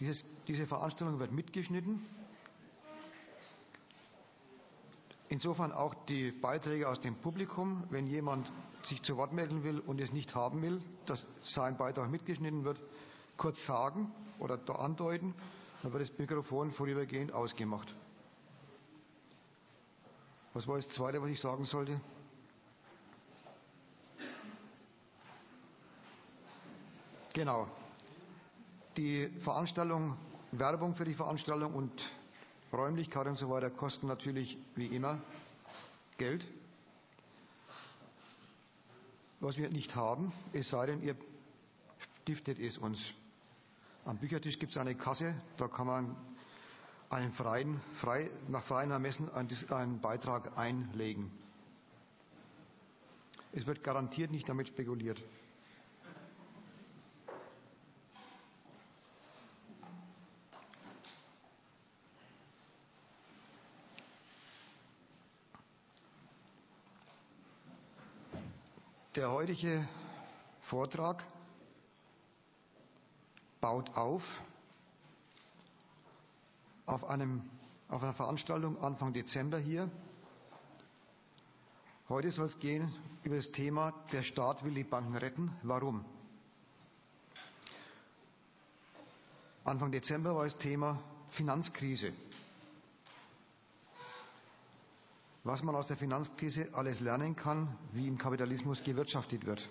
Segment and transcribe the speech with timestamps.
[0.00, 2.06] Dieses, diese Veranstaltung wird mitgeschnitten.
[5.28, 7.84] Insofern auch die Beiträge aus dem Publikum.
[7.90, 8.50] Wenn jemand
[8.84, 12.80] sich zu Wort melden will und es nicht haben will, dass sein Beitrag mitgeschnitten wird,
[13.36, 15.34] kurz sagen oder da andeuten,
[15.82, 17.94] dann wird das Mikrofon vorübergehend ausgemacht.
[20.54, 22.00] Was war das Zweite, was ich sagen sollte?
[27.34, 27.68] Genau.
[28.98, 30.16] Die Veranstaltung,
[30.50, 31.92] Werbung für die Veranstaltung und
[32.72, 35.20] Räumlichkeit und so weiter kosten natürlich wie immer
[36.16, 36.44] Geld.
[39.38, 41.14] Was wir nicht haben, es sei denn, ihr
[42.22, 43.00] stiftet es uns.
[44.04, 46.16] Am Büchertisch gibt es eine Kasse, da kann man
[47.08, 51.30] einen freien, frei, nach freien Ermessen einen Beitrag einlegen.
[53.52, 55.22] Es wird garantiert nicht damit spekuliert.
[69.18, 69.88] Der heutige
[70.68, 71.24] Vortrag
[73.60, 74.22] baut auf
[76.86, 77.42] auf, einem,
[77.88, 79.90] auf einer Veranstaltung Anfang Dezember hier.
[82.08, 82.94] Heute soll es gehen
[83.24, 85.50] über das Thema, der Staat will die Banken retten.
[85.64, 86.04] Warum?
[89.64, 92.12] Anfang Dezember war das Thema Finanzkrise.
[95.48, 99.66] Was man aus der Finanzkrise alles lernen kann, wie im Kapitalismus gewirtschaftet wird.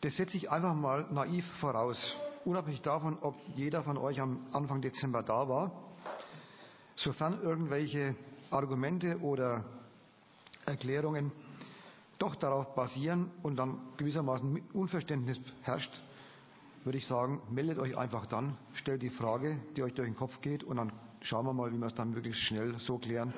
[0.00, 2.14] Das setze ich einfach mal naiv voraus,
[2.46, 5.70] unabhängig davon, ob jeder von euch am Anfang Dezember da war.
[6.94, 8.16] Sofern irgendwelche
[8.50, 9.62] Argumente oder
[10.64, 11.32] Erklärungen
[12.18, 16.02] doch darauf basieren und dann gewissermaßen Unverständnis herrscht,
[16.84, 20.40] würde ich sagen, meldet euch einfach dann, stellt die Frage, die euch durch den Kopf
[20.40, 20.92] geht und dann
[21.26, 23.34] schauen wir mal, wie wir es dann wirklich schnell so klären,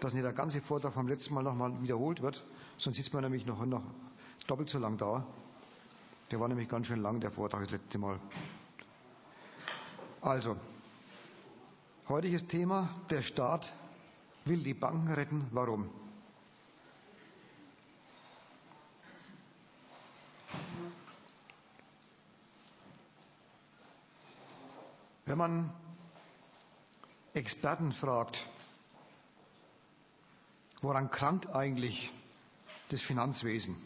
[0.00, 2.44] dass nicht der ganze Vortrag vom letzten Mal nochmal wiederholt wird,
[2.78, 3.82] sonst sitzt man nämlich noch, noch
[4.48, 5.24] doppelt so lang da.
[6.30, 8.18] Der war nämlich ganz schön lang, der Vortrag das letzte Mal.
[10.20, 10.56] Also,
[12.08, 13.72] heutiges Thema, der Staat
[14.44, 15.46] will die Banken retten.
[15.52, 15.88] Warum?
[25.24, 25.70] Wenn man
[27.34, 28.46] Experten fragt,
[30.82, 32.12] woran krankt eigentlich
[32.90, 33.76] das Finanzwesen,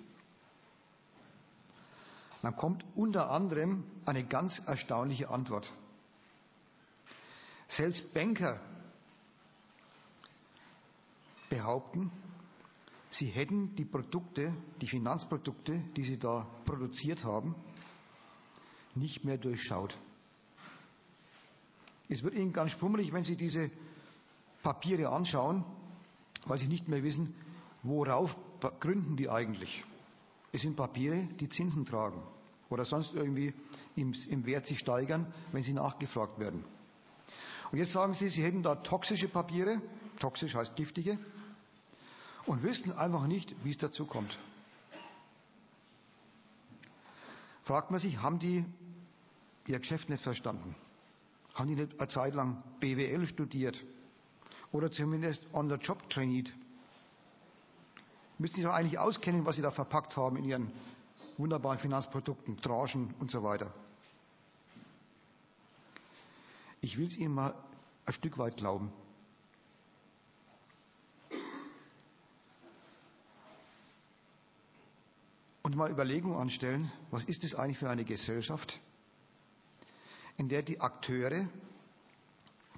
[2.43, 5.73] dann kommt unter anderem eine ganz erstaunliche Antwort.
[7.69, 8.61] Selbst Banker
[11.49, 12.11] behaupten,
[13.11, 17.55] sie hätten die Produkte, die Finanzprodukte, die sie da produziert haben,
[18.95, 19.97] nicht mehr durchschaut.
[22.09, 23.71] Es wird Ihnen ganz schwummelig, wenn Sie diese
[24.63, 25.65] Papiere anschauen,
[26.47, 27.35] weil Sie nicht mehr wissen,
[27.83, 28.35] worauf
[28.81, 29.85] gründen die eigentlich.
[30.53, 32.23] Es sind Papiere, die Zinsen tragen
[32.69, 33.53] oder sonst irgendwie
[33.95, 36.65] im, im Wert sich steigern, wenn sie nachgefragt werden.
[37.71, 39.81] Und jetzt sagen Sie, Sie hätten da toxische Papiere,
[40.19, 41.19] toxisch heißt giftige,
[42.47, 44.39] und wüssten einfach nicht, wie es dazu kommt.
[47.65, 48.65] Fragt man sich, haben die
[49.67, 50.77] ihr Geschäft nicht verstanden?
[51.57, 53.83] Haben die nicht eine Zeit lang BWL studiert?
[54.73, 56.53] Oder zumindest on the job trainiert?
[58.37, 60.71] Müssen sich doch eigentlich auskennen, was sie da verpackt haben in ihren
[61.39, 63.73] wunderbaren Finanzprodukten, Tranchen und so weiter.
[66.83, 67.55] Ich will es Ihnen mal
[68.05, 68.93] ein Stück weit glauben.
[75.63, 78.79] Und mal Überlegungen anstellen, was ist das eigentlich für eine Gesellschaft,
[80.37, 81.49] in der die Akteure,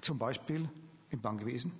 [0.01, 0.69] zum Beispiel
[1.09, 1.73] im Bankwesen,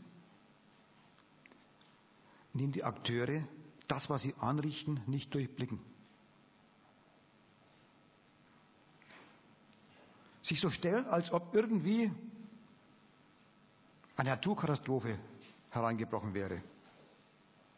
[2.54, 3.48] dem die Akteure
[3.88, 5.80] das, was sie anrichten, nicht durchblicken.
[10.44, 12.12] Sich so stellen, als ob irgendwie
[14.16, 15.18] eine Naturkatastrophe
[15.70, 16.62] hereingebrochen wäre.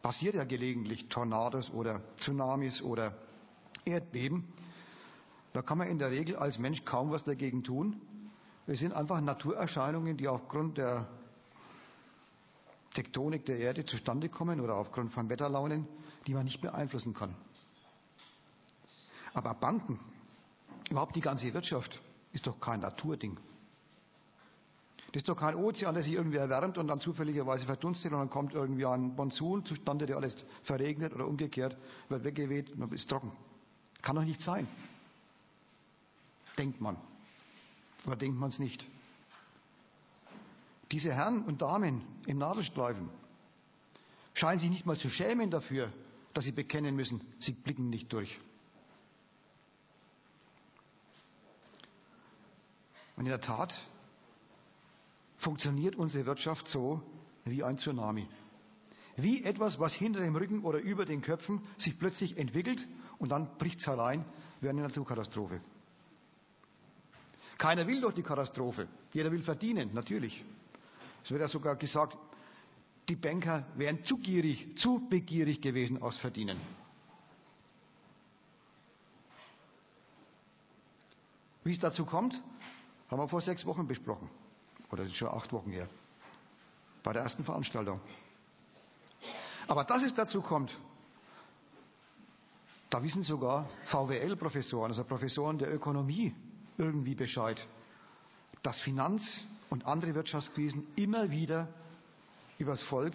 [0.02, 3.16] Passiert ja gelegentlich Tornados oder Tsunamis oder
[3.84, 4.52] Erdbeben.
[5.52, 8.00] Da kann man in der Regel als Mensch kaum was dagegen tun.
[8.66, 11.08] Es sind einfach Naturerscheinungen, die aufgrund der
[12.94, 15.86] Tektonik der Erde zustande kommen oder aufgrund von Wetterlaunen,
[16.26, 17.34] die man nicht beeinflussen kann.
[19.34, 19.98] Aber Banken,
[20.90, 22.02] überhaupt die ganze Wirtschaft,
[22.32, 23.36] ist doch kein Naturding.
[25.12, 28.30] Das ist doch kein Ozean, der sich irgendwie erwärmt und dann zufälligerweise verdunstet und dann
[28.30, 31.76] kommt irgendwie ein Monsun zustande, der alles verregnet oder umgekehrt,
[32.08, 33.32] wird weggeweht und ist trocken.
[34.00, 34.66] Kann doch nicht sein.
[36.58, 36.96] Denkt man.
[38.06, 38.86] Oder denkt man es nicht?
[40.90, 43.08] Diese Herren und Damen im Nadelstreifen
[44.34, 45.92] scheinen sich nicht mal zu schämen dafür,
[46.34, 48.38] dass sie bekennen müssen, sie blicken nicht durch.
[53.16, 53.78] Und in der Tat
[55.38, 57.02] funktioniert unsere Wirtschaft so
[57.44, 58.26] wie ein Tsunami.
[59.16, 62.86] Wie etwas, was hinter dem Rücken oder über den Köpfen sich plötzlich entwickelt
[63.18, 64.24] und dann bricht es herein
[64.60, 65.60] wie eine Naturkatastrophe.
[67.62, 68.88] Keiner will doch die Katastrophe.
[69.12, 70.44] Jeder will verdienen, natürlich.
[71.22, 72.18] Es wird ja sogar gesagt,
[73.08, 76.60] die Banker wären zu gierig, zu begierig gewesen aus Verdienen.
[81.62, 82.34] Wie es dazu kommt,
[83.08, 84.28] haben wir vor sechs Wochen besprochen.
[84.90, 85.88] Oder schon acht Wochen her.
[87.04, 88.00] Bei der ersten Veranstaltung.
[89.68, 90.76] Aber dass es dazu kommt,
[92.90, 96.34] da wissen sogar VWL-Professoren, also Professoren der Ökonomie,
[96.78, 97.64] irgendwie Bescheid,
[98.62, 99.40] dass Finanz-
[99.70, 101.68] und andere Wirtschaftskrisen immer wieder
[102.58, 103.14] übers Volk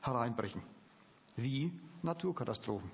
[0.00, 0.62] hereinbrechen,
[1.36, 1.72] wie
[2.02, 2.90] Naturkatastrophen.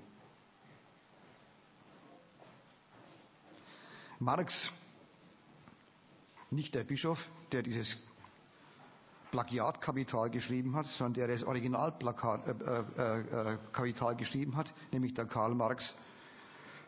[4.19, 4.69] Marx,
[6.51, 7.17] nicht der Bischof,
[7.51, 7.97] der dieses
[9.31, 15.55] Plagiatkapital geschrieben hat, sondern der das Originalkapital äh, äh, äh, geschrieben hat, nämlich der Karl
[15.55, 15.93] Marx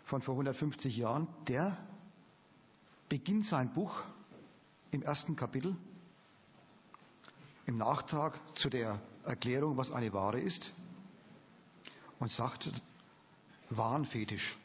[0.06, 1.78] von vor 150 Jahren, der
[3.12, 3.94] beginnt sein Buch
[4.92, 5.76] im ersten Kapitel
[7.66, 10.72] im Nachtrag zu der Erklärung, was eine Ware ist,
[12.20, 12.72] und sagt,
[13.70, 14.58] Warenfetisch.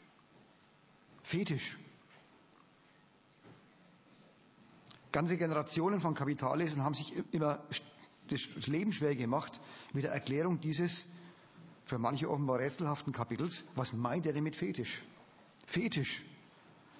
[1.23, 1.77] Fetisch.
[5.11, 7.61] Ganze Generationen von Kapitallesern haben sich immer
[8.29, 9.59] das Leben schwer gemacht
[9.91, 11.03] mit der Erklärung dieses
[11.83, 13.65] für manche offenbar rätselhaften Kapitels.
[13.75, 15.03] Was meint er denn mit Fetisch?
[15.65, 16.23] Fetisch,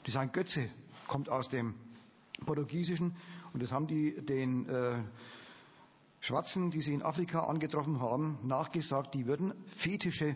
[0.03, 0.69] das ist ein Götze,
[1.07, 1.75] kommt aus dem
[2.45, 3.15] Portugiesischen
[3.53, 4.99] und das haben die den äh,
[6.21, 10.35] Schwarzen, die sie in Afrika angetroffen haben, nachgesagt, die würden Fetische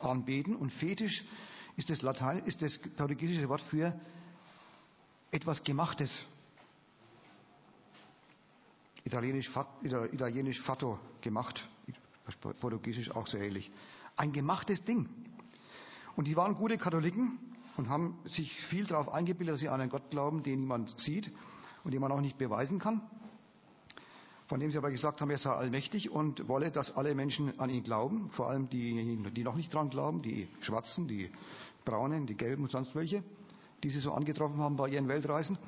[0.00, 0.54] anbeten.
[0.54, 1.24] Und Fetisch
[1.76, 3.98] ist das, Latein, ist das portugiesische Wort für
[5.30, 6.10] etwas Gemachtes.
[9.04, 9.50] Italienisch,
[9.82, 11.68] Italienisch fatto, gemacht.
[12.60, 13.70] Portugiesisch auch so ähnlich.
[14.16, 15.08] Ein gemachtes Ding.
[16.16, 17.38] Und die waren gute Katholiken
[17.76, 21.32] und haben sich viel darauf eingebildet, dass sie an einen Gott glauben, den niemand sieht
[21.84, 23.02] und den man auch nicht beweisen kann
[24.46, 27.68] von dem sie aber gesagt haben, er sei allmächtig und wolle, dass alle Menschen an
[27.68, 31.30] ihn glauben, vor allem die, die noch nicht dran glauben, die Schwarzen, die
[31.84, 33.24] Braunen, die Gelben und sonst welche,
[33.82, 35.58] die sie so angetroffen haben bei ihren Weltreisen.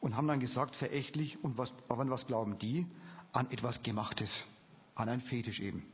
[0.00, 2.86] Und haben dann gesagt, verächtlich, und was, an was glauben die?
[3.32, 4.30] An etwas Gemachtes,
[4.94, 5.84] an ein Fetisch eben.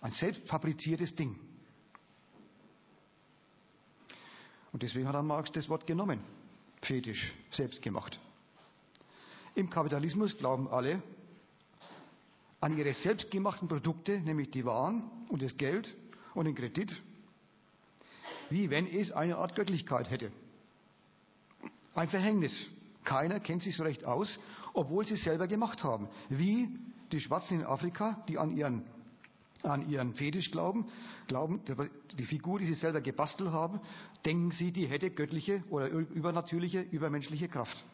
[0.00, 1.38] Ein selbst fabriziertes Ding.
[4.76, 6.20] Und deswegen hat dann Marx das Wort genommen.
[6.82, 8.20] Fetisch, selbst gemacht.
[9.54, 11.02] Im Kapitalismus glauben alle
[12.60, 15.94] an ihre selbstgemachten Produkte, nämlich die Waren und das Geld
[16.34, 16.94] und den Kredit,
[18.50, 20.30] wie wenn es eine Art Göttlichkeit hätte.
[21.94, 22.66] Ein Verhängnis.
[23.02, 24.38] Keiner kennt sich so recht aus,
[24.74, 26.06] obwohl sie es selber gemacht haben.
[26.28, 26.68] Wie
[27.12, 28.84] die Schwarzen in Afrika, die an ihren,
[29.62, 30.86] an ihren Fetisch glauben,
[31.26, 31.60] glauben,
[32.18, 33.80] die Figur, die sie selber gebastelt haben,
[34.24, 37.84] denken sie, die hätte göttliche oder übernatürliche, übermenschliche Kraft.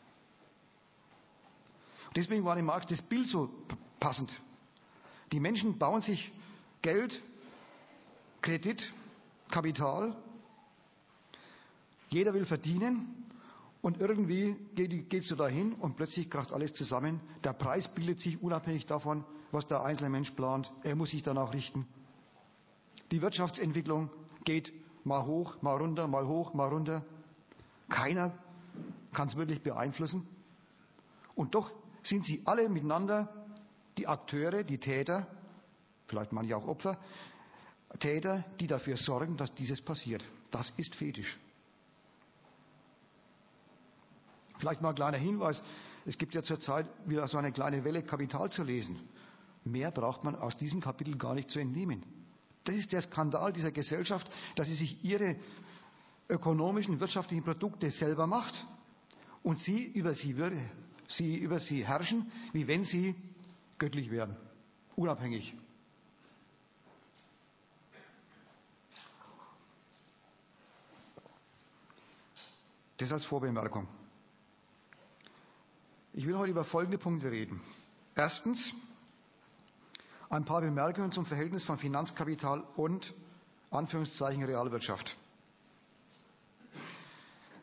[2.15, 3.51] Deswegen war dem Marx das Bild so
[3.99, 4.31] passend.
[5.33, 6.31] Die Menschen bauen sich
[6.83, 7.23] Geld,
[8.43, 8.93] Kredit,
[9.51, 10.15] Kapital.
[12.11, 13.23] Jeder will verdienen
[13.81, 17.21] und irgendwie geht es so dahin und plötzlich kracht alles zusammen.
[17.45, 20.73] Der Preis bildet sich unabhängig davon, was der einzelne Mensch plant.
[20.83, 21.87] Er muss sich danach richten.
[23.11, 24.11] Die Wirtschaftsentwicklung
[24.45, 24.73] geht
[25.05, 27.05] mal hoch, mal runter, mal hoch, mal runter.
[27.89, 28.33] Keiner
[29.13, 30.27] kann es wirklich beeinflussen.
[31.35, 31.71] Und doch
[32.03, 33.29] sind sie alle miteinander
[33.99, 35.27] die Akteure, die Täter,
[36.07, 36.99] vielleicht manche auch Opfer,
[37.99, 40.25] Täter, die dafür sorgen, dass dieses passiert.
[40.51, 41.39] Das ist Fetisch.
[44.59, 45.63] Vielleicht mal ein kleiner Hinweis.
[46.07, 48.99] Es gibt ja zurzeit wieder so eine kleine Welle Kapital zu lesen.
[49.65, 52.03] Mehr braucht man aus diesem Kapitel gar nicht zu entnehmen.
[52.65, 55.37] Das ist der Skandal dieser Gesellschaft, dass sie sich ihre
[56.29, 58.67] ökonomischen, wirtschaftlichen Produkte selber macht
[59.43, 60.37] und sie über sie
[61.09, 63.15] sie über sie herrschen, wie wenn sie
[63.79, 64.37] göttlich wären,
[64.97, 65.55] unabhängig.
[72.97, 73.89] Das als Vorbemerkung.
[76.13, 77.61] Ich will heute über folgende Punkte reden.
[78.15, 78.73] Erstens
[80.33, 83.13] ein paar Bemerkungen zum Verhältnis von Finanzkapital und
[83.71, 85.15] Anführungszeichen Realwirtschaft.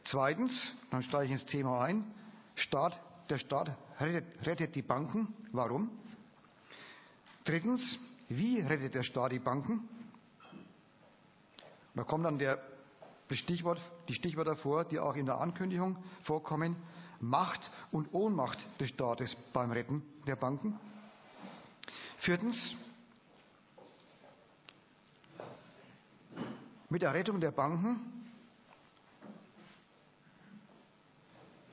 [0.03, 2.05] Zweitens, dann steige ich ins Thema ein,
[2.53, 2.99] Staat,
[3.29, 5.33] der Staat rettet, rettet die Banken.
[5.51, 5.89] Warum?
[7.43, 7.97] Drittens,
[8.27, 9.89] wie rettet der Staat die Banken?
[11.95, 12.59] Da kommt dann der
[13.31, 16.75] Stichwort, die Stichwörter vor, die auch in der Ankündigung vorkommen.
[17.19, 20.79] Macht und Ohnmacht des Staates beim Retten der Banken.
[22.19, 22.75] Viertens,
[26.89, 28.19] mit der Rettung der Banken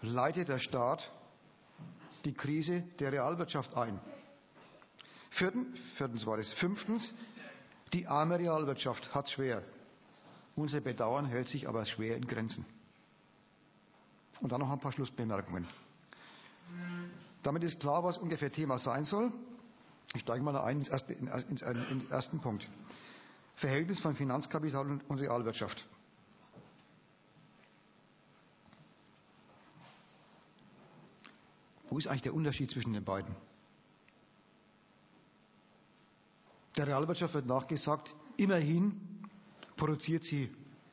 [0.02, 1.10] leitet der Staat
[2.24, 3.98] die Krise der Realwirtschaft ein.
[5.30, 6.52] Viertens, viertens war es.
[6.54, 7.12] Fünftens,
[7.92, 9.62] die arme Realwirtschaft hat schwer.
[10.54, 12.64] Unser Bedauern hält sich aber schwer in Grenzen.
[14.40, 15.66] Und dann noch ein paar Schlussbemerkungen.
[17.42, 19.32] Damit ist klar, was ungefähr Thema sein soll.
[20.16, 22.66] Ich steige mal ein ins erste, in, in, in den ersten Punkt.
[23.56, 25.86] Verhältnis von Finanzkapital und Realwirtschaft.
[31.90, 33.36] Wo ist eigentlich der Unterschied zwischen den beiden?
[36.78, 38.98] Der Realwirtschaft wird nachgesagt, immerhin
[39.76, 40.50] produziert sie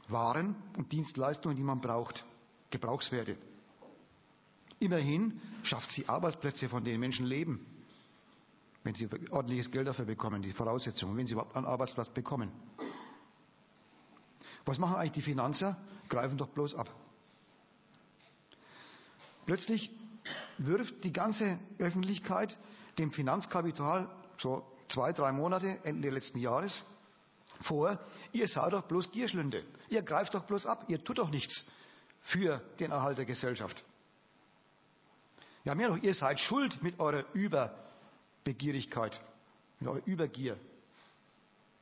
[0.10, 2.26] Waren und Dienstleistungen, die man braucht,
[2.72, 3.38] Gebrauchswerte.
[4.80, 7.66] Immerhin schafft sie Arbeitsplätze, von denen Menschen leben,
[8.84, 12.52] wenn sie ordentliches Geld dafür bekommen, die Voraussetzungen, wenn sie überhaupt einen Arbeitsplatz bekommen.
[14.66, 15.78] Was machen eigentlich die Finanzer?
[16.10, 16.90] Greifen doch bloß ab.
[19.46, 19.90] Plötzlich
[20.58, 22.58] wirft die ganze Öffentlichkeit
[22.98, 26.84] dem Finanzkapital so zwei, drei Monate, Ende letzten Jahres,
[27.62, 28.00] vor,
[28.32, 29.64] ihr seid doch bloß Gierschlünde.
[29.90, 30.86] Ihr greift doch bloß ab.
[30.88, 31.64] Ihr tut doch nichts
[32.22, 33.84] für den Erhalt der Gesellschaft.
[35.64, 37.24] Ja, mehr noch, ihr seid schuld mit eurer
[38.44, 39.22] Überbegierigkeit,
[39.80, 40.60] mit eurer Übergier.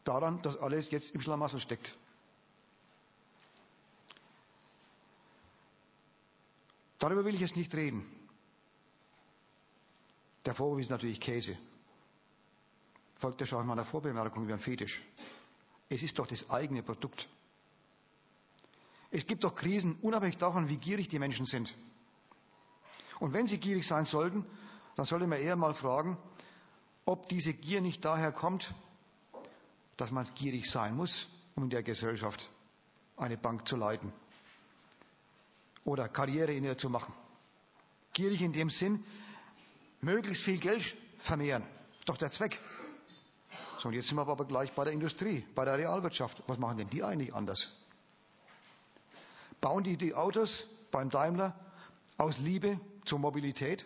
[0.04, 1.96] Daran, dass alles jetzt im Schlamassel steckt.
[7.00, 8.06] Darüber will ich jetzt nicht reden.
[10.46, 11.58] Der Vorwurf ist natürlich Käse.
[13.18, 15.02] Folgt ja schon meiner Vorbemerkung wie ein Fetisch.
[15.90, 17.28] Es ist doch das eigene Produkt.
[19.10, 21.74] Es gibt doch Krisen, unabhängig davon, wie gierig die Menschen sind.
[23.20, 24.46] Und wenn sie gierig sein sollten,
[24.96, 26.18] dann sollte man eher mal fragen,
[27.12, 28.74] ob diese Gier nicht daher kommt,
[29.98, 32.50] dass man gierig sein muss, um in der Gesellschaft
[33.18, 34.14] eine Bank zu leiten
[35.84, 37.14] oder Karriere in ihr zu machen.
[38.14, 39.04] Gierig in dem Sinn,
[40.00, 40.84] möglichst viel Geld
[41.24, 41.66] vermehren.
[42.06, 42.58] Doch der Zweck.
[43.80, 46.42] So, und jetzt sind wir aber gleich bei der Industrie, bei der Realwirtschaft.
[46.48, 47.60] Was machen denn die eigentlich anders?
[49.60, 51.60] Bauen die die Autos beim Daimler
[52.18, 53.86] aus Liebe zur Mobilität?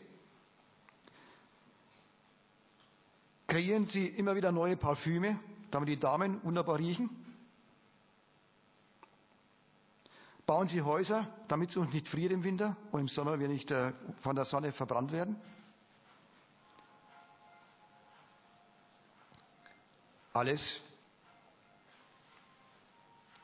[3.56, 5.40] Kreieren sie immer wieder neue Parfüme,
[5.72, 7.10] damit die Damen wunderbar riechen?
[10.46, 13.72] Bauen sie Häuser, damit es uns nicht friert im Winter und im Sommer wir nicht
[13.72, 13.94] äh,
[14.24, 15.38] von der Sonne verbrannt werden?
[20.34, 20.82] Alles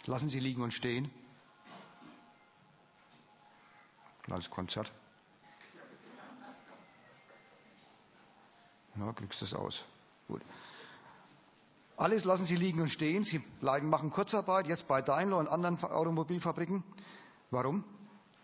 [0.08, 1.10] lassen Sie liegen und stehen.
[4.30, 4.92] Als Konzert.
[8.98, 9.86] Ja, kriegst du das aus.
[10.32, 10.42] Gut.
[11.98, 13.26] Alles lassen Sie liegen und stehen.
[13.26, 16.86] Sie machen Kurzarbeit, jetzt bei Daimler und anderen Automobilfabriken.
[17.52, 17.84] Warum?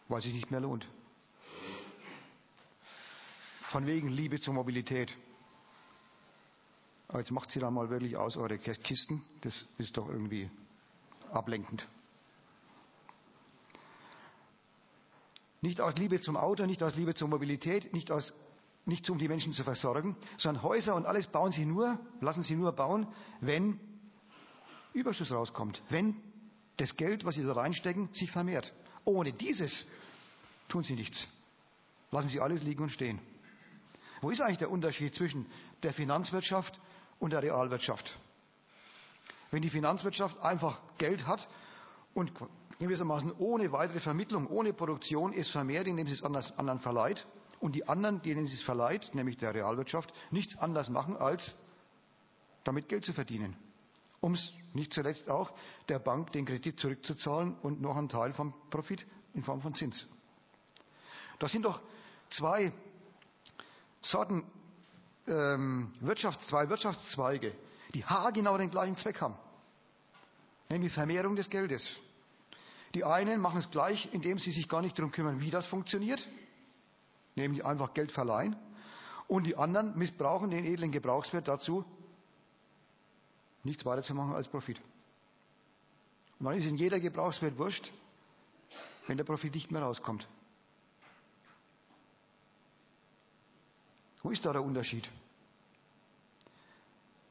[0.09, 0.85] Weil es sich nicht mehr lohnt.
[3.71, 5.15] Von wegen Liebe zur Mobilität.
[7.07, 9.23] Aber jetzt macht sie da mal wirklich aus, eure Kisten.
[9.41, 10.51] Das ist doch irgendwie
[11.31, 11.87] ablenkend.
[15.61, 18.33] Nicht aus Liebe zum Auto, nicht aus Liebe zur Mobilität, nicht, aus,
[18.87, 22.55] nicht um die Menschen zu versorgen, sondern Häuser und alles bauen sie nur, lassen sie
[22.55, 23.05] nur bauen,
[23.41, 23.79] wenn
[24.93, 26.15] Überschuss rauskommt, wenn
[26.77, 28.73] das Geld, was sie da reinstecken, sich vermehrt.
[29.03, 29.85] Ohne dieses
[30.69, 31.27] tun sie nichts.
[32.11, 33.19] Lassen sie alles liegen und stehen.
[34.21, 35.45] Wo ist eigentlich der Unterschied zwischen
[35.83, 36.79] der Finanzwirtschaft
[37.19, 38.17] und der Realwirtschaft.
[39.51, 41.47] Wenn die Finanzwirtschaft einfach Geld hat
[42.13, 42.31] und
[42.79, 47.27] gewissermaßen ohne weitere Vermittlung, ohne Produktion es vermehrt, indem sie es anderen verleiht
[47.59, 51.55] und die anderen, denen sie es verleiht, nämlich der Realwirtschaft, nichts anders machen, als
[52.63, 53.55] damit Geld zu verdienen.
[54.19, 55.51] Um es nicht zuletzt auch
[55.89, 60.05] der Bank den Kredit zurückzuzahlen und noch einen Teil vom Profit in Form von Zins.
[61.39, 61.79] Das sind doch
[62.31, 62.71] zwei
[64.01, 64.43] Sorten
[65.27, 67.53] ähm, Wirtschafts-, zwei Wirtschaftszweige,
[67.93, 69.35] die haargenau den gleichen Zweck haben,
[70.69, 71.89] nämlich Vermehrung des Geldes.
[72.95, 76.27] Die einen machen es gleich, indem sie sich gar nicht darum kümmern, wie das funktioniert,
[77.37, 78.55] nämlich einfach Geld verleihen,
[79.27, 81.83] und die anderen missbrauchen den edlen Gebrauchswert dazu,
[83.63, 84.81] nichts weiter zu machen als Profit.
[86.39, 87.91] Und dann ist in jeder Gebrauchswert wurscht,
[89.07, 90.27] wenn der Profit nicht mehr rauskommt.
[94.23, 95.09] Wo ist da der Unterschied?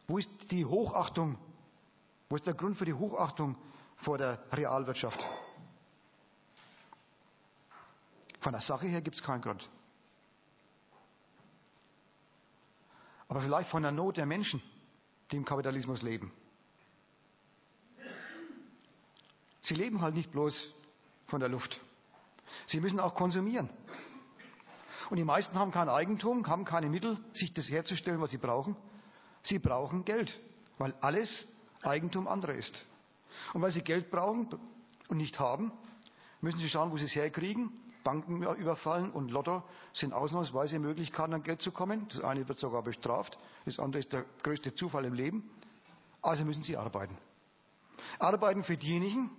[0.06, 1.38] Wo ist die Hochachtung?
[2.28, 3.56] Wo ist der Grund für die Hochachtung
[3.98, 5.24] vor der Realwirtschaft?
[8.40, 9.68] Von der Sache her gibt es keinen Grund.
[13.28, 14.62] Aber vielleicht von der Not der Menschen,
[15.30, 16.32] die im Kapitalismus leben.
[19.62, 20.72] Sie leben halt nicht bloß
[21.26, 21.80] von der Luft.
[22.66, 23.68] Sie müssen auch konsumieren.
[25.10, 28.76] Und die meisten haben kein Eigentum, haben keine Mittel, sich das herzustellen, was sie brauchen.
[29.42, 30.38] Sie brauchen Geld,
[30.78, 31.46] weil alles
[31.82, 32.84] Eigentum anderer ist.
[33.54, 34.48] Und weil sie Geld brauchen
[35.08, 35.72] und nicht haben,
[36.40, 37.70] müssen sie schauen, wo sie es herkriegen.
[38.06, 42.06] Banken überfallen und Lotto sind ausnahmsweise Möglichkeiten, an Geld zu kommen.
[42.08, 45.50] Das eine wird sogar bestraft, das andere ist der größte Zufall im Leben.
[46.22, 47.18] Also müssen sie arbeiten.
[48.20, 49.30] Arbeiten für diejenigen,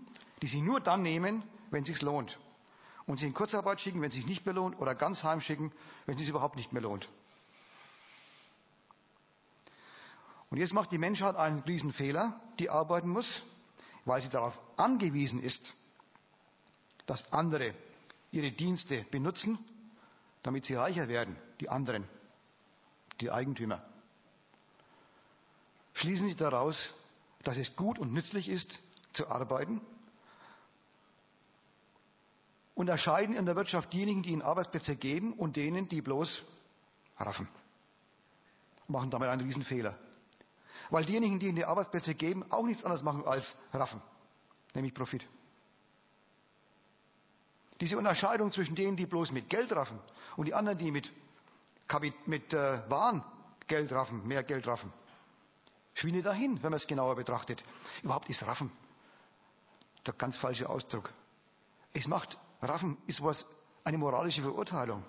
[0.41, 2.37] die sie nur dann nehmen, wenn es sich lohnt.
[3.05, 5.71] Und sie in Kurzarbeit schicken, wenn es sich nicht mehr lohnt, oder ganz heimschicken,
[6.05, 7.07] wenn es sich überhaupt nicht mehr lohnt.
[10.49, 13.43] Und jetzt macht die Menschheit einen Riesenfehler, die arbeiten muss,
[14.03, 15.73] weil sie darauf angewiesen ist,
[17.05, 17.73] dass andere
[18.31, 19.57] ihre Dienste benutzen,
[20.43, 22.07] damit sie reicher werden, die anderen,
[23.19, 23.83] die Eigentümer.
[25.93, 26.77] Schließen Sie daraus,
[27.43, 28.79] dass es gut und nützlich ist,
[29.13, 29.81] zu arbeiten?
[32.75, 36.43] Unterscheiden in der Wirtschaft diejenigen, die ihnen Arbeitsplätze geben und denen, die bloß
[37.17, 37.47] raffen.
[38.87, 39.97] Machen damit einen Riesenfehler.
[40.91, 44.01] Weil diejenigen, die ihnen die Arbeitsplätze geben, auch nichts anderes machen als raffen,
[44.75, 45.27] nämlich Profit.
[47.79, 49.99] Diese Unterscheidung zwischen denen, die bloß mit Geld raffen
[50.35, 51.11] und die anderen, die mit,
[52.25, 53.23] mit äh, Waren
[53.67, 54.91] Geld raffen, mehr Geld raffen,
[55.93, 57.63] schwindet dahin, wenn man es genauer betrachtet.
[58.03, 58.71] Überhaupt ist Raffen
[60.05, 61.11] der ganz falsche Ausdruck.
[61.93, 63.45] Es macht, Raffen ist was,
[63.83, 65.03] eine moralische Verurteilung.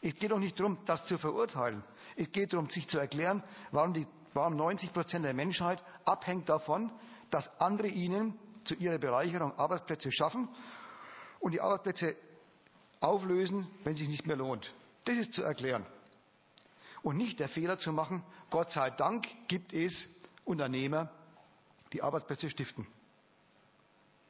[0.00, 1.82] Es geht doch nicht darum, das zu verurteilen.
[2.16, 6.92] Es geht darum, sich zu erklären, warum die warum 90 Prozent der Menschheit abhängt davon,
[7.30, 10.48] dass andere ihnen zu ihrer Bereicherung Arbeitsplätze schaffen
[11.40, 12.16] und die Arbeitsplätze
[13.00, 14.72] auflösen, wenn es sich nicht mehr lohnt.
[15.04, 15.86] Das ist zu erklären.
[17.02, 20.06] Und nicht der Fehler zu machen, Gott sei Dank gibt es
[20.44, 21.10] Unternehmer,
[21.92, 22.86] die Arbeitsplätze stiften.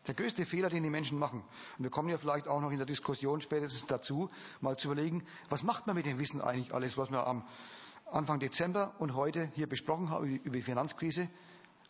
[0.06, 1.42] Der größte Fehler, den die Menschen machen,
[1.76, 5.26] und wir kommen ja vielleicht auch noch in der Diskussion spätestens dazu, mal zu überlegen,
[5.50, 7.44] was macht man mit dem Wissen eigentlich alles, was wir am
[8.10, 11.28] Anfang Dezember und heute hier besprochen haben über die Finanzkrise,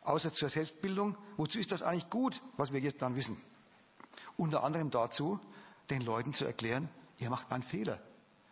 [0.02, 1.16] außer zur Selbstbildung.
[1.36, 3.40] Wozu ist das eigentlich gut, was wir jetzt dann wissen?
[4.38, 5.40] Unter anderem dazu,
[5.90, 7.98] den Leuten zu erklären, ihr macht einen Fehler,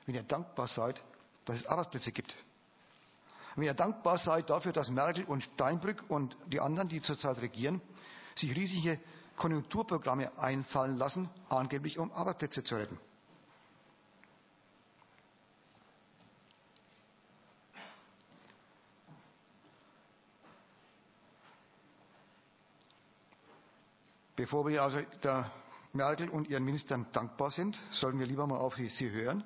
[0.05, 1.01] wenn ihr dankbar seid,
[1.45, 2.37] dass es Arbeitsplätze gibt.
[3.55, 7.81] Wenn ihr dankbar seid dafür, dass Merkel und Steinbrück und die anderen, die zurzeit regieren,
[8.35, 8.99] sich riesige
[9.37, 12.99] Konjunkturprogramme einfallen lassen, angeblich um Arbeitsplätze zu retten.
[24.35, 25.51] Bevor wir also der
[25.97, 29.45] Merkel und ihren Ministern dankbar sind, sollten wir lieber mal auf sie hören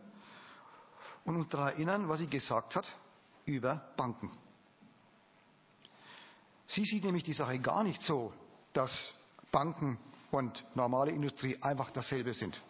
[1.24, 2.86] und uns daran erinnern, was sie gesagt hat
[3.44, 4.30] über Banken.
[6.66, 8.32] Sie sieht nämlich die Sache gar nicht so,
[8.72, 8.92] dass
[9.50, 9.98] Banken
[10.30, 12.60] und normale Industrie einfach dasselbe sind.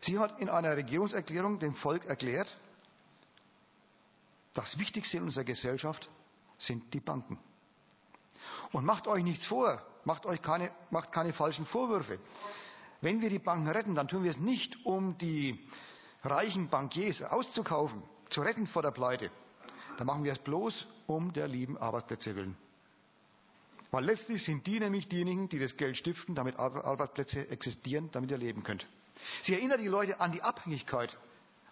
[0.00, 2.56] Sie hat in einer Regierungserklärung dem Volk erklärt,
[4.54, 6.08] das Wichtigste in unserer Gesellschaft
[6.58, 7.38] sind die Banken.
[8.72, 12.18] Und macht euch nichts vor, Macht euch keine, macht keine falschen Vorwürfe.
[13.02, 15.68] Wenn wir die Banken retten, dann tun wir es nicht, um die
[16.24, 19.30] reichen Bankiers auszukaufen, zu retten vor der Pleite.
[19.98, 22.56] Dann machen wir es bloß um der lieben Arbeitsplätze willen.
[23.90, 28.38] Weil letztlich sind die nämlich diejenigen, die das Geld stiften, damit Arbeitsplätze existieren, damit ihr
[28.38, 28.86] leben könnt.
[29.42, 31.18] Sie erinnert die Leute an die Abhängigkeit,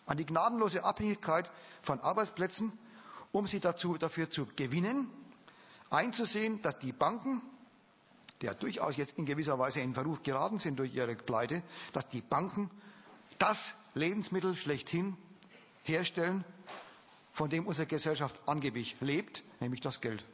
[0.04, 1.50] an die gnadenlose Abhängigkeit
[1.85, 2.78] von Arbeitsplätzen,
[3.32, 5.11] um sie dazu, dafür zu gewinnen,
[5.90, 7.42] einzusehen, dass die Banken
[8.42, 12.20] der durchaus jetzt in gewisser Weise in Verruf geraten sind durch ihre Pleite, dass die
[12.20, 12.70] Banken
[13.38, 13.59] das
[13.94, 15.16] Lebensmittel schlechthin
[15.85, 16.44] herstellen,
[17.33, 20.25] von dem unsere Gesellschaft angeblich lebt, nämlich das Geld.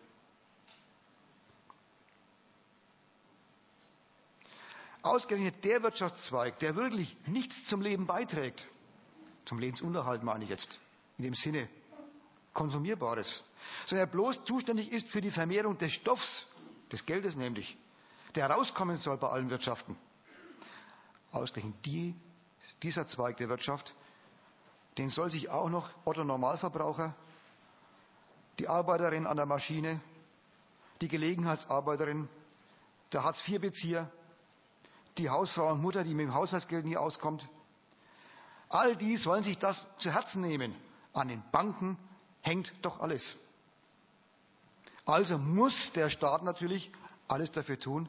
[5.03, 8.65] Ausgerechnet der Wirtschaftszweig, der wirklich nichts zum Leben beiträgt,
[9.47, 10.79] zum Lebensunterhalt meine ich jetzt,
[11.19, 11.69] in dem Sinne
[12.53, 13.43] Konsumierbares,
[13.87, 16.47] sondern er bloß zuständig ist für die Vermehrung des Stoffs,
[16.91, 17.77] des Geldes nämlich,
[18.35, 19.97] der rauskommen soll bei allen Wirtschaften.
[21.31, 22.15] Ausgerechnet die,
[22.83, 23.95] dieser Zweig der Wirtschaft,
[24.99, 27.15] den soll sich auch noch Otto Normalverbraucher,
[28.59, 30.01] die Arbeiterin an der Maschine,
[31.01, 32.29] die Gelegenheitsarbeiterin,
[33.13, 34.11] der Hartz-IV-Bezieher,
[35.19, 37.49] die Hausfrau und Mutter, die mit dem Haushaltsgeld nie auskommt.
[38.69, 40.75] All die sollen sich das zu Herzen nehmen.
[41.13, 41.99] An den Banken
[42.41, 43.37] hängt doch alles.
[45.05, 46.91] Also muss der Staat natürlich
[47.29, 48.09] alles dafür tun,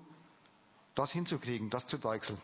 [0.96, 2.40] das hinzukriegen, das zu deichseln.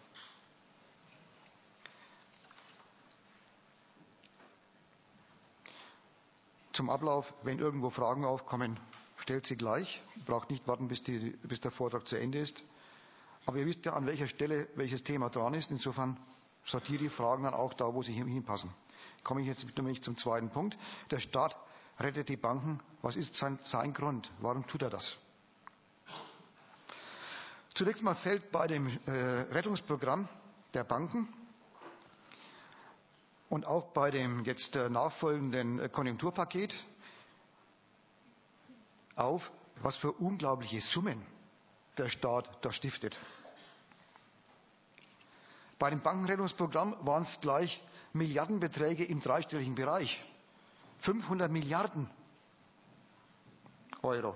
[6.73, 8.79] Zum Ablauf, wenn irgendwo Fragen aufkommen,
[9.17, 10.01] stellt sie gleich.
[10.25, 12.63] Braucht nicht warten, bis, die, bis der Vortrag zu Ende ist.
[13.45, 15.69] Aber ihr wisst ja, an welcher Stelle welches Thema dran ist.
[15.71, 16.17] Insofern
[16.65, 18.73] sortiere die Fragen dann auch da, wo sie hinpassen.
[19.23, 20.77] Komme ich jetzt nämlich zum zweiten Punkt.
[21.11, 21.55] Der Staat
[21.99, 22.79] rettet die Banken.
[23.01, 24.31] Was ist sein, sein Grund?
[24.39, 25.17] Warum tut er das?
[27.73, 30.27] Zunächst mal fällt bei dem äh, Rettungsprogramm
[30.73, 31.27] der Banken
[33.49, 36.75] und auch bei dem jetzt äh, nachfolgenden äh, Konjunkturpaket
[39.15, 39.49] auf,
[39.81, 41.25] was für unglaubliche Summen
[41.97, 43.17] der Staat da stiftet.
[45.77, 47.81] Bei dem Bankenrettungsprogramm waren es gleich
[48.11, 50.21] Milliardenbeträge im dreistelligen Bereich.
[50.99, 52.09] 500 Milliarden
[54.01, 54.35] Euro.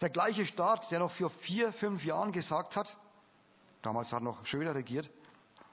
[0.00, 2.96] Der gleiche Staat, der noch vor vier, fünf Jahren gesagt hat,
[3.82, 5.10] damals hat noch Schröder regiert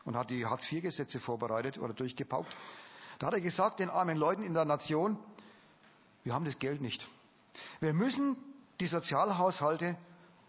[0.04, 2.54] und hat die Hartz-IV-Gesetze vorbereitet oder durchgepaukt,
[3.20, 5.18] da hat er gesagt den armen Leuten in der Nation,
[6.24, 7.08] wir haben das Geld nicht.
[7.80, 8.38] Wir müssen
[8.80, 9.98] die Sozialhaushalte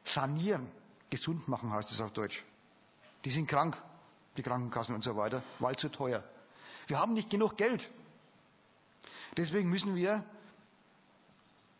[0.04, 0.68] sanieren.
[1.10, 2.44] Gesund machen heißt es auf Deutsch.
[3.24, 3.76] Die sind krank,
[4.36, 6.22] die Krankenkassen und so weiter, weil zu teuer.
[6.88, 7.88] Wir haben nicht genug Geld.
[9.36, 10.24] Deswegen müssen wir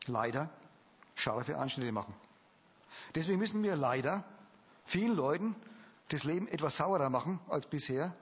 [0.07, 0.51] leider
[1.16, 2.14] scharfe Anschnitte machen.
[3.14, 4.25] Deswegen müssen wir leider
[4.85, 5.57] vielen Leuten
[6.11, 8.14] das Leben etwas sauerer machen als bisher.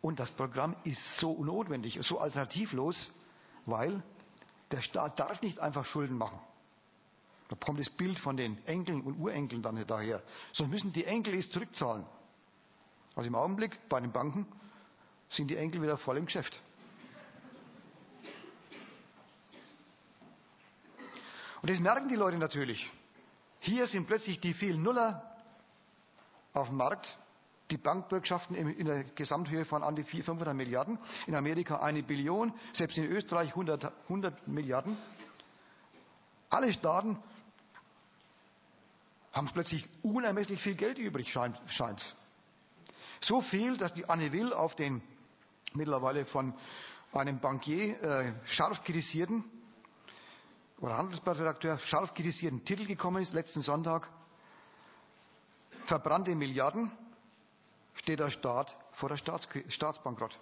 [0.00, 3.10] Und das Programm ist so notwendig, so alternativlos,
[3.66, 4.02] weil
[4.70, 6.40] der Staat darf nicht einfach Schulden machen.
[7.48, 10.22] Da kommt das Bild von den Enkeln und Urenkeln dann daher.
[10.52, 12.06] Sonst müssen die Enkel es zurückzahlen.
[13.16, 14.46] Also im Augenblick bei den Banken
[15.30, 16.60] sind die Enkel wieder voll im Geschäft.
[21.60, 22.90] Und das merken die Leute natürlich.
[23.60, 25.22] Hier sind plötzlich die vielen Nuller
[26.52, 27.16] auf dem Markt,
[27.70, 32.54] die Bankbürgschaften in der Gesamthöhe von an die 400, 500 Milliarden, in Amerika eine Billion,
[32.72, 34.96] selbst in Österreich 100, 100 Milliarden.
[36.48, 37.18] Alle Staaten
[39.32, 42.16] haben plötzlich unermesslich viel Geld übrig, scheint es.
[43.20, 45.02] So viel, dass die Anne Will auf den
[45.74, 46.54] mittlerweile von
[47.12, 49.44] einem Bankier äh, scharf kritisierten
[50.80, 54.08] oder Handelsblattredakteur scharf kritisierten Titel gekommen ist, letzten Sonntag.
[55.86, 56.92] Verbrannte Milliarden
[57.94, 60.38] steht der Staat vor der Staats Staatsbankrott.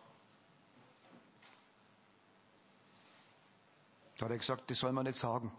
[4.18, 5.52] Da hat er gesagt, das soll man nicht sagen.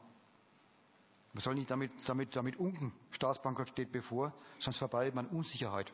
[1.33, 2.91] Man soll nicht damit, damit, damit unken.
[3.11, 5.91] Staatsbankrott steht bevor, sonst verbreitet man Unsicherheit.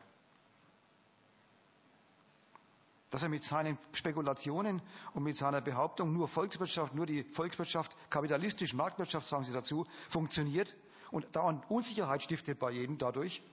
[3.14, 4.82] Dass er mit seinen Spekulationen
[5.14, 10.76] und mit seiner Behauptung nur Volkswirtschaft, nur die Volkswirtschaft, kapitalistisch, Marktwirtschaft, sagen Sie dazu, funktioniert
[11.12, 13.44] und dauernd Unsicherheit stiftet bei jedem dadurch,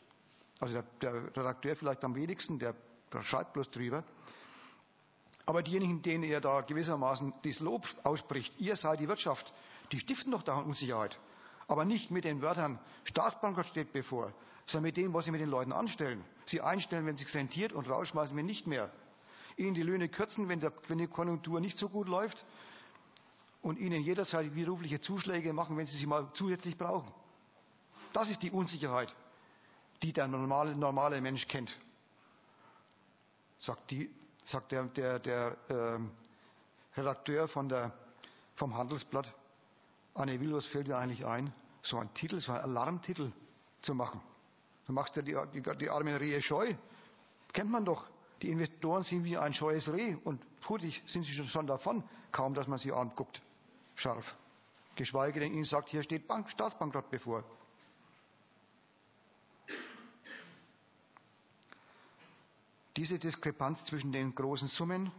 [0.61, 2.75] also der, der Redakteur vielleicht am wenigsten, der,
[3.13, 4.03] der schreibt bloß drüber.
[5.45, 9.53] Aber diejenigen, denen er da gewissermaßen das Lob ausspricht, ihr seid die Wirtschaft,
[9.93, 11.21] die stiften doch da Unsicherheit.
[11.69, 14.33] Aber nicht mit den Wörtern, Staatsbankrott steht bevor,
[14.65, 16.25] sondern mit dem, was sie mit den Leuten anstellen.
[16.47, 18.91] Sie einstellen, wenn es sich rentiert und rausschmeißen, wenn nicht mehr.
[19.61, 22.45] Ihnen die Löhne kürzen, wenn, der, wenn die Konjunktur nicht so gut läuft
[23.63, 27.13] und Ihnen jederzeit widerrufliche Zuschläge machen, wenn Sie sie mal zusätzlich brauchen.
[28.13, 29.15] Das ist die Unsicherheit,
[30.03, 31.71] die der normale, normale Mensch kennt.
[33.61, 34.11] Sagt, die,
[34.47, 37.93] sagt der, der, der äh, Redakteur von der,
[38.57, 39.33] vom Handelsblatt,
[40.15, 43.31] Anne Will, was fällt dir eigentlich ein, so einen Titel, so einen Alarmtitel
[43.83, 44.21] zu machen?
[44.87, 46.75] Du machst ja die, die, die arme Rehe scheu.
[47.53, 48.07] Kennt man doch.
[48.43, 52.67] Die Investoren sind wie ein scheues Reh und hurtig sind sie schon davon, kaum dass
[52.67, 53.43] man sie anguckt.
[53.97, 54.35] Scharf.
[54.97, 57.45] Geschweige denn ihnen sagt, hier steht Bank, Staatsbankrott bevor.
[62.97, 65.13] Diese Diskrepanz zwischen den großen Summen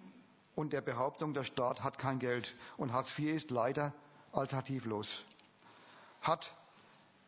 [0.56, 3.94] und der Behauptung, der Staat hat kein Geld und Hartz IV ist leider
[4.32, 5.24] alternativlos,
[6.22, 6.54] hat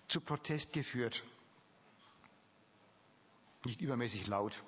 [0.09, 1.23] zu Protest geführt.
[3.65, 4.61] Nicht übermäßig laut.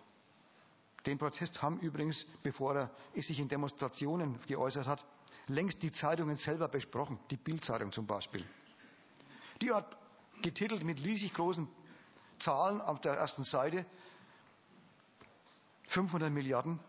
[1.06, 5.06] Den Protest haben übrigens, bevor er sich in Demonstrationen geäußert hat,
[5.48, 8.46] längst die Zeitungen selber besprochen, die Bildzeitung zum Beispiel.
[9.62, 9.96] Die hat
[10.42, 11.68] getitelt mit riesig großen
[12.40, 13.86] Zahlen auf der ersten Seite,
[15.90, 16.80] 500 Milliarden,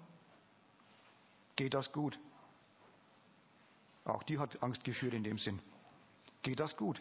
[1.55, 2.19] geht das gut?
[4.05, 5.61] Auch die hat Angst geschürt in dem Sinn.
[6.43, 7.01] Geht das gut?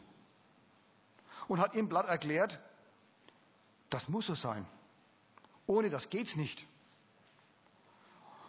[1.48, 2.60] und hat im Blatt erklärt,
[3.90, 4.66] das muss so sein.
[5.68, 6.66] Ohne das geht's nicht.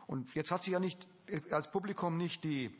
[0.06, 1.06] Und jetzt hat sie ja nicht
[1.50, 2.70] als Publikum nicht die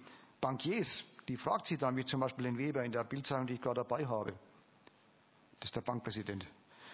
[0.41, 3.61] Bankiers, die fragt sie dann, wie zum Beispiel den Weber in der Bildzeitung, die ich
[3.61, 4.33] gerade dabei habe.
[5.59, 6.47] Das ist der Bankpräsident.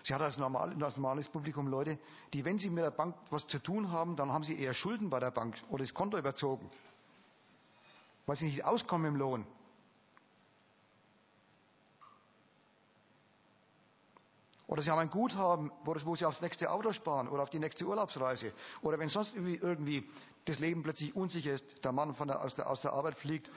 [0.05, 1.99] Sie hat als, normal, als normales Publikum Leute,
[2.33, 5.11] die, wenn sie mit der Bank was zu tun haben, dann haben sie eher Schulden
[5.11, 6.69] bei der Bank oder das Konto überzogen,
[8.27, 9.47] weil sie nicht auskommen im Lohn.
[14.73, 17.85] Oder sie haben ein Guthaben, wo sie aufs nächste Auto sparen oder auf die nächste
[17.85, 18.55] Urlaubsreise.
[18.81, 20.09] Oder wenn sonst irgendwie,
[20.47, 23.51] das Leben plötzlich unsicher ist, der Mann der, aus, der, aus der Arbeit fliegt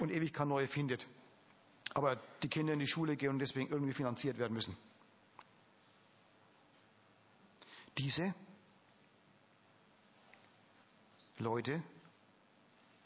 [0.00, 1.06] und ewig keine neue findet.
[1.94, 4.76] Aber die Kinder in die Schule gehen und deswegen irgendwie finanziert werden müssen.
[7.96, 8.34] Diese
[11.38, 11.80] Leute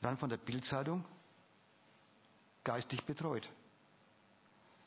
[0.01, 1.05] werden von der Bildzeitung
[2.65, 3.47] geistig betreut.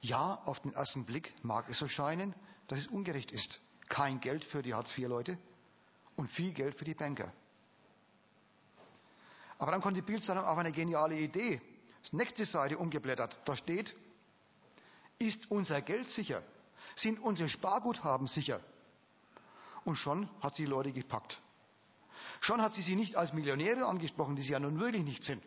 [0.02, 2.34] Ja, auf den ersten Blick mag es so scheinen,
[2.68, 3.60] dass es ungerecht ist.
[3.90, 5.38] Kein Geld für die Hartz-IV-Leute
[6.16, 7.32] und viel Geld für die Banker.
[9.60, 11.62] Aber dann kommt die Bildzeitung auf eine geniale Idee.
[12.02, 13.40] Das nächste Seite umgeblättert.
[13.46, 13.96] Da steht,
[15.20, 16.44] ist unser Geld sicher?
[16.96, 18.60] Sind unsere Sparguthaben sicher?
[19.86, 21.40] Und schon hat sie die Leute gepackt.
[22.42, 25.42] Schon hat sie sie nicht als Millionäre angesprochen, die sie ja nun wirklich nicht sind.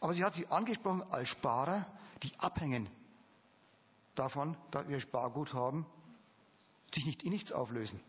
[0.00, 1.86] Aber sie hat sie angesprochen als Sparer,
[2.22, 2.88] die abhängen
[4.14, 5.86] davon, dass ihr Sparguthaben
[6.94, 8.00] sich nicht in nichts auflösen.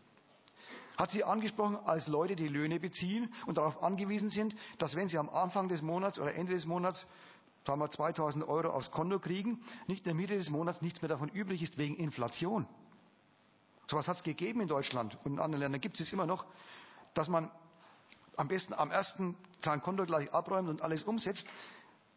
[0.96, 5.18] Hat sie angesprochen als Leute, die Löhne beziehen und darauf angewiesen sind, dass wenn sie
[5.18, 7.06] am Anfang des Monats oder Ende des Monats
[7.66, 11.08] sagen wir 2000 Euro aufs Konto kriegen, nicht in der Mitte des Monats nichts mehr
[11.08, 12.66] davon übrig ist wegen Inflation.
[13.86, 16.44] So etwas hat es gegeben in Deutschland und in anderen Ländern gibt es immer noch,
[17.14, 17.50] dass man
[18.36, 21.46] am besten am ersten sein Konto gleich abräumt und alles umsetzt,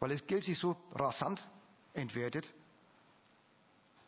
[0.00, 1.48] weil das Geld sich so rasant
[1.94, 2.52] entwertet,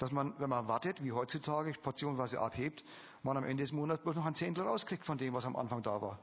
[0.00, 2.82] dass man, wenn man wartet, wie heutzutage, portionweise abhebt,
[3.22, 5.82] man am Ende des Monats bloß noch ein Zehntel rauskriegt von dem, was am Anfang
[5.82, 6.18] da war.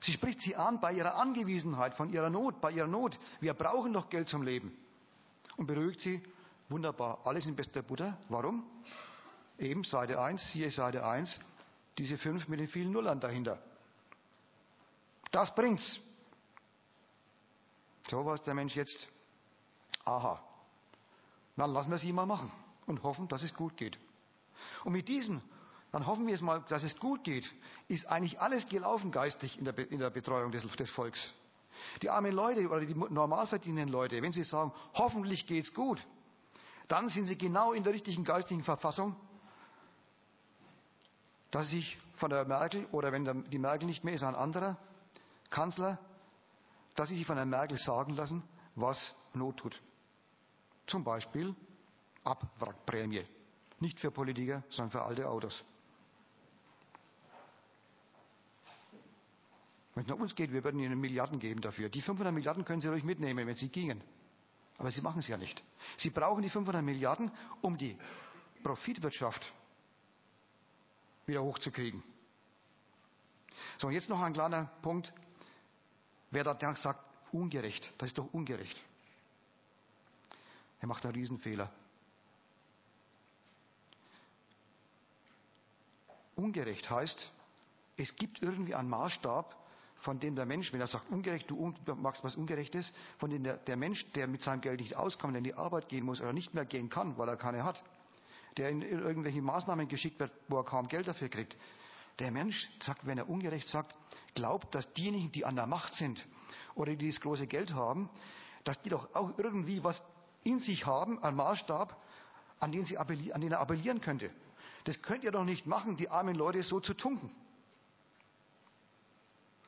[0.00, 3.16] Sie spricht sie an bei ihrer Angewiesenheit, von ihrer Not, bei ihrer Not.
[3.38, 4.76] Wir brauchen doch Geld zum Leben.
[5.56, 6.20] Und beruhigt sie,
[6.68, 8.18] wunderbar, alles in bester Butter.
[8.28, 8.64] Warum?
[9.56, 11.38] Eben Seite 1, hier Seite 1,
[11.96, 13.62] diese 5 mit den vielen Nullern dahinter.
[15.30, 16.00] Das bringt's.
[18.10, 19.06] So was der Mensch jetzt.
[20.04, 20.42] Aha.
[21.56, 22.50] Dann lassen wir sie mal machen
[22.86, 23.98] und hoffen, dass es gut geht.
[24.84, 25.40] Und mit diesem,
[25.90, 27.44] dann hoffen wir es mal, dass es gut geht,
[27.88, 31.32] ist eigentlich alles gelaufen geistig in der, in der Betreuung des, des Volks.
[32.00, 36.04] Die armen Leute oder die normal verdienenden Leute, wenn sie sagen, hoffentlich geht's gut,
[36.88, 39.16] dann sind sie genau in der richtigen geistigen Verfassung,
[41.50, 44.78] dass sie sich von der Merkel oder wenn die Merkel nicht mehr ist, ein anderer
[45.50, 45.98] Kanzler,
[46.94, 48.42] dass sie sich von der Merkel sagen lassen,
[48.74, 49.80] was Not tut.
[50.92, 51.56] Zum Beispiel
[52.22, 53.24] Abwrackprämie.
[53.80, 55.64] Nicht für Politiker, sondern für alte Autos.
[59.94, 61.88] Wenn es nach uns geht, wir würden Ihnen Milliarden geben dafür.
[61.88, 64.02] Die 500 Milliarden können Sie ruhig mitnehmen, wenn Sie gingen.
[64.76, 65.64] Aber Sie machen es ja nicht.
[65.96, 67.30] Sie brauchen die 500 Milliarden,
[67.62, 67.96] um die
[68.62, 69.50] Profitwirtschaft
[71.24, 72.02] wieder hochzukriegen.
[73.78, 75.10] So, und jetzt noch ein kleiner Punkt.
[76.30, 77.00] Wer da sagt,
[77.32, 78.78] ungerecht, das ist doch ungerecht.
[80.82, 81.70] Er macht einen Riesenfehler.
[86.34, 87.30] Ungerecht heißt,
[87.96, 89.56] es gibt irgendwie einen Maßstab,
[90.00, 93.58] von dem der Mensch, wenn er sagt ungerecht, du machst was Ungerechtes, von dem der,
[93.58, 96.32] der, Mensch, der mit seinem Geld nicht auskommt, der in die Arbeit gehen muss oder
[96.32, 97.80] nicht mehr gehen kann, weil er keine hat,
[98.56, 101.56] der in irgendwelche Maßnahmen geschickt wird, wo er kaum Geld dafür kriegt.
[102.18, 103.94] Der Mensch sagt, wenn er ungerecht sagt,
[104.34, 106.26] glaubt, dass diejenigen, die an der Macht sind
[106.74, 108.10] oder die das große Geld haben,
[108.64, 110.02] dass die doch auch irgendwie was
[110.44, 111.96] in sich haben, einen Maßstab,
[112.60, 114.30] an den, sie an den er appellieren könnte.
[114.84, 117.30] Das könnt ihr doch nicht machen, die armen Leute so zu tunken.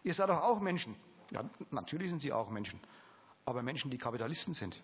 [0.02, 0.96] Ihr seid doch auch Menschen.
[1.30, 2.80] Ja, natürlich sind sie auch Menschen.
[3.46, 4.80] Aber Menschen, die Kapitalisten sind.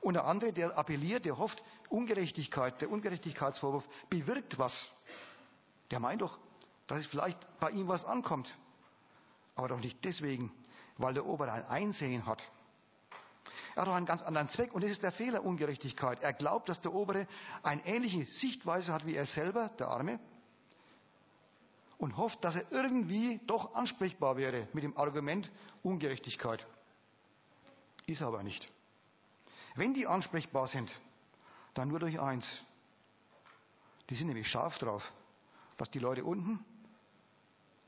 [0.00, 4.88] Und der andere, der appelliert, der hofft, Ungerechtigkeit, der Ungerechtigkeitsvorwurf bewirkt was.
[5.90, 6.38] Der meint doch,
[6.86, 8.56] dass es vielleicht bei ihm was ankommt.
[9.54, 10.52] Aber doch nicht deswegen,
[10.96, 12.48] weil der Ober ein Einsehen hat
[13.74, 16.22] er hat doch einen ganz anderen Zweck und das ist der Fehler Ungerechtigkeit.
[16.22, 17.26] Er glaubt, dass der Obere
[17.62, 20.18] eine ähnliche Sichtweise hat wie er selber, der Arme,
[21.98, 25.50] und hofft, dass er irgendwie doch ansprechbar wäre mit dem Argument
[25.82, 26.66] Ungerechtigkeit.
[28.06, 28.68] Ist aber nicht.
[29.76, 30.98] Wenn die ansprechbar sind,
[31.74, 32.46] dann nur durch eins.
[34.08, 35.12] Die sind nämlich scharf drauf,
[35.76, 36.64] dass die Leute unten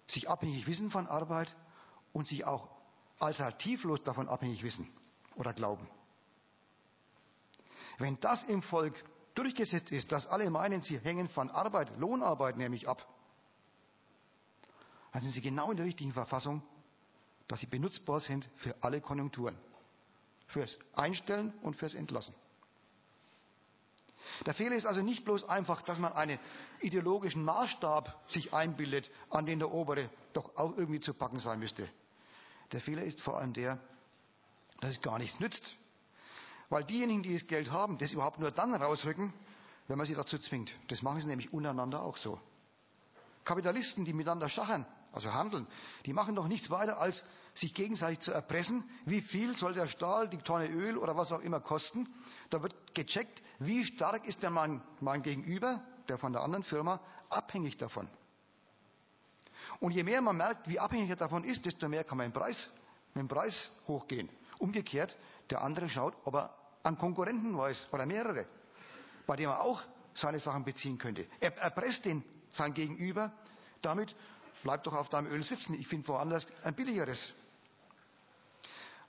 [0.06, 1.54] sich abhängig wissen von Arbeit
[2.12, 2.68] und sich auch
[3.18, 4.86] alternativlos davon abhängig wissen
[5.36, 5.88] oder glauben.
[7.98, 8.94] Wenn das im Volk
[9.34, 13.06] durchgesetzt ist, dass alle meinen, sie hängen von Arbeit, Lohnarbeit nämlich ab,
[15.12, 16.62] dann sind sie genau in der richtigen Verfassung,
[17.48, 19.56] dass sie benutzbar sind für alle Konjunkturen.
[20.46, 22.34] Fürs Einstellen und fürs Entlassen.
[24.46, 26.38] Der Fehler ist also nicht bloß einfach, dass man einen
[26.80, 31.88] ideologischen Maßstab sich einbildet, an den der obere doch auch irgendwie zu packen sein müsste.
[32.72, 33.78] Der Fehler ist vor allem der,
[34.82, 35.76] dass es gar nichts nützt.
[36.68, 39.32] Weil diejenigen, die das Geld haben, das überhaupt nur dann rausrücken,
[39.86, 40.72] wenn man sie dazu zwingt.
[40.88, 42.40] Das machen sie nämlich untereinander auch so.
[43.44, 45.66] Kapitalisten, die miteinander schachern, also handeln,
[46.04, 50.28] die machen doch nichts weiter, als sich gegenseitig zu erpressen, wie viel soll der Stahl,
[50.28, 52.08] die Tonne Öl oder was auch immer kosten.
[52.50, 57.00] Da wird gecheckt, wie stark ist der mein, mein Gegenüber, der von der anderen Firma,
[57.28, 58.08] abhängig davon.
[59.78, 62.32] Und je mehr man merkt, wie abhängig er davon ist, desto mehr kann man im
[62.32, 62.70] Preis,
[63.14, 64.28] mit dem Preis hochgehen.
[64.62, 65.18] Umgekehrt,
[65.50, 68.46] der andere schaut, ob er an Konkurrenten weiß oder mehrere,
[69.26, 69.82] bei denen er auch
[70.14, 71.26] seine Sachen beziehen könnte.
[71.40, 72.22] Er erpresst den,
[72.52, 73.32] sein Gegenüber
[73.80, 74.14] damit,
[74.62, 77.32] bleib doch auf deinem Öl sitzen, ich finde woanders ein billigeres.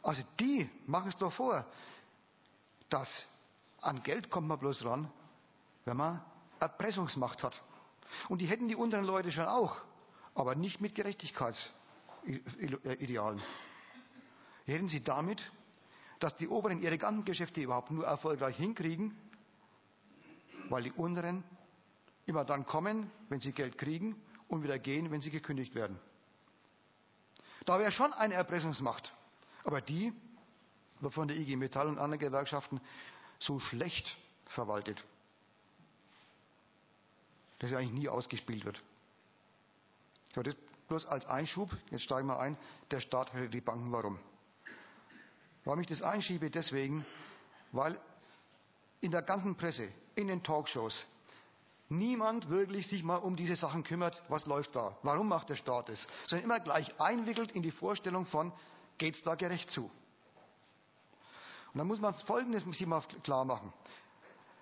[0.02, 1.68] Also die machen es doch vor,
[2.90, 3.08] dass
[3.80, 5.08] an Geld kommt man bloß ran,
[5.86, 6.20] wenn man
[6.60, 7.62] Erpressungsmacht hat.
[8.28, 9.78] Und die hätten die unteren Leute schon auch,
[10.34, 13.40] aber nicht mit Gerechtigkeitsidealen.
[14.66, 15.52] Hätten sie damit,
[16.20, 19.16] dass die Oberen ihre ganzen Geschäfte überhaupt nur erfolgreich hinkriegen,
[20.70, 21.44] weil die Unteren
[22.26, 24.16] immer dann kommen, wenn sie Geld kriegen
[24.48, 26.00] und wieder gehen, wenn sie gekündigt werden.
[27.66, 29.14] Da wäre schon eine Erpressungsmacht.
[29.64, 30.14] Aber die
[31.00, 32.82] wird von der IG Metall und anderen Gewerkschaften
[33.40, 35.04] so schlecht verwaltet,
[37.60, 38.82] dass sie eigentlich nie ausgespielt wird.
[40.34, 40.56] Aber das
[40.88, 42.58] bloß als Einschub, jetzt steigen wir ein,
[42.92, 43.92] der Staat hält die Banken.
[43.92, 44.20] Warum?
[45.66, 46.50] Warum ich das einschiebe?
[46.50, 47.06] Deswegen,
[47.72, 48.00] weil
[49.02, 51.06] in der ganzen Presse, in den Talkshows,
[51.90, 55.90] niemand wirklich sich mal um diese Sachen kümmert, was läuft da, warum macht der Staat
[55.90, 58.52] es, sondern immer gleich einwickelt in die Vorstellung von,
[58.98, 59.84] geht es da gerecht zu.
[61.74, 63.74] Und dann muss man Folgendes sich mal klar machen.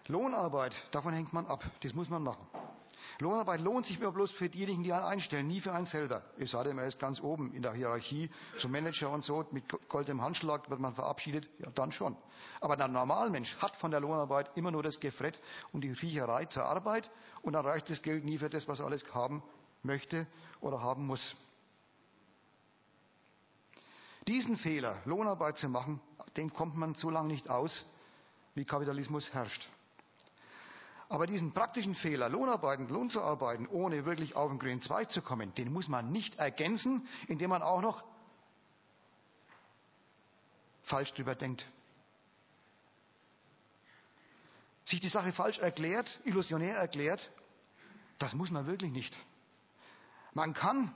[0.07, 2.45] Lohnarbeit, davon hängt man ab, das muss man machen.
[3.21, 6.23] Lohnarbeit lohnt sich immer bloß für diejenigen, die einen einstellen, nie für einen selber.
[6.37, 9.63] Es sei denn, er ist ganz oben in der Hierarchie, so Manager und so, mit
[9.87, 12.17] goldem Handschlag wird man verabschiedet, ja dann schon.
[12.61, 15.39] Aber der Normalmensch hat von der Lohnarbeit immer nur das Gefrett
[15.71, 17.11] und die Riecherei zur Arbeit
[17.43, 19.43] und dann reicht das Geld nie für das, was er alles haben
[19.83, 20.25] möchte
[20.59, 21.35] oder haben muss.
[24.27, 26.01] Diesen Fehler, Lohnarbeit zu machen,
[26.37, 27.85] den kommt man so lange nicht aus,
[28.55, 29.69] wie Kapitalismus herrscht.
[31.11, 35.21] Aber diesen praktischen Fehler, Lohnarbeiten, Lohn zu arbeiten, ohne wirklich auf den grünen Zweig zu
[35.21, 38.01] kommen, den muss man nicht ergänzen, indem man auch noch
[40.83, 41.67] falsch drüber denkt.
[44.85, 47.29] Sich die Sache falsch erklärt, illusionär erklärt,
[48.17, 49.13] das muss man wirklich nicht.
[50.33, 50.95] Man kann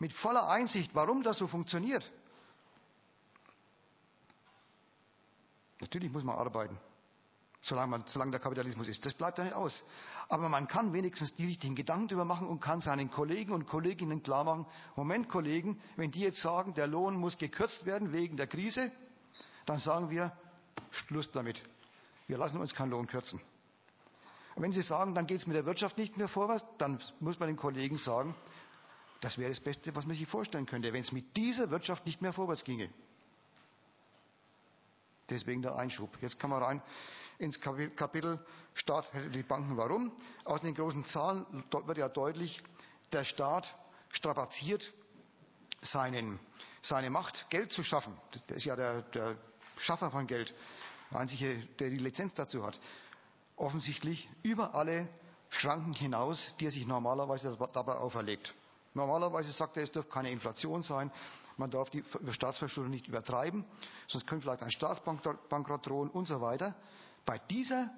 [0.00, 2.10] mit voller Einsicht, warum das so funktioniert,
[5.78, 6.76] natürlich muss man arbeiten
[7.60, 9.04] solange, man, solange der Kapitalismus ist.
[9.04, 9.82] Das bleibt ja nicht aus.
[10.28, 14.22] Aber man kann wenigstens die richtigen Gedanken darüber machen und kann seinen Kollegen und Kolleginnen
[14.22, 18.46] klar machen, Moment Kollegen, wenn die jetzt sagen, der Lohn muss gekürzt werden wegen der
[18.46, 18.92] Krise,
[19.64, 20.32] dann sagen wir,
[20.90, 21.62] Schluss damit.
[22.26, 23.40] Wir lassen uns keinen Lohn kürzen.
[24.54, 27.38] Und wenn Sie sagen, dann geht es mit der Wirtschaft nicht mehr vorwärts, dann muss
[27.38, 28.34] man den Kollegen sagen,
[29.20, 32.20] das wäre das Beste, was man sich vorstellen könnte, wenn es mit dieser Wirtschaft nicht
[32.20, 32.90] mehr vorwärts ginge.
[35.30, 36.10] Deswegen der Einschub.
[36.20, 36.82] Jetzt kann man rein
[37.38, 38.38] ins Kapitel
[38.74, 39.76] Staat hätte die Banken.
[39.76, 40.12] Warum?
[40.44, 42.62] Aus den großen Zahlen wird ja deutlich,
[43.12, 43.74] der Staat
[44.10, 44.92] strapaziert
[45.80, 46.38] seinen,
[46.82, 48.16] seine Macht, Geld zu schaffen.
[48.48, 49.36] Der ist ja der, der
[49.78, 50.54] Schaffer von Geld,
[51.10, 52.78] der einzige, der die Lizenz dazu hat.
[53.56, 55.08] Offensichtlich über alle
[55.50, 58.54] Schranken hinaus, die er sich normalerweise dabei auferlegt.
[58.94, 61.10] Normalerweise sagt er, es dürfte keine Inflation sein,
[61.56, 63.64] man darf die Staatsverschuldung nicht übertreiben,
[64.06, 66.74] sonst könnte vielleicht ein Staatsbankrott drohen und so weiter.
[67.28, 67.90] Bei dieser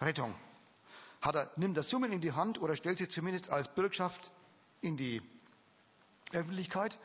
[0.00, 0.34] Rettung
[1.20, 4.32] hat er, nimmt er Summen in die Hand oder stellt sie zumindest als Bürgschaft
[4.80, 5.22] in die
[6.32, 6.98] Öffentlichkeit,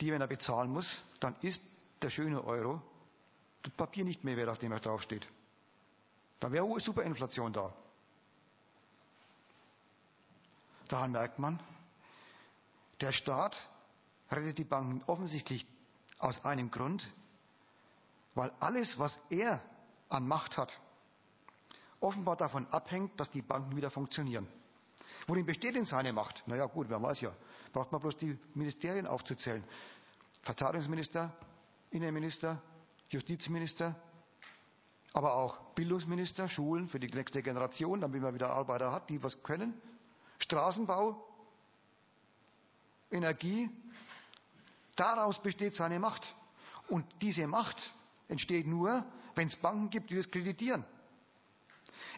[0.00, 1.60] die, wenn er bezahlen muss, dann ist
[2.00, 2.80] der schöne Euro
[3.62, 5.26] das Papier nicht mehr wert, auf dem er draufsteht.
[6.38, 7.74] Dann wäre Superinflation da.
[10.86, 11.58] Daran merkt man,
[13.00, 13.68] der Staat
[14.30, 15.66] rettet die Banken offensichtlich
[16.20, 17.04] aus einem Grund,
[18.36, 19.60] weil alles, was er
[20.10, 20.78] an Macht hat,
[22.00, 24.46] offenbar davon abhängt, dass die Banken wieder funktionieren.
[25.26, 26.42] Worin besteht denn seine Macht?
[26.46, 27.32] Naja gut, wer weiß ja.
[27.72, 29.62] Braucht man bloß die Ministerien aufzuzählen.
[30.42, 31.32] Verteidigungsminister,
[31.90, 32.60] Innenminister,
[33.08, 33.94] Justizminister,
[35.12, 39.42] aber auch Bildungsminister, Schulen für die nächste Generation, damit man wieder Arbeiter hat, die was
[39.42, 39.80] können,
[40.38, 41.22] Straßenbau,
[43.10, 43.68] Energie.
[44.96, 46.34] Daraus besteht seine Macht.
[46.88, 47.92] Und diese Macht
[48.28, 49.04] entsteht nur,
[49.40, 50.84] wenn es Banken gibt, die das kreditieren.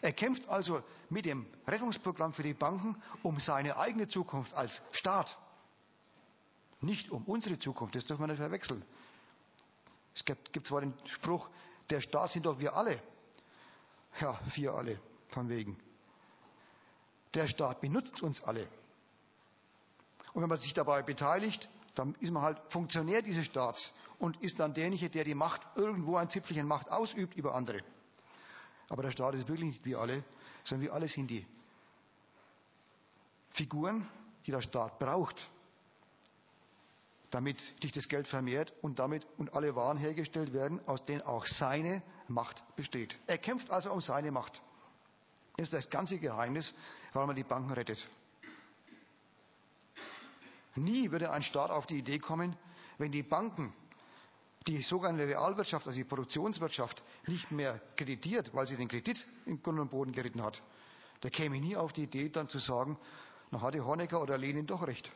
[0.01, 5.37] Er kämpft also mit dem Rettungsprogramm für die Banken um seine eigene Zukunft als Staat.
[6.81, 8.83] Nicht um unsere Zukunft, das dürfen wir nicht verwechseln.
[10.13, 11.49] Es gibt, gibt zwar den Spruch,
[11.89, 13.01] der Staat sind doch wir alle.
[14.19, 14.99] Ja, wir alle,
[15.29, 15.79] von wegen.
[17.35, 18.67] Der Staat benutzt uns alle.
[20.33, 24.59] Und wenn man sich dabei beteiligt, dann ist man halt Funktionär dieses Staats und ist
[24.59, 27.81] dann derjenige, der die Macht irgendwo ein Zipfelchen Macht ausübt über andere.
[28.89, 30.23] Aber der Staat ist wirklich nicht wir alle,
[30.63, 31.45] sondern wir alle sind die
[33.51, 34.07] Figuren,
[34.45, 35.49] die der Staat braucht,
[37.29, 41.45] damit sich das Geld vermehrt und damit und alle Waren hergestellt werden, aus denen auch
[41.45, 43.15] seine Macht besteht.
[43.27, 44.61] Er kämpft also um seine Macht.
[45.57, 46.73] Das ist das ganze Geheimnis,
[47.13, 48.07] warum er die Banken rettet.
[50.75, 52.55] Nie würde ein Staat auf die Idee kommen,
[52.97, 53.73] wenn die Banken
[54.67, 59.79] die sogenannte Realwirtschaft, also die Produktionswirtschaft, nicht mehr kreditiert, weil sie den Kredit in Grund
[59.79, 60.61] und Boden geritten hat.
[61.21, 62.97] Der käme nie auf die Idee, dann zu sagen,
[63.51, 65.11] na hatte Honecker oder Lenin doch recht.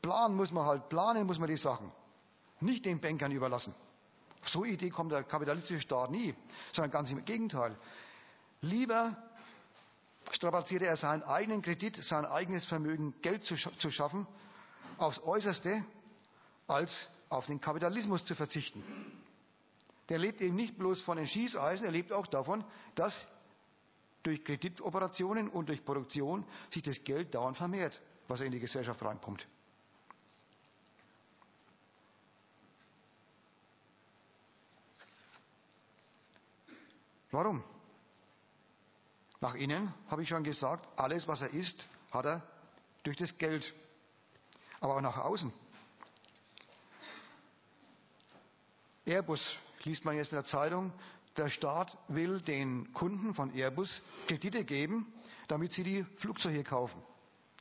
[0.00, 1.92] Planen muss man halt, planen muss man die Sachen.
[2.60, 3.74] Nicht den Bankern überlassen.
[4.40, 6.34] Auf so eine Idee kommt der kapitalistische Staat nie,
[6.72, 7.76] sondern ganz im Gegenteil.
[8.60, 9.16] Lieber
[10.30, 14.26] strapaziert er seinen eigenen Kredit, sein eigenes Vermögen, Geld zu, zu schaffen,
[14.98, 15.84] aufs Äußerste,
[16.66, 18.82] als auf den Kapitalismus zu verzichten.
[20.08, 22.64] Der lebt eben nicht bloß von den Schießeisen, er lebt auch davon,
[22.94, 23.26] dass
[24.22, 29.46] durch Kreditoperationen und durch Produktion sich das Geld dauernd vermehrt, was in die Gesellschaft reinkommt.
[37.30, 37.64] Warum?
[39.42, 42.42] Nach innen habe ich schon gesagt, alles, was er ist, hat er
[43.02, 43.74] durch das Geld.
[44.80, 45.52] Aber auch nach außen.
[49.04, 50.92] Airbus liest man jetzt in der Zeitung,
[51.36, 55.12] der Staat will den Kunden von Airbus Kredite geben,
[55.48, 57.02] damit sie die Flugzeuge kaufen,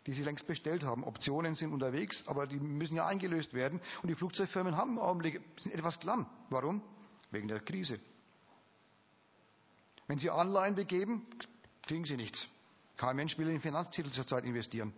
[0.05, 1.03] die sie längst bestellt haben.
[1.03, 3.81] Optionen sind unterwegs, aber die müssen ja eingelöst werden.
[4.03, 6.27] Und die Flugzeugfirmen haben im Augenblick, sind etwas klamm.
[6.51, 6.83] Warum?
[7.31, 7.99] Wegen der Krise.
[10.05, 11.25] Wenn sie Anleihen begeben,
[11.83, 12.47] kriegen sie nichts.
[12.97, 14.93] Kein Mensch will in Finanztitel zurzeit investieren.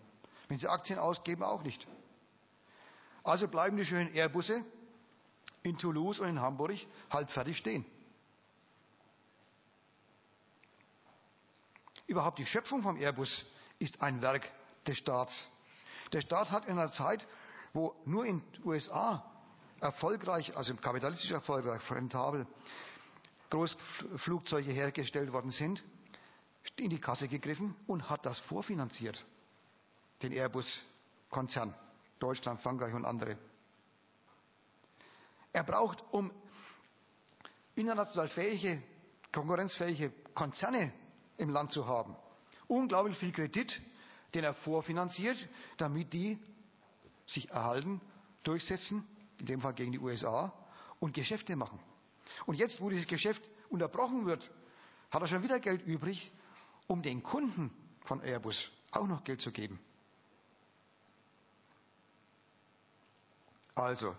[0.48, 1.88] Wenn sie Aktien ausgeben, auch nicht.
[3.24, 4.64] Also bleiben die schönen Airbusse
[5.64, 6.78] in Toulouse und in Hamburg
[7.10, 7.86] halbfertig stehen.
[12.08, 13.46] Überhaupt die Schöpfung vom Airbus
[13.80, 14.50] ist ein Werk
[14.86, 15.48] des Staats.
[16.12, 17.26] Der Staat hat in einer Zeit,
[17.72, 19.24] wo nur in den USA
[19.80, 22.46] erfolgreich, also kapitalistisch erfolgreich, rentabel,
[23.50, 25.84] Großflugzeuge hergestellt worden sind,
[26.78, 29.24] in die Kasse gegriffen und hat das vorfinanziert.
[30.22, 31.74] Den Airbus-Konzern.
[32.20, 33.38] Deutschland, Frankreich und andere.
[35.52, 36.32] Er braucht, um
[37.76, 38.82] international fähige,
[39.32, 40.94] konkurrenzfähige Konzerne
[41.38, 42.16] im Land zu haben,
[42.68, 43.82] unglaublich viel Kredit,
[44.34, 45.38] den er vorfinanziert,
[45.78, 46.40] damit die
[47.28, 48.02] sich erhalten,
[48.44, 49.06] durchsetzen,
[49.38, 50.54] in dem Fall gegen die USA,
[51.00, 51.80] und Geschäfte machen.
[52.46, 54.50] Und jetzt, wo dieses Geschäft unterbrochen wird,
[55.12, 56.32] hat er schon wieder Geld übrig,
[56.88, 57.72] um den Kunden
[58.06, 59.80] von Airbus auch noch Geld zu geben.
[63.76, 64.16] Also,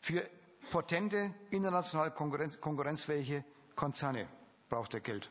[0.00, 0.28] für
[0.70, 3.44] potente, international konkurrenz konkurrenzfähige
[3.74, 4.28] Konzerne
[4.68, 5.30] braucht er Geld.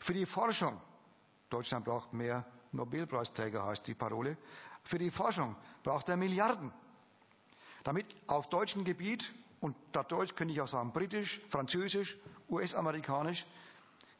[0.00, 0.80] Für die Forschung,
[1.50, 4.36] Deutschland braucht mehr Nobelpreisträger, heißt die Parole,
[4.84, 6.72] für die Forschung braucht er Milliarden,
[7.84, 9.22] damit auf deutschem Gebiet,
[9.60, 12.16] und da Deutsch könnte ich auch sagen britisch, französisch,
[12.48, 13.44] US-amerikanisch,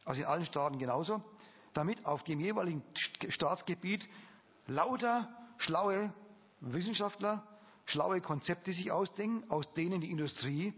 [0.08, 1.22] also in allen Staaten genauso,
[1.74, 2.82] damit auf dem jeweiligen
[3.28, 4.08] Staatsgebiet
[4.66, 5.28] lauter
[5.58, 6.14] schlaue
[6.60, 7.46] Wissenschaftler
[7.84, 10.72] schlaue Konzepte sich ausdenken, aus denen die Industrie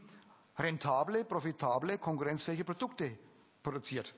[0.59, 3.17] rentable, profitable, konkurrenzfähige Produkte
[3.63, 4.13] produziert.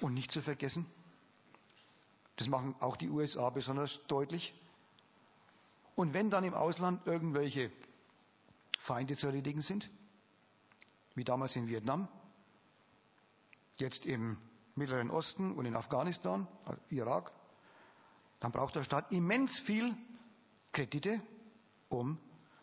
[0.00, 0.86] Und nicht zu vergessen,
[2.36, 4.52] das machen auch die USA besonders deutlich,
[5.94, 7.72] und wenn dann im Ausland irgendwelche
[8.80, 9.90] Feinde zu erledigen sind,
[11.18, 12.06] wie damals in Vietnam,
[13.76, 14.38] jetzt im
[14.76, 16.46] Mittleren Osten und in Afghanistan,
[16.90, 17.32] Irak,
[18.38, 19.96] dann braucht der Staat immens viel
[20.72, 21.20] Kredite,
[21.88, 22.18] um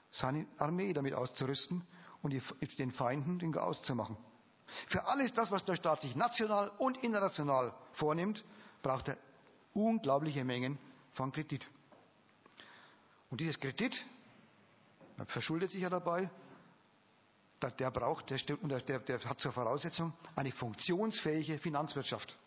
[0.09, 1.85] seine Armee damit auszurüsten
[2.21, 2.33] und
[2.79, 4.15] den Feinden den Chaos zu machen.
[4.87, 8.45] Für alles das, was der Staat sich national und international vornimmt,
[8.81, 9.17] braucht er
[9.73, 10.79] unglaubliche Mengen
[11.11, 11.67] von Kredit.
[13.29, 13.93] Und dieses Kredit,
[15.17, 16.31] man verschuldet sich ja dabei,
[17.61, 22.37] der braucht, der, der, der hat zur Voraussetzung eine funktionsfähige Finanzwirtschaft.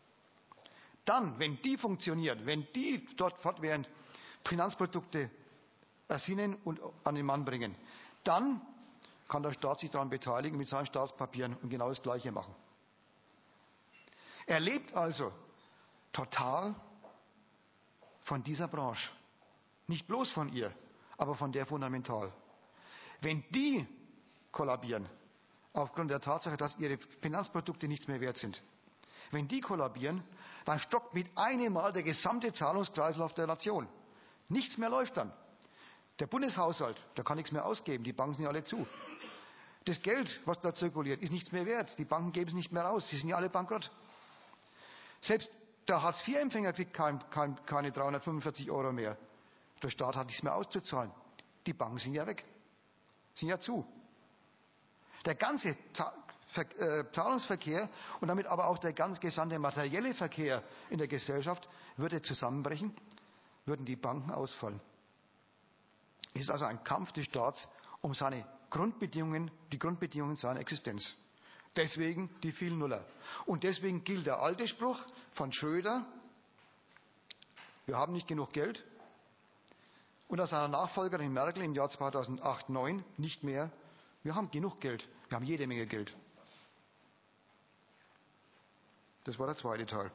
[1.05, 3.89] Dann, wenn die funktioniert, wenn die dort fortwährend
[4.45, 5.31] Finanzprodukte
[6.07, 7.75] ersinnen und an den Mann bringen,
[8.25, 8.61] dann
[9.29, 12.55] kann der Staat sich daran beteiligen mit seinen Staatspapieren und genau das Gleiche machen.
[14.47, 15.33] Er lebt also
[16.13, 16.75] total
[18.23, 19.11] von dieser Branche.
[19.87, 20.73] Nicht bloß von ihr,
[21.17, 22.33] aber von der fundamental.
[23.21, 23.87] Wenn die
[24.53, 25.09] kollabieren,
[25.73, 28.61] aufgrund der Tatsache, dass ihre Finanzprodukte nichts mehr wert sind,
[29.31, 30.23] wenn die kollabieren,
[30.65, 33.89] dann stockt mit einem Mal der gesamte Zahlungskreislauf der Nation.
[34.49, 35.33] Nichts mehr läuft dann.
[36.19, 38.87] Der Bundeshaushalt, der kann nichts mehr ausgeben, die Banken sind ja alle zu.
[39.85, 41.97] Das Geld, was da zirkuliert, ist nichts mehr wert.
[41.99, 43.91] Die Banken geben es nicht mehr aus, sie sind ja alle bankrott.
[45.21, 49.17] Selbst der Hartz-IV-Empfänger kriegt kein, kein, keine 345 Euro mehr.
[49.83, 51.11] Der Staat hat nichts mehr auszuzahlen.
[51.67, 52.45] Die Banken sind ja weg,
[53.35, 53.87] sind ja zu.
[55.25, 57.89] Der ganze äh, Zahlungsverkehr
[58.21, 62.95] und damit aber auch der ganz gesamte materielle Verkehr in der Gesellschaft würde zusammenbrechen,
[63.67, 64.81] würden die Banken ausfallen.
[66.35, 67.69] Es ist also ein Kampf des Staats
[68.01, 71.15] um seine Grundbedingungen, die Grundbedingungen seiner Existenz.
[71.77, 73.05] Deswegen die vielen Nuller.
[73.47, 74.99] Und deswegen gilt der alte Spruch
[75.35, 76.07] von Schröder,
[77.87, 78.85] wir haben nicht genug Geld.
[80.29, 83.71] Und aus seiner Nachfolgerin Merkel im Jahr 2008-2009 nicht mehr,
[84.29, 86.15] wir haben genug Geld, wir haben jede Menge Geld.
[89.25, 90.11] Das war der zweite Teil.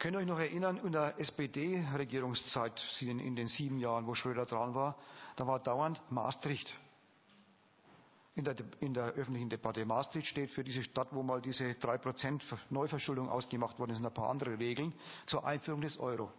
[0.00, 4.74] Könnt ihr euch noch erinnern, in der SPD-Regierungszeit, in den sieben Jahren, wo Schröder dran
[4.74, 4.98] war,
[5.36, 6.76] da war dauernd Maastricht
[8.34, 9.84] in der, in der öffentlichen Debatte.
[9.84, 14.14] Maastricht steht für diese Stadt, wo mal diese 3% Neuverschuldung ausgemacht worden ist und ein
[14.14, 14.92] paar andere Regeln
[15.26, 16.32] zur Einführung des Euro.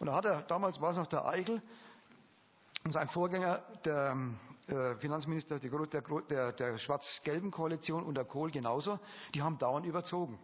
[0.00, 1.62] Und da hat er, damals war es noch der Eichel,
[2.82, 4.16] und sein Vorgänger, der
[4.66, 8.98] äh, Finanzminister der, der, der schwarz-gelben Koalition und der Kohl genauso,
[9.34, 10.38] die haben dauernd überzogen.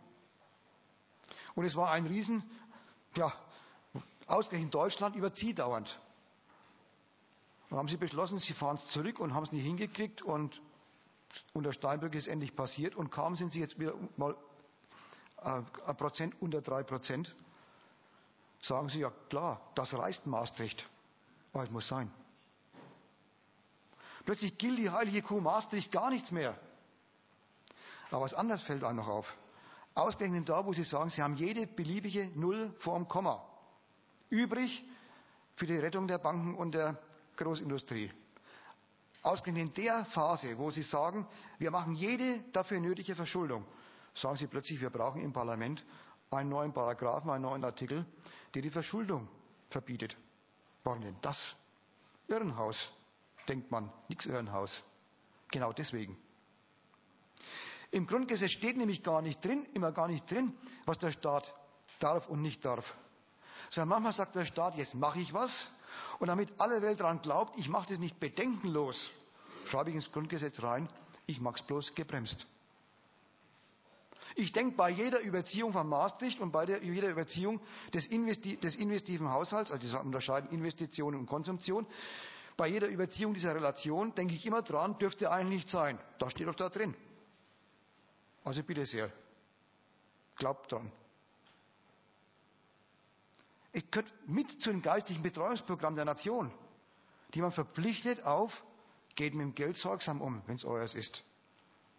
[1.55, 2.45] Und es war ein Riesen,
[3.15, 3.33] ja,
[4.27, 5.99] ausgerechnet Deutschland überzieht dauernd.
[7.71, 10.61] Dann haben sie beschlossen, sie fahren es zurück und haben es nicht hingekriegt und
[11.55, 14.37] unter Steinbrück ist endlich passiert und kaum sind sie jetzt wieder mal
[15.43, 17.35] äh, ein Prozent unter drei Prozent,
[18.61, 20.85] sagen sie ja klar, das reißt Maastricht,
[21.53, 22.11] aber es muss sein.
[24.25, 26.59] Plötzlich gilt die heilige Kuh Maastricht gar nichts mehr.
[28.11, 29.37] Aber was anderes fällt einem noch auf.
[29.95, 33.43] Ausgerechnet da, wo Sie sagen, Sie haben jede beliebige Null vorm Komma
[34.29, 34.85] übrig
[35.55, 36.99] für die Rettung der Banken und der
[37.37, 38.11] Großindustrie.
[39.23, 41.27] Ausgerechnet in der Phase, wo Sie sagen,
[41.59, 43.65] wir machen jede dafür nötige Verschuldung,
[44.15, 45.85] sagen Sie plötzlich, wir brauchen im Parlament
[46.31, 48.05] einen neuen Paragraphen, einen neuen Artikel,
[48.55, 49.29] der die Verschuldung
[49.71, 50.17] verbietet.
[50.85, 51.39] Warum denn das?
[52.29, 52.91] Irrenhaus,
[53.49, 54.83] denkt man, nichts Irrenhaus.
[55.51, 56.17] Genau deswegen.
[57.91, 60.53] Im Grundgesetz steht nämlich gar nicht drin, immer gar nicht drin,
[60.85, 61.55] was der Staat
[62.01, 62.85] darf und nicht darf.
[63.71, 65.71] Sondern manchmal sagt der Staat, jetzt mache ich was
[66.19, 69.11] und damit alle Welt daran glaubt, ich mache das nicht bedenkenlos,
[69.67, 70.89] schreibe ich ins Grundgesetz rein,
[71.27, 72.47] ich mache es bloß gebremst.
[74.39, 77.59] Ich denke bei jeder Überziehung von Maastricht und bei der, jeder Überziehung
[77.95, 81.87] des, Investi des investiven Haushalts, also die unterscheiden Investitionen und Konsumtion,
[82.55, 85.99] bei jeder Überziehung dieser Relation denke ich immer dran, dürfte eigentlich nicht sein.
[86.19, 86.95] Das steht doch da drin.
[88.45, 89.11] Also bitte sehr,
[90.37, 90.93] glaubt dran.
[93.73, 96.53] Es gehört mit zu dem geistlichen Betreuungsprogramm der Nation,
[97.33, 98.53] die man verpflichtet auf,
[99.15, 101.25] geht mit dem Geld sorgsam um, wenn es euers ist.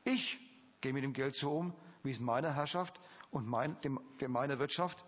[0.04, 0.40] Ich
[0.82, 1.74] gehe mit dem Geld so um,
[2.08, 3.00] wie es meiner Herrschaft
[3.32, 5.06] und mein, dem, dem meiner Wirtschaft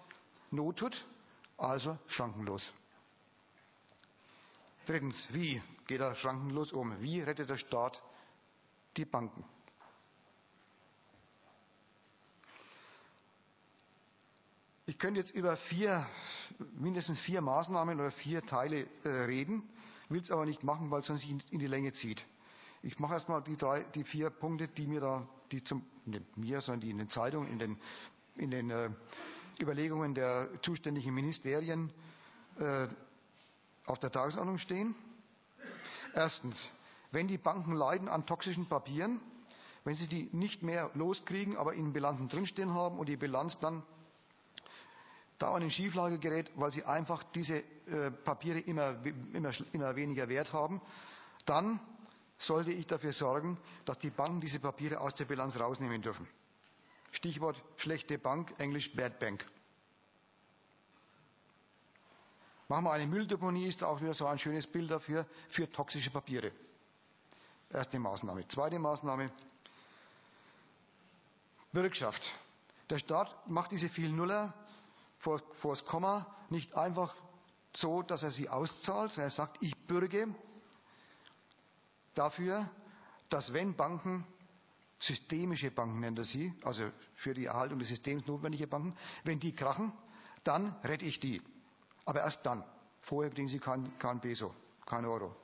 [0.51, 1.05] Not tut,
[1.57, 2.73] also schrankenlos.
[4.85, 6.99] Drittens, wie geht er schrankenlos um?
[7.01, 8.01] Wie rettet der Staat
[8.97, 9.43] die Banken?
[14.87, 16.07] Ich könnte jetzt über vier,
[16.73, 19.69] mindestens vier Maßnahmen oder vier Teile äh, reden,
[20.09, 22.25] will es aber nicht machen, weil es sonst in, die Länge zieht.
[22.81, 26.61] Ich mache erstmal die drei, die vier Punkte, die mir da, die zum, nicht mir,
[26.61, 27.77] sondern die in den Zeitungen, in den,
[28.35, 28.89] in den äh,
[29.59, 31.91] Überlegungen der zuständigen Ministerien
[32.59, 32.87] äh,
[33.85, 34.95] auf der Tagesordnung stehen.
[36.13, 36.71] Erstens,
[37.11, 39.19] wenn die Banken leiden an toxischen Papieren,
[39.83, 43.83] wenn sie die nicht mehr loskriegen, aber in Bilanzen drinstehen haben und die Bilanz dann
[45.39, 48.95] dauernd in Schieflage gerät, weil sie einfach diese äh, Papiere immer,
[49.33, 50.81] immer, immer weniger Wert haben,
[51.45, 51.79] dann
[52.39, 56.27] sollte ich dafür sorgen, dass die Banken diese Papiere aus der Bilanz rausnehmen dürfen.
[57.11, 59.45] Stichwort schlechte Bank, englisch Bad Bank.
[62.67, 66.51] Machen wir eine Mülldeponie, ist auch wieder so ein schönes Bild dafür, für toxische Papiere.
[67.71, 68.47] Erste Maßnahme.
[68.47, 69.31] Zweite Maßnahme,
[71.71, 72.21] Bürgschaft.
[72.89, 74.53] Der Staat macht diese vielen Nuller
[75.19, 77.13] vor, vor das Komma nicht einfach
[77.75, 80.27] so, dass er sie auszahlt, sondern er sagt, ich bürge
[82.15, 82.69] dafür,
[83.29, 84.25] dass wenn Banken,
[84.99, 89.53] systemische Banken nennt er sie, also für die Erhaltung des Systems notwendige Banken, wenn die
[89.53, 89.93] krachen,
[90.43, 91.41] dann rette ich die.
[92.05, 92.63] Aber erst dann.
[93.01, 94.53] Vorher kriegen sie kein, kein Peso,
[94.85, 95.35] kein Euro.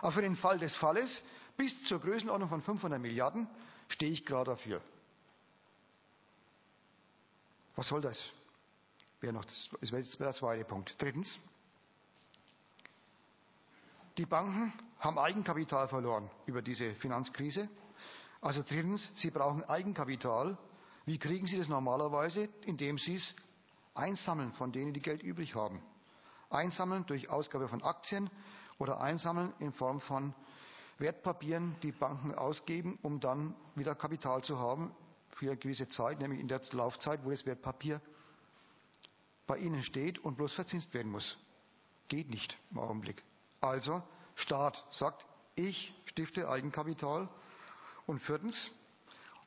[0.00, 1.22] Aber für den Fall des Falles,
[1.56, 3.48] bis zur Größenordnung von 500 Milliarden,
[3.88, 4.80] stehe ich gerade dafür.
[7.76, 8.22] Was soll das?
[9.20, 10.94] Wäre noch, das wäre der zweite Punkt.
[10.98, 11.38] Drittens.
[14.16, 17.68] Die Banken haben Eigenkapital verloren über diese Finanzkrise.
[18.40, 20.56] Also drittens, sie brauchen Eigenkapital.
[21.04, 22.48] Wie kriegen sie das normalerweise?
[22.64, 23.34] Indem sie es
[23.94, 25.82] einsammeln von denen, die Geld übrig haben.
[26.48, 28.30] Einsammeln durch Ausgabe von Aktien
[28.78, 30.32] oder einsammeln in Form von
[30.98, 34.94] Wertpapieren, die Banken ausgeben, um dann wieder Kapital zu haben
[35.30, 38.00] für eine gewisse Zeit, nämlich in der Laufzeit, wo das Wertpapier
[39.48, 41.36] bei Ihnen steht und bloß verzinst werden muss.
[42.06, 43.24] Geht nicht im Augenblick.
[43.64, 44.02] Also,
[44.34, 47.30] Staat sagt, ich stifte Eigenkapital.
[48.06, 48.70] Und viertens,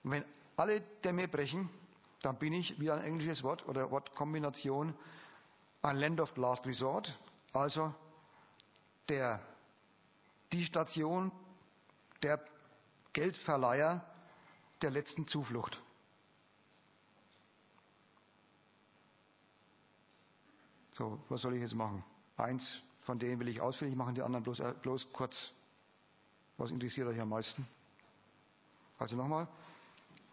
[0.01, 1.69] wenn alle Dämme brechen,
[2.23, 4.95] dann bin ich, wieder ein englisches Wort oder Wortkombination,
[5.83, 7.15] ein Land of Last Resort,
[7.53, 7.93] also
[9.07, 9.39] der,
[10.51, 11.31] die Station,
[12.23, 12.43] der
[13.13, 14.03] Geldverleiher
[14.81, 15.79] der letzten Zuflucht.
[20.93, 22.03] So, was soll ich jetzt machen?
[22.35, 25.53] Eins von denen will ich ausführlich machen, die anderen bloß, äh, bloß kurz.
[26.57, 27.65] Was interessiert euch am meisten?
[28.99, 29.47] Also nochmal.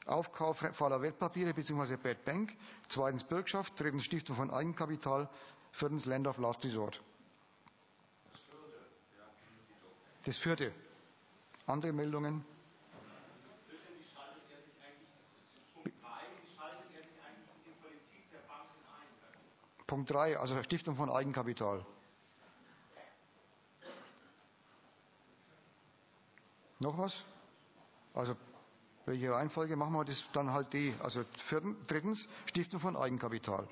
[0.07, 1.97] Aufkauf fauler Wertpapiere bzw.
[1.97, 2.53] Bad Bank.
[2.89, 3.73] Zweitens Bürgschaft.
[3.79, 5.31] Drittens Stiftung von Eigenkapital.
[5.71, 7.01] Viertens Land of Last Resort.
[10.25, 10.73] Das vierte.
[11.67, 12.45] Andere Meldungen?
[19.87, 21.87] Punkt 3, also Stiftung von Eigenkapital.
[26.85, 27.15] Noch was?
[28.13, 28.37] Also
[29.07, 30.95] welche Reihenfolge machen wir das dann halt die?
[31.03, 31.25] Also
[31.87, 33.67] drittens Stiftung von Eigenkapital.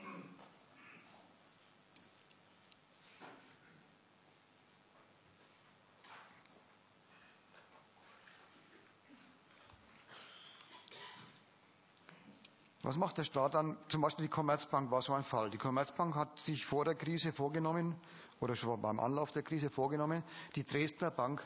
[12.80, 13.76] Was macht der Staat dann?
[13.90, 15.50] Zum Beispiel die Commerzbank war so ein Fall.
[15.50, 17.94] Die Commerzbank hat sich vor der Krise vorgenommen,
[18.40, 20.24] oder schon beim Anlauf der Krise vorgenommen,
[20.56, 21.44] die Dresdner Bank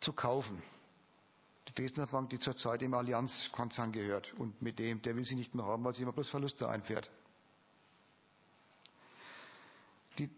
[0.00, 0.62] zu kaufen.
[1.68, 4.32] Die Dresdner Bank, die zurzeit im Allianz-Konzern gehört.
[4.34, 7.10] Und mit dem, der will sie nicht mehr haben, weil sie immer bloß Verluste einfährt.
[10.18, 10.30] Die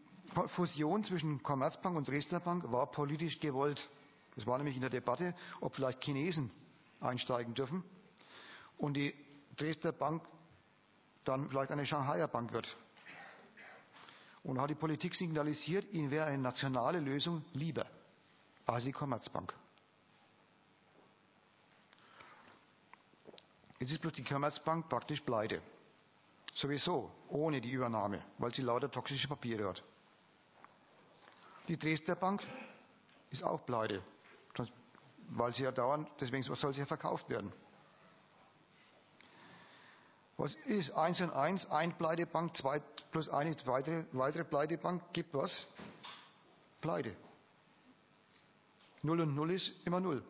[0.48, 3.88] Fusion zwischen Commerzbank und Dresdner Bank war politisch gewollt.
[4.36, 6.50] Es war nämlich in der Debatte, ob vielleicht Chinesen
[7.00, 7.84] einsteigen dürfen.
[8.78, 9.14] Und die
[9.56, 10.22] Dresdner Bank
[11.24, 12.74] dann vielleicht eine Shanghaier Bank wird.
[14.44, 17.84] Und hat die Politik signalisiert, ihnen wäre eine nationale Lösung lieber
[18.68, 19.54] als die Commerzbank.
[23.78, 25.62] Jetzt ist bloß die Commerzbank praktisch pleite.
[26.54, 29.82] Sowieso, ohne die Übernahme, weil sie lauter toxische Papiere hat.
[31.68, 32.42] Die Dresdner Bank
[33.30, 34.02] ist auch pleite,
[35.30, 37.52] weil sie ja dauernd, deswegen soll sie ja verkauft werden.
[40.36, 41.70] Was ist 1 und 1?
[41.70, 45.66] Ein Pleitebank zwei, plus eine weitere, weitere Pleitebank gibt was?
[46.80, 47.16] Pleite.
[49.02, 50.22] 0 und 0 ist immer 0.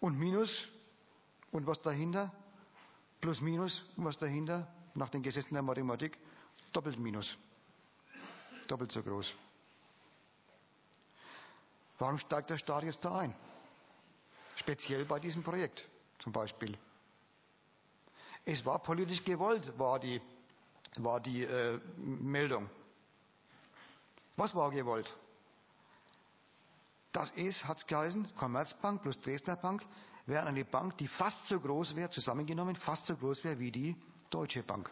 [0.00, 0.50] Und Minus
[1.52, 2.32] und was dahinter?
[3.20, 4.68] Plus Minus und was dahinter?
[4.94, 6.18] Nach den Gesetzen der Mathematik
[6.72, 7.36] doppelt Minus.
[8.66, 9.32] Doppelt so groß.
[11.98, 13.34] Warum steigt der Staat jetzt da ein?
[14.56, 15.86] Speziell bei diesem Projekt
[16.18, 16.76] zum Beispiel.
[18.44, 20.20] Es war politisch gewollt, war die,
[20.96, 22.70] war die äh, Meldung.
[24.36, 25.12] Was war gewollt?
[27.16, 29.82] Das ist, hat es geheißen, Commerzbank plus Dresdner Bank
[30.26, 33.96] wäre eine Bank, die fast so groß wäre, zusammengenommen, fast so groß wäre wie die
[34.28, 34.90] Deutsche Bank.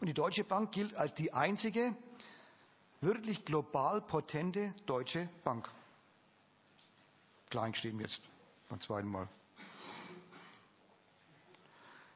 [0.00, 1.94] Und die Deutsche Bank gilt als die einzige
[3.02, 5.68] wirklich global potente deutsche Bank.
[7.50, 8.22] Kleingeschrieben jetzt,
[8.70, 9.28] beim zweiten Mal.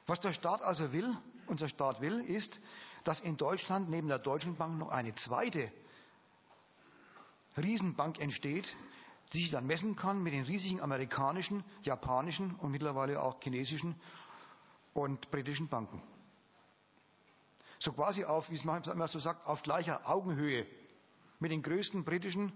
[0.07, 1.14] Was der Staat also will,
[1.49, 2.59] unser Staat will, ist,
[3.05, 5.71] dass in Deutschland neben der Deutschen Bank noch eine zweite
[7.57, 8.67] Riesenbank entsteht,
[9.33, 13.95] die sich dann messen kann mit den riesigen amerikanischen, japanischen und mittlerweile auch chinesischen
[14.95, 16.03] und britischen Banken.
[17.79, 20.67] so quasi auf, wie man immer so sagt, auf gleicher Augenhöhe
[21.39, 22.53] mit den größten britischen,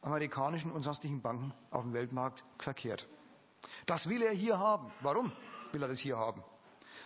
[0.00, 3.06] amerikanischen und sonstigen Banken auf dem Weltmarkt verkehrt.
[3.86, 4.92] Das will er hier haben.
[5.00, 5.32] Warum
[5.72, 6.42] will er das hier haben?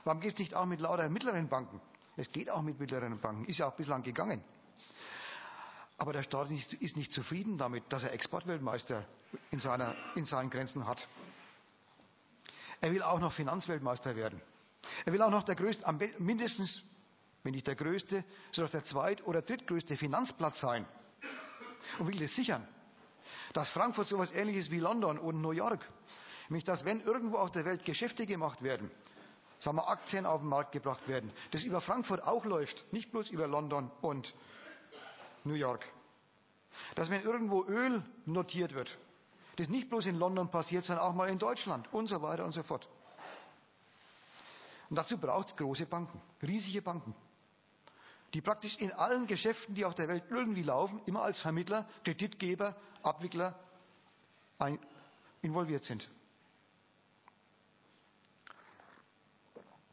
[0.04, 1.80] Warum geht es nicht auch mit lauter mittleren Banken?
[2.16, 4.42] Es geht auch mit mittleren Banken, ist ja auch bislang gegangen.
[5.98, 9.04] Aber der Staat ist nicht zufrieden damit, dass er Exportweltmeister
[9.50, 11.06] in, seiner, in seinen Grenzen hat.
[12.80, 14.40] Er will auch noch Finanzweltmeister werden.
[15.06, 15.84] Er will auch noch der größte,
[16.18, 16.82] mindestens,
[17.42, 20.86] wenn nicht der größte, so doch der zweit- oder drittgrößte Finanzplatz sein.
[21.98, 22.66] Und will das sichern.
[23.54, 25.80] Dass Frankfurt so etwas ähnliches wie London und New York,
[26.48, 28.90] nämlich dass wenn irgendwo auf der Welt Geschäfte gemacht werden,
[29.58, 33.30] sagen wir Aktien auf den Markt gebracht werden, das über Frankfurt auch läuft, nicht bloß
[33.30, 34.34] über London und
[35.46, 35.84] New York.
[36.94, 38.96] Dass wenn irgendwo Öl notiert wird,
[39.56, 42.52] das nicht bloß in London passiert, sondern auch mal in Deutschland und so weiter und
[42.52, 42.86] so fort.
[44.90, 47.14] Und dazu braucht es große Banken, riesige Banken,
[48.34, 52.76] die praktisch in allen Geschäften, die auf der Welt irgendwie laufen, immer als Vermittler, Kreditgeber,
[53.02, 53.58] Abwickler
[55.42, 56.08] involviert sind.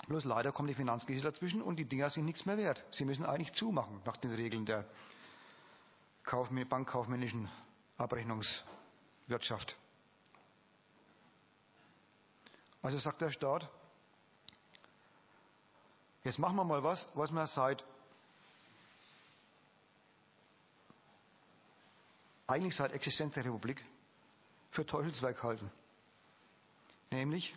[0.07, 2.83] Bloß leider kommt die Finanzkrise dazwischen und die Dinger sind nichts mehr wert.
[2.91, 4.85] Sie müssen eigentlich zumachen nach den Regeln der
[6.23, 7.49] bankkaufmännischen
[7.97, 9.75] Abrechnungswirtschaft.
[12.81, 13.69] Also sagt der Staat,
[16.23, 17.83] jetzt machen wir mal was, was wir seit
[22.47, 23.83] eigentlich seit Existenz der Republik
[24.71, 25.71] für Teufelswerk halten.
[27.09, 27.55] Nämlich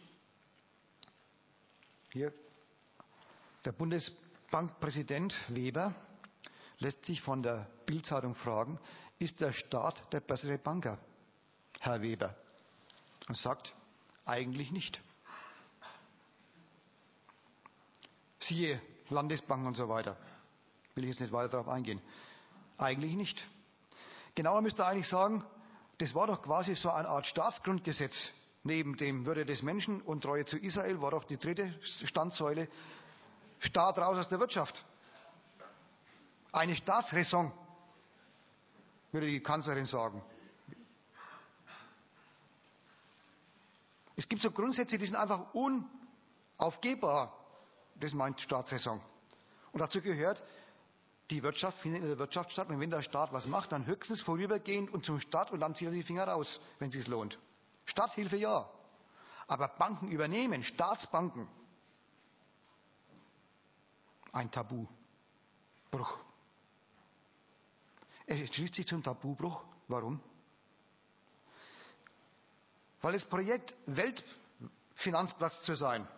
[2.12, 2.33] hier
[3.64, 5.95] der Bundesbankpräsident Weber
[6.79, 8.79] lässt sich von der Bildzeitung fragen,
[9.18, 10.99] ist der Staat der bessere Banker,
[11.81, 12.35] Herr Weber?
[13.29, 13.74] Und sagt,
[14.24, 15.01] eigentlich nicht.
[18.39, 20.16] Siehe Landesbanken und so weiter.
[20.95, 22.01] Will ich jetzt nicht weiter darauf eingehen.
[22.79, 23.45] Eigentlich nicht.
[24.35, 25.45] Genauer müsste eigentlich sagen,
[25.99, 28.31] das war doch quasi so eine Art Staatsgrundgesetz.
[28.64, 31.72] Neben dem Würde des Menschen und Treue zu Israel war doch die dritte
[32.05, 32.68] Standsäule
[33.61, 34.85] Staat raus aus der Wirtschaft.
[36.53, 37.53] Eine Staatsräson,
[39.13, 40.23] würde die Kanzlerin sagen.
[44.17, 47.33] Es gibt so Grundsätze, die sind einfach unaufgehbar.
[47.97, 49.01] Das meint Staatsräson.
[49.73, 50.43] Und dazu gehört,
[51.31, 52.69] die Wirtschaft findet in der Wirtschaft statt.
[52.69, 55.89] Und wenn der Staat was macht, dann höchstens vorübergehend und zum Staat und dann zieht
[55.89, 57.39] er die Finger raus, wenn es sich lohnt.
[57.85, 58.69] Staatshilfe ja.
[59.49, 61.49] Aber Banken übernehmen, Staatsbanken,
[64.33, 66.26] ein Tabubruch.
[68.27, 69.62] Es schließt sich zum Tabubruch.
[69.89, 70.20] Warum?
[73.01, 76.09] Weil das Projekt Weltfinanzplatz zu sein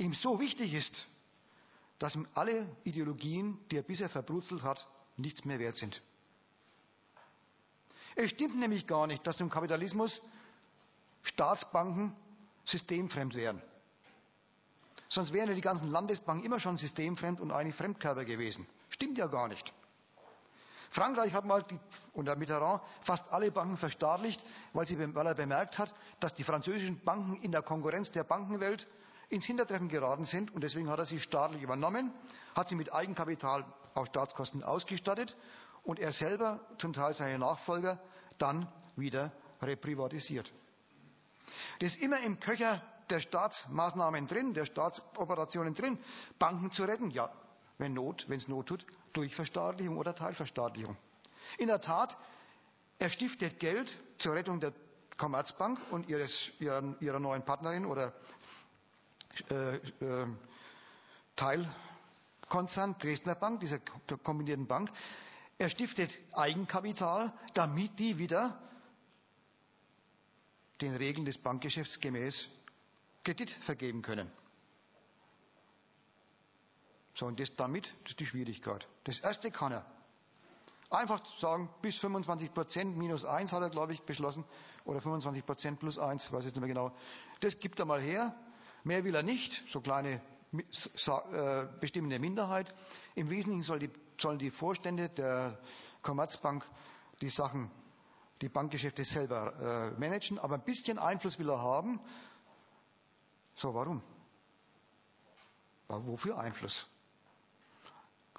[0.00, 1.06] ihm so wichtig ist,
[1.98, 4.86] dass ihm alle Ideologien, die er bisher verbrutzelt hat,
[5.16, 6.00] nichts mehr wert sind.
[8.16, 10.20] Es stimmt nämlich gar nicht, dass im Kapitalismus
[11.22, 12.16] Staatsbanken
[12.64, 13.62] systemfremd wären.
[15.10, 18.66] Sonst wären ja die ganzen Landesbanken immer schon systemfremd und eigentlich Fremdkörper gewesen.
[18.88, 19.72] Stimmt ja gar nicht.
[21.00, 21.80] Frankreich hat mal die,
[22.12, 24.38] unter Mitterrand fast alle Banken verstaatlicht,
[24.74, 28.86] weil, sie, weil er bemerkt hat, dass die französischen Banken in der Konkurrenz der Bankenwelt
[29.30, 32.12] ins Hintertreffen geraten sind und deswegen hat er sie staatlich übernommen,
[32.54, 35.34] hat sie mit Eigenkapital auf Staatskosten ausgestattet
[35.84, 37.98] und er selber, zum Teil seine Nachfolger,
[38.36, 39.32] dann wieder
[39.62, 40.52] reprivatisiert.
[41.78, 45.98] Das ist immer im Köcher der Staatsmaßnahmen drin, der Staatsoperationen drin,
[46.38, 47.10] Banken zu retten.
[47.10, 47.30] Ja,
[47.80, 50.96] wenn Not, es Not tut, durch Verstaatlichung oder Teilverstaatlichung.
[51.58, 52.16] In der Tat,
[52.98, 54.72] er stiftet Geld zur Rettung der
[55.16, 58.12] Commerzbank und ihres, ihrer, ihrer neuen Partnerin oder
[59.50, 60.26] äh, äh,
[61.36, 63.78] Teilkonzern Dresdner Bank, dieser
[64.22, 64.90] kombinierten Bank.
[65.58, 68.58] Er stiftet Eigenkapital, damit die wieder
[70.80, 72.48] den Regeln des Bankgeschäfts gemäß
[73.24, 74.30] Kredit vergeben können.
[77.20, 78.88] So, und das damit, das ist die Schwierigkeit.
[79.04, 79.84] Das erste kann er.
[80.88, 84.42] Einfach sagen, bis 25 Prozent minus 1 hat er, glaube ich, beschlossen.
[84.86, 86.96] Oder 25 Prozent plus 1, weiß jetzt nicht mehr genau.
[87.40, 88.34] Das gibt er mal her.
[88.84, 89.52] Mehr will er nicht.
[89.70, 92.74] So kleine äh, bestimmende Minderheit.
[93.14, 95.58] Im Wesentlichen soll die, sollen die Vorstände der
[96.00, 96.64] Commerzbank
[97.20, 97.70] die Sachen,
[98.40, 100.38] die Bankgeschäfte selber äh, managen.
[100.38, 102.00] Aber ein bisschen Einfluss will er haben.
[103.56, 104.02] So, warum?
[105.86, 106.86] Wofür Einfluss?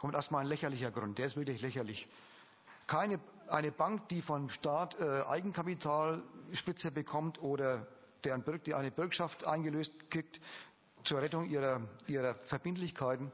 [0.01, 2.07] Kommt erstmal ein lächerlicher Grund, der ist wirklich lächerlich.
[2.87, 7.85] Keine, eine Bank, die vom Staat äh, Eigenkapitalspitze bekommt oder
[8.23, 10.41] der die eine Bürgschaft eingelöst kriegt
[11.03, 13.31] zur Rettung ihrer, ihrer Verbindlichkeiten,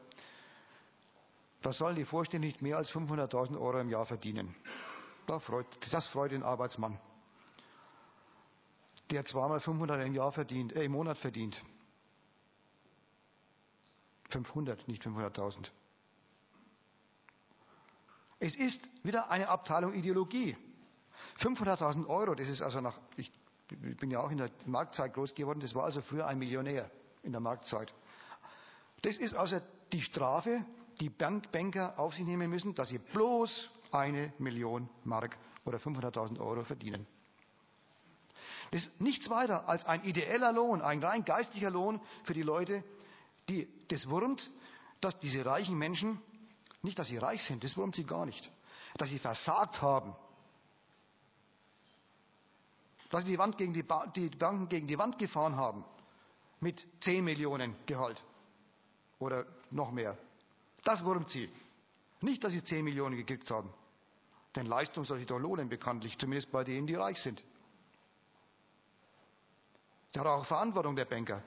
[1.62, 4.54] Da sollen die Vorstände nicht mehr als 500.000 Euro im Jahr verdienen.
[5.26, 7.00] Das freut, das freut den Arbeitsmann,
[9.10, 11.64] der zweimal 500 im Jahr verdient, äh, im Monat verdient.
[14.32, 15.72] 500, nicht 500.000.
[18.40, 20.56] Es ist wieder eine Abteilung Ideologie.
[21.40, 23.32] 500.000 Euro, das ist also nach, ich
[23.70, 26.90] bin ja auch in der Marktzeit groß geworden, das war also früher ein Millionär
[27.24, 27.94] in der Marktzeit.
[29.02, 29.60] Das ist also
[29.92, 30.66] die Strafe,
[31.00, 36.64] die Banker auf sich nehmen müssen, dass sie bloß eine Million Mark oder 500.000 Euro
[36.64, 37.06] verdienen.
[38.72, 42.84] Das ist nichts weiter als ein ideeller Lohn, ein rein geistlicher Lohn für die Leute,
[43.48, 44.50] die, das wurmt,
[45.00, 46.20] dass diese reichen Menschen,
[46.82, 48.50] nicht dass sie reich sind, das wurmt sie gar nicht,
[48.98, 50.16] dass sie versagt haben.
[53.10, 55.86] Dass sie die, Wand gegen die, die Banken gegen die Wand gefahren haben
[56.60, 58.22] mit 10 Millionen Gehalt
[59.20, 60.18] oder noch mehr.
[60.84, 61.50] Das wurmt sie.
[62.22, 63.74] Nicht, dass sie 10 Millionen gekriegt haben.
[64.56, 67.42] Denn Leistung soll sich doch lohnen, bekanntlich, zumindest bei denen, die reich sind.
[70.14, 71.44] Der hat auch Verantwortung, der Banker.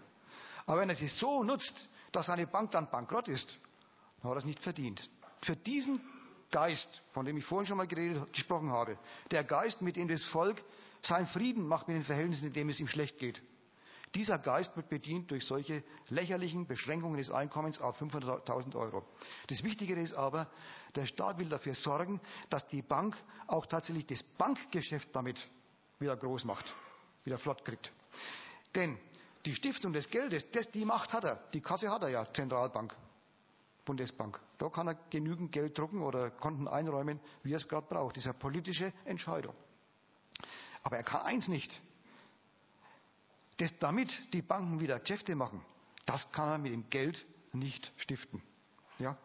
[0.67, 1.75] Aber wenn er sich so nutzt,
[2.13, 3.49] dass seine Bank dann bankrott ist,
[4.23, 5.11] dann hat er es nicht verdient.
[5.43, 6.01] Für diesen
[6.51, 8.99] Geist, von dem ich vorhin schon mal geredet, gesprochen habe,
[9.31, 10.63] der Geist, mit dem das Volk
[11.03, 13.41] seinen Frieden macht mit den Verhältnissen, in denen es ihm schlecht geht,
[14.15, 19.05] dieser Geist wird bedient durch solche lächerlichen Beschränkungen des Einkommens auf 500.000 Euro.
[19.47, 20.49] Das Wichtige ist aber,
[20.97, 23.17] der Staat will dafür sorgen, dass die Bank
[23.47, 25.47] auch tatsächlich das Bankgeschäft damit
[26.01, 26.75] wieder groß macht,
[27.23, 27.93] wieder flott kriegt.
[28.75, 28.99] Denn
[29.45, 32.95] die Stiftung des Geldes, das, die Macht hat er, die Kasse hat er ja, Zentralbank,
[33.91, 34.39] Bundesbank.
[34.59, 38.17] Da kann er genügend Geld drucken oder Konten einräumen, wie er es gerade braucht.
[38.17, 39.53] Das ist eine politische Entscheidung.
[40.85, 41.81] Aber er kann eins nicht,
[43.57, 45.61] das, damit die Banken wieder Geschäfte machen,
[46.07, 48.41] das kann er mit dem Geld nicht stiften.
[48.99, 49.17] Ja?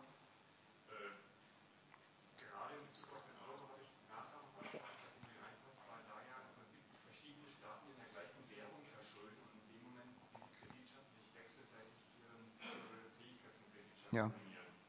[14.11, 14.31] Ja,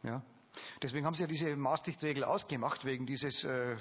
[0.06, 0.22] ja.
[0.82, 3.76] Deswegen haben Sie ja diese Maastricht-Regel ausgemacht, wegen, dieses, äh,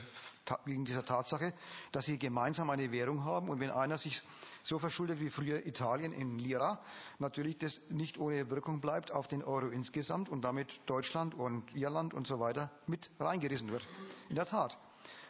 [0.65, 1.53] wegen dieser Tatsache,
[1.91, 4.21] dass Sie gemeinsam eine Währung haben und wenn einer sich
[4.63, 6.81] so verschuldet wie früher Italien in Lira,
[7.19, 12.13] natürlich das nicht ohne Wirkung bleibt auf den Euro insgesamt und damit Deutschland und Irland
[12.13, 13.85] und so weiter mit reingerissen wird.
[14.29, 14.77] In der Tat.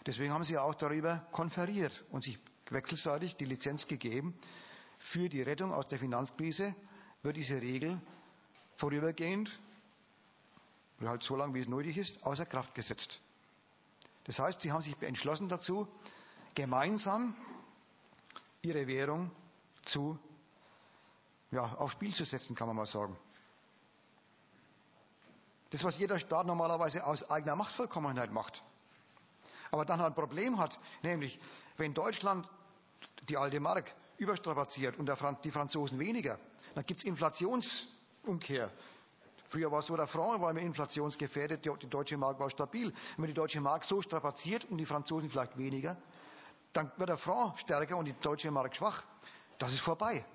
[0.06, 2.40] Deswegen haben sie auch darüber konferiert und sich
[2.70, 4.36] wechselseitig die Lizenz gegeben.
[5.12, 6.74] Für die Rettung aus der Finanzkrise
[7.22, 8.00] wird diese Regel
[8.78, 9.50] vorübergehend,
[11.08, 13.20] halt so lange wie es nötig ist, außer Kraft gesetzt.
[14.26, 15.88] Das heißt, sie haben sich entschlossen dazu,
[16.56, 17.36] gemeinsam
[18.62, 19.32] ihre Währung
[19.84, 20.18] zu,
[21.52, 23.16] ja, aufs Spiel zu setzen, kann man mal sagen.
[25.70, 28.64] Das, was jeder Staat normalerweise aus eigener Machtvollkommenheit macht.
[29.72, 31.40] Aber dann ein Problem hat, nämlich,
[31.78, 32.48] wenn Deutschland
[33.28, 35.12] die alte Mark überstrapaziert und
[35.44, 36.40] die Franzosen weniger,
[36.74, 38.72] dann gibt es Inflationsumkehr.
[39.56, 42.94] Früher war es so, der Franc war immer inflationsgefährdet, die deutsche Mark war stabil.
[43.16, 45.96] Wenn die deutsche Mark so strapaziert und die Franzosen vielleicht weniger,
[46.74, 49.02] dann wird der Franc stärker und die deutsche Mark schwach.
[49.58, 50.26] Das ist vorbei.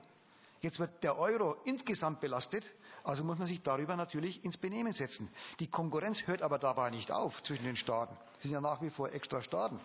[0.62, 2.64] Jetzt wird der Euro insgesamt belastet,
[3.04, 5.30] also muss man sich darüber natürlich ins Benehmen setzen.
[5.58, 8.16] Die Konkurrenz hört aber dabei nicht auf zwischen den Staaten.
[8.38, 9.78] Sie sind ja nach wie vor extra Staaten.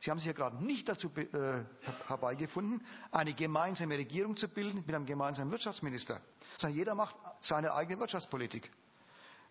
[0.00, 1.64] Sie haben sich ja gerade nicht dazu äh,
[2.08, 6.20] herbeigefunden, eine gemeinsame Regierung zu bilden mit einem gemeinsamen Wirtschaftsminister,
[6.58, 8.70] sondern jeder macht seine eigene Wirtschaftspolitik.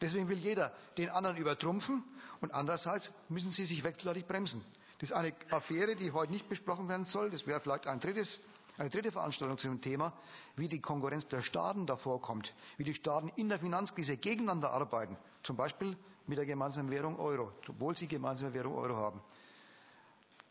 [0.01, 2.03] Deswegen will jeder den anderen übertrumpfen
[2.41, 4.65] und andererseits müssen sie sich wechselseitig bremsen.
[4.99, 7.29] Das ist eine Affäre, die heute nicht besprochen werden soll.
[7.29, 8.39] Das wäre vielleicht ein drittes,
[8.77, 10.13] eine dritte Veranstaltung zu dem Thema,
[10.55, 15.17] wie die Konkurrenz der Staaten davor kommt, wie die Staaten in der Finanzkrise gegeneinander arbeiten,
[15.43, 15.95] zum Beispiel
[16.27, 19.21] mit der gemeinsamen Währung Euro, obwohl sie gemeinsame Währung Euro haben.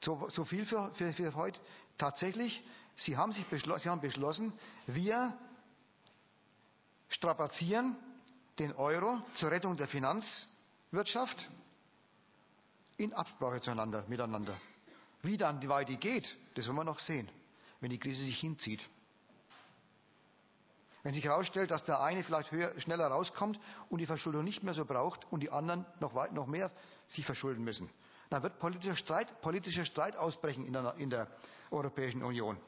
[0.00, 1.60] So, so viel für, für, für heute.
[1.98, 2.64] Tatsächlich,
[2.96, 4.52] sie haben, sich beschlossen, sie haben beschlossen,
[4.86, 5.36] wir
[7.08, 7.96] strapazieren
[8.60, 11.48] den Euro zur Rettung der Finanzwirtschaft
[12.98, 14.60] in Absprache zueinander, miteinander.
[15.22, 17.28] Wie dann die geht, das wollen wir noch sehen,
[17.80, 18.86] wenn die Krise sich hinzieht.
[21.02, 23.58] Wenn sich herausstellt, dass der eine vielleicht höher, schneller rauskommt
[23.88, 26.70] und die Verschuldung nicht mehr so braucht und die anderen noch, weit, noch mehr
[27.08, 27.88] sich verschulden müssen,
[28.28, 31.28] dann wird politischer Streit, politischer Streit ausbrechen in der, in der
[31.70, 32.58] Europäischen Union.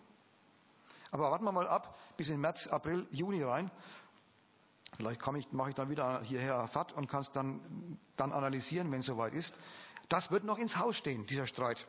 [1.11, 3.70] Aber warten wir mal ab bis in März, April, Juni rein.
[4.97, 9.01] Vielleicht ich, mache ich dann wieder hierher FAT und kann es dann, dann analysieren, wenn
[9.01, 9.55] es soweit ist.
[10.09, 11.86] Das wird noch ins Haus stehen, dieser Streit.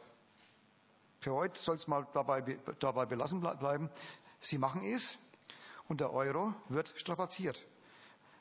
[1.19, 2.41] Für heute soll es mal dabei,
[2.79, 3.89] dabei belassen bleiben.
[4.41, 5.17] Sie machen es
[5.87, 7.61] und der Euro wird strapaziert.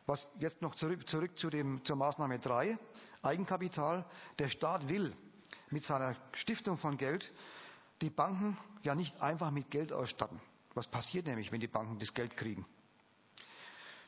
[0.07, 2.77] Was jetzt noch zurück, zurück zu dem, zur Maßnahme 3,
[3.23, 4.05] Eigenkapital.
[4.39, 5.15] Der Staat will
[5.71, 7.33] mit seiner Stiftung von Geld
[8.01, 10.41] die Banken ja nicht einfach mit Geld ausstatten.
[10.75, 12.67] Was passiert nämlich, wenn die Banken das Geld kriegen?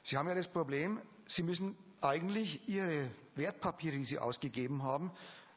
[0.05, 5.11] Sie haben ja das Problem, Sie müssen eigentlich Ihre Wertpapiere, die Sie ausgegeben haben,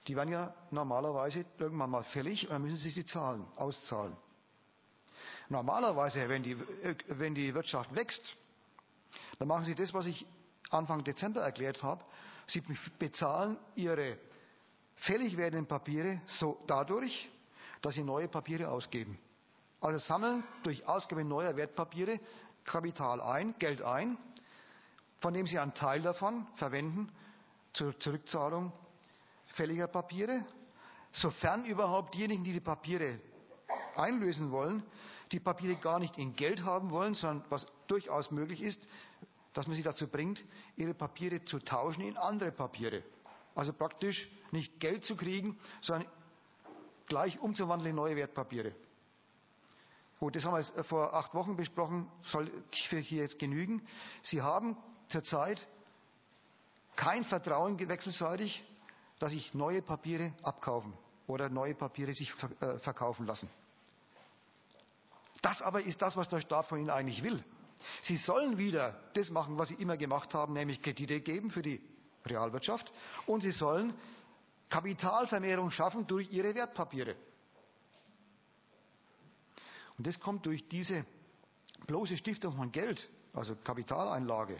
[0.07, 4.15] die werden ja normalerweise irgendwann mal fällig und dann müssen Sie sie zahlen, auszahlen.
[5.49, 6.57] Normalerweise, wenn die,
[7.09, 8.35] wenn die Wirtschaft wächst,
[9.37, 10.25] dann machen Sie das, was ich
[10.69, 12.03] Anfang Dezember erklärt habe.
[12.47, 12.63] Sie
[12.97, 14.17] bezahlen Ihre
[14.95, 17.29] fällig werdenden Papiere so dadurch,
[17.81, 19.19] dass Sie neue Papiere ausgeben.
[19.81, 22.19] Also sammeln durch Ausgabe neuer Wertpapiere
[22.63, 24.17] Kapital ein, Geld ein,
[25.19, 27.11] von dem Sie einen Teil davon verwenden
[27.73, 28.71] zur Zurückzahlung
[29.47, 30.45] fälliger Papiere,
[31.11, 33.19] sofern überhaupt diejenigen, die die Papiere
[33.95, 34.83] einlösen wollen,
[35.31, 38.87] die Papiere gar nicht in Geld haben wollen, sondern was durchaus möglich ist,
[39.53, 40.43] dass man sie dazu bringt,
[40.75, 43.03] ihre Papiere zu tauschen in andere Papiere.
[43.55, 46.07] Also praktisch nicht Geld zu kriegen, sondern
[47.07, 48.75] gleich umzuwandeln in neue Wertpapiere.
[50.19, 52.51] Gut, das haben wir vor acht Wochen besprochen, soll
[52.89, 53.85] für hier jetzt genügen.
[54.23, 54.77] Sie haben
[55.09, 55.65] zurzeit
[56.95, 58.63] kein Vertrauen wechselseitig,
[59.19, 60.93] dass sich neue Papiere abkaufen
[61.27, 63.49] oder neue Papiere sich äh, verkaufen lassen.
[65.41, 67.43] Das aber ist das, was der Staat von ihnen eigentlich will.
[68.01, 71.79] Sie sollen wieder das machen, was sie immer gemacht haben, nämlich Kredite geben für die
[72.25, 72.91] Realwirtschaft
[73.27, 73.93] und sie sollen
[74.69, 77.15] Kapitalvermehrung schaffen durch ihre Wertpapiere.
[79.97, 81.05] Und das kommt durch diese
[81.85, 84.59] bloße Stiftung von Geld, also Kapitaleinlage,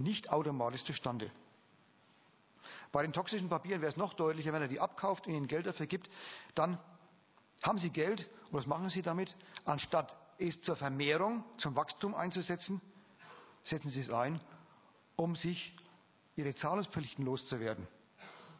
[0.00, 1.30] nicht automatisch zustande.
[2.92, 5.66] Bei den toxischen Papieren wäre es noch deutlicher, wenn er die abkauft und ihnen Geld
[5.66, 6.10] dafür gibt,
[6.54, 6.78] dann
[7.62, 9.34] haben sie Geld und was machen sie damit?
[9.64, 12.80] Anstatt es zur Vermehrung, zum Wachstum einzusetzen,
[13.62, 14.40] setzen sie es ein,
[15.16, 15.76] um sich
[16.36, 17.86] ihre Zahlungspflichten loszuwerden.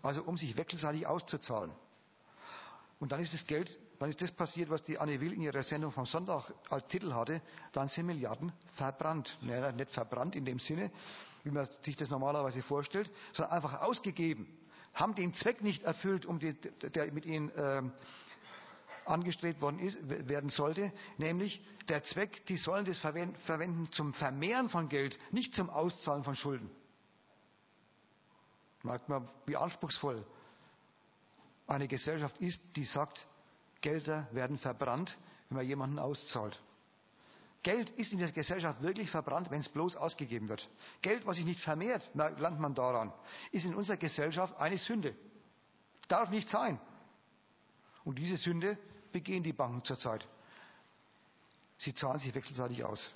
[0.03, 1.73] Also um sich wechselseitig auszuzahlen.
[3.01, 5.63] Und dann ist das Geld, dann ist das passiert, was die Anne Will in ihrer
[5.63, 9.37] Sendung vom Sonntag als Titel hatte, dann sind Milliarden verbrannt.
[9.41, 10.91] Naja, nicht verbrannt in dem Sinne,
[11.45, 14.47] wie man sich das normalerweise vorstellt, sondern einfach ausgegeben.
[14.95, 17.83] Haben den Zweck nicht erfüllt, um die, der mit ihnen äh,
[19.07, 24.89] angestrebt worden ist, werden sollte, nämlich der Zweck, die sollen das verwenden zum Vermehren von
[24.89, 26.71] Geld, nicht zum Auszahlen von Schulden.
[28.83, 30.25] Merkt man, wie anspruchsvoll
[31.67, 33.27] eine Gesellschaft ist, die sagt,
[33.81, 35.17] Gelder werden verbrannt,
[35.49, 36.61] wenn man jemanden auszahlt.
[37.63, 40.67] Geld ist in der Gesellschaft wirklich verbrannt, wenn es bloß ausgegeben wird.
[41.03, 43.13] Geld, was sich nicht vermehrt, landet man daran,
[43.53, 45.15] ist in unserer Gesellschaft eine Sünde.
[46.09, 46.81] Darf nicht sein.
[48.05, 48.79] Und diese Sünde
[49.13, 50.27] begehen die Banken zurzeit.
[51.79, 53.11] Sie zahlen sich wechselseitig aus.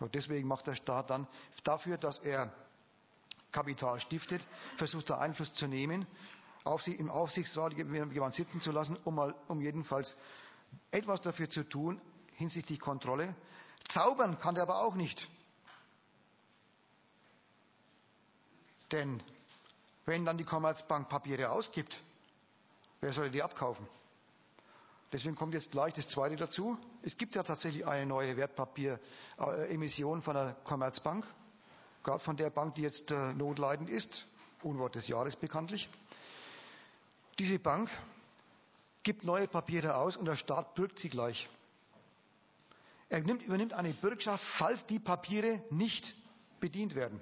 [0.00, 1.28] Und deswegen macht der Staat dann
[1.62, 2.52] dafür, dass er
[3.52, 4.44] Kapital stiftet,
[4.76, 6.06] versucht er Einfluss zu nehmen,
[6.64, 10.16] auf sie im Aufsichtsrat jemanden sitzen zu lassen, um, mal, um jedenfalls
[10.90, 12.00] etwas dafür zu tun
[12.34, 13.34] hinsichtlich Kontrolle.
[13.92, 15.28] Zaubern kann der aber auch nicht.
[18.92, 19.22] Denn
[20.06, 22.00] wenn dann die Commerzbank Papiere ausgibt,
[23.00, 23.86] wer soll die abkaufen?
[25.12, 26.76] Deswegen kommt jetzt gleich das Zweite dazu.
[27.02, 31.24] Es gibt ja tatsächlich eine neue Wertpapieremission von der Commerzbank,
[32.02, 34.26] gerade von der Bank, die jetzt äh, notleidend ist,
[34.62, 35.88] Unwort des Jahres bekanntlich.
[37.38, 37.90] Diese Bank
[39.04, 41.48] gibt neue Papiere aus und der Staat bürgt sie gleich.
[43.08, 46.14] Er nimmt, übernimmt eine Bürgschaft, falls die Papiere nicht
[46.60, 47.20] bedient werden.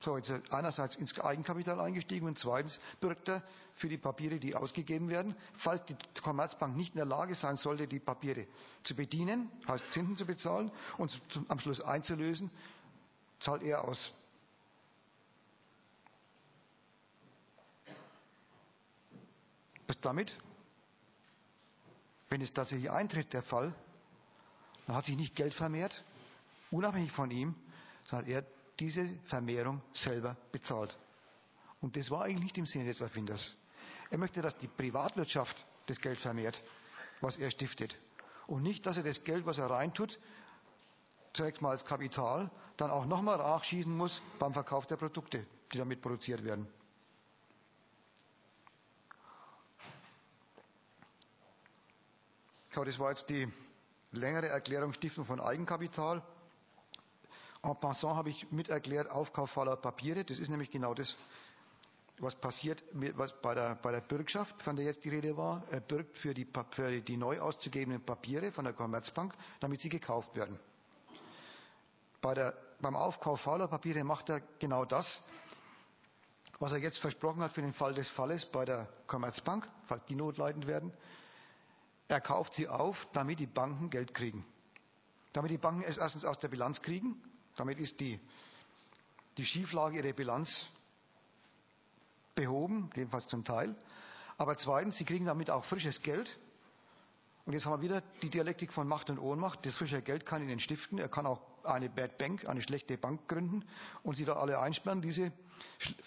[0.00, 3.42] So, jetzt einerseits ins Eigenkapital eingestiegen und zweitens bürgt er
[3.76, 5.36] für die Papiere, die ausgegeben werden.
[5.58, 8.46] Falls die Commerzbank nicht in der Lage sein sollte, die Papiere
[8.82, 12.50] zu bedienen, heißt Zinsen zu bezahlen und am Schluss einzulösen,
[13.38, 14.12] zahlt er aus.
[19.86, 20.36] Was damit?
[22.28, 23.72] Wenn es tatsächlich eintritt, der Fall,
[24.86, 26.02] dann hat sich nicht Geld vermehrt,
[26.70, 27.54] unabhängig von ihm,
[28.04, 28.44] sondern er
[28.78, 30.96] diese Vermehrung selber bezahlt.
[31.80, 33.54] Und das war eigentlich nicht im Sinne des Erfinders.
[34.10, 35.56] Er möchte, dass die Privatwirtschaft
[35.86, 36.62] das Geld vermehrt,
[37.20, 37.96] was er stiftet.
[38.46, 40.18] Und nicht, dass er das Geld, was er reintut,
[41.32, 46.02] zunächst mal als Kapital, dann auch nochmal nachschießen muss beim Verkauf der Produkte, die damit
[46.02, 46.66] produziert werden.
[52.74, 53.52] Ja, das war jetzt die
[54.12, 56.22] längere Erklärung Stiftung von Eigenkapital.
[57.62, 60.24] En passant habe ich mit erklärt, Aufkauf voller Papiere.
[60.24, 61.14] Das ist nämlich genau das,
[62.18, 65.62] was passiert, was bei der, bei der Bürgschaft, von der jetzt die Rede war.
[65.70, 70.34] Er bürgt für die, für die neu auszugebenden Papiere von der Commerzbank, damit sie gekauft
[70.34, 70.58] werden.
[72.20, 75.20] Bei der beim Aufkauf fauler Papiere macht er genau das,
[76.58, 80.16] was er jetzt versprochen hat für den Fall des Falles bei der Commerzbank, falls die
[80.16, 80.92] notleidend werden.
[82.12, 84.44] Er kauft sie auf, damit die Banken Geld kriegen.
[85.32, 87.16] Damit die Banken es erstens aus der Bilanz kriegen.
[87.56, 88.20] Damit ist die,
[89.38, 90.66] die Schieflage ihrer Bilanz
[92.34, 93.74] behoben, jedenfalls zum Teil.
[94.36, 96.38] Aber zweitens, sie kriegen damit auch frisches Geld.
[97.46, 99.64] Und jetzt haben wir wieder die Dialektik von Macht und Ohnmacht.
[99.64, 100.98] Das frische Geld kann ihnen stiften.
[100.98, 103.64] Er kann auch eine Bad Bank, eine schlechte Bank gründen
[104.02, 105.32] und sie da alle einsperren, diese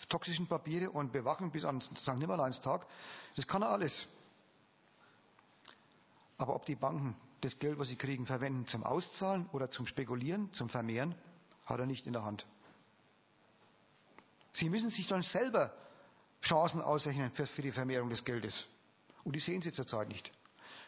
[0.07, 2.15] toxischen Papiere und bewachen bis an St.
[2.15, 2.85] Nimmerleinstag.
[3.35, 4.07] Das kann er alles.
[6.37, 10.51] Aber ob die Banken das Geld, was sie kriegen, verwenden zum Auszahlen oder zum Spekulieren,
[10.53, 11.15] zum Vermehren,
[11.65, 12.45] hat er nicht in der Hand.
[14.53, 15.73] Sie müssen sich dann selber
[16.41, 18.65] Chancen ausrechnen für, für die Vermehrung des Geldes.
[19.23, 20.31] Und die sehen sie zurzeit nicht.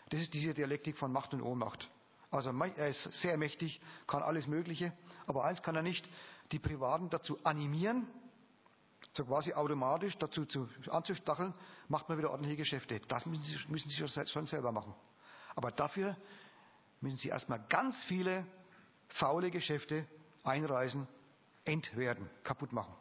[0.10, 1.89] Das ist diese Dialektik von Macht und Ohnmacht.
[2.30, 4.93] Also er ist sehr mächtig, kann alles Mögliche,
[5.26, 6.08] aber eins kann er nicht,
[6.52, 8.08] die Privaten dazu animieren,
[9.14, 11.54] so quasi automatisch dazu zu, anzustacheln,
[11.88, 13.00] macht man wieder ordentliche Geschäfte.
[13.08, 14.93] Das müssen sie, müssen sie schon selber machen.
[15.58, 16.16] Aber dafür
[17.01, 18.45] müssen sie erstmal ganz viele
[19.08, 20.05] faule Geschäfte
[20.43, 21.08] einreisen,
[21.66, 22.93] entwerten, kaputt machen.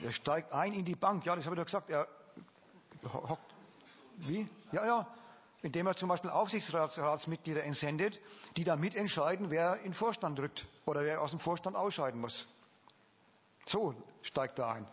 [0.00, 1.26] Er steigt ein in die Bank.
[1.26, 1.90] Ja, das habe ich doch gesagt.
[1.90, 2.08] Er
[3.12, 3.54] hockt.
[4.18, 4.48] Wie?
[4.72, 5.06] Ja, ja.
[5.62, 8.20] Indem er zum Beispiel Aufsichtsratsmitglieder entsendet,
[8.56, 12.46] die dann mitentscheiden, wer in den Vorstand rückt oder wer aus dem Vorstand ausscheiden muss.
[13.66, 14.86] So steigt er ein.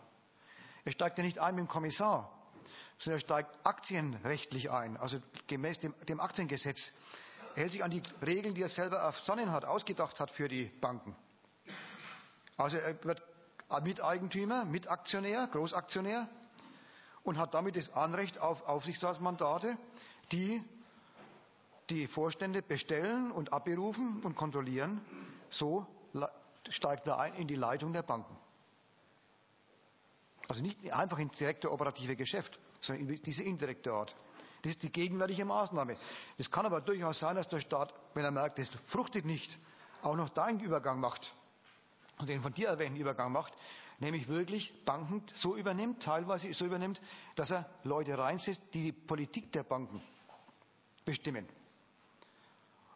[0.84, 2.30] Er steigt ja nicht ein mit dem Kommissar,
[2.98, 6.92] sondern er steigt aktienrechtlich ein, also gemäß dem, dem Aktiengesetz.
[7.54, 10.64] Er hält sich an die Regeln, die er selber ersonnen hat, ausgedacht hat für die
[10.80, 11.16] Banken.
[12.56, 13.22] Also er wird
[13.82, 16.28] Miteigentümer, Mitaktionär, Großaktionär
[17.26, 19.76] und hat damit das Anrecht auf Aufsichtsratsmandate,
[20.30, 20.62] die
[21.90, 25.00] die Vorstände bestellen und abberufen und kontrollieren.
[25.50, 25.86] So
[26.68, 28.36] steigt er ein in die Leitung der Banken.
[30.48, 34.14] Also nicht einfach ins direkte operative Geschäft, sondern in diese indirekte Art.
[34.62, 35.96] Das ist die gegenwärtige Maßnahme.
[36.38, 39.58] Es kann aber durchaus sein, dass der Staat, wenn er merkt, es fruchtet nicht,
[40.02, 41.34] auch noch da einen Übergang macht
[42.18, 43.52] und den von dir erwähnten Übergang macht,
[43.98, 47.00] nämlich wirklich Banken so übernimmt, teilweise so übernimmt,
[47.34, 50.02] dass er Leute reinsetzt, die die Politik der Banken
[51.04, 51.46] bestimmen.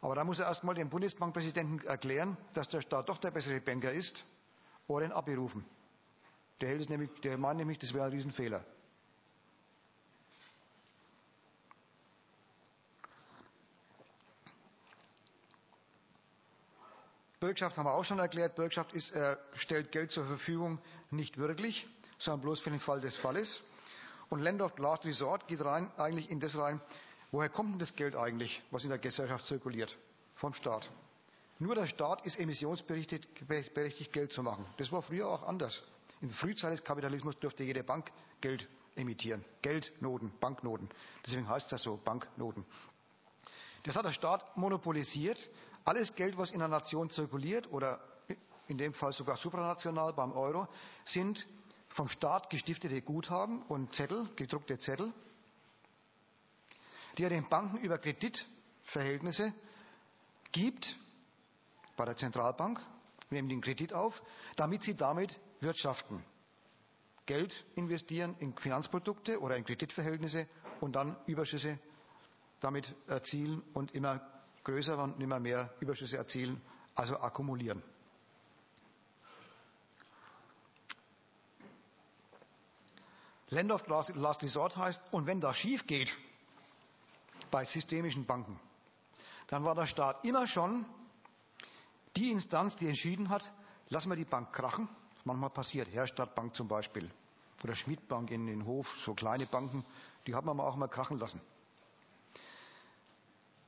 [0.03, 3.93] Aber da muss er erstmal dem Bundesbankpräsidenten erklären, dass der Staat doch der bessere Banker
[3.93, 4.25] ist,
[4.91, 5.65] oder ihn abberufen.
[6.61, 8.65] Der, hält es nämlich, der meint nämlich, das wäre ein Riesenfehler.
[17.41, 18.55] Bürgschaft haben wir auch schon erklärt.
[18.55, 20.79] Bürgschaft ist, äh, stellt Geld zur Verfügung
[21.11, 21.89] nicht wirklich,
[22.19, 23.61] sondern bloß für den Fall des Falles.
[24.29, 26.81] Und Land of Last Resort geht rein, eigentlich in das rein,
[27.33, 29.97] woher kommt denn das Geld eigentlich, was in der Gesellschaft zirkuliert?
[30.35, 30.89] Vom Staat.
[31.59, 34.67] Nur der Staat ist emissionsberechtigt, Geld zu machen.
[34.77, 35.83] Das war früher auch anders.
[36.21, 38.13] In der Frühzeit des Kapitalismus durfte jede Bank
[38.43, 39.45] Geld emittieren.
[39.63, 40.91] Geldnoten, Banknoten.
[41.25, 42.67] Deswegen heißt das so, Banknoten.
[43.85, 45.39] Das hat der Staat monopolisiert.
[45.85, 48.01] Alles Geld, was in der Nation zirkuliert oder
[48.69, 50.69] in dem Fall sogar supranational beim Euro,
[51.05, 51.47] sind
[51.89, 55.13] vom Staat gestiftete Guthaben und Zettel, gedruckte Zettel,
[57.19, 59.53] die er den Banken über Kreditverhältnisse
[60.53, 60.97] gibt
[61.97, 62.81] bei der Zentralbank,
[63.31, 64.23] nehmen den Kredit auf,
[64.57, 66.25] damit sie damit wirtschaften.
[67.27, 70.49] Geld investieren in Finanzprodukte oder in Kreditverhältnisse
[70.81, 71.79] und dann Überschüsse
[72.61, 74.21] damit erzielen und immer
[74.65, 76.61] größer und immer mehr Überschüsse erzielen,
[76.95, 77.83] also akkumulieren.
[83.49, 86.17] Land of Last Resort heißt, und wenn das schief geht
[87.51, 88.61] bei systemischen Banken,
[89.49, 90.87] dann war der Staat immer schon
[92.17, 93.51] die Instanz, die entschieden hat,
[93.89, 94.89] lassen wir die Bank krachen.
[95.25, 97.11] Manchmal passiert, Herstadtbank zum Beispiel
[97.63, 99.85] oder Schmidtbank in den Hof, so kleine Banken,
[100.27, 101.41] die hat man auch mal krachen lassen.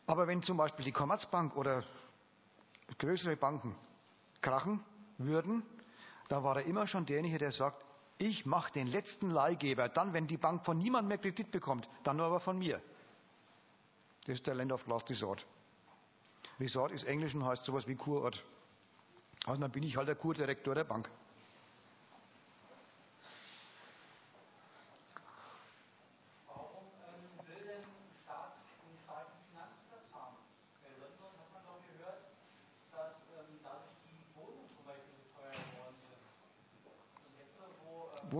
[0.06, 1.84] Aber wenn zum Beispiel die Commerzbank oder
[2.98, 3.76] größere Banken
[4.40, 4.84] krachen
[5.18, 5.62] würden,
[6.28, 7.84] dann war er immer schon derjenige, der sagt,
[8.18, 12.16] ich mache den letzten Leihgeber, dann, wenn die Bank von niemandem mehr Kredit bekommt, dann
[12.16, 12.80] nur aber von mir.
[14.26, 15.44] Das ist der Land of Last Resort.
[16.60, 18.42] Resort ist Englisch und heißt sowas wie Kurort.
[19.46, 21.10] Also dann bin ich halt der Kurdirektor der Bank.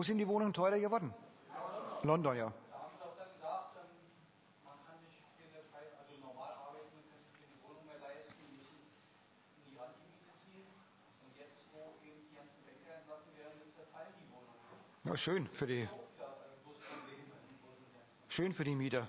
[0.03, 1.15] Wo sind die Wohnungen teurer geworden?
[2.03, 2.53] London, ja.
[15.05, 15.89] Ja, schön für die,
[18.29, 19.09] schön für die Mieter.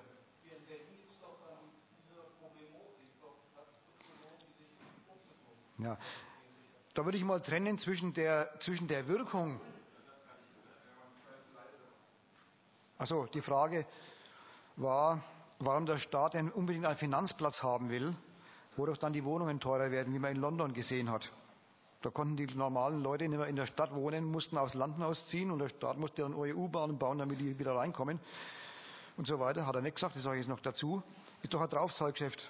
[5.80, 5.98] Ja.
[6.94, 9.60] Da würde ich mal trennen zwischen der, zwischen der Wirkung.
[13.03, 13.85] Also die Frage
[14.77, 15.21] war,
[15.59, 18.15] warum der Staat denn unbedingt einen Finanzplatz haben will,
[18.77, 21.30] wodurch dann die Wohnungen teurer werden, wie man in London gesehen hat.
[22.01, 25.51] Da konnten die normalen Leute nicht mehr in der Stadt wohnen, mussten aus Landen ausziehen
[25.51, 28.21] und der Staat musste dann EU-Bahnen bauen, damit die wieder reinkommen
[29.17, 29.67] und so weiter.
[29.67, 31.03] Hat er nicht gesagt, das sage ich jetzt noch dazu.
[31.41, 32.49] Ist doch ein Draufzahlgeschäft.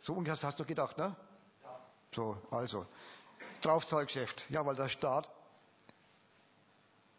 [0.00, 1.14] So ungefähr hast du gedacht, ne?
[2.16, 2.84] So, also.
[3.62, 4.50] Draufzahlgeschäft.
[4.50, 5.28] Ja, weil der Staat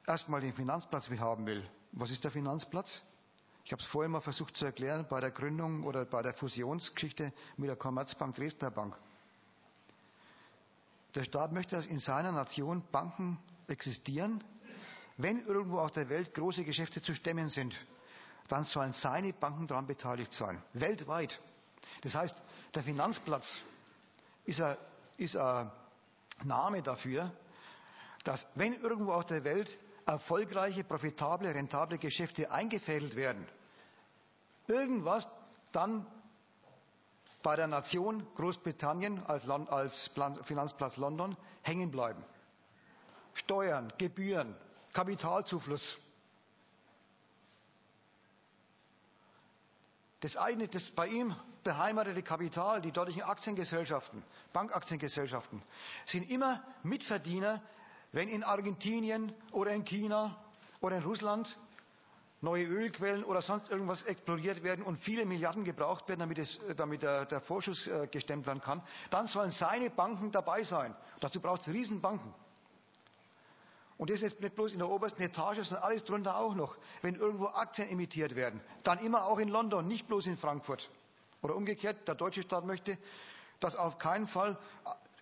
[0.07, 1.67] erstmal den Finanzplatz haben will.
[1.93, 3.01] Was ist der Finanzplatz?
[3.63, 7.31] Ich habe es vorhin mal versucht zu erklären bei der Gründung oder bei der Fusionsgeschichte
[7.57, 8.97] mit der Commerzbank Dresdner Bank.
[11.15, 13.37] Der Staat möchte, dass in seiner Nation Banken
[13.67, 14.43] existieren.
[15.17, 17.75] Wenn irgendwo auf der Welt große Geschäfte zu stemmen sind,
[18.47, 20.61] dann sollen seine Banken daran beteiligt sein.
[20.73, 21.39] Weltweit.
[22.01, 22.35] Das heißt,
[22.73, 23.45] der Finanzplatz
[24.45, 24.77] ist ein,
[25.17, 25.69] ist ein
[26.43, 27.31] Name dafür,
[28.23, 33.47] dass wenn irgendwo auf der Welt erfolgreiche, profitable, rentable Geschäfte eingefädelt werden,
[34.67, 35.27] irgendwas
[35.71, 36.05] dann
[37.43, 40.09] bei der Nation Großbritannien als, Land, als
[40.43, 42.23] Finanzplatz London hängen bleiben.
[43.33, 44.55] Steuern, Gebühren,
[44.93, 45.97] Kapitalzufluss.
[50.19, 54.23] Das eigene, das bei ihm beheimatete Kapital, die dortigen Aktiengesellschaften,
[54.53, 55.61] Bankaktiengesellschaften,
[56.05, 57.61] sind immer Mitverdiener,
[58.11, 60.37] wenn in Argentinien oder in China
[60.79, 61.57] oder in Russland
[62.41, 67.03] neue Ölquellen oder sonst irgendwas explodiert werden und viele Milliarden gebraucht werden, damit, es, damit
[67.03, 68.81] der, der, Vorschuss äh, gestemmt werden kann,
[69.11, 70.95] dann sollen seine Banken dabei sein.
[71.19, 72.33] Dazu braucht es Riesenbanken.
[73.97, 76.75] Und das ist nicht bloß in der obersten Etage, sondern alles drunter auch noch.
[77.03, 80.89] Wenn irgendwo Aktien emittiert werden, dann immer auch in London, nicht bloß in Frankfurt.
[81.43, 82.97] Oder umgekehrt, der deutsche Staat möchte,
[83.59, 84.57] dass auf keinen Fall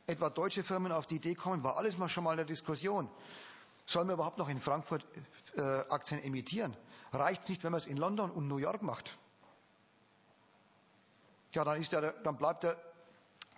[0.09, 3.09] etwa deutsche Firmen auf die Idee kommen, war alles mal schon mal in der Diskussion.
[3.85, 5.05] Sollen wir überhaupt noch in Frankfurt
[5.55, 6.75] äh, Aktien emittieren?
[7.11, 9.17] Reicht es nicht, wenn man es in London und New York macht?
[11.51, 12.77] Ja, dann, ist der, dann bleibt der,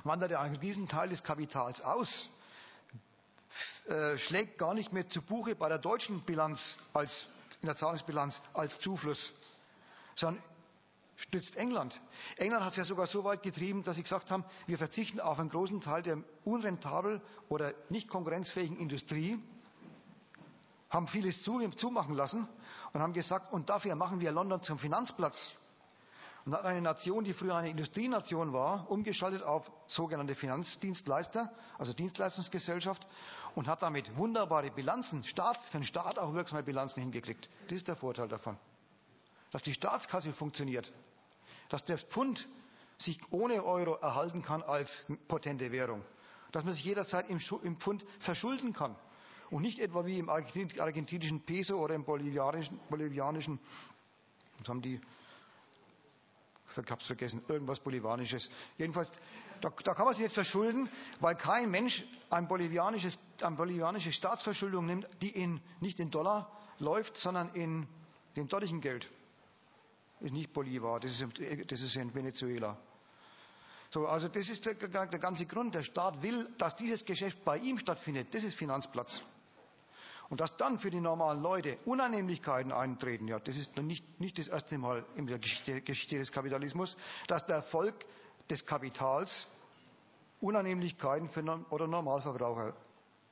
[0.04, 2.30] wandert er einen Riesenteil des Kapitals aus,
[3.88, 7.28] äh, schlägt gar nicht mehr zu Buche bei der deutschen Bilanz als,
[7.62, 9.34] in der Zahlungsbilanz als Zufluss,
[10.16, 10.42] sondern
[11.22, 12.00] stützt England.
[12.38, 15.40] England hat es ja sogar so weit getrieben, dass sie gesagt haben, wir verzichten auf
[15.40, 19.40] einen großen Teil der unrentabel oder nicht konkurrenzfähigen Industrie,
[20.90, 22.48] haben vieles zu, zumachen lassen
[22.94, 25.52] und haben gesagt, und dafür machen wir London zum Finanzplatz.
[26.46, 33.08] Und hat eine Nation, die früher eine Industrienation war, umgeschaltet auf sogenannte Finanzdienstleister, also Dienstleistungsgesellschaft,
[33.54, 37.48] und hat damit wunderbare Bilanzen, Staats, für den Staat auch wirksame Bilanzen hingekriegt.
[37.68, 38.58] Das ist der Vorteil davon.
[39.52, 40.92] Dass die Staatskasse funktioniert,
[41.72, 42.48] dass der Pfund
[42.98, 46.04] sich ohne Euro erhalten kann als potente Währung,
[46.52, 47.40] dass man sich jederzeit im,
[47.80, 48.96] Pfund verschulden kann
[49.50, 53.58] und nicht etwa wie im argentinischen Peso oder im bolivianischen, bolivianischen
[54.60, 55.00] was haben die,
[56.70, 58.50] ich hab's vergessen, irgendwas Bolivanisches.
[58.78, 59.12] Jedenfalls,
[59.60, 60.88] da, da, kann man sich nicht verschulden,
[61.20, 67.18] weil kein Mensch ein bolivianisches, eine bolivianische Staatsverschuldung nimmt, die in, nicht in Dollar läuft,
[67.18, 67.88] sondern in
[68.36, 69.10] dem dortigen Geld.
[70.22, 72.78] Ist nicht Bolivar, das ist, das ist in Venezuela.
[73.90, 75.76] So, also das ist der, der ganze Grund.
[75.76, 78.34] Der Staat will, dass dieses Geschäft bei ihm stattfindet.
[78.34, 79.22] Das ist Finanzplatz.
[80.30, 84.48] Und dass dann für die normalen Leute Unannehmlichkeiten eintreten, ja, das ist nicht, nicht das
[84.48, 86.96] erste Mal in der Geschichte, Geschichte des Kapitalismus,
[87.28, 88.06] dass der Erfolg
[88.50, 89.46] des Kapitals
[90.40, 92.74] Unannehmlichkeiten für oder Normalverbraucher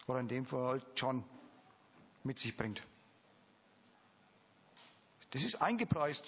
[0.07, 1.23] oder in dem Fall halt John
[2.23, 2.83] mit sich bringt.
[5.31, 6.25] Das ist eingepreist,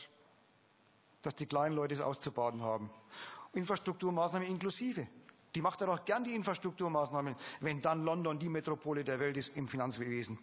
[1.22, 2.89] dass die kleinen Leute es auszubaden haben.
[3.53, 5.07] Infrastrukturmaßnahmen inklusive.
[5.53, 9.49] Die macht er doch gern, die Infrastrukturmaßnahmen, wenn dann London die Metropole der Welt ist
[9.56, 10.39] im Finanzwesen.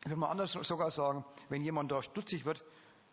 [0.00, 2.62] Ich würde mal anders sogar sagen, wenn jemand da stutzig wird,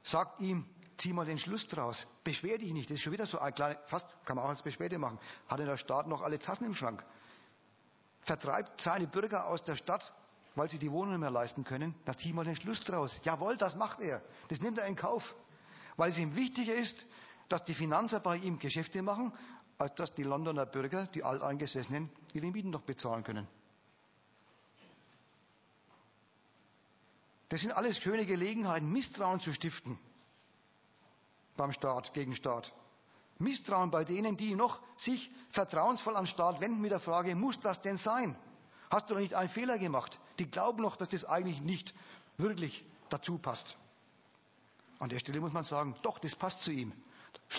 [0.03, 0.65] sagt ihm,
[0.97, 2.05] zieh mal den Schluss draus.
[2.23, 2.89] Beschwer dich nicht.
[2.89, 5.19] Das ist schon wieder so ein kleiner, fast kann man auch als Beschwerde machen.
[5.47, 7.05] Hat der Staat noch alle Tassen im Schrank?
[8.23, 10.11] Vertreibt seine Bürger aus der Stadt,
[10.55, 11.95] weil sie die Wohnung nicht mehr leisten können.
[12.05, 13.19] Da zieh mal den Schluss draus.
[13.23, 14.21] Jawohl, das macht er.
[14.49, 15.23] Das nimmt er in Kauf.
[15.97, 17.05] Weil es ihm wichtiger ist,
[17.49, 19.33] dass die Finanzer bei ihm Geschäfte machen,
[19.77, 23.47] als dass die Londoner Bürger, die Alteingesessenen, ihre Mieten noch bezahlen können.
[27.49, 29.99] Das sind alles schöne Gelegenheiten, Misstrauen zu stiften
[31.57, 32.71] beim Staat, gegen Staat.
[33.37, 37.81] Misstrauen bei denen, die noch sich vertrauensvoll an Staat wenden mit der Frage, muss das
[37.81, 38.37] denn sein?
[38.89, 40.19] Hast du doch nicht einen Fehler gemacht?
[40.41, 41.93] Die glauben noch, dass das eigentlich nicht
[42.37, 43.77] wirklich dazu passt.
[44.97, 46.93] An der Stelle muss man sagen, doch, das passt zu ihm.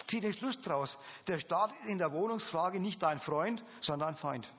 [0.09, 0.98] Zieh den Schluss draus.
[1.28, 4.52] Der Staat ist in der Wohnungsfrage nicht dein Freund, sondern ein Feind.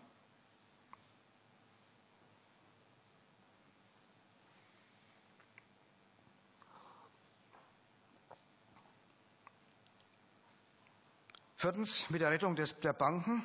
[11.58, 13.44] Viertens, mit der Rettung des, der Banken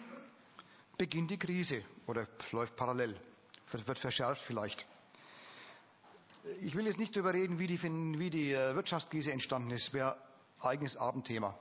[0.97, 3.21] beginnt die Krise oder läuft parallel,
[3.73, 4.87] wird verschärft vielleicht.
[6.61, 10.17] Ich will jetzt nicht darüber reden, wie die, wie die äh, Wirtschaftskrise entstanden ist, wäre
[10.61, 11.59] eigenes Abendthema.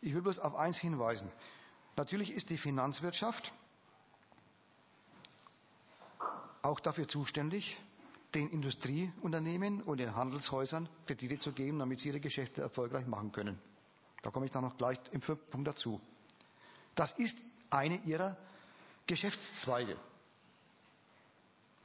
[0.00, 1.30] Ich will bloß auf eins hinweisen.
[1.96, 3.52] Natürlich ist die Finanzwirtschaft
[6.62, 7.76] auch dafür zuständig,
[8.34, 13.60] den Industrieunternehmen und den Handelshäusern Kredite zu geben, damit sie ihre Geschäfte erfolgreich machen können.
[14.22, 16.00] Da komme ich dann noch gleich im fünften Punkt dazu.
[16.94, 17.36] Das ist
[17.70, 18.36] eine ihrer
[19.06, 19.96] Geschäftszweige,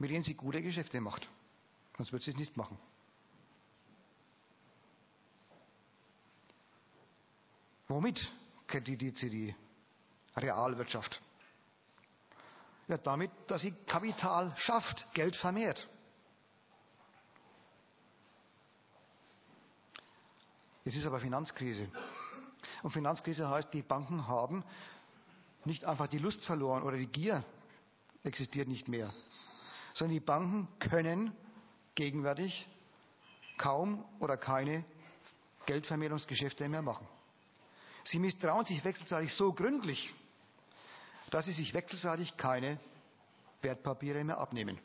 [0.00, 1.28] mit denen sie gute Geschäfte macht.
[1.96, 2.78] Sonst wird sie es nicht machen.
[7.86, 8.26] Womit
[8.66, 9.54] kreditiert sie die
[10.36, 11.20] Realwirtschaft?
[12.88, 15.86] Ja, damit, dass sie Kapital schafft, Geld vermehrt.
[20.84, 21.88] Es ist aber Finanzkrise.
[22.82, 24.64] Und Finanzkrise heißt, die Banken haben
[25.66, 27.44] nicht einfach die Lust verloren oder die Gier
[28.24, 29.12] existiert nicht mehr,
[29.94, 31.32] sondern die Banken können
[31.94, 32.66] gegenwärtig
[33.58, 34.84] kaum oder keine
[35.66, 37.06] Geldvermehrungsgeschäfte mehr machen.
[38.04, 40.12] Sie misstrauen sich wechselseitig so gründlich,
[41.30, 42.78] dass sie sich wechselseitig keine
[43.62, 44.78] Wertpapiere mehr abnehmen.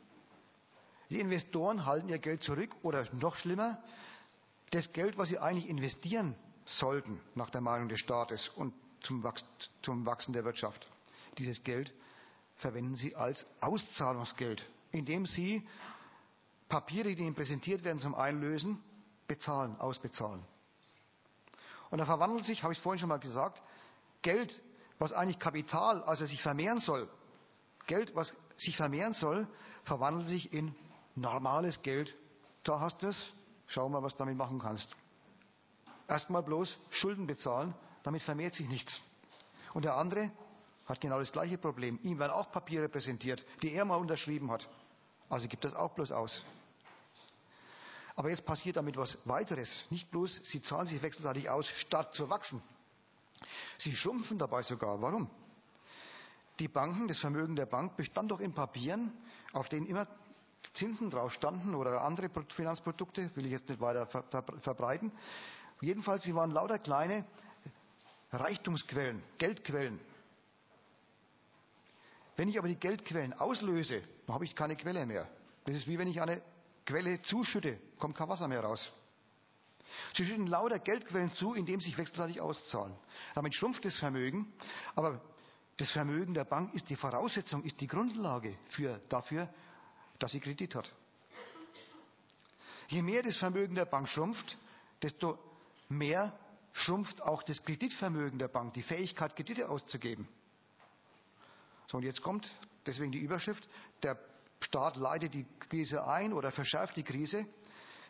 [1.10, 3.82] Die Investoren halten ihr Geld zurück oder noch schlimmer,
[4.70, 6.34] das Geld, was sie eigentlich investieren
[6.64, 9.44] sollten, nach der Meinung des Staates und zum, Wachs
[9.82, 10.86] zum Wachsen der Wirtschaft.
[11.38, 11.92] Dieses Geld
[12.56, 14.64] verwenden sie als Auszahlungsgeld,
[14.96, 15.66] indem sie
[16.68, 18.82] Papiere, die ihnen präsentiert werden zum Einlösen,
[19.28, 20.42] bezahlen, ausbezahlen.
[21.90, 23.62] Und da verwandelt sich, habe ich vorhin schon mal gesagt,
[24.22, 24.60] Geld,
[24.98, 27.08] was eigentlich Kapital, also sich vermehren soll,
[27.86, 29.46] Geld, was sich vermehren soll,
[29.84, 30.74] verwandelt sich in
[31.14, 32.14] normales Geld.
[32.64, 33.32] Da hast du es,
[33.68, 34.88] schau mal, was du damit machen kannst.
[36.08, 39.00] Erstmal bloß Schulden bezahlen, damit vermehrt sich nichts.
[39.74, 40.30] Und der andere
[40.86, 41.98] hat genau das gleiche Problem.
[42.02, 44.68] Ihm werden auch Papiere präsentiert, die er mal unterschrieben hat.
[45.28, 46.42] Also gibt das auch bloß aus.
[48.14, 49.84] Aber jetzt passiert damit was weiteres.
[49.90, 52.62] Nicht bloß, sie zahlen sich wechselseitig aus, statt zu wachsen.
[53.78, 55.00] Sie schrumpfen dabei sogar.
[55.02, 55.28] Warum?
[56.58, 59.12] Die Banken, das Vermögen der Bank bestand doch in Papieren,
[59.52, 60.08] auf denen immer
[60.72, 65.12] Zinsen drauf standen oder andere Finanzprodukte, will ich jetzt nicht weiter ver ver verbreiten.
[65.82, 67.26] Jedenfalls, sie waren lauter kleine
[68.32, 70.00] Reichtumsquellen, Geldquellen.
[72.36, 75.28] Wenn ich aber die Geldquellen auslöse, dann habe ich keine Quelle mehr.
[75.64, 76.42] Das ist wie wenn ich eine
[76.84, 78.92] Quelle zuschütte, kommt kein Wasser mehr raus.
[80.14, 82.94] Sie schütten lauter Geldquellen zu, indem sie sich wechselseitig auszahlen.
[83.34, 84.52] Damit schrumpft das Vermögen,
[84.94, 85.20] aber
[85.78, 89.48] das Vermögen der Bank ist die Voraussetzung, ist die Grundlage für, dafür,
[90.18, 90.92] dass sie Kredit hat.
[92.88, 94.56] Je mehr das Vermögen der Bank schrumpft,
[95.02, 95.38] desto
[95.88, 96.38] mehr
[96.72, 100.28] schrumpft auch das Kreditvermögen der Bank, die Fähigkeit, Kredite auszugeben.
[101.86, 102.50] So, und jetzt kommt
[102.86, 103.68] deswegen die Überschrift,
[104.02, 104.18] der
[104.60, 107.44] Staat leitet die Krise ein oder verschärft die Krise.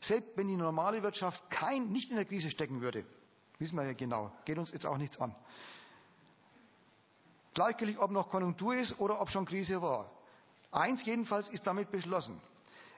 [0.00, 3.04] Selbst wenn die normale Wirtschaft kein, nicht in der Krise stecken würde,
[3.58, 5.34] wissen wir ja genau, geht uns jetzt auch nichts an.
[7.54, 10.10] Gleichgültig, ob noch Konjunktur ist oder ob schon Krise war.
[10.70, 12.40] Eins jedenfalls ist damit beschlossen,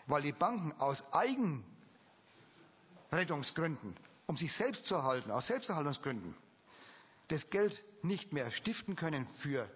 [0.06, 3.94] weil die Banken aus Eigenrettungsgründen
[4.28, 6.34] um sich selbst zu erhalten, aus Selbsterhaltungsgründen,
[7.28, 9.68] das Geld nicht mehr stiften können für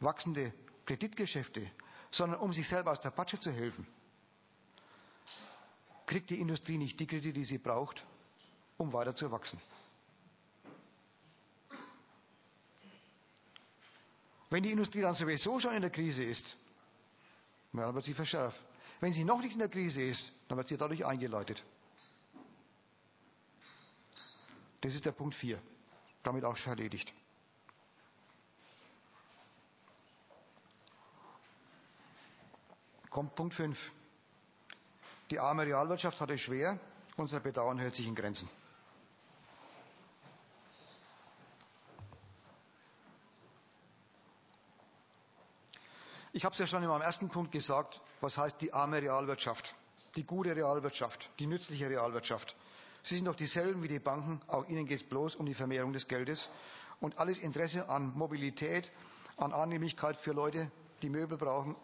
[0.00, 0.52] wachsende
[0.86, 1.70] Kreditgeschäfte,
[2.10, 3.86] sondern um sich selber aus der Patsche zu helfen,
[6.06, 8.04] kriegt die Industrie nicht die Kredite, die sie braucht,
[8.78, 9.60] um weiter zu wachsen.
[14.50, 16.56] Wenn die Industrie dann sowieso schon in der Krise ist,
[17.72, 18.58] dann wird sie verschärft.
[19.00, 21.62] Wenn sie noch nicht in der Krise ist, dann wird sie dadurch eingeleitet.
[24.80, 25.60] Das ist der Punkt 4.
[26.22, 27.12] Damit auch schon erledigt.
[33.10, 33.78] kommt Punkt 5.
[35.30, 36.78] Die arme Realwirtschaft hat es schwer,
[37.16, 38.48] unser Bedauern hört sich in Grenzen.
[46.32, 49.74] Ich habe es ja schon in meinem ersten Punkt gesagt, was heißt die arme Realwirtschaft,
[50.14, 52.54] die gute Realwirtschaft, die nützliche Realwirtschaft.
[53.02, 55.92] Sie sind doch dieselben wie die Banken, auch ihnen geht es bloß um die Vermehrung
[55.92, 56.48] des Geldes
[57.00, 58.90] und alles Interesse an Mobilität,
[59.36, 60.70] an Annehmlichkeit für Leute,
[61.02, 61.76] die Möbel brauchen,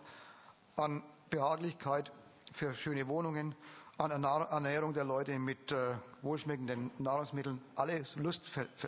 [0.77, 1.03] an
[1.35, 2.13] Behaglichkeit
[2.53, 3.57] für schöne Wohnungen,
[3.99, 8.41] an Ernährung der Leute mit äh, wohlschmeckenden Nahrungsmitteln, alles Lust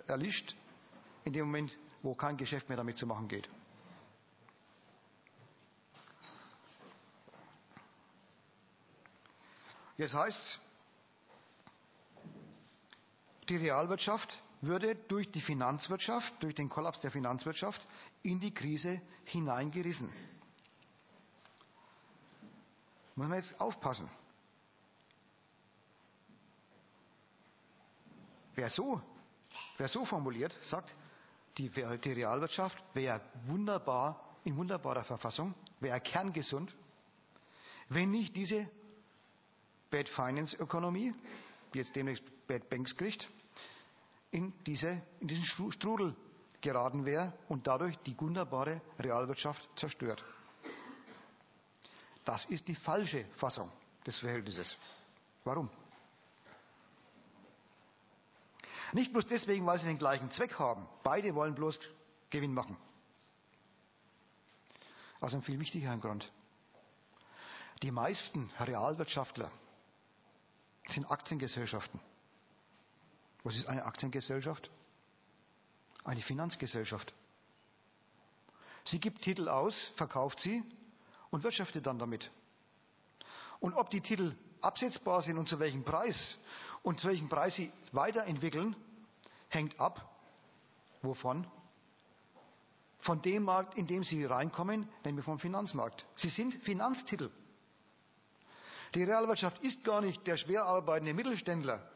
[0.06, 0.54] erlischt
[1.24, 3.48] in dem Moment, wo kein Geschäft mehr damit zu machen geht.
[9.96, 10.60] Jetzt heißt es,
[13.48, 17.80] die Realwirtschaft würde durch die Finanzwirtschaft, durch den Kollaps der Finanzwirtschaft
[18.22, 20.12] in die Krise hineingerissen.
[23.16, 24.08] Muss man jetzt aufpassen.
[28.54, 29.00] Wer so,
[29.78, 30.94] wer so formuliert, sagt,
[31.58, 36.74] die, die Realwirtschaft wäre wunderbar, in wunderbarer Verfassung, wäre kerngesund,
[37.88, 38.68] wenn nicht diese
[39.90, 41.14] Bad Finance Ökonomie,
[41.72, 43.28] die jetzt demnächst Bad Banks kriegt,
[44.30, 46.14] in, diese, in diesen Strudel
[46.60, 50.24] geraten wäre und dadurch die wunderbare Realwirtschaft zerstört.
[52.26, 53.70] Das ist die falsche Fassung
[54.04, 54.76] des Verhältnisses.
[55.44, 55.70] Warum?
[58.92, 60.88] Nicht bloß deswegen, weil sie den gleichen Zweck haben.
[61.04, 61.78] Beide wollen bloß
[62.30, 62.76] Gewinn machen.
[65.20, 66.30] Aus einem viel wichtigeren Grund.
[67.82, 69.52] Die meisten Realwirtschaftler
[70.88, 72.00] sind Aktiengesellschaften.
[73.44, 74.68] Was ist eine Aktiengesellschaft?
[76.02, 77.14] Eine Finanzgesellschaft.
[78.84, 80.64] Sie gibt Titel aus, verkauft sie
[81.36, 82.30] und wirtschaftet dann damit.
[83.60, 86.16] Und ob die Titel absetzbar sind und zu welchem Preis
[86.82, 88.74] und zu welchem Preis sie weiterentwickeln,
[89.50, 90.18] hängt ab.
[91.02, 91.46] Wovon?
[93.00, 96.06] Von dem Markt, in dem sie reinkommen, nämlich vom Finanzmarkt.
[96.14, 97.30] Sie sind Finanztitel.
[98.94, 101.86] Die Realwirtschaft ist gar nicht der schwer arbeitende Mittelständler,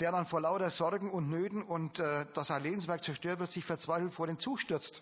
[0.00, 3.64] der dann vor lauter Sorgen und Nöten und äh, dass sein Lebenswerk zerstört wird, sich
[3.64, 5.00] verzweifelt vor den Zug stürzt.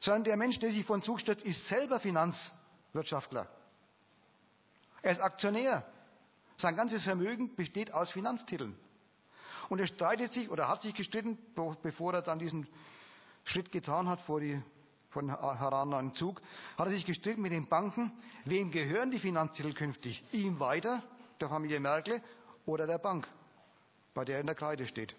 [0.00, 3.46] Sondern der Mensch, der sich vor den Zug stürzt, ist selber Finanzwirtschaftler.
[5.02, 5.84] Er ist Aktionär.
[6.56, 8.76] Sein ganzes Vermögen besteht aus Finanztiteln.
[9.68, 11.38] Und er streitet sich oder hat sich gestritten,
[11.82, 12.66] bevor er dann diesen
[13.44, 14.60] Schritt getan hat vor die,
[15.10, 16.40] von Haran an Zug,
[16.76, 18.12] hat er sich gestritten mit den Banken.
[18.44, 20.22] Wem gehören die Finanztitel künftig?
[20.32, 21.02] Ihm weiter
[21.40, 22.22] der Familie Merkel
[22.66, 23.28] oder der Bank,
[24.14, 25.14] bei der er in der Kreide steht.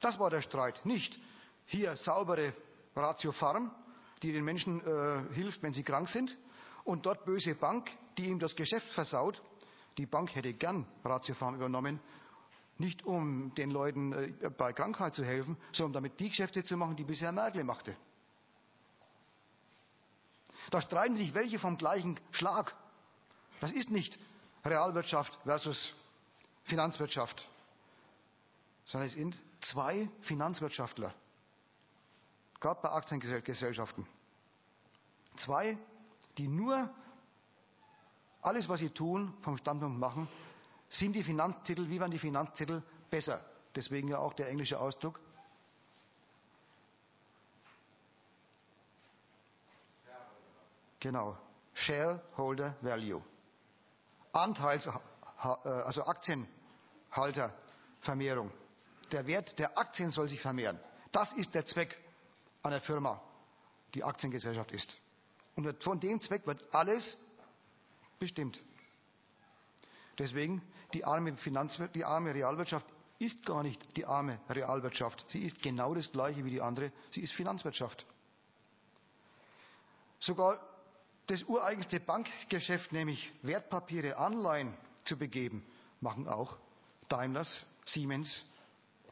[0.00, 0.84] Das war der Streit.
[0.84, 1.18] Nicht
[1.66, 2.54] hier saubere
[2.96, 3.70] Ratio Farm,
[4.22, 6.36] die den Menschen äh, hilft, wenn sie krank sind,
[6.84, 9.42] und dort böse Bank, die ihm das Geschäft versaut.
[9.98, 12.00] Die Bank hätte gern Ratio Farm übernommen,
[12.78, 16.96] nicht um den Leuten äh, bei Krankheit zu helfen, sondern damit die Geschäfte zu machen,
[16.96, 17.96] die bisher Merkel machte.
[20.70, 22.74] Da streiten sich welche vom gleichen Schlag.
[23.60, 24.18] Das ist nicht
[24.64, 25.94] Realwirtschaft versus
[26.64, 27.48] Finanzwirtschaft,
[28.86, 31.14] sondern es sind zwei Finanzwirtschaftler,
[32.60, 34.06] gerade bei Aktiengesellschaften.
[35.36, 35.78] Zwei,
[36.38, 36.90] die nur
[38.42, 40.28] alles, was sie tun, vom Standpunkt machen,
[40.88, 43.40] sind die Finanztitel, wie waren die Finanztitel besser?
[43.74, 45.18] Deswegen ja auch der englische Ausdruck.
[51.00, 51.36] Genau.
[51.74, 53.22] Shareholder Value.
[54.32, 54.92] Anteils, äh,
[55.68, 58.50] also Aktienhaltervermehrung.
[59.12, 60.80] Der Wert der Aktien soll sich vermehren.
[61.12, 61.98] Das ist der Zweck
[62.66, 63.20] einer Firma,
[63.94, 64.96] die Aktiengesellschaft ist.
[65.54, 67.16] Und von dem Zweck wird alles
[68.18, 68.62] bestimmt.
[70.18, 70.62] Deswegen,
[70.92, 72.86] die arme, Finanzwir die arme Realwirtschaft
[73.18, 75.24] ist gar nicht die arme Realwirtschaft.
[75.28, 76.92] Sie ist genau das gleiche wie die andere.
[77.10, 78.04] Sie ist Finanzwirtschaft.
[80.20, 80.60] Sogar
[81.26, 84.74] das ureigenste Bankgeschäft, nämlich Wertpapiere, Anleihen
[85.04, 85.64] zu begeben,
[86.00, 86.56] machen auch
[87.08, 88.44] Daimlers, Siemens,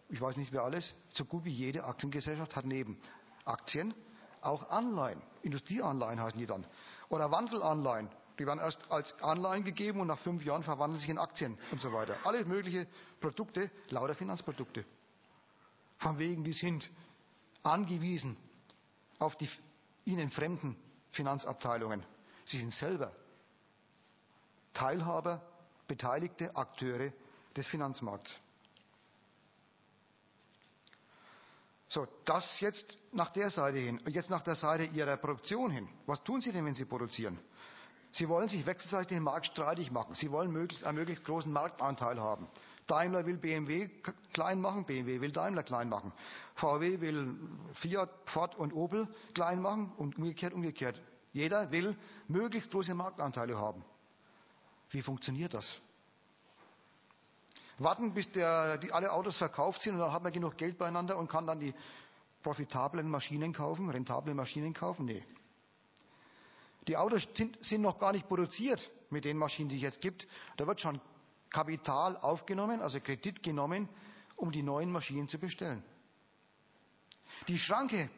[0.09, 3.01] ich weiß nicht wer alles, so gut wie jede Aktiengesellschaft hat neben
[3.45, 3.95] Aktien
[4.41, 5.21] auch Anleihen.
[5.43, 6.67] Industrieanleihen heißen die dann.
[7.09, 8.11] Oder Wandelanleihen.
[8.39, 11.81] Die werden erst als Anleihen gegeben und nach fünf Jahren verwandeln sich in Aktien und
[11.81, 12.17] so weiter.
[12.25, 12.87] Alle möglichen
[13.21, 14.85] Produkte, lauter Finanzprodukte.
[15.99, 16.89] Von wegen, die sind
[17.63, 18.37] angewiesen
[19.19, 19.49] auf die
[20.05, 20.77] ihnen fremden
[21.13, 22.05] Finanzabteilungen.
[22.45, 23.13] Sie sind selber
[24.75, 25.41] Teilhaber,
[25.87, 27.13] beteiligte Akteure
[27.57, 28.37] des Finanzmarkts.
[31.89, 34.01] So, das jetzt nach der Seite hin.
[34.05, 35.89] Und jetzt nach der Seite Ihrer Produktion hin.
[36.07, 37.39] Was tun Sie denn, wenn Sie produzieren?
[38.13, 40.15] Sie wollen sich wechselseitig den Markt streitig machen.
[40.15, 42.49] Sie wollen möglichst einen möglichst großen Marktanteil haben.
[42.87, 43.89] Daimler will BMW
[44.33, 46.13] klein machen, BMW will Daimler klein machen.
[46.55, 47.35] VW will
[47.75, 51.01] Fiat, Ford und Opel klein machen und umgekehrt, umgekehrt.
[51.33, 51.97] Jeder will
[52.29, 53.85] möglichst große Marktanteile haben.
[54.91, 55.75] Wie funktioniert das?
[57.79, 61.17] Warten, bis der, die, alle Autos verkauft sind und dann hat man genug Geld beieinander
[61.17, 61.75] und kann dann die
[62.43, 65.07] profitablen Maschinen kaufen, rentable Maschinen kaufen?
[65.07, 65.25] Nee.
[66.87, 70.27] Die Autos sind, sind noch gar nicht produziert mit den Maschinen, die es jetzt gibt.
[70.57, 71.01] Da wird schon
[71.51, 73.89] Kapital aufgenommen, also Kredit genommen,
[74.37, 75.83] um die neuen Maschinen zu bestellen.
[77.49, 78.11] Die Schranke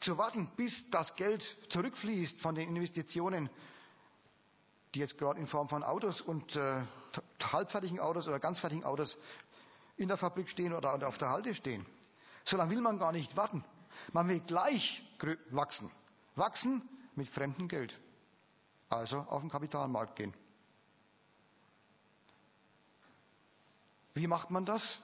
[0.00, 3.48] zu warten, bis das Geld zurückfließt von den Investitionen,
[4.94, 6.82] die jetzt gerade in Form von Autos und äh,
[7.52, 9.16] halbfertigen Autos oder ganzfertigen Autos
[9.96, 11.84] in der Fabrik stehen oder auf der Halte stehen.
[12.44, 13.64] So lange will man gar nicht warten.
[14.12, 15.02] Man will gleich
[15.50, 15.90] wachsen.
[16.36, 17.98] Wachsen mit fremdem Geld.
[18.88, 20.32] Also auf den Kapitalmarkt gehen.
[24.14, 24.98] Wie macht man das?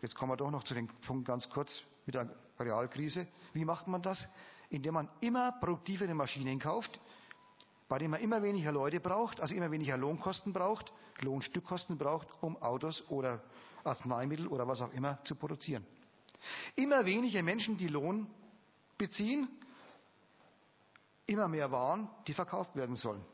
[0.00, 2.28] Jetzt kommen wir doch noch zu dem Punkt ganz kurz mit der
[2.58, 3.26] Realkrise.
[3.52, 4.26] Wie macht man das?
[4.70, 7.00] Indem man immer produktivere Maschinen kauft,
[7.88, 12.60] bei denen man immer weniger Leute braucht, also immer weniger Lohnkosten braucht, Lohnstückkosten braucht, um
[12.62, 13.42] Autos oder
[13.82, 15.86] Arzneimittel oder was auch immer zu produzieren.
[16.76, 18.26] Immer weniger Menschen, die Lohn
[18.98, 19.48] beziehen,
[21.26, 23.24] immer mehr Waren, die verkauft werden sollen.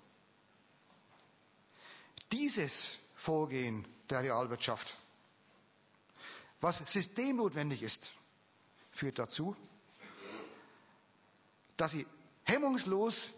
[2.31, 2.72] Dieses
[3.16, 4.86] Vorgehen der Realwirtschaft,
[6.60, 8.10] was systemnotwendig ist,
[8.93, 9.56] führt dazu,
[11.76, 12.06] dass sie
[12.44, 13.28] hemmungslos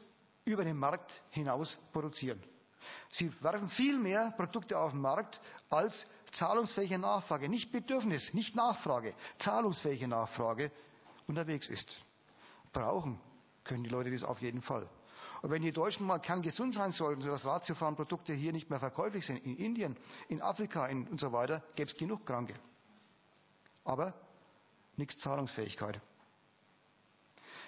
[0.46, 2.42] über den Markt hinaus produzieren.
[3.10, 9.14] Sie werfen viel mehr Produkte auf den Markt als zahlungsfähige Nachfrage, nicht Bedürfnis, nicht Nachfrage,
[9.40, 10.70] zahlungsfähige Nachfrage
[11.26, 11.98] unterwegs ist.
[12.72, 13.20] Brauchen
[13.64, 14.88] können die Leute das auf jeden Fall.
[15.42, 19.38] Und wenn die Deutschen mal kerngesund sein sollten, sodass Ratiofahrenprodukte hier nicht mehr verkäuflich sind,
[19.44, 19.96] in Indien,
[20.28, 22.54] in Afrika in, und so weiter, gäbe es genug Kranke.
[23.84, 24.14] Aber
[24.96, 26.00] nichts Zahlungsfähigkeit.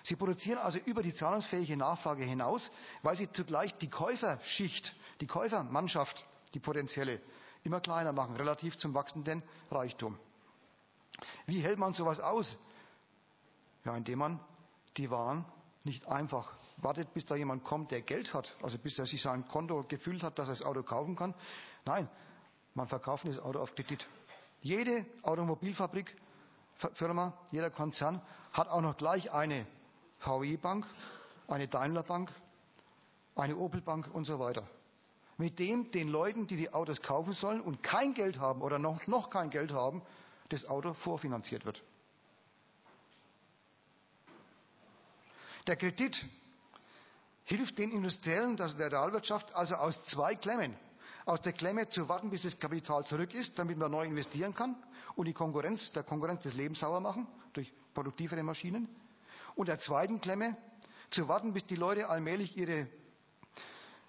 [0.09, 2.71] Sie produzieren also über die zahlungsfähige Nachfrage hinaus,
[3.03, 6.25] weil sie zugleich die Käuferschicht, die Käufermannschaft,
[6.55, 7.21] die potenzielle,
[7.63, 10.19] immer kleiner machen, relativ zum wachsenden Reichtum.
[11.45, 12.57] Wie hält man sowas aus?
[13.85, 14.41] Ja, indem man
[14.97, 15.45] die Waren
[15.85, 19.47] nicht einfach wartet, bis da jemand kommt, der Geld hat, also bis er sich sein
[19.47, 21.35] Konto gefüllt hat, dass er das Auto kaufen kann.
[21.85, 22.09] Nein,
[22.73, 24.07] man verkauft das Auto auf Kredit.
[24.63, 26.17] Jede Automobilfabrik,
[26.95, 28.23] Firma, jeder Konzern
[28.55, 29.67] hat auch noch gleich eine
[30.21, 30.87] VW-Bank,
[31.49, 32.33] eine Daimler-Bank,
[33.37, 34.69] eine Opel-Bank und so weiter.
[35.37, 39.07] Mit dem den Leuten, die die Autos kaufen sollen und kein Geld haben oder noch,
[39.07, 40.03] noch kein Geld haben,
[40.49, 41.83] das Auto vorfinanziert wird.
[45.67, 46.27] Der Kredit
[47.45, 50.75] hilft den Industriellen der Realwirtschaft also aus zwei Klemmen.
[51.27, 54.77] Aus der Klemme zu warten, bis das Kapital zurück ist, damit man neu investieren kann
[55.15, 58.89] und die Konkurrenz, der Konkurrenz das Leben sauer machen durch produktivere Maschinen.
[59.59, 60.57] Und der zweiten Klemme
[61.11, 62.87] zu warten, bis die Leute allmählich ihre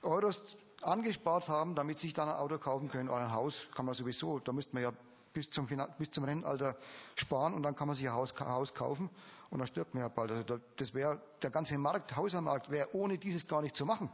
[0.03, 0.39] Euros
[0.83, 3.95] angespart haben, damit sie sich dann ein Auto kaufen können oder ein Haus, kann man
[3.95, 4.93] sowieso, da müsste man ja
[5.33, 5.67] bis zum,
[5.97, 6.77] bis zum Rennalter
[7.15, 9.09] sparen und dann kann man sich ein Haus, Haus kaufen
[9.49, 10.29] und dann stirbt man ja bald.
[10.29, 14.11] Also das wäre, der ganze Markt, Hausermarkt wäre ohne dieses gar nicht zu machen.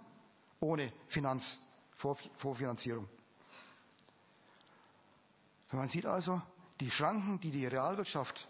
[0.62, 1.60] Ohne Finanz,
[1.98, 3.10] Vor, Vorfinanzierung.
[5.74, 6.42] Man sieht also,
[6.80, 8.48] die Schranken, die die Realwirtschaft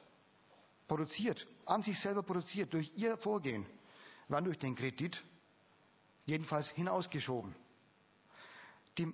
[0.87, 3.65] produziert, an sich selber produziert, durch ihr Vorgehen,
[4.27, 5.21] werden durch den Kredit
[6.25, 7.55] jedenfalls hinausgeschoben.
[8.97, 9.13] Die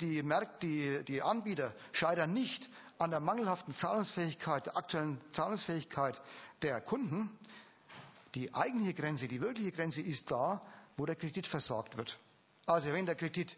[0.00, 2.68] die, Märkte, die, die Anbieter scheitern nicht
[2.98, 6.20] an der mangelhaften Zahlungsfähigkeit, der aktuellen Zahlungsfähigkeit
[6.62, 7.30] der Kunden.
[8.34, 10.62] Die eigentliche Grenze, die wirkliche Grenze ist da,
[10.96, 12.18] wo der Kredit versorgt wird.
[12.66, 13.56] Also wenn der Kredit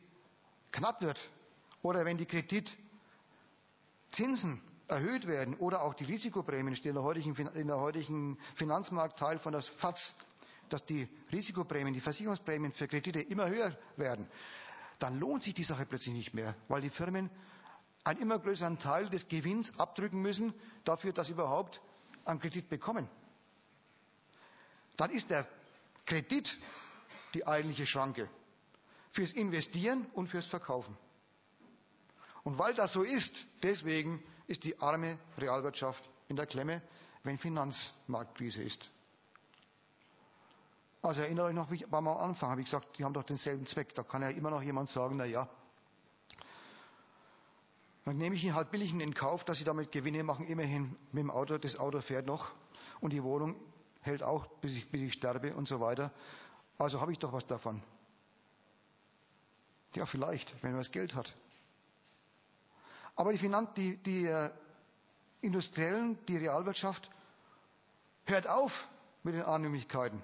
[0.73, 1.19] knapp wird
[1.83, 7.67] oder wenn die Kreditzinsen erhöht werden oder auch die Risikoprämien stehen in der heutigen, in
[7.67, 10.15] der heutigen Finanzmarktteil von das FATS,
[10.69, 14.29] dass die Risikoprämien, die Versicherungsprämien für Kredite immer höher werden,
[14.99, 17.31] dann lohnt sich die Sache plötzlich nicht mehr, weil die Firmen
[18.05, 20.53] einen immer größeren Teil des Gewinns abdrücken müssen
[20.85, 21.81] dafür, dass sie überhaupt
[22.25, 23.09] einen Kredit bekommen.
[24.97, 25.49] Dann ist der
[26.07, 26.55] Kredit
[27.33, 28.29] die eigentliche Schranke
[29.13, 30.97] fürs Investieren und fürs Verkaufen.
[32.43, 36.83] Und weil das so ist, deswegen ist die arme Realwirtschaft in der Klemme,
[37.23, 38.91] wenn Finanzmarktkrise ist.
[41.03, 43.95] Also erinnert euch noch, wie beim Anfang habe ich gesagt, die haben doch denselben Zweck.
[43.95, 45.49] Da kann ja immer noch jemand sagen, na ja,
[48.05, 51.23] dann nehme ich ihn halt billig in Kauf, dass sie damit Gewinne machen, immerhin mit
[51.23, 52.51] dem Auto, das Auto fährt noch
[53.01, 53.57] und die Wohnung
[54.03, 56.13] hält auch, bis ich, bis ich sterbe und so weiter.
[56.77, 57.83] Also habe ich doch was davon.
[59.95, 61.35] Ja, vielleicht, wenn man das Geld hat.
[63.17, 64.51] Aber die, Finan die, die äh,
[65.41, 67.09] Industriellen, die Realwirtschaft
[68.25, 68.73] hört auf
[69.23, 70.23] mit den Annehmlichkeiten.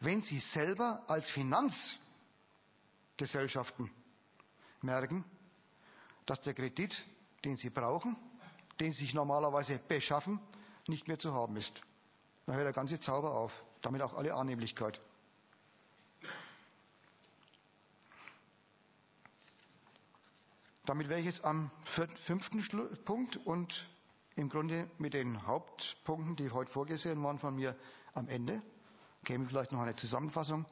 [0.00, 3.90] Wenn sie selber als Finanzgesellschaften
[4.80, 5.24] merken,
[6.26, 6.94] dass der Kredit,
[7.44, 8.16] den sie brauchen,
[8.78, 10.38] den sie sich normalerweise beschaffen,
[10.86, 11.82] nicht mehr zu haben ist.
[12.46, 15.00] Dann hört der ganze Zauber auf, damit auch alle Annehmlichkeit.
[20.88, 21.70] Damit wäre ich jetzt am
[22.24, 22.66] fünften
[23.04, 23.86] Punkt und
[24.36, 27.76] im Grunde mit den Hauptpunkten, die heute vorgesehen waren von mir,
[28.14, 28.62] am Ende.
[29.22, 30.64] Käme vielleicht noch eine Zusammenfassung,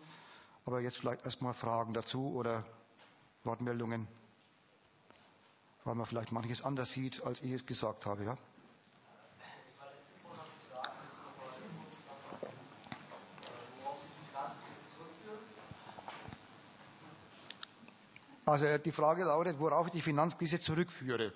[0.65, 2.65] aber jetzt vielleicht erstmal Fragen dazu oder
[3.45, 4.09] Wortmeldungen,
[5.85, 8.25] weil man vielleicht manches anders sieht, als ich es gesagt habe.
[8.25, 8.39] Ja?
[18.49, 21.33] Also die Frage lautet, worauf ich die Finanzkrise zurückführe.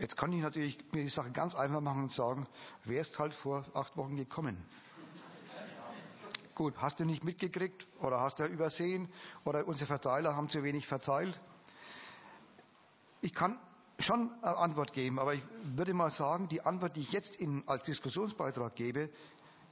[0.00, 2.48] Jetzt kann ich natürlich mir die Sache ganz einfach machen und sagen,
[2.84, 4.56] wärst halt vor acht Wochen gekommen.
[6.56, 9.08] Gut, hast du nicht mitgekriegt oder hast du übersehen
[9.44, 11.40] oder unsere Verteiler haben zu wenig verteilt.
[13.20, 13.60] Ich kann
[14.00, 15.42] schon eine Antwort geben, aber ich
[15.76, 19.08] würde mal sagen, die Antwort, die ich jetzt in, als Diskussionsbeitrag gebe,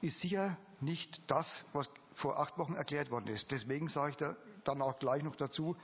[0.01, 3.50] ist sicher nicht das, was vor acht Wochen erklärt worden ist.
[3.50, 5.76] Deswegen sage ich da dann auch gleich noch dazu,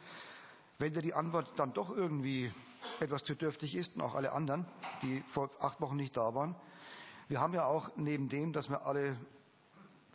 [0.78, 2.52] wenn dir die Antwort dann doch irgendwie
[3.00, 4.66] etwas zu dürftig ist und auch alle anderen,
[5.02, 6.56] die vor acht Wochen nicht da waren.
[7.28, 9.16] Wir haben ja auch neben dem, dass wir alle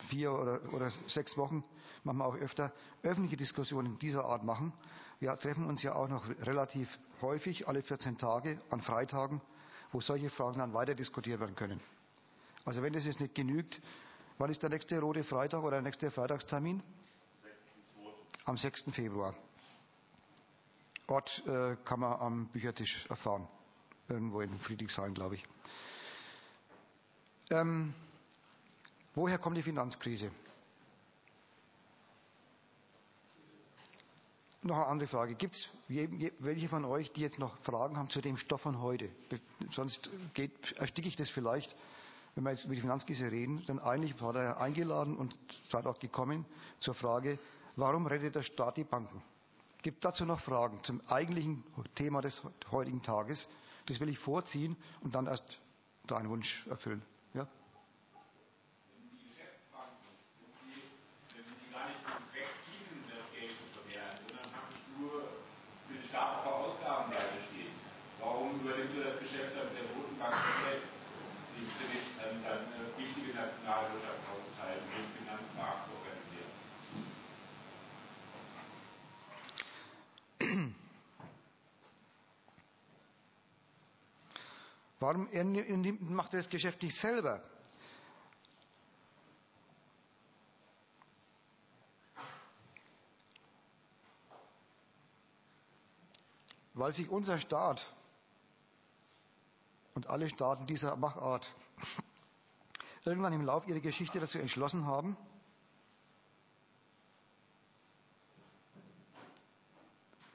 [0.08, 1.64] vier oder, oder sechs Wochen,
[2.04, 2.72] manchmal auch öfter,
[3.02, 4.72] öffentliche Diskussionen dieser Art machen.
[5.18, 9.40] Wir treffen uns ja auch noch relativ häufig, alle 14 Tage, an Freitagen,
[9.92, 11.80] wo solche Fragen dann weiter diskutiert werden können.
[12.64, 13.80] Also wenn das jetzt nicht genügt,
[14.40, 16.82] Wann ist der nächste Rote Freitag oder der nächste Freitagstermin?
[18.46, 18.84] Am 6.
[18.90, 19.34] Februar.
[21.08, 23.46] Ort äh, kann man am Büchertisch erfahren.
[24.08, 25.44] Irgendwo in Friedrichshain, glaube ich.
[27.50, 27.92] Ähm,
[29.14, 30.30] woher kommt die Finanzkrise?
[34.62, 35.34] Noch eine andere Frage.
[35.34, 35.68] Gibt es
[36.38, 39.10] welche von euch, die jetzt noch Fragen haben zu dem Stoff von heute?
[39.72, 41.76] Sonst geht, ersticke ich das vielleicht
[42.34, 45.36] wenn wir jetzt über die Finanzkrise reden, dann eigentlich war er eingeladen und
[45.68, 46.46] seid auch gekommen
[46.78, 47.38] zur Frage,
[47.76, 49.22] warum rettet der Staat die Banken?
[49.82, 52.40] Gibt dazu noch Fragen zum eigentlichen Thema des
[52.70, 53.48] heutigen Tages?
[53.86, 55.58] Das will ich vorziehen und dann erst
[56.06, 57.02] deinen Wunsch erfüllen.
[57.34, 57.48] Ja?
[66.08, 67.70] Staat auf der Ausgabenseite steht.
[68.20, 70.34] Warum übernimmt ihr das Geschäft dann mit der Roten Bank
[70.64, 71.00] selbst?
[71.60, 76.50] die Kredit dann, dann äh, wichtige Nationalwirtschaftsteile im Finanzmarkt organisieren.
[85.00, 87.42] Warum er macht er das Geschäft nicht selber?
[96.74, 97.80] Weil sich unser Staat
[99.94, 101.50] und alle Staaten dieser Machart
[103.06, 105.16] irgendwann im Laufe ihrer Geschichte dazu entschlossen haben,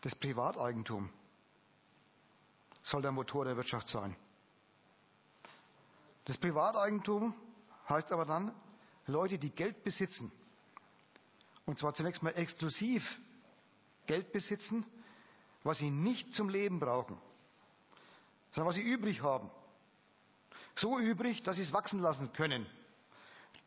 [0.01, 1.11] das Privateigentum
[2.81, 4.15] soll der Motor der Wirtschaft sein.
[6.25, 7.33] Das Privateigentum
[7.87, 8.53] heißt aber dann,
[9.07, 10.31] Leute, die Geld besitzen,
[11.65, 13.03] und zwar zunächst mal exklusiv
[14.07, 14.85] Geld besitzen,
[15.63, 17.17] was sie nicht zum Leben brauchen,
[18.51, 19.49] sondern was sie übrig haben.
[20.75, 22.65] So übrig, dass sie es wachsen lassen können.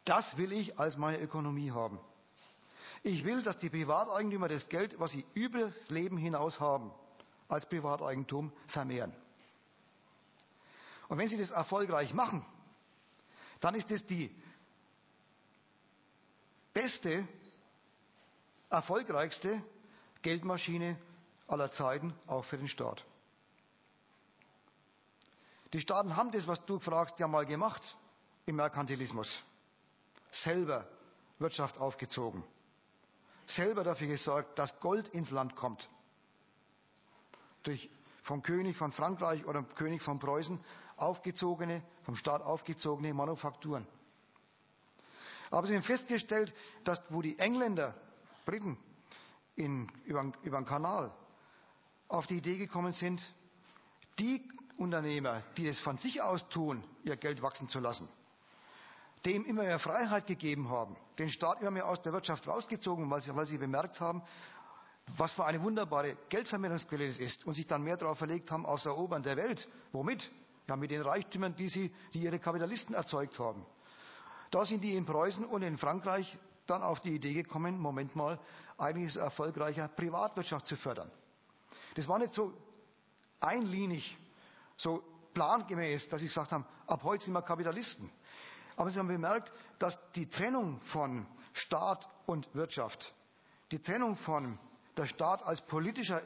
[0.05, 1.99] Das will ich als meine Ökonomie haben.
[3.03, 6.91] Ich will, dass die Privateigentümer das Geld, was sie über das Leben hinaus haben,
[7.49, 9.15] als Privateigentum vermehren.
[11.09, 12.45] Und wenn sie das erfolgreich machen,
[13.61, 14.35] dann ist es die
[16.73, 17.27] beste,
[18.71, 19.63] erfolgreichste
[20.23, 20.99] Geldmaschine
[21.47, 23.05] aller Zeiten, auch für den Staat.
[25.73, 27.83] Die Staaten haben das, was du fragst, ja mal gemacht
[28.47, 29.43] im Merkantilismus.
[30.31, 30.87] Selber
[31.39, 32.43] Wirtschaft aufgezogen.
[33.47, 35.89] Selber dafür gesorgt, dass Gold ins Land kommt.
[37.63, 37.91] Durch
[38.23, 40.63] vom König von Frankreich oder König von Preußen
[40.99, 43.87] aufgezogene, vom Staat aufgezogene Manufakturen.
[45.51, 46.53] Aber sie haben festgestellt,
[46.85, 47.95] dass wo die Engländer,
[48.45, 48.79] Briten,
[49.57, 51.11] in, über, über den Kanal
[52.09, 53.23] auf die Idee gekommen sind,
[54.19, 54.47] die
[54.77, 58.09] Unternehmer, die es von sich aus tun, ihr Geld wachsen zu lassen,
[59.27, 63.21] dem immer mehr Freiheit gegeben haben, den Staat immer mehr aus der Wirtschaft rausgezogen, weil
[63.21, 64.23] sie, weil sie bemerkt haben,
[65.17, 68.87] was für eine wunderbare Geldvermehrungsquelle es ist und sich dann mehr darauf verlegt haben, aufs
[68.87, 69.67] Erobern der Welt.
[69.93, 70.31] Womit?
[70.69, 73.65] Ja, mit den Reichtümern, die, sie, die ihre Kapitalisten erzeugt haben.
[74.51, 78.39] Da sind die in Preußen und in Frankreich dann auf die Idee gekommen, Moment mal,
[78.77, 81.11] eigentlich ist erfolgreicher, Privatwirtschaft zu fördern.
[81.95, 82.53] Das war nicht so
[83.41, 84.17] einlinig,
[84.77, 88.11] so plangemäß, dass sie gesagt haben, ab heute sind wir Kapitalisten.
[88.77, 93.15] Aber sie haben bemerkt, dass die Trennung von Staat und Wirtschaft,
[93.73, 94.59] die Trennung von
[94.97, 96.23] der Staat als politischer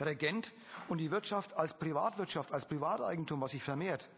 [0.00, 0.52] Regent
[0.88, 4.08] und die Wirtschaft als Privatwirtschaft, als Privateigentum, was sich vermehrt,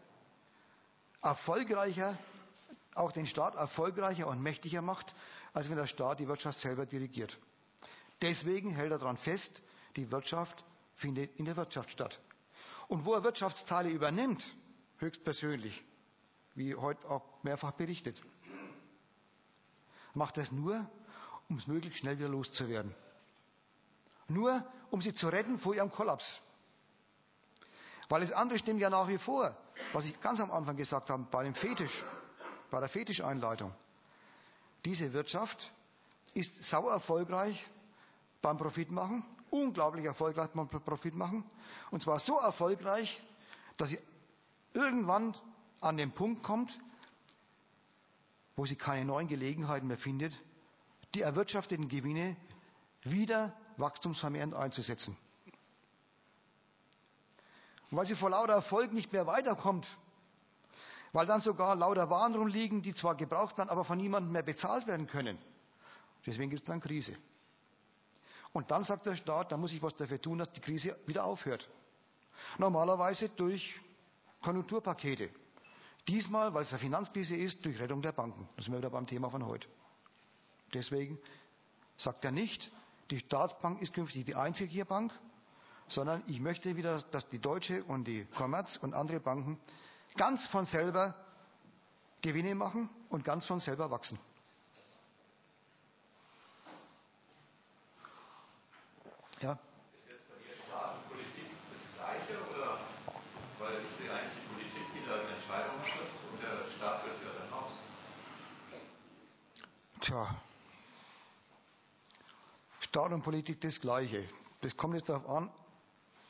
[1.21, 2.17] erfolgreicher,
[2.95, 5.15] auch den Staat erfolgreicher und mächtiger macht,
[5.53, 7.37] als wenn der Staat die Wirtschaft selber dirigiert.
[8.21, 9.61] Deswegen hält er daran fest,
[9.95, 10.63] die Wirtschaft
[10.95, 12.19] findet in der Wirtschaft statt.
[12.87, 14.43] Und wo er Wirtschaftsteile übernimmt,
[14.97, 15.83] höchstpersönlich,
[16.55, 18.21] wie heute auch mehrfach berichtet,
[20.13, 20.89] macht er es nur,
[21.49, 22.93] um es möglichst schnell wieder loszuwerden.
[24.31, 26.39] Nur, um sie zu retten vor ihrem Kollaps.
[28.09, 29.55] Weil das andere stimmt ja nach wie vor,
[29.93, 32.03] was ich ganz am Anfang gesagt habe, bei dem Fetisch,
[32.69, 33.73] bei der Fetischeinleitung.
[34.85, 35.71] Diese Wirtschaft
[36.33, 37.65] ist sau erfolgreich
[38.41, 41.43] beim Profitmachen, unglaublich erfolgreich beim Profit machen.
[41.91, 43.21] Und zwar so erfolgreich,
[43.77, 43.99] dass sie
[44.73, 45.35] irgendwann
[45.81, 46.79] an den Punkt kommt,
[48.55, 50.33] wo sie keine neuen Gelegenheiten mehr findet,
[51.13, 52.37] die erwirtschafteten Gewinne
[53.03, 55.17] wieder wachstumsvermehrend einzusetzen.
[57.89, 59.85] Und weil sie vor lauter Erfolg nicht mehr weiterkommt,
[61.11, 64.87] weil dann sogar lauter Waren rumliegen, die zwar gebraucht werden, aber von niemandem mehr bezahlt
[64.87, 65.37] werden können.
[66.25, 67.17] Deswegen gibt es dann Krise.
[68.53, 71.25] Und dann sagt der Staat, da muss ich was dafür tun, dass die Krise wieder
[71.25, 71.69] aufhört.
[72.57, 73.79] Normalerweise durch
[74.41, 75.29] Konjunkturpakete.
[76.07, 78.47] Diesmal, weil es eine Finanzkrise ist, durch Rettung der Banken.
[78.55, 79.67] Das sind wir wieder beim Thema von heute.
[80.73, 81.19] Deswegen
[81.97, 82.71] sagt er nicht,
[83.11, 85.13] die Staatsbank ist künftig die einzige Bank,
[85.89, 89.59] sondern ich möchte wieder, dass die Deutsche und die Commerz und andere Banken
[90.15, 91.13] ganz von selber
[92.21, 94.17] Gewinne machen und ganz von selber wachsen.
[99.41, 99.53] Ja.
[99.53, 102.77] Ist jetzt bei dir Staat und Politik das Gleiche oder
[103.59, 107.15] weil ich sehe eigentlich die Politik, die da eine Entscheidung trifft und der Staat wird
[107.23, 107.73] ja dann aus?
[109.99, 110.50] Tja.
[112.91, 114.27] Staat und Politik das Gleiche.
[114.59, 115.49] Das kommt jetzt darauf an,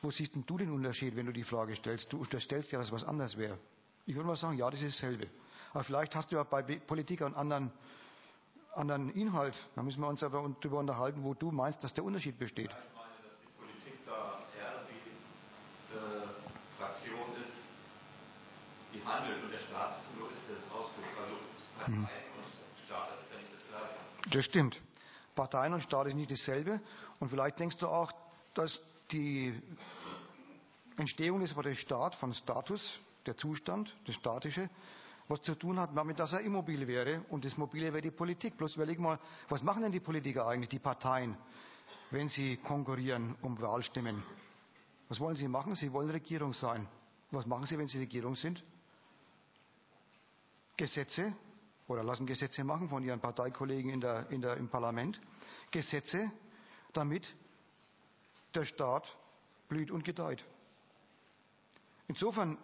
[0.03, 2.13] wo siehst denn du den Unterschied, wenn du die Frage stellst?
[2.13, 3.57] Du unterstellst ja, dass was anders wäre.
[4.05, 5.27] Ich würde mal sagen, ja, das ist dasselbe.
[5.73, 7.71] Aber vielleicht hast du ja bei Politik einen anderen,
[8.75, 9.57] anderen Inhalt.
[9.75, 12.69] Da müssen wir uns aber darüber unterhalten, wo du meinst, dass der Unterschied besteht.
[18.93, 21.07] die handelt und der Staat nur ist, der das ausführt.
[21.19, 21.33] Also
[21.79, 22.05] Parteien mhm.
[22.05, 24.37] und Staat, das ist ja nicht das Gleiche.
[24.37, 24.90] Das stimmt.
[25.35, 26.81] Parteien und Staat ist nicht dasselbe.
[27.19, 28.11] Und vielleicht denkst du auch,
[28.53, 28.79] dass
[29.11, 29.53] die
[30.97, 34.69] Entstehung des Wortes Staat von Status, der Zustand, das Statische,
[35.27, 38.57] was zu tun hat damit, dass er immobil wäre und das Mobile wäre die Politik.
[38.57, 39.17] Bloß überleg mal,
[39.49, 41.37] was machen denn die Politiker eigentlich, die Parteien,
[42.09, 44.23] wenn sie konkurrieren um Wahlstimmen?
[45.07, 45.75] Was wollen sie machen?
[45.75, 46.87] Sie wollen Regierung sein.
[47.31, 48.63] Was machen sie, wenn sie Regierung sind?
[50.75, 51.33] Gesetze
[51.91, 55.19] oder lassen Gesetze machen von ihren Parteikollegen in der, in der, im Parlament.
[55.71, 56.31] Gesetze,
[56.93, 57.27] damit
[58.55, 59.15] der Staat
[59.67, 60.43] blüht und gedeiht.
[62.07, 62.57] Insofern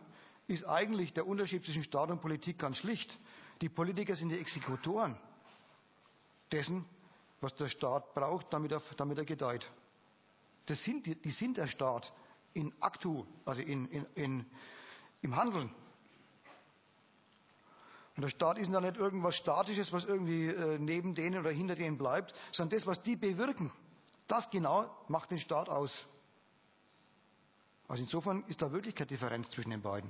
[0.48, 3.18] ist eigentlich der Unterschied zwischen Staat und Politik ganz schlicht.
[3.62, 5.18] Die Politiker sind die Exekutoren
[6.52, 6.86] dessen,
[7.42, 9.70] was der Staat braucht, damit er, damit er gedeiht.
[10.66, 12.12] Das sind, die, sind der Staat
[12.54, 14.46] in Aktu, also in, in, in,
[15.22, 15.74] im Handeln.
[18.18, 21.76] Und der Staat ist ja nicht irgendwas Statisches, was irgendwie äh, neben denen oder hinter
[21.76, 23.72] denen bleibt, sondern das, was die bewirken,
[24.28, 26.04] das genau macht den Staat aus.
[27.88, 30.10] Also insofern ist da wirklich keine Differenz zwischen den beiden.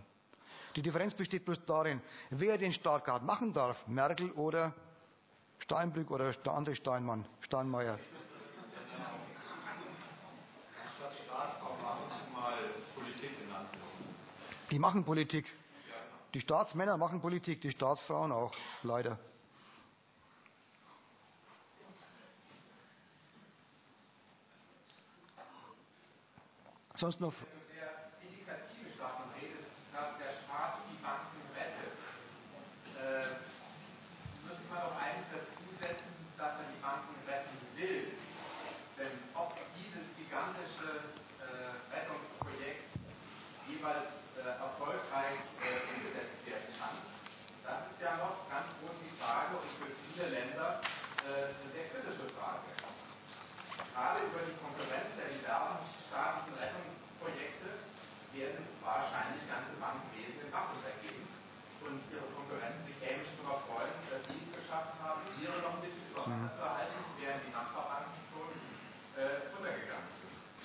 [0.77, 4.73] Die Differenz besteht bloß darin, wer den Staat gerade machen darf, Merkel oder
[5.59, 7.99] Steinbrück oder der andere Steinmann, Steinmeier.
[14.71, 15.45] Die machen Politik.
[16.33, 19.17] Die Staatsmänner machen Politik, die Staatsfrauen auch, leider.
[26.97, 27.33] Sonst noch.
[27.77, 31.93] Der indikative Staat, man redet, dass der Staat die Banken rettet.
[32.97, 33.37] Äh,
[34.49, 36.09] müsste man doch eigentlich dazu setzen,
[36.41, 38.17] dass er die Banken retten will.
[38.97, 42.97] Denn ob dieses gigantische äh, Rettungsprojekt
[43.69, 44.09] jeweils
[44.41, 46.97] äh, erfolgreich äh, umgesetzt werden kann,
[47.61, 50.81] das ist ja noch ganz groß die Frage und für viele Länder
[51.29, 52.73] äh, eine sehr kritische Frage.
[53.93, 54.47] Gerade über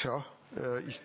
[0.02, 0.18] Tja,
[0.58, 0.98] äh, ich,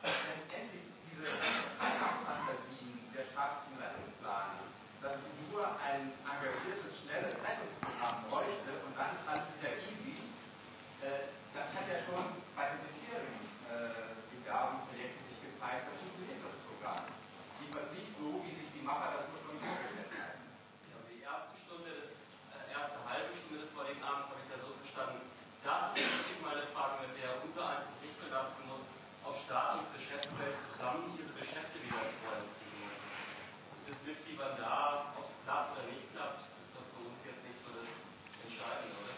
[0.00, 1.28] letztendlich diese
[1.76, 4.56] Fantasien der staatlichen Rettungsplan,
[5.04, 10.16] dass es nur ein engagiertes, schnelles Rettungsprogramm bräuchte und dann ist alles wieder easy,
[11.04, 16.56] äh, das hat ja schon bei den bisherigen äh, Begabenprojekten sich gezeigt, das funktioniert doch
[16.56, 17.20] so gar nicht.
[17.60, 20.40] Jedenfalls nicht so, wie sich die Macher das ursprünglich vorgestellt haben.
[20.88, 24.56] Also die erste Stunde, des, äh, erste halbe Stunde des heutigen Abends habe ich ja
[24.56, 25.20] so verstanden,
[25.62, 28.80] das ist wirklich mal eine Frage, mit der unser eins sich nicht belasten muss,
[29.28, 33.12] ob Staat und Geschäftswelt zusammen ihre Geschäfte wieder ins Rollen kriegen müssen.
[33.84, 37.20] Das liegt lieber da, ob es klappt oder nicht klappt, das ist doch für uns
[37.28, 37.92] jetzt nicht so das
[38.40, 39.16] Entscheidende, oder?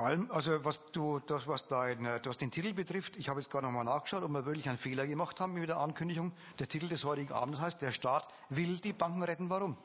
[0.00, 3.38] Vor allem, also was du, das, was dein, äh, was den Titel betrifft, ich habe
[3.38, 6.32] jetzt gerade nochmal nachgeschaut, ob wir wirklich einen Fehler gemacht haben mit der Ankündigung.
[6.58, 9.50] Der Titel des heutigen Abends heißt, der Staat will die Banken retten.
[9.50, 9.76] Warum?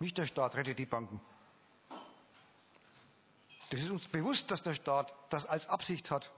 [0.00, 1.20] Nicht der Staat rettet die Banken.
[3.70, 6.28] Das ist uns bewusst, dass der Staat das als Absicht hat.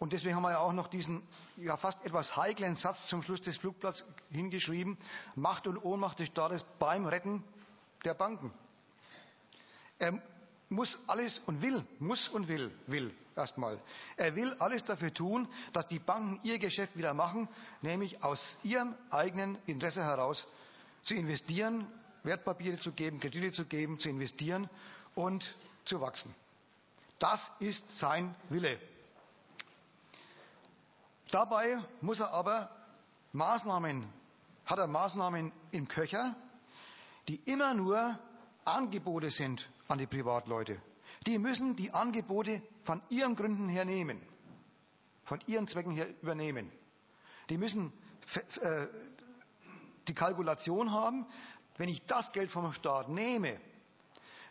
[0.00, 1.22] Und deswegen haben wir ja auch noch diesen
[1.58, 4.98] ja fast etwas heiklen Satz zum Schluss des Flugplatzes hingeschrieben.
[5.36, 7.44] Macht und Ohnmacht des Staates beim Retten
[8.04, 8.52] der Banken.
[10.00, 10.20] Er
[10.68, 13.80] muss alles und will, muss und will, will erstmal.
[14.16, 17.48] Er will alles dafür tun, dass die Banken ihr Geschäft wieder machen,
[17.80, 20.46] nämlich aus ihrem eigenen Interesse heraus
[21.02, 21.86] zu investieren,
[22.22, 24.68] Wertpapiere zu geben, Kredite zu geben, zu investieren
[25.14, 25.54] und
[25.84, 26.34] zu wachsen.
[27.18, 28.78] Das ist sein Wille.
[31.30, 32.70] Dabei muss er aber
[33.32, 34.06] Maßnahmen,
[34.64, 36.34] hat er Maßnahmen im Köcher,
[37.28, 38.18] die immer nur
[38.68, 40.80] Angebote sind an die Privatleute.
[41.26, 44.20] Die müssen die Angebote von ihren Gründen her nehmen,
[45.24, 46.70] von ihren Zwecken her übernehmen.
[47.50, 47.92] Die müssen
[48.60, 48.86] äh,
[50.06, 51.26] die Kalkulation haben,
[51.76, 53.60] wenn ich das Geld vom Staat nehme,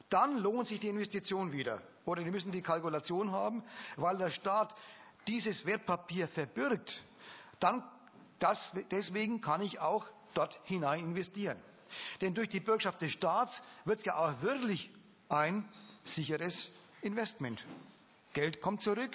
[0.09, 1.81] dann lohnt sich die Investition wieder.
[2.05, 3.63] Oder die müssen die Kalkulation haben,
[3.97, 4.73] weil der Staat
[5.27, 7.03] dieses Wertpapier verbirgt,
[7.59, 7.83] dann
[8.39, 11.57] das, deswegen kann ich auch dort hinein investieren.
[12.21, 14.89] Denn durch die Bürgschaft des Staats wird es ja auch wirklich
[15.29, 15.67] ein
[16.03, 17.63] sicheres Investment.
[18.33, 19.11] Geld kommt zurück,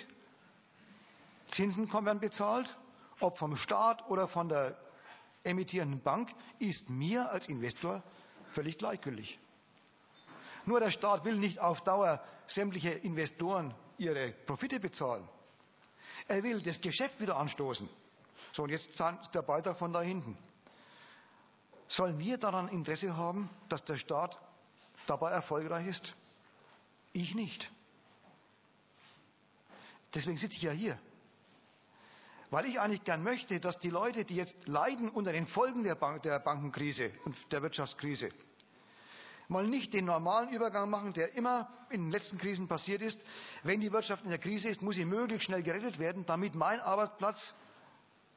[1.53, 2.75] Zinsen werden bezahlt,
[3.21, 4.77] ob vom Staat oder von der
[5.45, 8.03] emittierenden Bank, ist mir als Investor
[8.53, 9.39] völlig gleichgültig.
[10.65, 15.29] Nur der Staat will nicht auf Dauer sämtliche Investoren ihre Profite bezahlen.
[16.29, 17.89] Er will das Geschäft wieder anstoßen.
[18.53, 18.89] So, und jetzt
[19.35, 20.37] der Beitrag von da hinten.
[21.93, 24.39] Sollen wir daran Interesse haben, dass der Staat
[25.07, 26.15] dabei erfolgreich ist?
[27.13, 27.71] Ich nicht.
[30.15, 30.99] Deswegen sitze ich ja hier.
[32.51, 35.95] Weil ich eigentlich gern möchte, dass die Leute, die jetzt leiden unter den Folgen der,
[35.95, 38.31] Bank, der Bankenkrise und der Wirtschaftskrise,
[39.49, 43.23] mal nicht den normalen Übergang machen, der immer in den letzten Krisen passiert ist.
[43.65, 46.81] Wenn die Wirtschaft in der Krise ist, muss sie möglichst schnell gerettet werden, damit mein
[46.81, 47.55] Arbeitsplatz,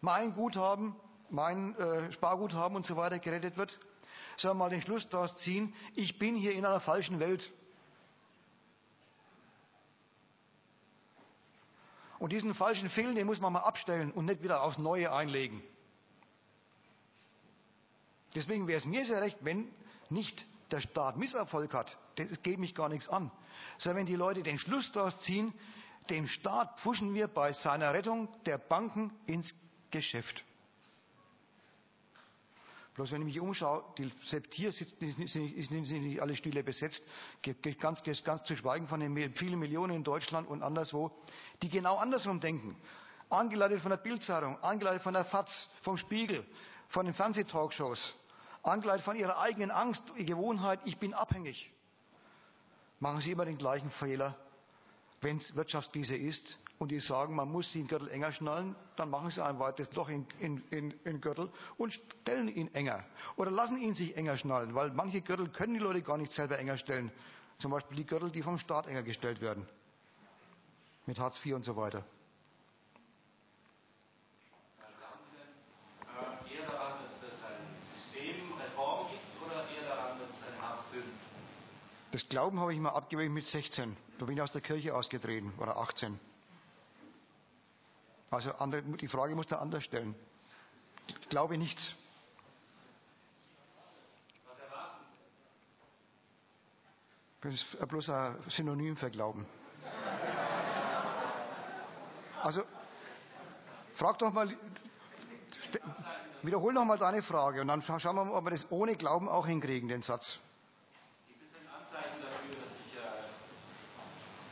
[0.02, 0.95] mein Guthaben,
[1.30, 3.77] mein äh, Sparguthaben und so weiter gerettet wird.
[4.38, 7.52] Sondern mal den Schluss daraus ziehen, ich bin hier in einer falschen Welt.
[12.19, 15.61] Und diesen falschen Film, den muss man mal abstellen und nicht wieder aufs Neue einlegen.
[18.34, 19.69] Deswegen wäre es mir sehr recht, wenn
[20.10, 23.31] nicht der Staat Misserfolg hat, das geht mich gar nichts an.
[23.77, 25.53] Sondern wenn die Leute den Schluss daraus ziehen,
[26.10, 29.53] dem Staat pfuschen wir bei seiner Rettung der Banken ins
[29.91, 30.43] Geschäft.
[32.96, 37.04] Bloß wenn ich mich umschaue, die, selbst hier sind nicht alle Stühle besetzt,
[37.80, 41.12] ganz, ganz zu schweigen von den vielen Millionen in Deutschland und anderswo,
[41.62, 42.76] die genau andersrum denken.
[43.30, 46.46] Angeleitet von der Bildzeitung, angeleitet von der FAZ, vom Spiegel,
[46.90, 48.16] von den Fernsehtalkshows
[48.66, 51.72] angeleitet von ihrer eigenen Angst, Gewohnheit, ich bin abhängig,
[53.00, 54.36] machen sie immer den gleichen Fehler.
[55.26, 59.31] Wenn es Wirtschaftskrise ist und die sagen, man muss den Gürtel enger schnallen, dann machen
[59.31, 63.03] sie ein weiteres Loch in, in, in, in Gürtel und stellen ihn enger.
[63.35, 66.60] Oder lassen ihn sich enger schnallen, weil manche Gürtel können die Leute gar nicht selber
[66.60, 67.11] enger stellen.
[67.57, 69.68] Zum Beispiel die Gürtel, die vom Staat enger gestellt werden.
[71.07, 72.06] Mit Hartz IV und so weiter.
[82.16, 83.98] Das Glauben habe ich mal abgewählt mit 16.
[84.18, 86.18] Da bin ich aus der Kirche ausgetreten, oder 18.
[88.32, 88.54] Also
[89.02, 90.16] die Frage muss da anders stellen.
[91.08, 91.94] Ich glaube nichts.
[97.42, 99.46] Das ist bloß ein Synonym für Glauben.
[102.44, 102.64] Also,
[103.96, 104.58] frag doch mal,
[106.44, 109.28] wiederhol noch mal deine Frage und dann schauen wir mal, ob wir das ohne Glauben
[109.28, 110.40] auch hinkriegen, den Satz.
[111.96, 113.08] Anzeichen dafür, dass sich ja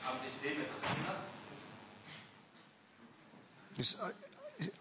[0.08, 1.18] am System etwas ändert?
[3.78, 3.98] Ist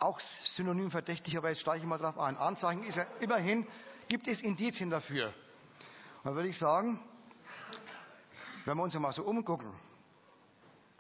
[0.01, 0.21] auch
[0.57, 2.37] synonym verdächtig, aber jetzt steige ich mal drauf ein.
[2.37, 3.67] Anzeichen ist ja immerhin,
[4.09, 5.33] gibt es Indizien dafür.
[6.25, 7.01] Dann würde ich sagen,
[8.65, 9.73] wenn wir uns einmal so umgucken,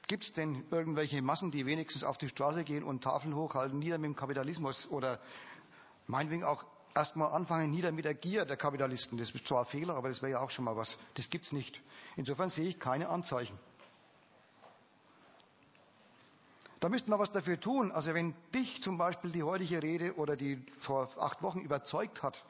[0.07, 3.99] gibt es denn irgendwelche Massen, die wenigstens auf die Straße gehen und Tafeln hochhalten, nieder
[3.99, 5.21] mit dem Kapitalismus oder
[6.07, 6.65] meinetwegen auch
[6.95, 9.19] erstmal anfangen, nieder mit der Gier der Kapitalisten.
[9.19, 10.97] Das ist zwar ein Fehler, aber das wäre ja auch schon mal was.
[11.15, 11.81] Das gibt es nicht.
[12.17, 13.59] Insofern sehe ich keine Anzeichen.
[16.83, 17.93] Da müssten wir was dafür tun.
[17.93, 22.45] Also wenn dich zum Beispiel die heutige Rede oder die vor acht Wochen überzeugt hat,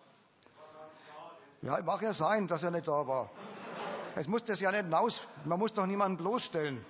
[1.60, 3.28] ja, mag ja sein, dass er nicht da war.
[4.16, 6.82] Es muss das ja nicht hinaus, man muss doch niemanden bloßstellen.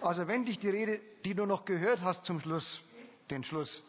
[0.00, 2.80] Also wenn dich die Rede, die du noch gehört hast zum Schluss,
[3.28, 3.82] den Schluss,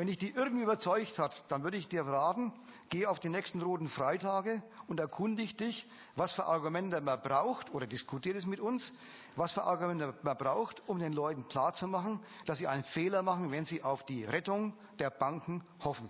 [0.00, 2.54] wenn dich die irgendwie überzeugt hat, dann würde ich dir raten,
[2.88, 5.86] geh auf die nächsten roten Freitage und erkundig dich,
[6.16, 8.94] was für Argumente man braucht, oder diskutiert es mit uns,
[9.36, 13.66] was für Argumente man braucht, um den Leuten klarzumachen, dass sie einen Fehler machen, wenn
[13.66, 16.08] sie auf die Rettung der Banken hoffen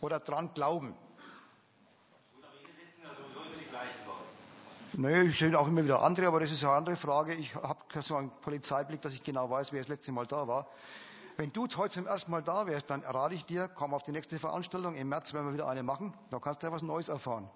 [0.00, 0.94] oder dran glauben.
[4.92, 7.34] Nee, ich sehe auch immer wieder andere, aber das ist eine andere Frage.
[7.34, 10.68] Ich habe so einen Polizeiblick, dass ich genau weiß, wer das letzte Mal da war.
[11.36, 14.12] Wenn du heute zum ersten Mal da wärst, dann rate ich dir, komm auf die
[14.12, 14.94] nächste Veranstaltung.
[14.94, 16.14] Im März werden wir wieder eine machen.
[16.30, 17.50] Da kannst du ja was Neues erfahren.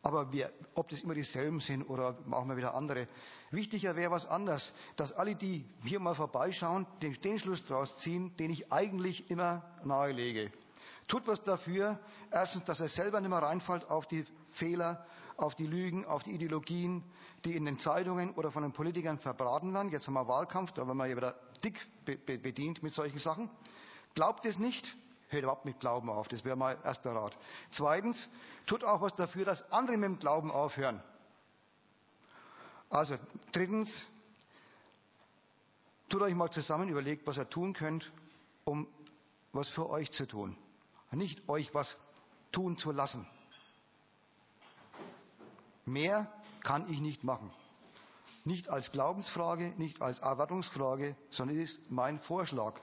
[0.00, 3.08] Aber wir, ob das immer dieselben sind oder machen wir wieder andere.
[3.50, 8.36] Wichtiger wäre was anderes, dass alle, die hier mal vorbeischauen, den, den Schluss daraus ziehen,
[8.36, 10.52] den ich eigentlich immer nahelege.
[11.08, 11.98] Tut was dafür,
[12.30, 15.04] erstens, dass er selber nicht mehr reinfällt auf die Fehler,
[15.36, 17.02] auf die Lügen, auf die Ideologien,
[17.44, 19.90] die in den Zeitungen oder von den Politikern verbraten werden.
[19.90, 21.34] Jetzt haben wir Wahlkampf, da werden wir wieder
[21.64, 23.50] dick bedient mit solchen Sachen.
[24.14, 24.96] Glaubt es nicht,
[25.28, 26.28] hört überhaupt mit Glauben auf.
[26.28, 27.36] Das wäre mein erster Rat.
[27.72, 28.28] Zweitens,
[28.66, 31.02] tut auch was dafür, dass andere mit dem Glauben aufhören.
[32.90, 33.16] Also
[33.52, 34.04] drittens,
[36.08, 38.12] tut euch mal zusammen, überlegt, was ihr tun könnt,
[38.64, 38.86] um
[39.52, 40.56] was für euch zu tun.
[41.10, 41.96] Nicht euch was
[42.52, 43.26] tun zu lassen.
[45.84, 47.52] Mehr kann ich nicht machen.
[48.44, 52.74] Nicht als Glaubensfrage, nicht als Erwartungsfrage, sondern es ist mein Vorschlag.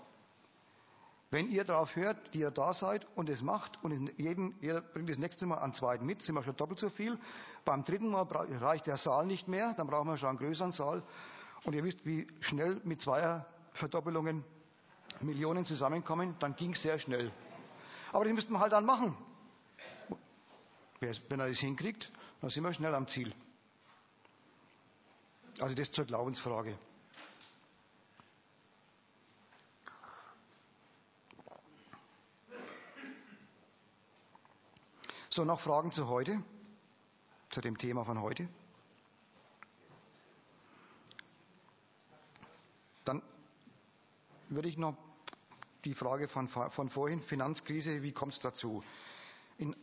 [1.29, 5.09] Wenn ihr darauf hört, die ihr da seid und es macht und jeden, ihr bringt
[5.09, 7.17] das nächste Mal einen zweiten mit, sind wir schon doppelt so viel.
[7.63, 11.03] Beim dritten Mal reicht der Saal nicht mehr, dann brauchen wir schon einen größeren Saal.
[11.63, 14.43] Und ihr wisst, wie schnell mit zweier Verdoppelungen
[15.21, 17.31] Millionen zusammenkommen, dann ging es sehr schnell.
[18.11, 19.15] Aber das müssten wir halt dann machen.
[20.99, 22.11] Wenn er das hinkriegt,
[22.41, 23.33] dann sind wir schnell am Ziel.
[25.59, 26.77] Also das zur Glaubensfrage.
[35.29, 36.43] So, noch Fragen zu heute,
[37.51, 38.49] zu dem Thema von heute?
[43.05, 43.21] Dann
[44.49, 44.97] würde ich noch
[45.85, 48.83] die Frage von, von vorhin, Finanzkrise, wie kommt es dazu?
[49.57, 49.75] In,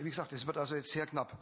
[0.00, 1.36] wie gesagt, es wird also jetzt sehr knapp.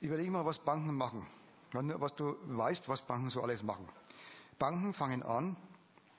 [0.00, 1.26] Überlege mal, was Banken machen
[1.74, 3.88] was du weißt, was Banken so alles machen.
[4.58, 5.56] Banken fangen an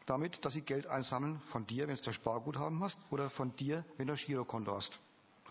[0.06, 3.84] damit, dass sie Geld einsammeln von dir, wenn du das Sparguthaben hast, oder von dir,
[3.98, 4.98] wenn du ein Girokonto hast.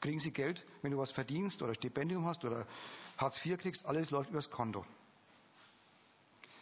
[0.00, 2.66] Kriegen sie Geld, wenn du was verdienst oder Stipendium hast oder
[3.16, 4.84] Hartz IV kriegst, alles läuft übers Konto.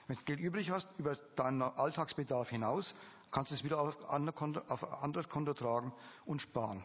[0.07, 2.95] Wenn du Geld übrig hast, über deinen Alltagsbedarf hinaus,
[3.31, 5.93] kannst du es wieder auf ein, Konto, auf ein anderes Konto tragen
[6.25, 6.85] und sparen.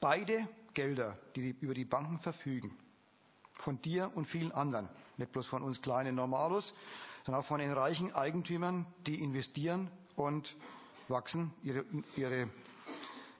[0.00, 2.76] Beide Gelder, die über die Banken verfügen,
[3.62, 4.88] von dir und vielen anderen.
[5.16, 6.74] Nicht bloß von uns kleinen Normalos,
[7.24, 10.54] sondern auch von den reichen Eigentümern, die investieren und
[11.08, 11.84] wachsen, ihre,
[12.16, 12.48] ihre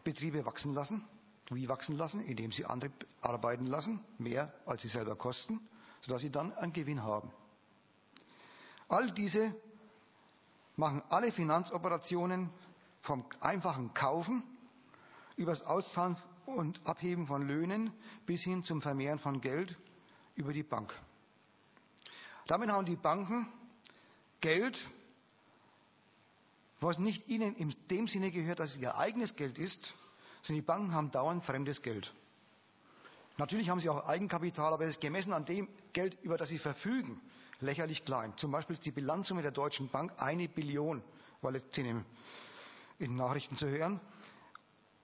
[0.05, 1.05] Betriebe wachsen lassen.
[1.51, 2.25] Wie wachsen lassen?
[2.25, 5.61] Indem sie andere arbeiten lassen, mehr als sie selber kosten,
[6.03, 7.31] sodass sie dann einen Gewinn haben.
[8.89, 9.55] All diese
[10.77, 12.51] machen alle Finanzoperationen
[13.03, 14.43] vom einfachen Kaufen
[15.37, 16.17] über das Auszahlen
[16.47, 17.93] und Abheben von Löhnen
[18.27, 19.77] bis hin zum Vermehren von Geld
[20.37, 20.95] über die Bank.
[22.47, 23.47] Damit haben die Banken
[24.41, 24.79] Geld,
[26.81, 29.95] was nicht ihnen in dem Sinne gehört, dass es ihr eigenes Geld ist,
[30.43, 32.13] sondern die Banken haben dauernd fremdes Geld.
[33.37, 36.59] Natürlich haben sie auch Eigenkapital, aber es ist gemessen an dem Geld, über das sie
[36.59, 37.21] verfügen,
[37.61, 38.37] lächerlich klein.
[38.37, 41.03] Zum Beispiel ist die Bilanzsumme der Deutschen Bank eine Billion,
[41.43, 42.05] weil jetzt in
[42.99, 44.01] den Nachrichten zu hören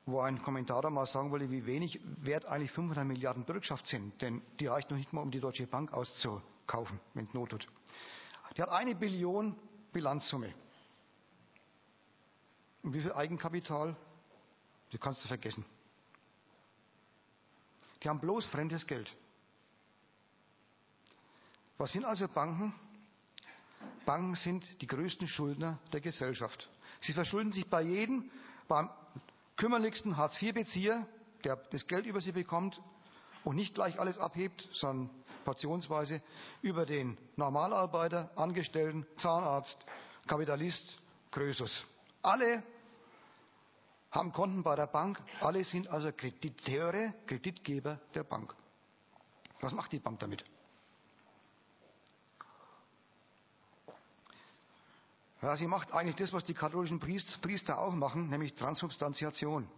[0.06, 4.40] wo ein Kommentator mal sagen wollte, wie wenig wert eigentlich 500 Milliarden Bürgschaft sind, denn
[4.60, 7.66] die reicht noch nicht mal, um die Deutsche Bank auszukaufen, wenn es Not tut.
[8.56, 9.56] Die hat eine Billion
[9.92, 10.54] Bilanzsumme.
[12.84, 13.96] Und wie viel Eigenkapital?
[14.92, 15.64] Das kannst du vergessen.
[18.02, 19.12] Die haben bloß fremdes Geld.
[21.78, 22.72] Was sind also Banken?
[24.04, 26.70] Banken sind die größten Schuldner der Gesellschaft.
[27.00, 28.30] Sie verschulden sich bei jedem,
[28.68, 28.88] beim
[29.56, 31.06] kümmerlichsten Hartz-IV-Bezieher,
[31.44, 32.80] der das Geld über sie bekommt
[33.44, 35.10] und nicht gleich alles abhebt, sondern
[35.44, 36.20] portionsweise
[36.62, 39.78] über den Normalarbeiter, Angestellten, Zahnarzt,
[40.26, 40.98] Kapitalist,
[41.30, 41.84] Krösus.
[42.22, 42.62] Alle
[44.10, 48.54] haben Konten bei der Bank, alle sind also Krediteure, Kreditgeber der Bank.
[49.60, 50.44] Was macht die Bank damit?
[55.42, 59.68] Ja, sie macht eigentlich das, was die katholischen Priester auch machen, nämlich Transubstantiation.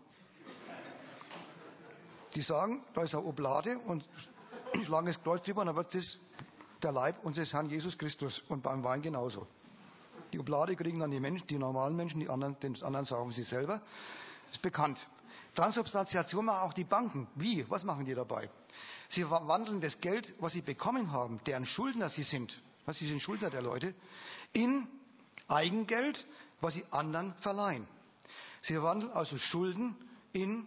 [2.35, 4.07] Die sagen, da ist eine Oblade und
[4.85, 6.19] schlagen das Kreuz drüber und dann wird das
[6.83, 9.47] der Leib unseres Herrn Jesus Christus und beim Wein genauso.
[10.33, 13.43] Die Oblade kriegen dann die Menschen, die normalen Menschen, die anderen, den anderen saugen sie
[13.43, 13.81] selber.
[14.53, 15.05] Ist bekannt.
[15.55, 17.27] Transubstantiation machen auch die Banken.
[17.35, 17.69] Wie?
[17.69, 18.49] Was machen die dabei?
[19.09, 23.21] Sie verwandeln das Geld, was sie bekommen haben, deren Schuldner sie sind, was sie sind
[23.21, 23.95] Schuldner der Leute,
[24.53, 24.87] in
[25.49, 26.27] Eigengeld,
[26.61, 27.87] was sie anderen verleihen.
[28.63, 29.97] Sie verwandeln also Schulden
[30.33, 30.67] in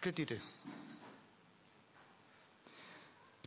[0.00, 0.40] Kredite.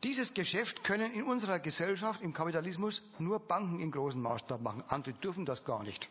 [0.03, 4.83] Dieses Geschäft können in unserer Gesellschaft, im Kapitalismus, nur Banken in großem Maßstab machen.
[4.87, 6.09] Andere dürfen das gar nicht.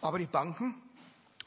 [0.00, 0.82] Aber die Banken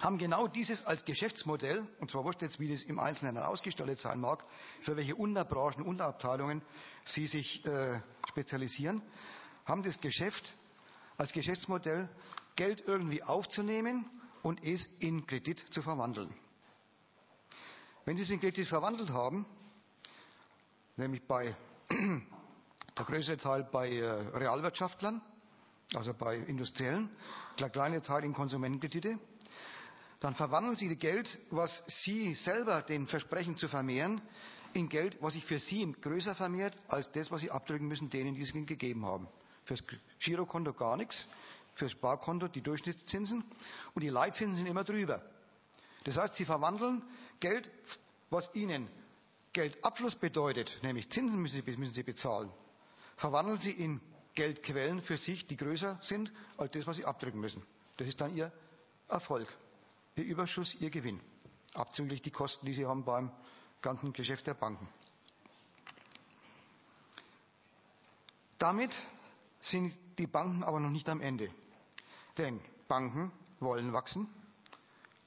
[0.01, 4.19] haben genau dieses als Geschäftsmodell, und zwar wurscht jetzt, wie das im Einzelnen ausgestaltet sein
[4.19, 4.43] mag,
[4.81, 6.61] für welche Unterbranchen, Unterabteilungen
[7.05, 9.01] sie sich äh, spezialisieren,
[9.65, 10.55] haben das Geschäft
[11.17, 12.09] als Geschäftsmodell,
[12.55, 14.09] Geld irgendwie aufzunehmen
[14.41, 16.33] und es in Kredit zu verwandeln.
[18.05, 19.45] Wenn Sie es in Kredit verwandelt haben,
[20.97, 21.55] nämlich bei
[21.89, 25.21] der größere Teil bei äh, Realwirtschaftlern,
[25.93, 27.09] also bei Industriellen,
[27.59, 29.19] der kleine Teil in Konsumentenkredite,
[30.21, 34.21] dann verwandeln Sie Geld, was Sie selber den versprechen zu vermehren,
[34.73, 38.35] in Geld, was sich für Sie größer vermehrt, als das, was Sie abdrücken müssen, denen,
[38.35, 39.27] die es Ihnen gegeben haben.
[39.65, 39.83] Fürs
[40.19, 41.25] Girokonto gar nichts,
[41.73, 43.43] fürs Sparkonto die Durchschnittszinsen
[43.95, 45.23] und die Leitzinsen sind immer drüber.
[46.03, 47.01] Das heißt, Sie verwandeln
[47.39, 47.69] Geld,
[48.29, 48.87] was Ihnen
[49.53, 52.51] Geldabschluss bedeutet, nämlich Zinsen müssen Sie, müssen Sie bezahlen,
[53.17, 53.99] verwandeln Sie in
[54.35, 57.63] Geldquellen für sich, die größer sind als das, was Sie abdrücken müssen.
[57.97, 58.51] Das ist dann Ihr
[59.09, 59.47] Erfolg.
[60.15, 61.19] Ihr Überschuss, Ihr Gewinn.
[61.73, 63.31] Abzüglich die Kosten, die Sie haben beim
[63.81, 64.87] ganzen Geschäft der Banken.
[68.57, 68.91] Damit
[69.61, 71.49] sind die Banken aber noch nicht am Ende.
[72.37, 74.27] Denn Banken wollen wachsen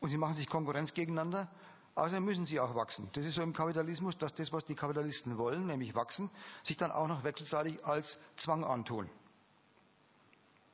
[0.00, 1.50] und sie machen sich Konkurrenz gegeneinander.
[1.96, 3.08] Also müssen sie auch wachsen.
[3.12, 6.30] Das ist so im Kapitalismus, dass das, was die Kapitalisten wollen, nämlich wachsen,
[6.62, 9.08] sich dann auch noch wechselseitig als Zwang antun.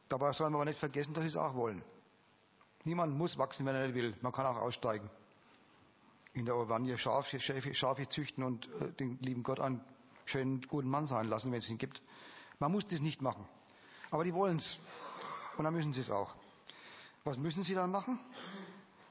[0.09, 1.83] Dabei sollen wir aber nicht vergessen, dass sie es auch wollen.
[2.85, 4.17] Niemand muss wachsen, wenn er nicht will.
[4.23, 5.11] Man kann auch aussteigen.
[6.33, 9.85] In der Oranje Schafe, Schafe, Schafe züchten und äh, den lieben Gott einen
[10.25, 12.01] schönen, guten Mann sein lassen, wenn es ihn gibt.
[12.59, 13.47] Man muss das nicht machen.
[14.11, 14.79] Aber die wollen es.
[15.57, 16.35] Und dann müssen sie es auch.
[17.25, 18.19] Was müssen sie dann machen?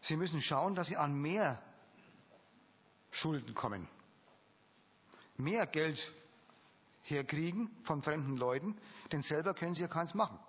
[0.02, 1.62] Sie müssen schauen, dass sie an mehr
[3.12, 3.88] Schulden kommen.
[5.38, 6.00] Mehr Geld
[7.04, 8.78] herkriegen von fremden Leuten,
[9.12, 10.40] denn selber können sie ja keins machen.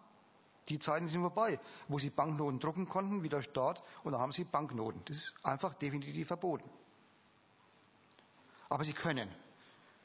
[0.71, 4.31] Die Zeiten sind vorbei, wo sie Banknoten drucken konnten, wie der Staat, und da haben
[4.31, 5.03] sie Banknoten.
[5.05, 6.71] Das ist einfach definitiv verboten.
[8.69, 9.29] Aber sie können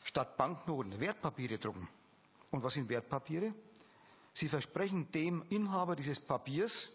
[0.06, 1.88] statt Banknoten Wertpapiere drucken.
[2.50, 3.54] Und was sind Wertpapiere?
[4.34, 6.90] Sie versprechen dem Inhaber dieses Papiers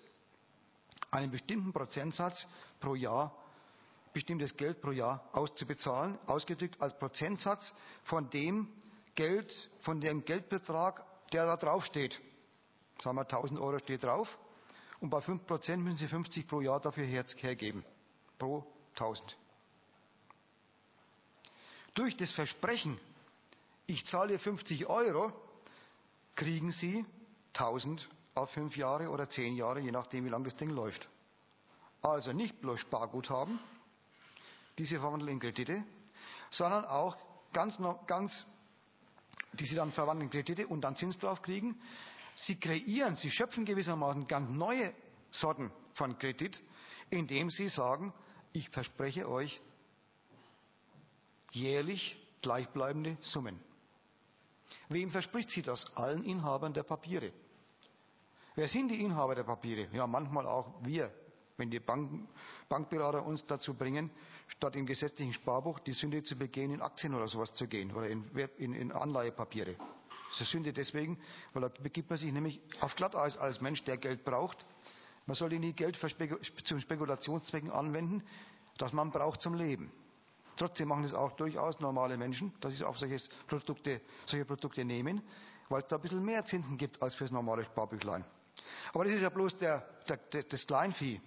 [1.13, 2.49] einen bestimmten Prozentsatz
[2.81, 3.33] pro Jahr,
[4.13, 7.73] bestimmtes Geld pro Jahr auszubezahlen, ausgedrückt als Prozentsatz
[8.03, 8.69] von dem
[9.15, 9.53] Geld,
[9.83, 12.21] von dem Geldbetrag, der da draufsteht
[13.03, 14.29] sagen wir 1000 Euro steht drauf
[15.01, 17.85] und bei 5% müssen Sie 50 pro Jahr dafür hergeben.
[18.39, 19.37] Pro 1000.
[21.95, 22.99] Durch das Versprechen,
[23.87, 25.33] ich zahle 50 Euro,
[26.37, 27.05] kriegen Sie
[27.55, 31.09] 1000 auf 5 Jahre oder 10 Jahre, je nachdem, wie lange das Ding läuft.
[32.03, 33.59] Also nicht bloß Sparguthaben,
[34.79, 35.85] diese verwandeln in Kredite,
[36.51, 37.17] sondern auch
[37.53, 38.47] ganz, ganz,
[39.53, 41.81] die Sie dann verwandeln in Kredite und dann Zins drauf kriegen,
[42.47, 44.95] Sie kreieren, Sie schöpfen gewissermaßen ganz neue
[45.31, 46.63] Sorten von Kredit,
[47.11, 48.13] indem Sie sagen,
[48.53, 49.61] ich verspreche euch
[51.53, 53.61] jährlich gleichbleibende Summen.
[54.89, 55.85] Wem verspricht sie das?
[55.97, 57.33] Allen Inhabern der Papiere.
[58.55, 59.89] Wer sind die Inhaber der Papiere?
[59.93, 61.13] Ja, manchmal auch wir,
[61.57, 62.29] wenn die Bank,
[62.69, 64.11] Bankberater uns dazu bringen,
[64.49, 68.09] statt im gesetzlichen Sparbuch die Sünde zu begehen, in Aktien oder sowas zu gehen oder
[68.09, 68.25] in,
[68.59, 69.77] in, in Anleihepapiere.
[70.31, 71.19] Das ist Sünde deswegen,
[71.53, 74.65] weil da begibt man sich nämlich auf Glatteis als Mensch, der Geld braucht.
[75.27, 75.99] Man sollte nie Geld
[76.65, 78.23] zum Spekulationszwecken anwenden,
[78.79, 79.93] das man braucht zum Leben.
[80.57, 85.23] Trotzdem machen es auch durchaus normale Menschen, dass sie auf solche Produkte, solche Produkte nehmen,
[85.69, 88.25] weil es da ein bisschen mehr Zinsen gibt als fürs normale Sparbüchlein.
[88.93, 91.21] Aber das ist ja bloß der, der, der, das Kleinvieh,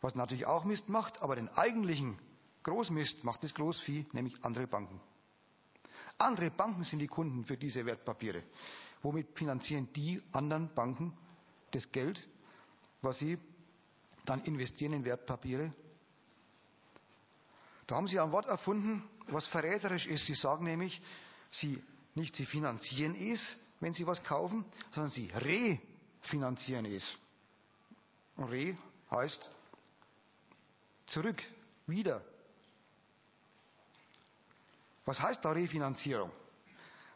[0.00, 2.18] was natürlich auch Mist macht, aber den eigentlichen
[2.64, 5.00] Großmist macht das Großvieh, nämlich andere Banken.
[6.18, 8.42] Andere Banken sind die Kunden für diese Wertpapiere.
[9.02, 11.12] Womit finanzieren die anderen Banken
[11.70, 12.20] das Geld,
[13.02, 13.38] was sie
[14.24, 15.72] dann investieren in Wertpapiere?
[17.86, 20.24] Da haben sie ein Wort erfunden, was verräterisch ist.
[20.24, 21.02] Sie sagen nämlich,
[21.50, 21.82] sie,
[22.14, 27.16] nicht sie finanzieren es, wenn sie was kaufen, sondern sie refinanzieren es.
[28.36, 28.78] Und re
[29.10, 29.50] heißt
[31.06, 31.42] zurück,
[31.86, 32.22] wieder.
[35.04, 36.30] Was heißt da Refinanzierung?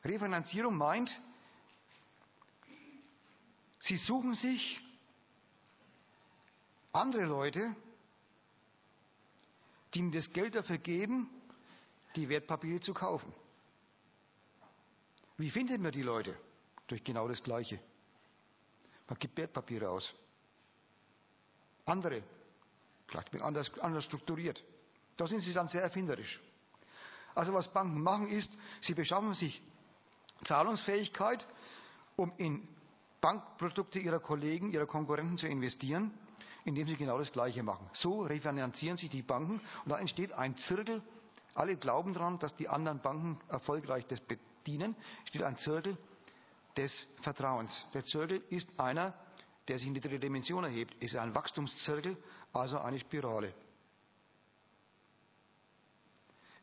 [0.05, 1.11] Refinanzierung meint,
[3.81, 4.81] Sie suchen sich
[6.93, 7.75] andere Leute,
[9.95, 11.31] die ihnen das Geld dafür geben,
[12.17, 13.33] die Wertpapiere zu kaufen.
[15.37, 16.37] Wie findet man die Leute?
[16.89, 17.79] Durch genau das Gleiche.
[19.09, 20.13] Man gibt Wertpapiere aus.
[21.87, 22.23] Andere,
[23.07, 24.63] vielleicht anders, anders strukturiert.
[25.17, 26.41] Da sind sie dann sehr erfinderisch.
[27.39, 28.51] Also was Banken machen ist,
[28.81, 29.63] sie beschaffen sich
[30.45, 31.47] Zahlungsfähigkeit,
[32.17, 32.67] um in
[33.21, 36.11] Bankprodukte ihrer Kollegen, ihrer Konkurrenten zu investieren,
[36.65, 37.89] indem sie genau das Gleiche machen.
[37.93, 41.01] So refinanzieren sich die Banken und da entsteht ein Zirkel.
[41.55, 44.97] Alle glauben daran, dass die anderen Banken erfolgreich das bedienen.
[45.27, 45.97] Steht ein Zirkel
[46.77, 47.87] des Vertrauens.
[47.95, 49.15] Der Zirkel ist einer,
[49.69, 50.97] der sich in die dritte Dimension erhebt.
[50.99, 52.17] Es ist ein Wachstumszirkel,
[52.53, 53.55] also eine Spirale.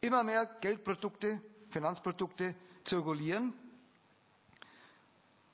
[0.06, 1.42] Immer mehr Geldprodukte,
[1.72, 2.54] Finanzprodukte
[2.84, 3.56] zirkulieren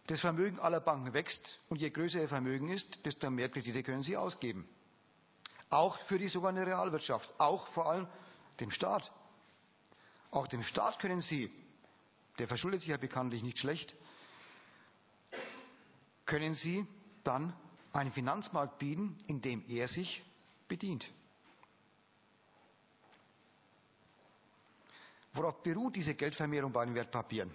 [0.08, 4.02] das Vermögen aller Banken wächst und je größer ihr Vermögen ist, desto mehr Kredite können
[4.02, 4.68] sie ausgeben.
[5.70, 8.08] Auch für die sogenannte Realwirtschaft, auch vor allem
[8.60, 9.10] dem Staat.
[10.32, 11.50] Auch dem Staat können sie,
[12.40, 13.96] der verschuldet sich ja bekanntlich nicht schlecht,
[16.26, 16.86] können sie
[17.24, 17.54] dann
[17.94, 20.22] einen Finanzmarkt bieten, in dem er sich
[20.68, 21.10] bedient.
[25.34, 27.52] Worauf beruht diese Geldvermehrung bei den Wertpapieren?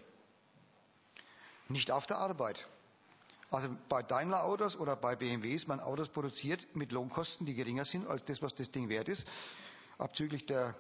[1.69, 2.66] Nicht auf der Arbeit.
[3.51, 7.85] Also bei Daimler Autos oder bei BMW ist man Autos produziert mit Lohnkosten, die geringer
[7.85, 9.27] sind als das, was das Ding wert ist,
[9.98, 10.74] abzüglich der,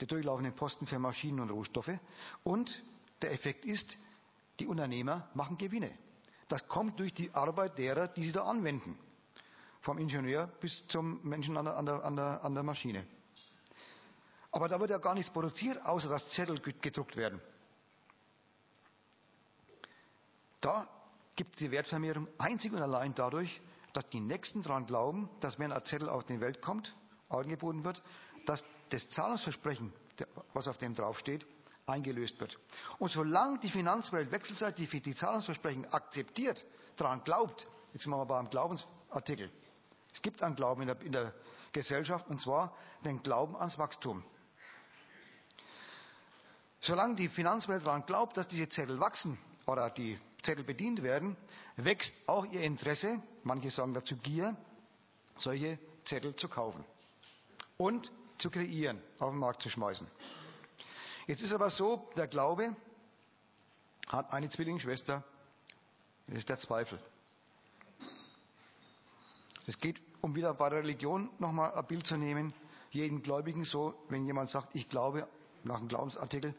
[0.00, 1.98] der durchlaufenden Posten für Maschinen und Rohstoffe.
[2.42, 2.82] Und
[3.22, 3.96] der Effekt ist,
[4.58, 5.92] die Unternehmer machen Gewinne.
[6.48, 8.98] Das kommt durch die Arbeit derer, die sie da anwenden.
[9.80, 13.06] Vom Ingenieur bis zum Menschen an der, an der, an der Maschine.
[14.58, 17.40] Aber da wird ja gar nichts produziert, außer dass Zettel gedruckt werden.
[20.60, 20.88] Da
[21.36, 23.60] gibt es die Wertvermehrung einzig und allein dadurch,
[23.92, 26.92] dass die Nächsten daran glauben, dass wenn ein Zettel auf die Welt kommt,
[27.28, 28.02] angeboten wird,
[28.46, 29.92] dass das Zahlungsversprechen,
[30.54, 31.46] was auf dem draufsteht,
[31.86, 32.58] eingelöst wird.
[32.98, 36.66] Und solange die Finanzwelt wechselseitig die Zahlungsversprechen akzeptiert,
[36.96, 39.52] daran glaubt, jetzt sind wir mal beim Glaubensartikel.
[40.12, 41.32] Es gibt einen Glauben in der, in der
[41.70, 42.74] Gesellschaft, und zwar
[43.04, 44.24] den Glauben ans Wachstum.
[46.80, 51.36] Solange die Finanzwelt daran glaubt, dass diese Zettel wachsen oder die Zettel bedient werden,
[51.76, 54.56] wächst auch ihr Interesse, manche sagen dazu Gier,
[55.38, 56.84] solche Zettel zu kaufen
[57.76, 60.06] und zu kreieren, auf den Markt zu schmeißen.
[61.26, 62.74] Jetzt ist aber so, der Glaube
[64.08, 65.22] hat eine Zwillingsschwester,
[66.26, 66.98] das ist der Zweifel.
[69.66, 72.54] Es geht, um wieder bei der Religion nochmal ein Bild zu nehmen,
[72.90, 75.28] jeden Gläubigen so, wenn jemand sagt, ich glaube,
[75.64, 76.54] nach dem Glaubensartikel,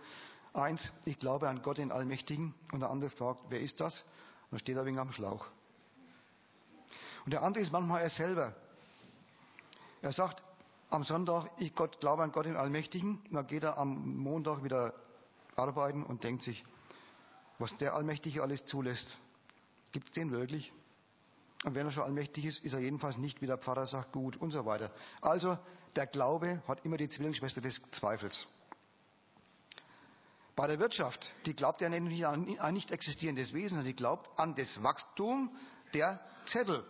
[0.53, 2.53] Eins, ich glaube an Gott den Allmächtigen.
[2.71, 4.01] Und der andere fragt, wer ist das?
[4.45, 5.45] Und dann steht er wegen am Schlauch.
[7.26, 8.55] Und der andere ist manchmal er selber.
[10.01, 10.41] Er sagt
[10.89, 13.19] am Sonntag, ich Gott, glaube an Gott den Allmächtigen.
[13.26, 14.93] Und dann geht er am Montag wieder
[15.55, 16.63] arbeiten und denkt sich,
[17.59, 19.17] was der Allmächtige alles zulässt.
[19.91, 20.71] Gibt es den wirklich?
[21.65, 24.38] Und wenn er schon allmächtig ist, ist er jedenfalls nicht, wie der Pfarrer sagt, gut
[24.38, 24.91] und so weiter.
[25.21, 25.57] Also
[25.95, 28.47] der Glaube hat immer die Zwillingsschwester des Zweifels.
[30.60, 34.38] Bei der Wirtschaft, die glaubt ja nicht an ein nicht existierendes Wesen, sondern die glaubt
[34.38, 35.56] an das Wachstum
[35.94, 36.84] der Zettel.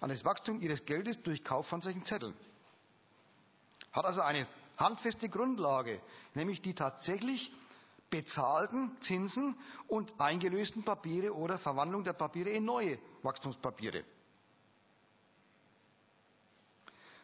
[0.00, 2.32] An das Wachstum ihres Geldes durch Kauf von solchen Zetteln.
[3.92, 4.46] Hat also eine
[4.78, 6.00] handfeste Grundlage,
[6.32, 7.52] nämlich die tatsächlich
[8.08, 9.54] bezahlten Zinsen
[9.86, 14.04] und eingelösten Papiere oder Verwandlung der Papiere in neue Wachstumspapiere.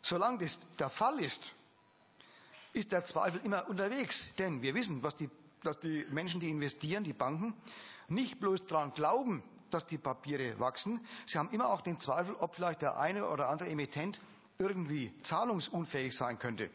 [0.03, 1.41] Solange das der Fall ist,
[2.75, 4.35] ist der Zweifel immer unterwegs.
[4.39, 5.31] Denn wir wissen, die,
[5.63, 7.55] dass die Menschen, die investieren, die Banken,
[8.09, 12.55] nicht bloß daran glauben, dass die Papiere wachsen, sie haben immer auch den Zweifel, ob
[12.55, 14.21] vielleicht der eine oder andere Emittent
[14.59, 16.71] irgendwie zahlungsunfähig sein könnte.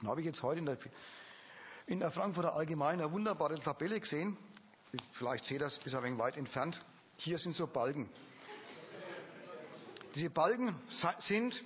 [0.00, 0.78] Dann habe ich jetzt heute in der,
[1.86, 4.36] in der Frankfurter Allgemeinen eine wunderbare Tabelle gesehen.
[5.12, 6.80] Vielleicht ihr das, ist ein wenig weit entfernt.
[7.18, 8.08] Hier sind so Balken.
[10.14, 10.74] Diese Balken
[11.18, 11.62] sind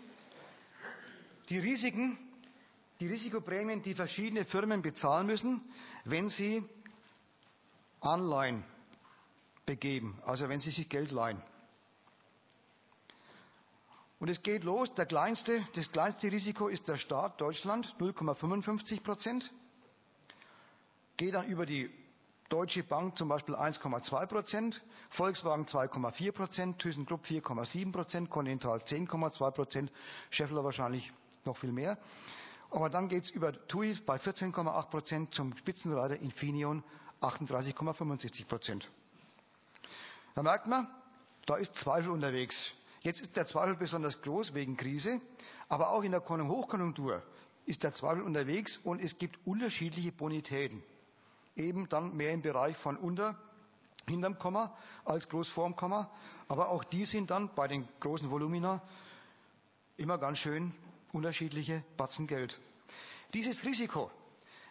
[1.48, 2.18] die Risiken,
[3.00, 5.60] die Risikoprämien, die verschiedene Firmen bezahlen müssen,
[6.04, 6.64] wenn sie
[8.00, 8.64] Anleihen
[9.66, 11.40] begeben, also wenn sie sich Geld leihen.
[14.18, 19.50] Und es geht los, der kleinste, das kleinste Risiko ist der Staat Deutschland, 0,55 Prozent.
[21.16, 21.90] Geht dann über die
[22.48, 29.92] Deutsche Bank zum Beispiel 1,2 Prozent, Volkswagen 2,4 Prozent, ThyssenKrupp 4,7 Prozent, Continental 10,2 Prozent,
[30.30, 31.12] Scheffler wahrscheinlich
[31.44, 31.98] noch viel mehr.
[32.72, 36.82] Aber dann geht es über TUI bei 14,8 Prozent zum Spitzenreiter Infineon
[37.20, 38.88] 38,75 Prozent.
[40.34, 40.88] Da merkt man,
[41.46, 42.56] da ist Zweifel unterwegs.
[43.02, 45.20] Jetzt ist der Zweifel besonders groß wegen Krise,
[45.68, 47.22] aber auch in der Hochkonjunktur
[47.66, 50.82] ist der Zweifel unterwegs und es gibt unterschiedliche Bonitäten
[51.56, 53.36] eben dann mehr im Bereich von unter,
[54.08, 54.74] hinterm Komma
[55.04, 56.10] als groß vorm Komma.
[56.48, 58.82] Aber auch die sind dann bei den großen Volumina
[59.96, 60.72] immer ganz schön
[61.12, 62.58] unterschiedliche Batzen Geld.
[63.34, 64.10] Dieses Risiko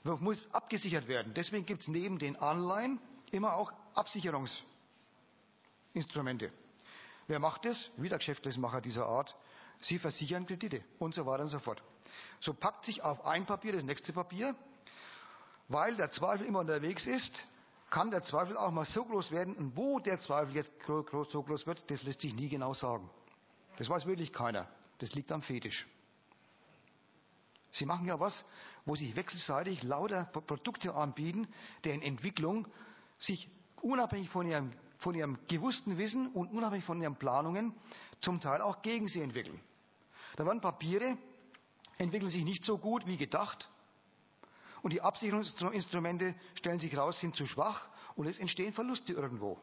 [0.04, 1.34] muss abgesichert werden.
[1.34, 3.00] Deswegen gibt es neben den Anleihen
[3.32, 6.52] immer auch Absicherungsinstrumente.
[7.28, 7.90] Wer macht das?
[7.98, 9.36] Wieder Geschäftesmacher dieser Art.
[9.82, 11.82] Sie versichern Kredite und so weiter und so fort.
[12.40, 14.56] So packt sich auf ein Papier das nächste Papier
[15.72, 17.46] weil der Zweifel immer unterwegs ist,
[17.90, 19.56] kann der Zweifel auch mal so groß werden.
[19.56, 23.10] Und wo der Zweifel jetzt so groß wird, das lässt sich nie genau sagen.
[23.78, 24.68] Das weiß wirklich keiner.
[25.00, 25.88] Das liegt am Fetisch.
[27.72, 28.44] Sie machen ja was,
[28.86, 31.48] wo sich wechselseitig lauter Produkte anbieten,
[31.84, 32.68] deren Entwicklung
[33.18, 33.50] sich
[33.82, 37.74] unabhängig von ihrem, von ihrem gewussten Wissen und unabhängig von ihren Planungen
[38.20, 39.60] zum Teil auch gegen sie entwickeln.
[40.36, 41.18] Da werden Papiere,
[41.98, 43.70] entwickeln sich nicht so gut wie gedacht
[44.82, 49.60] und die Absicherungsinstrumente stellen sich raus, sind zu schwach und es entstehen Verluste irgendwo.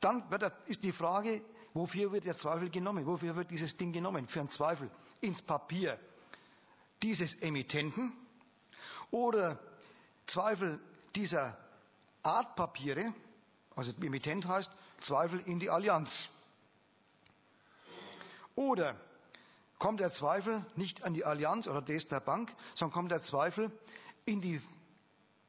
[0.00, 0.24] Dann
[0.66, 1.42] ist die Frage,
[1.72, 3.06] wofür wird der Zweifel genommen?
[3.06, 4.28] Wofür wird dieses Ding genommen?
[4.28, 4.90] Für einen Zweifel
[5.20, 5.98] ins Papier
[7.04, 8.14] dieses Emittenten
[9.10, 9.58] oder
[10.26, 10.80] Zweifel
[11.14, 11.54] dieser
[12.22, 13.12] Art Papiere,
[13.76, 14.70] also Emittent heißt
[15.02, 16.10] Zweifel in die Allianz.
[18.54, 18.96] Oder
[19.78, 23.70] kommt der Zweifel nicht an die Allianz oder des der Bank, sondern kommt der Zweifel
[24.24, 24.62] in die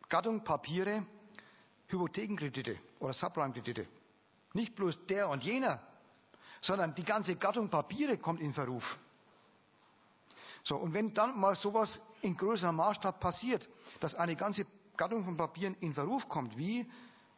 [0.10, 1.06] Gattung Papiere
[1.88, 3.88] Hypothekenkredite oder Subprime-Kredite.
[4.52, 5.82] Nicht bloß der und jener,
[6.60, 8.98] sondern die ganze Gattung Papiere kommt in Verruf.
[10.66, 13.70] So, und wenn dann mal sowas in größerem Maßstab passiert,
[14.00, 14.66] dass eine ganze
[14.98, 16.90] Gattung von Papieren in Verruf kommt, wie,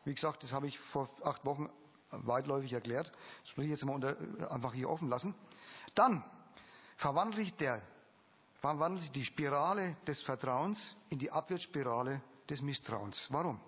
[0.05, 1.69] wie gesagt, das habe ich vor acht Wochen
[2.09, 3.11] weitläufig erklärt,
[3.45, 4.15] das will ich jetzt mal unter,
[4.49, 5.35] einfach hier offen lassen,
[5.93, 6.23] dann
[6.95, 7.81] verwandelt sich der
[8.61, 13.27] verwandelt sich die Spirale des Vertrauens in die Abwärtsspirale des Misstrauens.
[13.29, 13.59] Warum?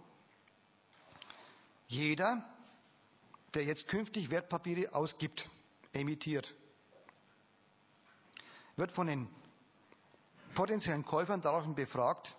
[1.87, 2.43] Jeder,
[3.53, 5.47] der jetzt künftig Wertpapiere ausgibt,
[5.93, 6.53] emittiert,
[8.77, 9.27] wird von den
[10.53, 12.35] potenziellen Käufern daraufhin befragt,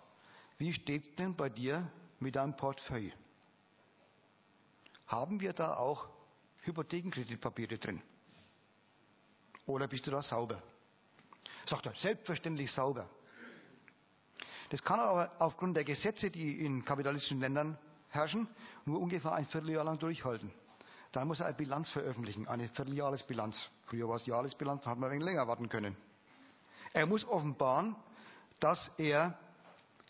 [0.57, 1.89] wie steht es denn bei dir
[2.19, 3.11] mit deinem Portfolio?
[5.07, 6.07] Haben wir da auch
[6.61, 8.01] Hypothekenkreditpapiere drin?
[9.65, 10.61] Oder bist du da sauber?
[11.65, 13.09] Sagt er, selbstverständlich sauber.
[14.69, 17.77] Das kann aber aufgrund der Gesetze, die in kapitalistischen Ländern
[18.09, 18.47] herrschen,
[18.85, 20.51] nur ungefähr ein Vierteljahr lang durchhalten.
[21.11, 23.69] Dann muss er eine Bilanz veröffentlichen, eine Vierteljahresbilanz.
[23.87, 25.97] Früher war es Jahresbilanz, da hat man ein wenig länger warten können.
[26.93, 27.95] Er muss offenbaren,
[28.59, 29.37] dass er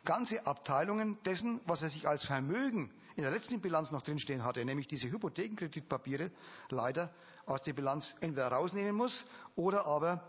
[0.03, 4.63] ganze Abteilungen dessen, was er sich als Vermögen in der letzten Bilanz noch drinstehen hatte,
[4.65, 6.31] nämlich diese Hypothekenkreditpapiere,
[6.69, 7.13] leider
[7.45, 9.25] aus der Bilanz entweder rausnehmen muss
[9.55, 10.27] oder aber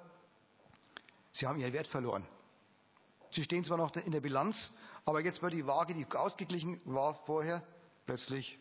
[1.34, 2.26] Sie haben ihren Wert verloren.
[3.30, 4.70] Sie stehen zwar noch in der Bilanz,
[5.06, 7.66] aber jetzt wird die Waage, die ausgeglichen war vorher,
[8.04, 8.58] plötzlich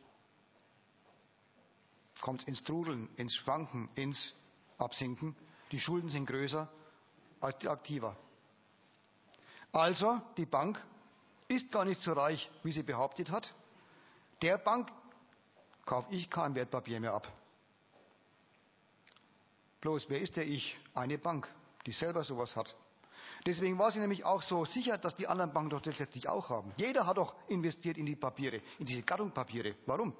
[2.21, 4.33] kommt ins Trudeln, ins Schwanken, ins
[4.77, 5.35] Absinken.
[5.71, 6.71] Die Schulden sind größer
[7.41, 8.15] Aktiva.
[9.71, 10.81] Also, die Bank
[11.47, 13.53] ist gar nicht so reich, wie sie behauptet hat.
[14.41, 14.91] Der Bank
[15.85, 17.27] kaufe ich kein Wertpapier mehr ab.
[19.81, 20.77] Bloß, wer ist der Ich?
[20.93, 21.47] Eine Bank
[21.85, 22.75] die selber sowas hat.
[23.45, 26.49] Deswegen war sie nämlich auch so sicher, dass die anderen Banken doch das letztlich auch
[26.49, 26.73] haben.
[26.77, 29.75] Jeder hat doch investiert in die Papiere, in diese Gattung Papiere.
[29.87, 30.13] Warum?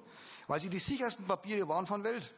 [0.48, 2.32] Weil sie die sichersten Papiere waren von Welt.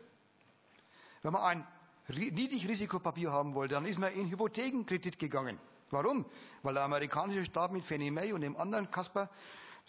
[1.22, 1.66] Wenn man ein
[2.08, 5.58] Niedrigrisikopapier haben wollte, dann ist man in Hypothekenkredit gegangen.
[5.90, 6.24] Warum?
[6.62, 9.30] Weil der amerikanische Staat mit Fannie Mae und dem anderen Kasper,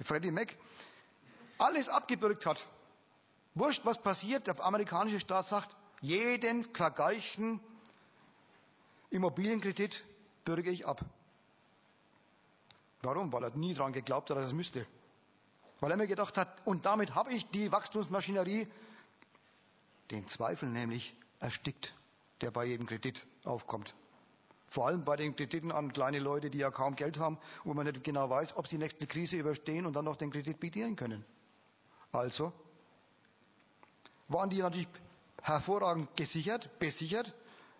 [0.03, 0.55] Freddie Mac,
[1.57, 2.65] alles abgebürgt hat.
[3.53, 7.59] Wurscht, was passiert, der amerikanische Staat sagt, jeden vergeichten
[9.09, 10.03] Immobilienkredit
[10.43, 11.03] bürge ich ab.
[13.01, 13.31] Warum?
[13.31, 14.85] Weil er nie daran geglaubt hat, dass es müsste.
[15.79, 18.67] Weil er mir gedacht hat, und damit habe ich die Wachstumsmaschinerie,
[20.11, 21.93] den Zweifel nämlich, erstickt,
[22.41, 23.93] der bei jedem Kredit aufkommt.
[24.69, 27.85] Vor allem bei den Krediten an kleine Leute, die ja kaum Geld haben, wo man
[27.85, 30.95] nicht genau weiß, ob sie die nächste Krise überstehen und dann noch den Kredit bedienen
[30.95, 31.23] können.
[32.11, 32.51] Also
[34.27, 34.87] waren die natürlich
[35.41, 37.33] hervorragend gesichert, besichert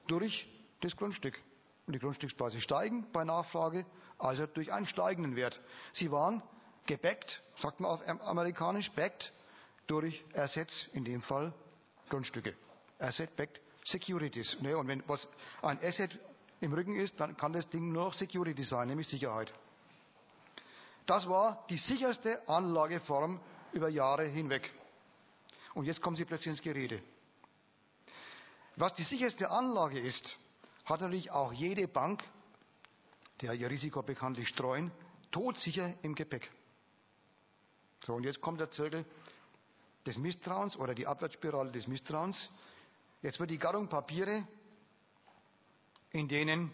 [0.08, 0.48] durch
[0.82, 1.40] das Grundstück.
[1.88, 3.86] Und die Grundstückspreise steigen bei Nachfrage,
[4.18, 5.60] also durch einen steigenden Wert.
[5.94, 6.42] Sie waren
[6.86, 9.34] gebackt, sagt man auf amerikanisch, backed
[9.88, 11.54] durch Assets, in dem Fall
[12.10, 12.56] Grundstücke.
[13.00, 14.60] Asset-backed Securities.
[14.62, 15.28] Ne, und wenn was
[15.62, 16.20] ein Asset
[16.60, 19.54] im Rücken ist, dann kann das Ding nur noch Security sein, nämlich Sicherheit.
[21.06, 23.40] Das war die sicherste Anlageform
[23.72, 24.72] über Jahre hinweg.
[25.76, 27.02] Und jetzt kommen Sie plötzlich ins Gerede.
[28.76, 30.36] Was die sicherste Anlage ist,
[30.86, 32.24] hat natürlich auch jede Bank,
[33.42, 34.92] der ihr Risiko bekanntlich streuen,
[35.32, 36.50] todsicher im Gepäck.
[38.06, 39.06] So, und jetzt kommt der Zirkel
[40.06, 42.50] des Misstrauens oder die Abwärtsspirale des Misstrauens.
[43.26, 44.48] Jetzt wird die Gattung Papiere,
[46.12, 46.72] in denen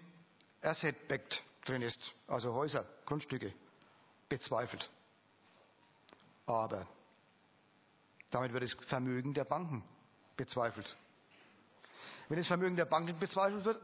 [0.61, 1.97] Asset-Backed drin ist,
[2.27, 3.53] also Häuser, Grundstücke,
[4.27, 4.89] bezweifelt.
[6.45, 6.85] Aber
[8.31, 9.81] damit wird das Vermögen der Banken
[10.35, 10.93] bezweifelt.
[12.27, 13.81] Wenn das Vermögen der Banken bezweifelt wird,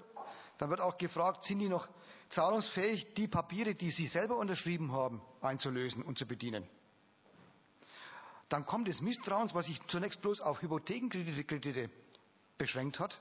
[0.58, 1.88] dann wird auch gefragt, sind die noch
[2.32, 6.68] zahlungsfähig, die Papiere, die sie selber unterschrieben haben, einzulösen und zu bedienen.
[8.50, 11.90] Dann kommt das Misstrauens, was sich zunächst bloß auf Hypothekenkredite
[12.58, 13.20] beschränkt hat,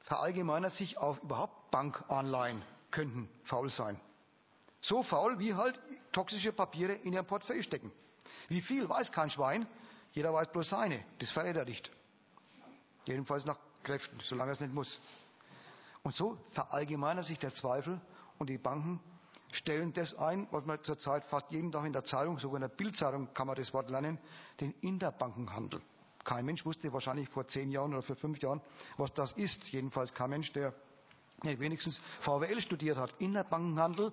[0.00, 4.00] verallgemeinert sich auf überhaupt Bankanleihen könnten faul sein.
[4.80, 5.78] So faul, wie halt
[6.12, 7.92] toxische Papiere in ihrem Portfolio stecken.
[8.48, 9.66] Wie viel weiß kein Schwein,
[10.12, 11.04] jeder weiß bloß seine.
[11.18, 11.90] Das verrät er nicht.
[13.04, 14.98] Jedenfalls nach Kräften, solange es nicht muss.
[16.02, 18.00] Und so verallgemeinert sich der Zweifel
[18.38, 19.00] und die Banken
[19.52, 22.68] stellen das ein, was man zurzeit fast jeden Tag in der Zeitung, sogar in der
[22.68, 24.18] Bildzeitung kann man das Wort lernen,
[24.60, 25.82] den Interbankenhandel.
[26.28, 28.60] Kein Mensch wusste wahrscheinlich vor zehn Jahren oder vor fünf Jahren,
[28.98, 29.66] was das ist.
[29.72, 30.74] Jedenfalls kein Mensch, der
[31.42, 33.14] wenigstens VWL studiert hat.
[33.18, 34.12] Interbankenhandel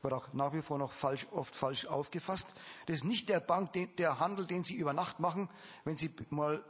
[0.00, 2.46] wird auch nach wie vor noch falsch, oft falsch aufgefasst.
[2.86, 5.50] Das ist nicht der Bank, der Handel, den Sie über Nacht machen,
[5.84, 6.64] wenn Sie mal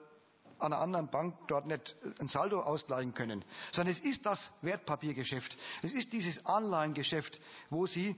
[0.58, 5.56] an einer anderen Bank dort nicht ein Saldo ausgleichen können, sondern es ist das Wertpapiergeschäft.
[5.82, 7.40] Es ist dieses Anleihengeschäft,
[7.70, 8.16] wo Sie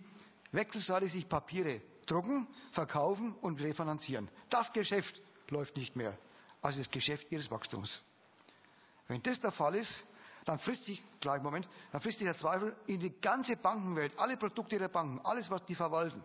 [0.53, 4.31] wechselseitig sich Papiere drucken, verkaufen und refinanzieren.
[4.49, 5.21] Das Geschäft
[5.51, 6.17] läuft nicht mehr.
[6.65, 8.01] Also das Geschäft Ihres Wachstums.
[9.07, 10.05] Wenn das der Fall ist,
[10.47, 14.37] dann frisst sich, gleich Moment, dann frisst sich der Zweifel in die ganze Bankenwelt, alle
[14.37, 16.23] Produkte der Banken, alles, was die verwalten,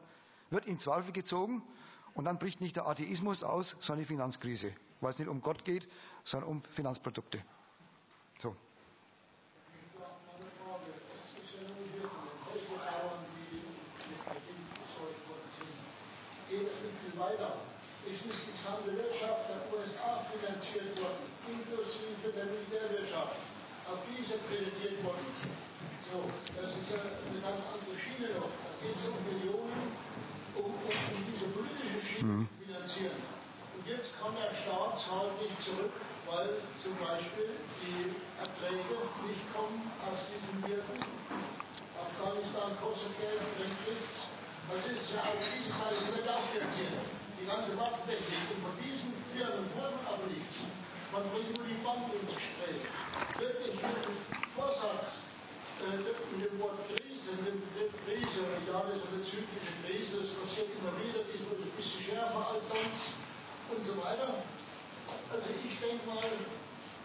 [0.49, 1.61] wird in Zweifel gezogen
[2.15, 5.63] und dann bricht nicht der Atheismus aus, sondern die Finanzkrise weil es nicht um Gott
[5.63, 5.87] geht,
[6.23, 7.43] sondern um Finanzprodukte.
[8.41, 8.55] So.
[16.49, 17.68] geht es nicht viel weiter.
[18.07, 23.37] Ist nicht die gesamte Wirtschaft der USA finanziert worden, inklusive der Militärwirtschaft,
[23.85, 25.29] auf diese kreditiert worden.
[26.09, 26.25] So,
[26.57, 28.49] das ist eine ganz andere Schiene noch.
[28.49, 29.93] Da geht es um Millionen,
[30.57, 33.21] um, um, diese politische Schiene zu finanzieren.
[33.77, 35.93] Und jetzt kann der Staat zahlt nicht zurück,
[36.25, 40.97] weil zum Beispiel die Erträge nicht kommen aus diesen Wirken.
[41.93, 44.25] Afghanistan kostet Geld, bringt nichts.
[44.65, 47.18] Das ist ja auch diese Seite nicht auffinanziert.
[47.39, 48.51] Die ganze Waffentechnik.
[48.51, 50.59] Und von diesen Firmen wollen aber nichts.
[51.09, 52.83] Man bringt nur die Banken ins Gespräch.
[53.39, 54.17] Wirklich mit dem
[54.53, 55.23] Vorsatz,
[55.81, 60.29] äh, mit dem Wort Krise, mit Begriff Krise, ja, das ist eine zyklische Krise, das
[60.37, 63.15] passiert immer wieder, die ist ein bisschen schärfer als sonst
[63.71, 64.43] und so weiter.
[65.31, 66.29] Also ich denke mal,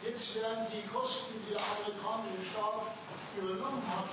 [0.04, 2.92] jetzt werden die Kosten, die der amerikanische Staat
[3.38, 4.10] übernommen hat,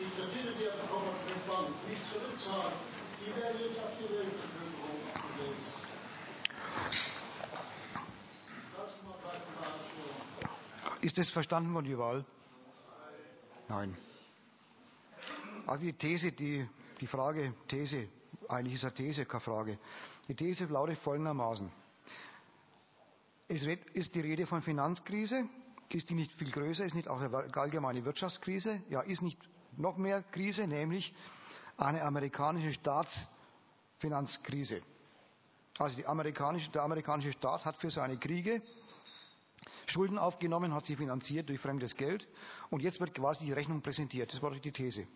[0.00, 2.74] die Kredite, die er bekommen hat nicht zurückzahlen,
[3.22, 4.67] die werden jetzt auf die Weltbevölkerung abgelegt.
[11.00, 12.24] Ist das verstanden worden, Wahl?
[13.68, 13.96] Nein.
[15.66, 16.68] Also die These, die,
[17.00, 18.08] die Frage, These,
[18.48, 19.78] eigentlich ist eine These, keine Frage.
[20.26, 21.70] Die These lautet folgendermaßen.
[23.46, 23.62] Es
[23.94, 25.48] ist die Rede von Finanzkrise.
[25.90, 26.84] Ist die nicht viel größer?
[26.84, 28.82] Ist nicht auch eine allgemeine Wirtschaftskrise?
[28.90, 29.38] Ja, ist nicht
[29.76, 31.14] noch mehr Krise, nämlich
[31.76, 34.82] eine amerikanische Staatsfinanzkrise.
[35.78, 38.60] Also amerikanische, der amerikanische Staat hat für seine Kriege
[39.86, 42.26] Schulden aufgenommen, hat sie finanziert durch fremdes Geld
[42.70, 44.32] und jetzt wird quasi die Rechnung präsentiert.
[44.32, 45.06] Das war die These.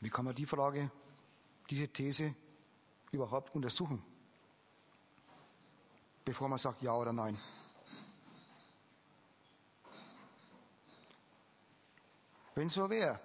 [0.00, 0.90] Wie kann man die Frage,
[1.70, 2.34] diese These
[3.12, 4.02] überhaupt untersuchen,
[6.24, 7.38] bevor man sagt Ja oder Nein?
[12.54, 13.18] Wenn so wäre,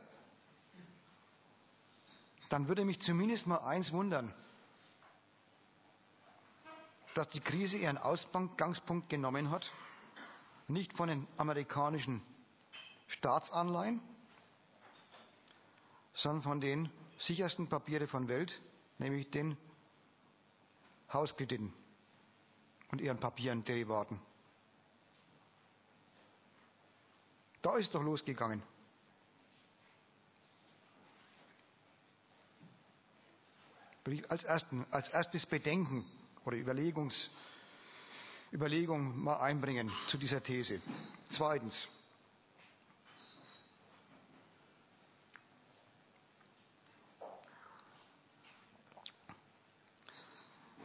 [2.49, 4.33] dann würde mich zumindest mal eins wundern,
[7.13, 9.69] dass die Krise ihren Ausgangspunkt genommen hat,
[10.67, 12.21] nicht von den amerikanischen
[13.07, 14.01] Staatsanleihen,
[16.13, 16.89] sondern von den
[17.19, 18.61] sichersten Papiere von Welt,
[18.97, 19.57] nämlich den
[21.11, 21.73] Hauskrediten
[22.91, 24.21] und ihren Papieren, Derivaten.
[27.61, 28.63] Da ist doch losgegangen.
[34.29, 36.05] Als, ersten, als erstes Bedenken
[36.45, 37.29] oder Überlegungs,
[38.53, 40.81] Überlegung mal einbringen zu dieser These.
[41.31, 41.85] Zweitens.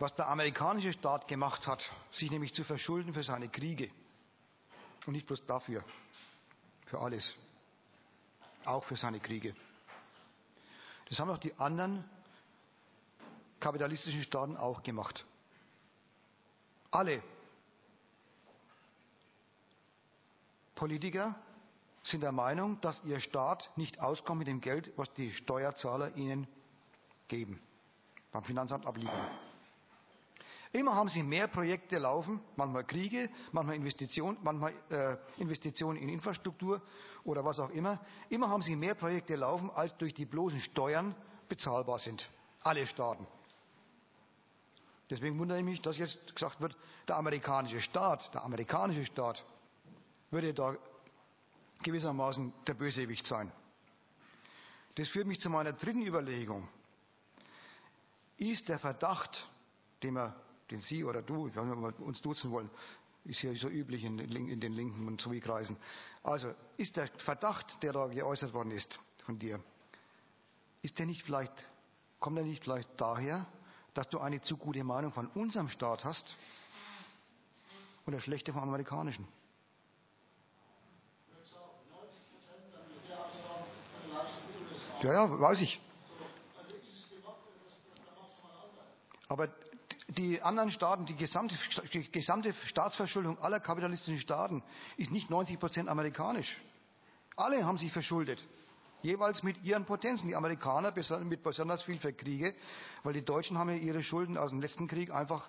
[0.01, 1.81] Was der amerikanische Staat gemacht hat,
[2.11, 3.89] sich nämlich zu verschulden für seine Kriege.
[5.07, 5.85] Und nicht bloß dafür,
[6.87, 7.37] für alles.
[8.65, 9.55] Auch für seine Kriege.
[11.09, 12.05] Das haben auch die anderen
[13.63, 15.25] kapitalistischen Staaten auch gemacht.
[16.91, 17.23] Alle
[20.75, 21.35] Politiker
[22.03, 26.49] sind der Meinung, dass ihr Staat nicht auskommt mit dem Geld, was die Steuerzahler ihnen
[27.29, 27.61] geben,
[28.33, 29.31] beim Finanzamt abliefern.
[30.73, 36.83] Immer haben sie mehr Projekte laufen, manchmal Kriege, manchmal Investitionen, manchmal äh, Investitionen in Infrastruktur
[37.25, 38.01] oder was auch immer.
[38.31, 41.15] Immer haben sie mehr Projekte laufen, als durch die bloßen Steuern
[41.49, 42.29] bezahlbar sind.
[42.63, 43.27] Alle Staaten.
[45.13, 46.75] Deswegen wundere ich mich, dass jetzt gesagt wird,
[47.07, 49.45] der amerikanische Staat, der amerikanische Staat
[50.31, 50.75] würde da
[51.83, 53.53] gewissermaßen der Bösewicht sein.
[54.95, 56.67] Das führt mich zu meiner dritten Überlegung.
[58.39, 59.47] Ist der Verdacht,
[60.03, 60.35] den, wir,
[60.71, 62.71] den Sie oder du, wenn wir uns duzen wollen,
[63.27, 65.77] ist ja so üblich in, den linken und sowie Kreisen.
[66.23, 69.63] Also ist der Verdacht, der da geäußert worden ist von dir,
[70.81, 71.53] ist der nicht vielleicht,
[72.19, 73.47] kommt er nicht vielleicht daher,
[73.95, 76.37] dass du eine zu gute Meinung von unserem Staat hast
[78.07, 79.27] und eine schlechte vom amerikanischen.
[85.03, 85.81] Ja, ja, weiß ich.
[89.29, 89.49] Aber
[90.09, 91.57] die anderen Staaten, die gesamte,
[91.93, 94.63] die gesamte Staatsverschuldung aller kapitalistischen Staaten
[94.97, 96.61] ist nicht 90 Prozent amerikanisch.
[97.35, 98.45] Alle haben sich verschuldet
[99.03, 100.29] jeweils mit ihren Potenzen.
[100.29, 100.93] Die Amerikaner
[101.25, 102.55] mit besonders viel für Kriege,
[103.03, 105.49] weil die Deutschen haben ja ihre Schulden aus dem letzten Krieg einfach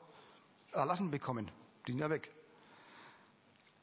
[0.71, 1.51] erlassen bekommen.
[1.87, 2.31] Die sind ja weg.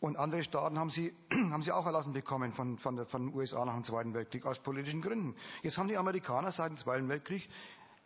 [0.01, 3.35] Und andere Staaten haben sie, haben sie auch erlassen bekommen von, von, der, von den
[3.35, 5.37] USA nach dem Zweiten Weltkrieg aus politischen Gründen.
[5.63, 7.49] Jetzt haben die Amerikaner seit dem Zweiten Weltkrieg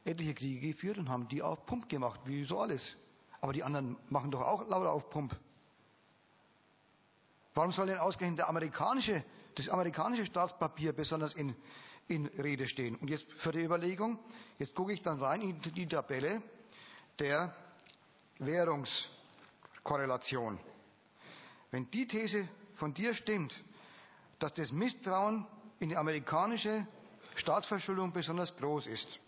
[0.05, 2.97] etliche Kriege geführt und haben die auf Pump gemacht, wie so alles.
[3.41, 5.36] Aber die anderen machen doch auch lauter auf Pump.
[7.55, 9.25] Warum soll denn ausgerechnet der amerikanische
[9.55, 11.55] das amerikanische Staatspapier besonders in,
[12.09, 12.97] in Rede stehen.
[12.97, 14.19] Und jetzt für die Überlegung,
[14.59, 16.43] jetzt gucke ich dann rein in die Tabelle
[17.19, 17.55] der
[18.39, 20.59] Währungskorrelation.
[21.71, 23.53] Wenn die These von dir stimmt,
[24.39, 25.47] dass das Misstrauen
[25.79, 26.87] in die amerikanische
[27.37, 29.21] Staatsverschuldung besonders groß ist,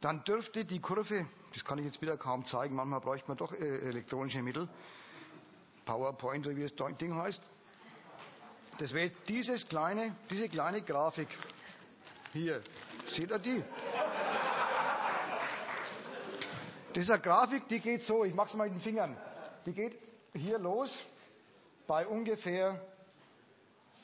[0.00, 3.52] dann dürfte die Kurve, das kann ich jetzt wieder kaum zeigen, manchmal bräuchte man doch
[3.52, 4.68] äh, elektronische Mittel,
[5.84, 7.42] PowerPoint, wie das Ding heißt,
[8.78, 11.28] das wäre dieses kleine, diese kleine Grafik.
[12.32, 12.62] Hier,
[13.08, 13.62] seht ihr die?
[16.92, 19.16] Das ist eine Grafik, die geht so, ich mache es mal mit den Fingern.
[19.66, 19.96] Die geht
[20.32, 20.92] hier los
[21.86, 22.80] bei ungefähr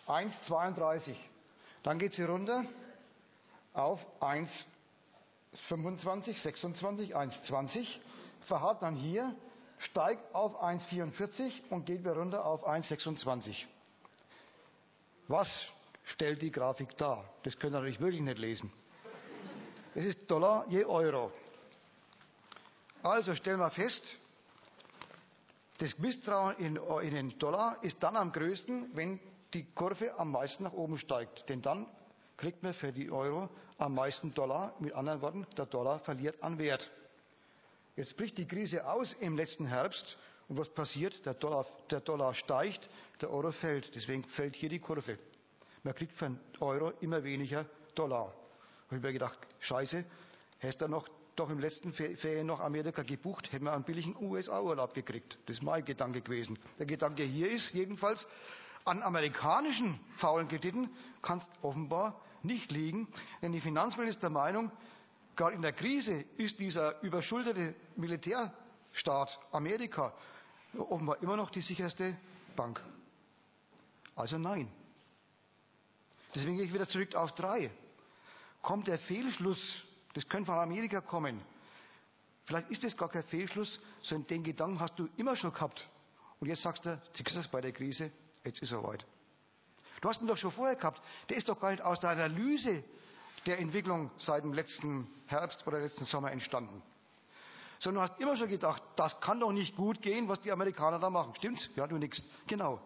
[0.06, 1.16] 1,32.
[1.82, 2.64] Dann geht sie runter
[3.72, 7.86] auf 1,25, 26, 1,20,
[8.46, 9.34] verharrt dann hier,
[9.80, 13.64] steigt auf 1,44 und geht wieder runter auf 1,26.
[15.28, 15.64] Was
[16.04, 17.24] stellt die Grafik dar?
[17.42, 18.72] Das könnt ihr natürlich wirklich nicht lesen.
[19.94, 21.32] Es ist Dollar je Euro.
[23.02, 24.02] Also stellen wir fest,
[25.78, 29.18] das Misstrauen in, in, den Dollar ist dann am größten, wenn
[29.54, 31.48] die Kurve am meisten nach oben steigt.
[31.48, 31.86] Denn dann
[32.36, 33.48] kriegt man für die Euro
[33.78, 34.74] am meisten Dollar.
[34.78, 36.90] Mit anderen Worten, der Dollar verliert an Wert.
[37.96, 40.16] Jetzt bricht die Krise aus im letzten Herbst
[40.48, 41.24] und was passiert?
[41.26, 42.88] Der Dollar, der Dollar steigt,
[43.20, 43.94] der Euro fällt.
[43.94, 45.18] Deswegen fällt hier die Kurve.
[45.82, 48.26] Man kriegt für einen Euro immer weniger Dollar.
[48.26, 50.04] Da habe ich mir gedacht, scheiße,
[50.58, 54.92] hättest du noch doch im letzten Ferien noch Amerika gebucht, hätten wir einen billigen USA-Urlaub
[54.92, 55.38] gekriegt.
[55.46, 56.58] Das ist mein Gedanke gewesen.
[56.78, 58.26] Der Gedanke hier ist jedenfalls,
[58.84, 60.90] an amerikanischen faulen Krediten
[61.22, 63.08] kann es offenbar nicht liegen,
[63.40, 64.70] denn die Finanzminister Meinung,
[65.40, 70.12] gerade in der Krise ist dieser überschuldete Militärstaat Amerika
[70.76, 72.14] offenbar immer noch die sicherste
[72.54, 72.78] Bank.
[74.14, 74.70] Also nein.
[76.34, 77.70] Deswegen gehe ich wieder zurück auf drei.
[78.60, 81.40] Kommt der Fehlschluss, das könnte von Amerika kommen.
[82.44, 85.88] Vielleicht ist das gar kein Fehlschluss, sondern den Gedanken hast du immer schon gehabt.
[86.38, 88.12] Und jetzt sagst du, siehst du bei der Krise,
[88.44, 89.06] jetzt ist er weit.
[90.02, 91.00] Du hast ihn doch schon vorher gehabt.
[91.30, 92.84] Der ist doch gar nicht aus der Analyse
[93.46, 96.82] der Entwicklung seit dem letzten Herbst oder letzten Sommer entstanden.
[97.78, 100.98] Sondern du hast immer schon gedacht, das kann doch nicht gut gehen, was die Amerikaner
[100.98, 101.34] da machen.
[101.36, 101.68] Stimmt's?
[101.76, 102.22] Ja, du nix.
[102.46, 102.80] Genau.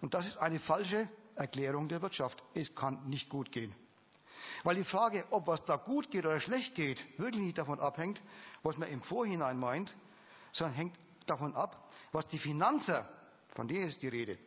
[0.00, 2.40] Und das ist eine falsche Erklärung der Wirtschaft.
[2.54, 3.74] Es kann nicht gut gehen.
[4.62, 8.22] Weil die Frage, ob was da gut geht oder schlecht geht, wirklich nicht davon abhängt,
[8.62, 9.94] was man im Vorhinein meint,
[10.52, 13.08] sondern hängt davon ab, was die Finanzer,
[13.54, 14.38] von denen ist die Rede,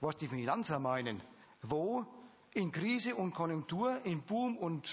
[0.00, 1.22] was die Finanzer meinen,
[1.62, 2.06] wo
[2.56, 4.88] in Krise und Konjunktur, in Boom und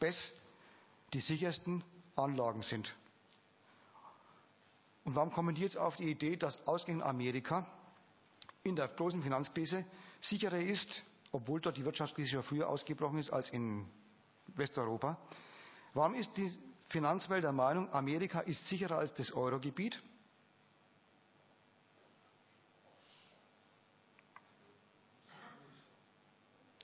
[0.00, 0.32] Bess
[1.12, 1.84] die sichersten
[2.16, 2.92] Anlagen sind.
[5.04, 7.64] Und warum kommen die jetzt auf die Idee, dass ausgehend Amerika
[8.64, 9.84] in der großen Finanzkrise
[10.20, 13.86] sicherer ist, obwohl dort die Wirtschaftskrise schon früher ausgebrochen ist als in
[14.48, 15.16] Westeuropa?
[15.94, 16.52] Warum ist die
[16.88, 20.02] Finanzwelt der Meinung, Amerika ist sicherer als das Eurogebiet?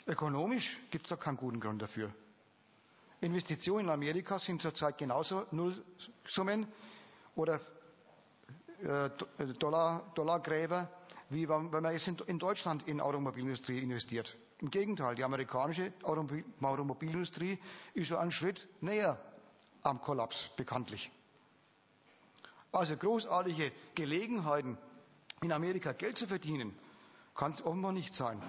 [0.07, 2.13] Ökonomisch gibt es da keinen guten Grund dafür.
[3.21, 6.67] Investitionen in Amerika sind zurzeit genauso Nullsummen
[7.37, 7.61] oder
[8.83, 9.11] äh,
[9.59, 10.91] Dollar, Dollargräber,
[11.31, 14.37] wie wenn man jetzt in Deutschland in Automobilindustrie investiert.
[14.59, 17.59] Im Gegenteil, die amerikanische Automobilindustrie
[17.95, 19.21] ist schon einen Schritt näher
[19.83, 21.11] am Kollaps, bekanntlich.
[22.73, 24.79] Also großartige Gelegenheiten,
[25.43, 26.77] in Amerika Geld zu verdienen,
[27.35, 28.43] kann es offenbar nicht sein.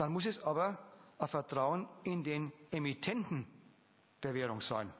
[0.00, 0.78] Dann muss es aber
[1.18, 3.46] ein Vertrauen in den Emittenten
[4.22, 4.90] der Währung sein.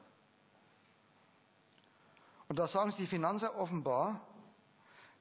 [2.47, 4.21] Und da sagen die Finanzer offenbar,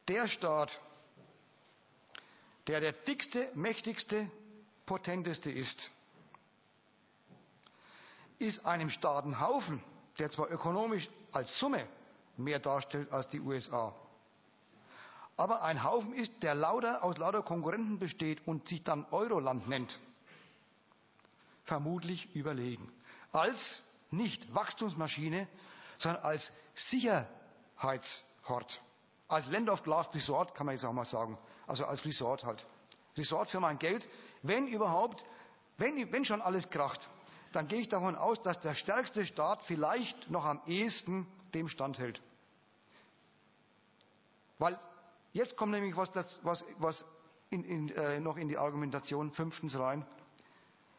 [0.07, 0.79] der Staat,
[2.67, 4.31] der der dickste, mächtigste,
[4.85, 5.91] potenteste ist,
[8.39, 9.83] ist einem Staatenhaufen,
[10.19, 11.89] der zwar ökonomisch als Summe
[12.37, 13.95] mehr darstellt als die USA,
[15.41, 19.99] aber ein Haufen ist, der lauter, aus lauter Konkurrenten besteht und sich dann Euroland nennt,
[21.65, 22.93] vermutlich überlegen.
[23.33, 25.49] Als nicht Wachstumsmaschine,
[25.97, 28.83] sondern als Sicherheitshort.
[29.29, 31.39] Als Land of Last Resort kann man jetzt auch mal sagen.
[31.67, 32.67] Also als Resort halt.
[33.17, 34.07] Resort für mein Geld.
[34.43, 35.25] Wenn überhaupt,
[35.79, 37.01] wenn, wenn schon alles kracht,
[37.53, 42.21] dann gehe ich davon aus, dass der stärkste Staat vielleicht noch am ehesten dem standhält.
[44.59, 44.79] Weil
[45.33, 46.11] Jetzt kommt nämlich was,
[46.43, 47.05] was, was
[47.51, 50.07] in, in, äh, noch in die Argumentation fünftens rein.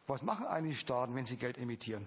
[0.06, 2.06] Was machen eigentlich Staaten, wenn sie Geld emittieren?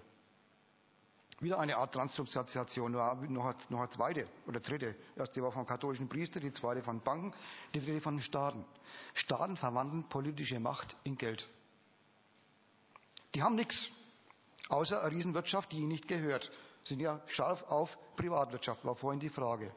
[1.38, 4.96] Wieder eine Art Transubstantiation, noch, noch, eine zweite oder dritte.
[5.16, 7.34] Erste war vom katholischen Priester, die zweite von Banken,
[7.74, 8.64] die dritte von Staaten.
[9.12, 11.46] Staaten verwandeln politische Macht in Geld.
[13.34, 13.90] Die haben nichts,
[14.70, 16.50] außer eine Riesenwirtschaft, die ihnen nicht gehört.
[16.84, 19.74] Sind ja scharf auf Privatwirtschaft, war vorhin die Frage.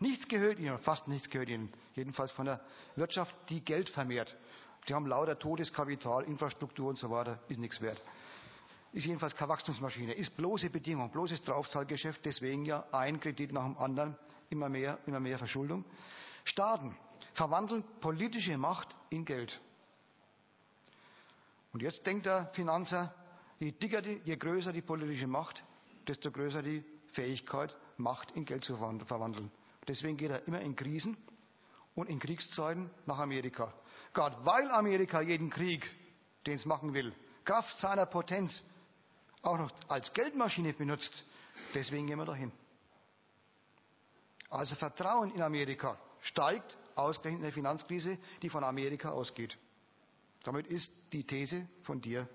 [0.00, 2.60] Nichts gehört ihnen, fast nichts gehört ihnen, jedenfalls von der
[2.96, 4.36] Wirtschaft, die Geld vermehrt.
[4.88, 8.00] Die haben lauter Todeskapital, Infrastruktur und so weiter, ist nichts wert.
[8.92, 13.78] Ist jedenfalls keine Wachstumsmaschine, ist bloße Bedingung, bloßes Draufzahlgeschäft, deswegen ja ein Kredit nach dem
[13.78, 14.16] anderen,
[14.50, 15.84] immer mehr, immer mehr Verschuldung.
[16.44, 16.96] Staaten
[17.32, 19.60] verwandeln politische Macht in Geld.
[21.72, 23.12] Und jetzt denkt der Finanzer,
[23.58, 25.64] je dicker die, je größer die politische Macht,
[26.06, 29.50] desto größer die Fähigkeit, Macht in Geld zu verwandeln.
[29.86, 31.16] Deswegen geht er immer in Krisen
[31.94, 33.72] und in Kriegszeiten nach Amerika.
[34.12, 35.90] Gerade weil Amerika jeden Krieg,
[36.46, 37.12] den es machen will,
[37.44, 38.62] Kraft seiner Potenz
[39.42, 41.24] auch noch als Geldmaschine benutzt,
[41.74, 42.50] deswegen gehen wir dahin.
[44.48, 49.58] Also Vertrauen in Amerika steigt ausgerechnet in der Finanzkrise, die von Amerika ausgeht.
[50.44, 52.28] Damit ist die These von dir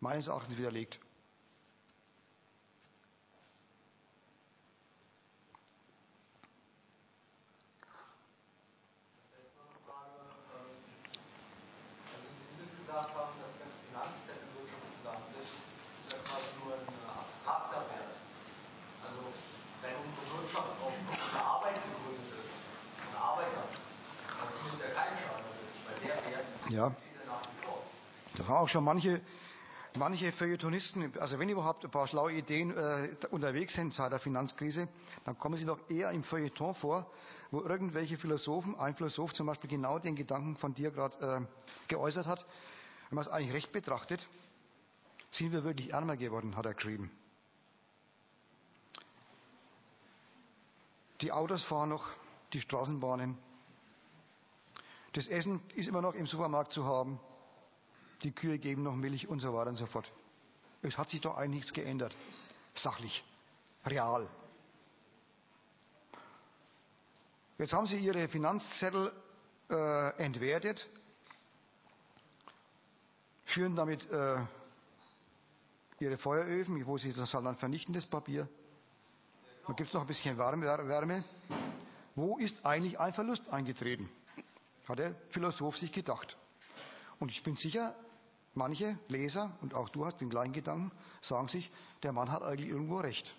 [0.00, 0.98] meines Erachtens widerlegt.
[26.68, 26.92] Ja.
[28.36, 29.20] Da haben auch schon manche,
[29.96, 34.88] manche Feuilletonisten, also wenn überhaupt ein paar schlaue Ideen äh, unterwegs sind seit der Finanzkrise,
[35.24, 37.08] dann kommen sie doch eher im Feuilleton vor,
[37.52, 42.26] wo irgendwelche Philosophen, ein Philosoph zum Beispiel genau den Gedanken von dir gerade äh, geäußert
[42.26, 42.44] hat,
[43.08, 44.26] wenn man es eigentlich recht betrachtet,
[45.30, 47.12] sind wir wirklich ärmer geworden, hat er geschrieben.
[51.20, 52.04] Die Autos fahren noch,
[52.52, 53.38] die Straßenbahnen,
[55.12, 57.20] das Essen ist immer noch im Supermarkt zu haben.
[58.22, 60.10] Die Kühe geben noch Milch und so weiter und so fort.
[60.82, 62.14] Es hat sich doch eigentlich nichts geändert.
[62.74, 63.24] Sachlich,
[63.84, 64.28] real.
[67.58, 69.12] Jetzt haben Sie Ihre Finanzzettel
[69.70, 70.86] äh, entwertet,
[73.46, 74.44] führen damit äh,
[75.98, 78.46] Ihre Feueröfen, wo Sie das halt dann vernichten, das Papier.
[79.66, 81.24] Da gibt es noch ein bisschen Wärme.
[82.14, 84.08] Wo ist eigentlich ein Verlust eingetreten?
[84.86, 86.36] Hat der Philosoph sich gedacht.
[87.18, 87.94] Und ich bin sicher,
[88.56, 91.70] manche Leser, und auch du hast den gleichen Gedanken, sagen sich,
[92.02, 93.34] der Mann hat eigentlich irgendwo recht.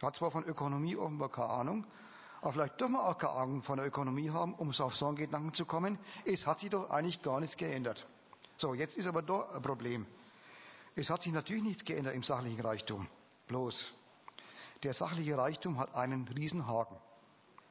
[0.00, 1.86] Er hat zwar von Ökonomie offenbar keine Ahnung,
[2.40, 5.06] aber vielleicht dürfen wir auch keine Ahnung von der Ökonomie haben, um so auf so
[5.06, 5.98] einen Gedanken zu kommen.
[6.24, 8.06] Es hat sich doch eigentlich gar nichts geändert.
[8.56, 10.06] So, jetzt ist aber doch ein Problem.
[10.96, 13.06] Es hat sich natürlich nichts geändert im sachlichen Reichtum.
[13.46, 13.92] Bloß,
[14.82, 16.96] der sachliche Reichtum hat einen Riesenhaken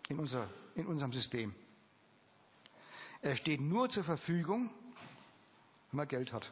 [0.07, 1.53] in, unser, in unserem System.
[3.21, 4.69] Er steht nur zur Verfügung,
[5.91, 6.51] wenn man Geld hat.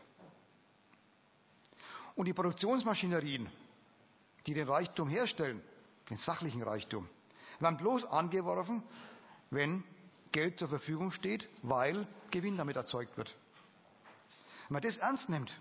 [2.17, 3.47] Und die Produktionsmaschinerien,
[4.47, 5.61] die den Reichtum herstellen,
[6.09, 7.07] den sachlichen Reichtum,
[7.59, 8.81] werden bloß angeworfen,
[9.51, 9.83] wenn
[10.31, 13.35] Geld zur Verfügung steht, weil Gewinn damit erzeugt wird.
[14.67, 15.55] Wenn man das ernst nimmt,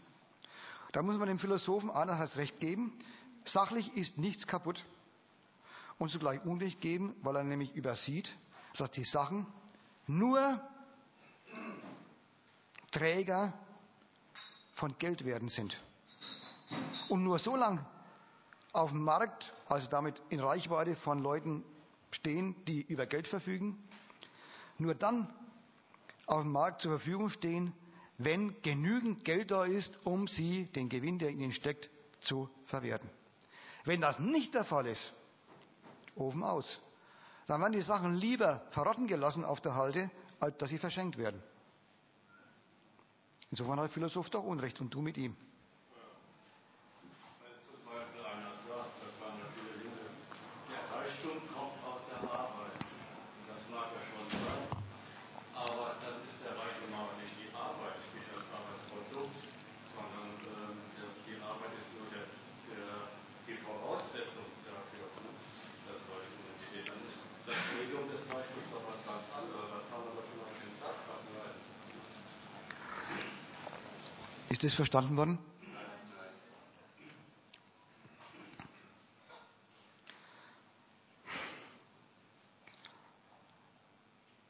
[0.92, 2.98] dann muss man dem Philosophen einerseits recht geben,
[3.44, 4.82] sachlich ist nichts kaputt
[5.98, 8.34] und zugleich Unrecht geben, weil er nämlich übersieht,
[8.78, 9.46] dass die Sachen
[10.06, 10.58] nur
[12.92, 13.52] Träger
[14.76, 15.78] von Geldwerten sind.
[17.08, 17.84] Und nur so lang
[18.72, 21.64] auf dem Markt, also damit in Reichweite von Leuten
[22.10, 23.82] stehen, die über Geld verfügen,
[24.78, 25.32] nur dann
[26.26, 27.72] auf dem Markt zur Verfügung stehen,
[28.18, 33.08] wenn genügend Geld da ist, um sie, den Gewinn, der in ihnen steckt, zu verwerten.
[33.84, 35.12] Wenn das nicht der Fall ist,
[36.16, 36.78] Ofen aus.
[37.46, 40.10] Dann werden die Sachen lieber verrotten gelassen auf der Halde,
[40.40, 41.42] als dass sie verschenkt werden.
[43.50, 45.36] Insofern hat der Philosoph doch Unrecht und du mit ihm.
[74.48, 75.38] Ist das verstanden worden?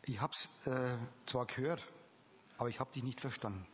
[0.03, 1.83] Ich habe es äh, zwar gehört,
[2.59, 3.67] aber ich habe dich nicht verstanden.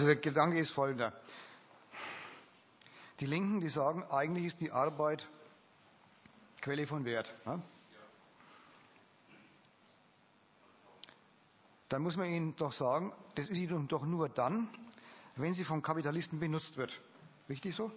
[0.00, 1.12] Also der Gedanke ist folgender.
[3.20, 5.28] Die Linken, die sagen, eigentlich ist die Arbeit
[6.62, 7.30] Quelle von Wert.
[7.44, 7.60] Ja?
[11.90, 14.70] Dann muss man ihnen doch sagen, das ist ihnen doch nur dann,
[15.36, 16.98] wenn sie vom Kapitalisten benutzt wird.
[17.50, 17.92] Richtig so?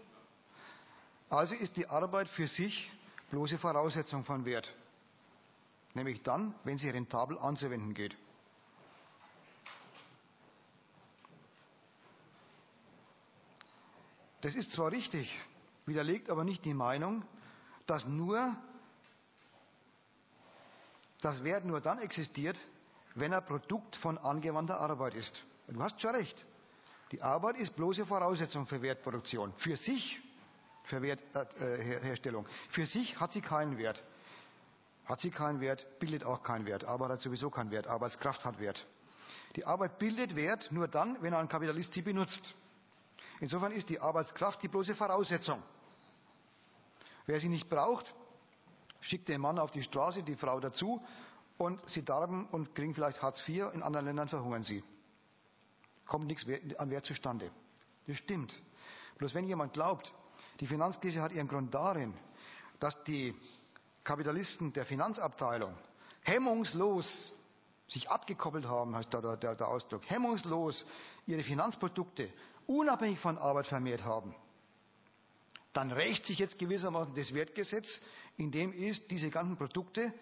[1.29, 2.91] Also ist die Arbeit für sich
[3.31, 4.73] bloße Voraussetzung von Wert.
[5.93, 8.17] Nämlich dann, wenn sie rentabel anzuwenden geht.
[14.43, 15.33] Das ist zwar richtig,
[15.85, 17.23] widerlegt aber nicht die Meinung,
[17.85, 18.53] dass nur
[21.21, 22.57] das Wert nur dann existiert,
[23.15, 25.45] wenn er Produkt von angewandter Arbeit ist.
[25.69, 26.45] Du hast schon recht.
[27.13, 29.53] Die Arbeit ist bloße Voraussetzung für Wertproduktion.
[29.59, 30.19] Für sich,
[30.83, 32.45] für Wertherstellung.
[32.45, 34.03] Äh, für sich hat sie keinen Wert.
[35.05, 36.83] Hat sie keinen Wert, bildet auch keinen Wert.
[36.83, 37.87] Arbeit hat sowieso keinen Wert.
[37.87, 38.85] Arbeitskraft hat Wert.
[39.55, 42.55] Die Arbeit bildet Wert nur dann, wenn ein Kapitalist sie benutzt.
[43.43, 45.61] Insofern ist die Arbeitskraft die bloße Voraussetzung.
[47.25, 48.05] Wer sie nicht braucht,
[49.01, 51.03] schickt den Mann auf die Straße, die Frau dazu
[51.57, 53.65] und sie darben und kriegen vielleicht Hartz IV.
[53.73, 54.81] In anderen Ländern verhungern sie.
[56.05, 56.45] Kommt nichts
[56.77, 57.51] an Wert zustande.
[58.07, 58.57] Das stimmt.
[59.17, 60.13] Bloß wenn jemand glaubt,
[60.61, 62.13] die Finanzkrise hat ihren Grund darin,
[62.79, 63.35] dass die
[64.05, 65.75] Kapitalisten der Finanzabteilung
[66.21, 67.33] hemmungslos
[67.89, 70.85] sich abgekoppelt haben, heißt der, der, der Ausdruck, hemmungslos
[71.25, 72.31] ihre Finanzprodukte
[72.67, 74.35] unabhängig von Arbeit vermehrt haben,
[75.73, 77.99] dann rächt sich jetzt gewissermaßen das Wertgesetz,
[78.37, 80.13] indem es diese ganzen Produkte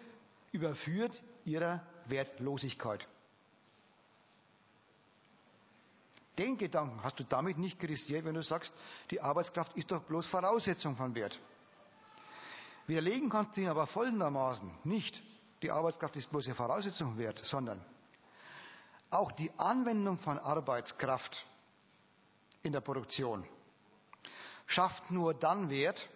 [0.52, 3.08] überführt ihrer Wertlosigkeit.
[6.38, 8.74] Den Gedanken hast du damit nicht kritisiert, wenn du sagst,
[9.12, 11.38] die Arbeitskraft ist doch bloß Voraussetzung von Wert.
[12.88, 15.22] Widerlegen kannst du ihn aber folgendermaßen nicht,
[15.62, 17.84] die Arbeitskraft ist bloß eine Voraussetzung wert, sondern
[19.10, 21.46] auch die Anwendung von Arbeitskraft
[22.64, 23.46] in der Produktion
[24.72, 26.08] schafft nur dann Wert,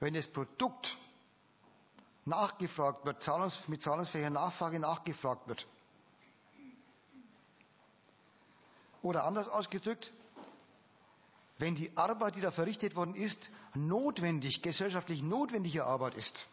[0.00, 0.96] wenn das Produkt
[2.24, 5.66] nachgefragt wird, mit zahlungsfähiger Nachfrage nachgefragt wird.
[9.02, 10.12] Oder anders ausgedrückt,
[11.58, 13.38] wenn die Arbeit, die da verrichtet worden ist,
[13.74, 16.46] notwendig, gesellschaftlich notwendige Arbeit ist.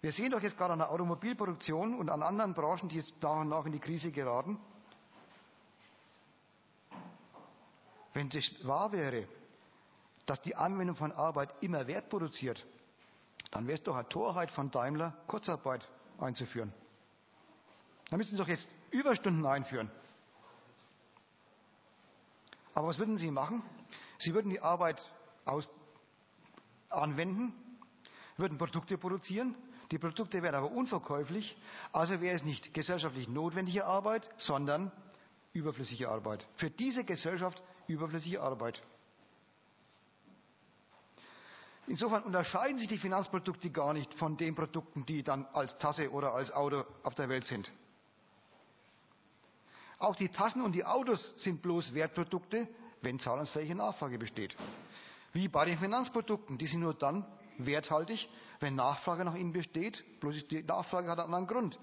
[0.00, 3.40] Wir sehen doch jetzt gerade an der Automobilproduktion und an anderen Branchen, die jetzt nach
[3.40, 4.58] und nach in die Krise geraten,
[8.12, 9.28] wenn das wahr wäre,
[10.26, 12.64] dass die Anwendung von Arbeit immer Wert produziert,
[13.50, 16.72] dann wäre es doch eine Torheit von Daimler, Kurzarbeit einzuführen.
[18.08, 19.90] Da müssen Sie doch jetzt Überstunden einführen.
[22.74, 23.62] Aber was würden Sie machen?
[24.18, 25.00] Sie würden die Arbeit
[25.44, 25.68] aus
[26.88, 27.54] anwenden,
[28.36, 29.54] würden Produkte produzieren.
[29.90, 31.56] Die Produkte wären aber unverkäuflich.
[31.92, 34.90] Also wäre es nicht gesellschaftlich notwendige Arbeit, sondern
[35.52, 36.46] überflüssige Arbeit.
[36.56, 38.82] Für diese Gesellschaft überflüssige Arbeit.
[41.88, 46.32] Insofern unterscheiden sich die Finanzprodukte gar nicht von den Produkten, die dann als Tasse oder
[46.34, 47.70] als Auto auf der Welt sind.
[49.98, 52.68] Auch die Tassen und die Autos sind bloß Wertprodukte,
[53.02, 54.56] wenn zahlungsfähige Nachfrage besteht.
[55.32, 57.24] Wie bei den Finanzprodukten, die sind nur dann
[57.58, 58.28] werthaltig,
[58.60, 61.78] wenn Nachfrage nach ihnen besteht, bloß die Nachfrage hat einen anderen Grund.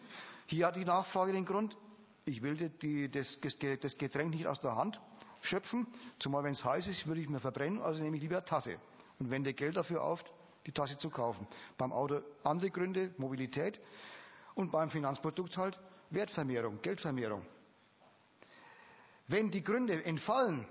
[0.47, 1.77] Hier hat die Nachfrage den Grund,
[2.25, 3.39] ich will die, das,
[3.81, 4.99] das Getränk nicht aus der Hand
[5.41, 5.87] schöpfen,
[6.19, 8.77] zumal wenn es heiß ist, würde ich mir verbrennen, also nehme ich lieber eine Tasse
[9.19, 10.23] und wende Geld dafür auf,
[10.65, 11.47] die Tasse zu kaufen.
[11.77, 13.79] Beim Auto andere Gründe, Mobilität
[14.55, 15.79] und beim Finanzprodukt halt
[16.09, 17.45] Wertvermehrung, Geldvermehrung.
[19.27, 20.65] Wenn die Gründe entfallen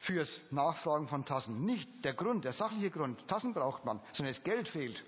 [0.00, 4.44] fürs Nachfragen von Tassen, nicht der Grund, der sachliche Grund, Tassen braucht man, sondern das
[4.44, 5.02] Geld fehlt.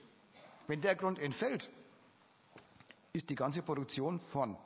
[0.71, 1.69] Wenn der Grund entfällt,
[3.13, 4.57] ist die ganze Produktion von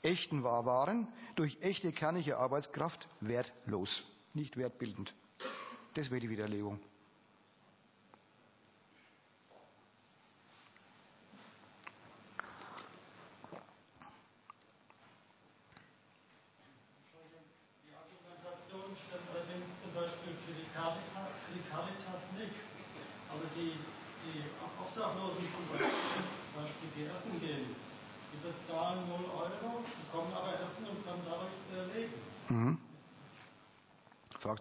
[0.00, 5.12] echten Waren durch echte kernige Arbeitskraft wertlos, nicht wertbildend.
[5.92, 6.80] Das wäre die Widerlegung.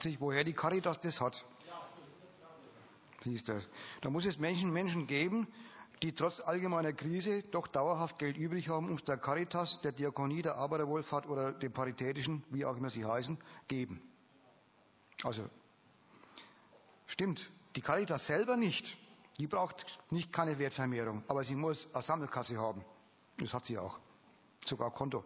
[0.06, 1.44] Sich, woher die Caritas das hat.
[3.24, 3.60] Siehst du,
[4.02, 5.48] da muss es Menschen, Menschen geben,
[6.04, 10.42] die trotz allgemeiner Krise doch dauerhaft Geld übrig haben, um es der Caritas, der Diakonie,
[10.42, 14.02] der Arbeiterwohlfahrt oder dem Paritätischen, wie auch immer sie heißen, geben.
[15.24, 15.50] Also,
[17.08, 18.98] stimmt, die Caritas selber nicht.
[19.40, 22.86] Die braucht nicht keine Wertvermehrung, aber sie muss eine Sammelkasse haben.
[23.38, 24.00] Das hat sie auch.
[24.66, 25.24] Sogar Konto.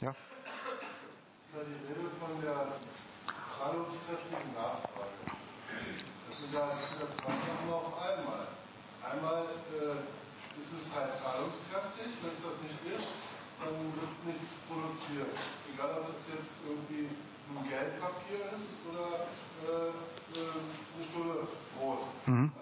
[0.00, 0.14] Ja?
[3.58, 5.20] Zahlungskräftigen Nachfrage.
[6.28, 8.44] Das sind ja, das sind ja zwei Sachen auf einmal.
[9.02, 10.00] Einmal äh,
[10.60, 13.10] ist es halt zahlungskräftig, wenn es das nicht ist,
[13.60, 15.32] dann wird nichts produziert.
[15.72, 19.30] Egal, ob es jetzt irgendwie ein Geldpapier ist oder
[19.64, 22.08] äh, äh, eine Stunde Brot.
[22.26, 22.52] Mhm.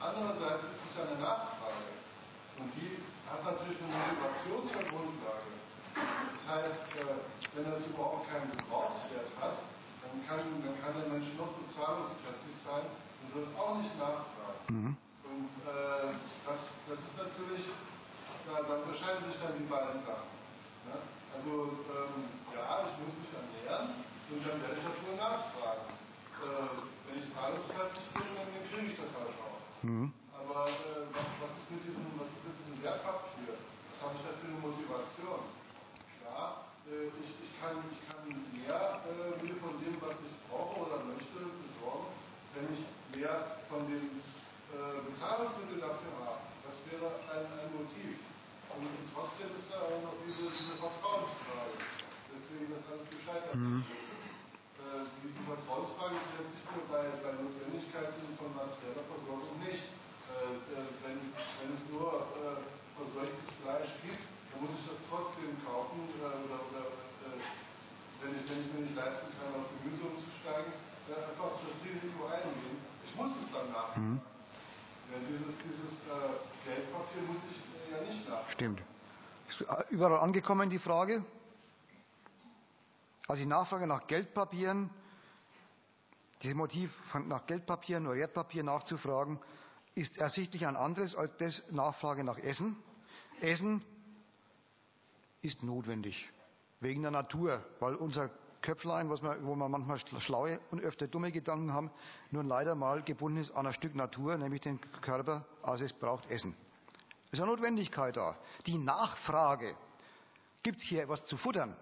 [0.00, 1.94] Andererseits ist es ja eine Nachfrage.
[2.58, 5.54] Und die hat natürlich eine Motivationsgrundlage.
[5.94, 9.58] Das heißt, äh, wenn das überhaupt keinen Gebrauchswert hat,
[10.02, 12.86] dann kann, dann kann der Mensch noch so zahlungskräftig sein
[13.22, 14.62] und wird auch nicht nachfragen.
[14.68, 14.96] Mhm.
[15.24, 17.64] Und äh, das, das ist natürlich,
[18.46, 20.34] da, da unterscheiden sich dann die beiden Sachen.
[20.84, 20.96] Ne?
[21.32, 25.86] Also, ähm, ja, ich muss mich ernähren und dann werde ich das wohl nachfragen.
[26.44, 29.64] Äh, wenn ich zahlungskräftig bin, dann kriege ich das halt auch.
[29.80, 30.12] Mhm.
[30.36, 33.56] Aber äh, was, was, ist mit diesem, was ist mit diesem Wertpapier?
[33.56, 34.32] Was habe ich da
[43.24, 44.20] mehr von den
[44.76, 46.44] äh, Bezahlungsmittel dafür haben.
[46.60, 48.20] Das wäre ein, ein Motiv.
[48.76, 51.78] Und, trotzdem ist da auch noch diese, diese Vertrauensfrage.
[52.34, 53.56] Deswegen das alles gescheitert.
[53.56, 53.80] Mhm.
[53.80, 59.88] Äh, die, Vertrauensfrage stellt sich nur bei, bei Notwendigkeiten von materieller Versorgung nicht.
[59.88, 62.60] Äh, äh wenn, wenn es nur äh,
[62.98, 67.32] verseuchtes Fleisch gibt, dann muss ich das trotzdem kaufen äh, oder, oder, oder
[68.20, 70.74] wenn ich, wenn ich mir nicht leisten kann, auf Gemüse umzusteigen,
[71.06, 72.93] dann einfach das Risiko eingehen.
[73.94, 74.20] Hm.
[75.10, 78.52] Ja, dieses, dieses äh, Geldpapier muss ich ja nicht nachfragen.
[78.52, 78.82] Stimmt.
[79.48, 81.24] Ist überall angekommen die Frage?
[83.28, 84.90] Also die Nachfrage nach Geldpapieren,
[86.42, 89.38] dieses Motiv von, nach Geldpapieren oder Wertpapier nachzufragen,
[89.94, 92.76] ist ersichtlich ein anderes als das Nachfrage nach Essen.
[93.40, 93.82] Essen
[95.40, 96.28] ist notwendig.
[96.80, 98.30] Wegen der Natur, weil unser
[98.64, 101.90] Köpflein, was wir, wo wir manchmal schlaue und öfter dumme Gedanken haben,
[102.30, 106.30] nun leider mal gebunden ist an ein Stück Natur, nämlich den Körper, also es braucht
[106.30, 106.56] Essen.
[107.26, 108.36] Es ist eine Notwendigkeit da.
[108.66, 109.76] Die Nachfrage,
[110.62, 111.76] gibt es hier etwas zu futtern?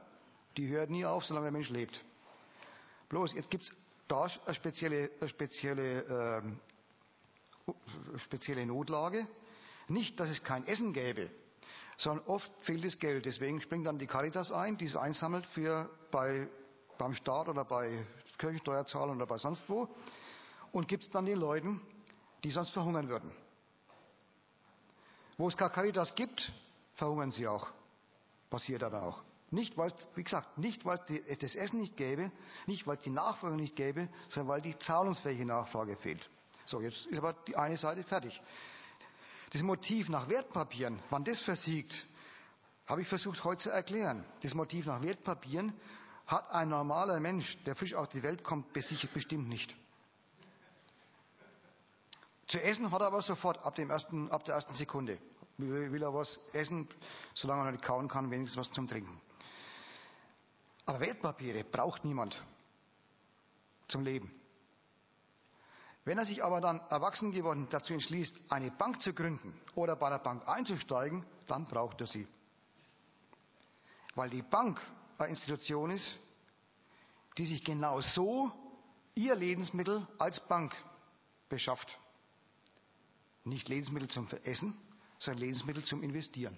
[0.57, 2.05] Die hört nie auf, solange der Mensch lebt.
[3.09, 3.73] Bloß, jetzt gibt es
[4.09, 6.43] da eine spezielle, eine spezielle,
[7.69, 9.29] äh, spezielle Notlage.
[9.87, 11.31] Nicht, dass es kein Essen gäbe,
[11.97, 13.25] sondern oft fehlt das Geld.
[13.25, 16.49] Deswegen springt dann die Caritas ein, die es einsammelt für bei,
[16.99, 18.05] beim Staat oder bei
[18.39, 19.89] Kirchensteuerzahlern oder bei sonst wo
[20.73, 21.81] und gibt es dann den Leuten,
[22.45, 23.31] die sonst verhungern würden.
[25.39, 26.53] Wo es gar Caritas gibt,
[26.95, 27.69] verhungern sie auch.
[28.51, 29.23] Passiert aber auch.
[29.51, 32.33] Nicht, weil wie gesagt, nicht, weil es das Essen nicht gäbe,
[32.67, 36.29] nicht, weil es die Nachfrage nicht gäbe, sondern weil die zahlungsfähige Nachfrage fehlt.
[36.65, 38.41] So, jetzt ist aber die eine Seite fertig.
[39.53, 42.07] Das Motiv nach Wertpapieren, wann das versiegt,
[42.87, 44.25] habe ich versucht heute zu erklären.
[44.43, 45.75] Das Motiv nach Wertpapieren
[46.33, 49.77] hat ein normaler Mensch, der frisch auf die Welt kommt, bestimmt nicht.
[52.47, 55.19] Zu essen hat er aber sofort, ab, dem ersten, ab der ersten Sekunde.
[55.59, 56.89] Will er was essen,
[57.35, 59.21] solange er nicht kauen kann, wenigstens was zum Trinken.
[60.87, 62.43] Aber Wertpapiere braucht niemand
[63.89, 64.33] zum Leben.
[66.05, 70.09] Wenn er sich aber dann erwachsen geworden dazu entschließt, eine Bank zu gründen oder bei
[70.09, 72.27] der Bank einzusteigen, dann braucht er sie.
[74.15, 74.81] Weil die Bank
[75.19, 76.07] eine Institution ist,
[77.39, 78.53] die sich genau so
[79.15, 80.75] ihr Lebensmittel als Bank
[81.49, 81.99] beschafft.
[83.45, 84.75] Nicht Lebensmittel zum Essen,
[85.19, 86.57] sondern Lebensmittel zum Investieren.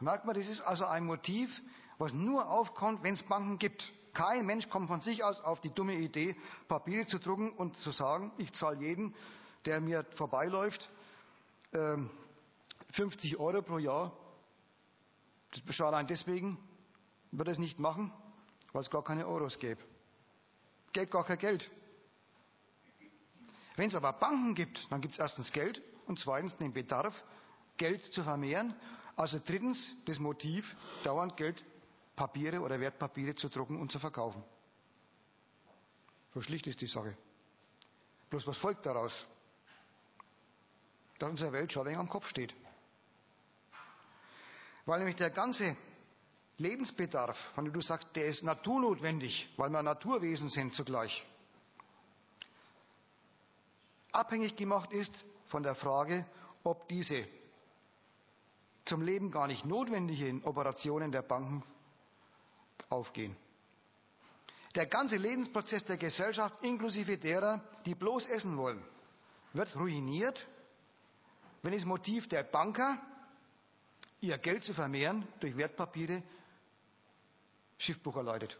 [0.00, 1.50] Merkt man, das ist also ein Motiv,
[1.98, 3.92] was nur aufkommt, wenn es Banken gibt.
[4.12, 6.36] Kein Mensch kommt von sich aus auf die dumme Idee,
[6.68, 9.14] Papiere zu drucken und zu sagen, ich zahle jeden,
[9.64, 10.88] der mir vorbeiläuft,
[12.90, 14.12] 50 ähm, Euro pro Jahr.
[15.66, 16.58] Das schon allein deswegen
[17.30, 18.12] wird es nicht machen,
[18.72, 19.82] weil es gar keine Euros gäbe.
[20.92, 21.70] Gäbe gar kein Geld.
[23.76, 27.14] Wenn es aber Banken gibt, dann gibt es erstens Geld und zweitens den Bedarf,
[27.76, 28.74] Geld zu vermehren
[29.16, 30.74] also drittens das Motiv,
[31.04, 31.64] dauernd Geld,
[32.16, 34.42] Papiere oder Wertpapiere zu drucken und zu verkaufen.
[36.32, 37.16] So schlicht ist die Sache.
[38.30, 39.12] Bloß was folgt daraus?
[41.18, 42.54] Dass unsere Welt schon länger am Kopf steht.
[44.86, 45.76] Weil nämlich der ganze
[46.58, 51.24] Lebensbedarf, von dem du sagst, der ist naturnotwendig, weil wir Naturwesen sind zugleich,
[54.12, 56.26] abhängig gemacht ist von der Frage,
[56.62, 57.26] ob diese
[58.84, 61.64] zum Leben gar nicht notwendigen Operationen der Banken
[62.90, 63.36] aufgehen.
[64.74, 68.84] Der ganze Lebensprozess der Gesellschaft, inklusive derer, die bloß essen wollen,
[69.52, 70.46] wird ruiniert,
[71.62, 72.98] wenn das Motiv der Banker,
[74.24, 76.22] ihr Geld zu vermehren durch Wertpapiere,
[77.78, 78.58] Schiffbruch erleidet.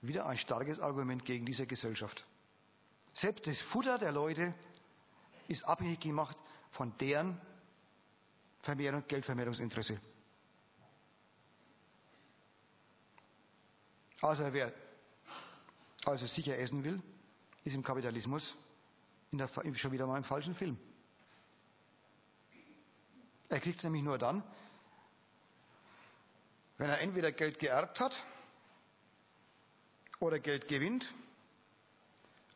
[0.00, 2.24] Wieder ein starkes Argument gegen diese Gesellschaft.
[3.14, 4.54] Selbst das Futter der Leute
[5.48, 6.36] ist abhängig gemacht
[6.72, 7.40] von deren
[8.62, 10.00] Vermehrung, Geldvermehrungsinteresse.
[14.20, 14.72] Also wer
[16.04, 17.02] also sicher essen will,
[17.64, 18.56] ist im Kapitalismus
[19.32, 20.78] der, schon wieder mal im falschen Film.
[23.52, 24.42] Er kriegt es nämlich nur dann,
[26.78, 28.18] wenn er entweder Geld geerbt hat
[30.20, 31.06] oder Geld gewinnt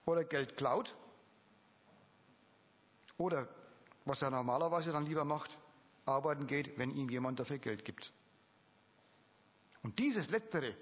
[0.06, 0.94] oder Geld klaut
[3.18, 3.46] oder
[4.06, 5.58] was er normalerweise dann lieber macht,
[6.06, 8.10] arbeiten geht, wenn ihm jemand dafür Geld gibt.
[9.82, 10.74] Und dieses Letztere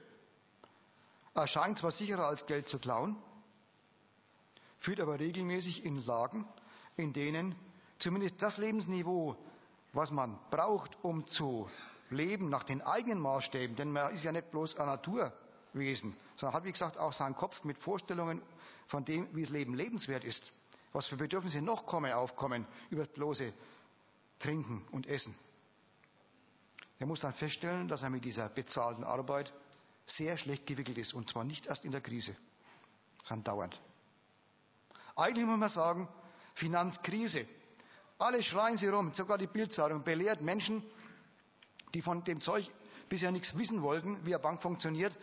[1.35, 3.17] erscheint zwar sicherer als Geld zu klauen,
[4.79, 6.47] führt aber regelmäßig in Lagen,
[6.97, 7.57] in denen
[7.99, 9.37] zumindest das Lebensniveau,
[9.95, 11.69] was man braucht, um zu
[12.11, 16.65] leben nach den eigenen Maßstäben, denn man ist ja nicht bloß ein Naturwesen, sondern hat,
[16.65, 18.43] wie gesagt, auch seinen Kopf mit Vorstellungen
[18.89, 20.43] von dem, wie das Leben lebenswert ist,
[20.93, 23.53] was für Bedürfnisse noch kommen, aufkommen über das bloße
[24.39, 25.35] Trinken und Essen.
[26.99, 29.53] Er muss dann feststellen, dass er mit dieser bezahlten Arbeit
[30.07, 32.37] sehr schlecht gewickelt ist und zwar nicht erst in der Krise,
[33.25, 33.81] sondern dauernd.
[35.17, 36.09] Eigentlich muss man sagen,
[36.55, 37.47] Finanzkrise.
[38.25, 40.83] Alle schreien sie rum, sogar die Bildzeitung belehrt Menschen,
[41.93, 42.71] die von dem Zeug
[43.11, 45.15] bisher nichts wissen wollten, wie eine Bank funktioniert,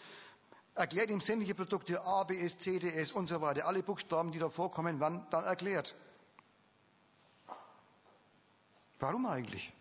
[0.75, 3.65] Erklärt ihm sämtliche Produkte A, B, S, C, D, S und so weiter.
[3.65, 5.93] Alle Buchstaben, die da vorkommen, werden dann erklärt.
[8.99, 9.73] Warum eigentlich?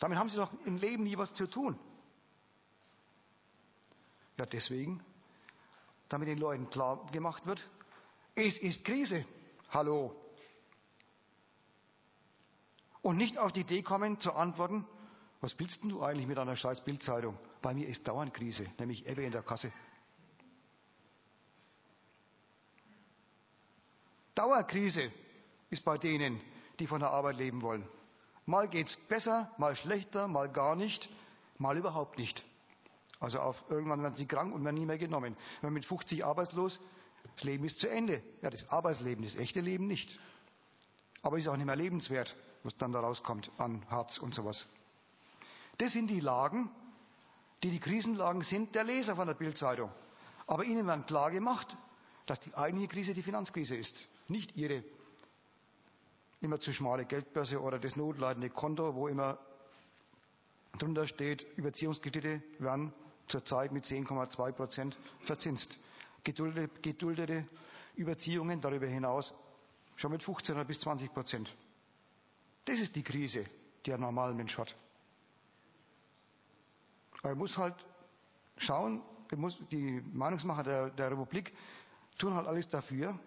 [0.00, 1.78] Damit haben sie doch im Leben nie was zu tun.
[4.38, 5.04] Ja, deswegen,
[6.08, 7.62] damit den Leuten klar gemacht wird,
[8.34, 9.24] es ist Krise.
[9.70, 10.27] Hallo.
[13.02, 14.86] Und nicht auf die Idee kommen zu antworten,
[15.40, 17.38] was willst denn du eigentlich mit einer scheiß Bildzeitung?
[17.62, 19.72] Bei mir ist dauernd Krise, nämlich Ebbe in der Kasse.
[24.34, 25.10] Dauerkrise
[25.70, 26.40] ist bei denen,
[26.78, 27.86] die von der Arbeit leben wollen.
[28.46, 31.08] Mal geht's besser, mal schlechter, mal gar nicht,
[31.58, 32.44] mal überhaupt nicht.
[33.20, 35.36] Also auf, irgendwann werden sie krank und werden nie mehr genommen.
[35.60, 36.80] Wenn man mit 50 arbeitslos,
[37.34, 38.22] das Leben ist zu Ende.
[38.42, 40.18] Ja, das Arbeitsleben, das echte Leben nicht.
[41.22, 44.66] Aber ist auch nicht mehr lebenswert, was dann da rauskommt an Harz und sowas.
[45.78, 46.70] Das sind die Lagen,
[47.62, 49.90] die die Krisenlagen sind der Leser von der Bildzeitung.
[50.46, 51.76] Aber ihnen wird klar gemacht,
[52.26, 54.84] dass die eigentliche Krise die Finanzkrise ist, nicht ihre
[56.40, 59.38] immer zu schmale Geldbörse oder das notleidende Konto, wo immer
[60.78, 62.92] drunter steht, Überziehungskredite werden
[63.26, 65.78] zurzeit mit 10,2 Prozent verzinst.
[66.24, 67.48] Geduldete, geduldete
[67.96, 69.32] Überziehungen darüber hinaus
[69.96, 71.52] schon mit 15 bis 20 Prozent.
[72.68, 73.46] Das ist die Krise,
[73.86, 74.76] die ein normaler Mensch hat.
[77.22, 77.74] Er muss halt
[78.58, 79.00] schauen,
[79.34, 81.54] muss, die Meinungsmacher der, der Republik
[82.18, 83.18] tun halt alles dafür,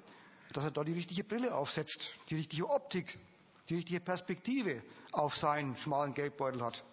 [0.54, 3.18] dass er da die richtige Brille aufsetzt, die richtige Optik,
[3.68, 6.84] die richtige Perspektive auf seinen schmalen Geldbeutel hat.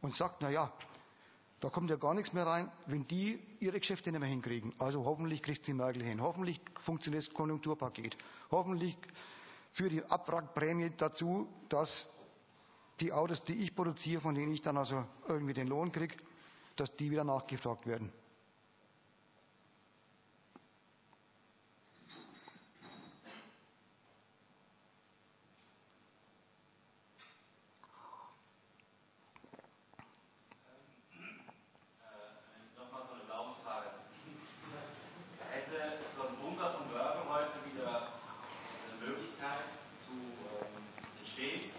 [0.00, 0.72] Und sagt, na ja,
[1.60, 4.72] da kommt ja gar nichts mehr rein, wenn die ihre Geschäfte nicht mehr hinkriegen.
[4.78, 6.22] Also hoffentlich kriegt sie Merkel hin.
[6.22, 8.16] Hoffentlich funktioniert das Konjunkturpaket.
[8.50, 8.96] Hoffentlich
[9.74, 12.06] führt die Abwrackprämie dazu, dass
[13.00, 16.16] die Autos, die ich produziere, von denen ich dann also irgendwie den Lohn kriege,
[16.76, 18.12] dass die wieder nachgefragt werden.
[32.76, 33.86] Nochmal so eine Glaubensfrage.
[35.50, 38.08] Hätte so ein Bunker von Wörter heute wieder
[38.84, 39.66] eine Möglichkeit
[40.06, 40.82] zu ähm,
[41.18, 41.70] entstehen?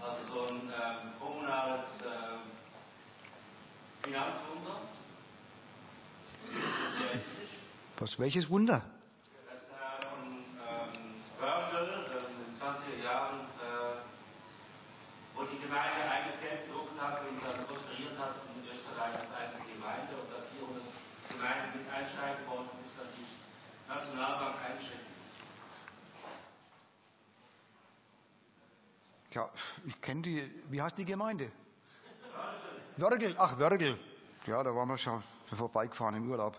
[0.00, 2.40] Also so ein ähm, kommunales ähm,
[4.02, 4.80] Finanzwunder?
[6.98, 7.58] Sehr richtig.
[8.18, 8.82] Welches Wunder?
[9.44, 9.60] Das
[10.08, 10.40] von ähm,
[11.38, 13.40] Wörtel äh, in den 20er Jahren,
[15.34, 20.32] wo die Gemeinde eigenes Geld und dann prosperiert hat in Österreich als einzige Gemeinde und
[20.32, 20.82] da 400
[21.28, 23.28] Gemeinden mit einsteigen wollten, bis dann die
[23.86, 25.36] Nationalbank eingeschränkt ist.
[29.34, 29.50] Ja,
[29.84, 31.52] ich kenne die, wie heißt die Gemeinde?
[32.96, 33.98] Wörgl, ach Wörgl.
[34.46, 35.22] Ja, da waren wir schon
[35.54, 36.58] vorbeigefahren im Urlaub.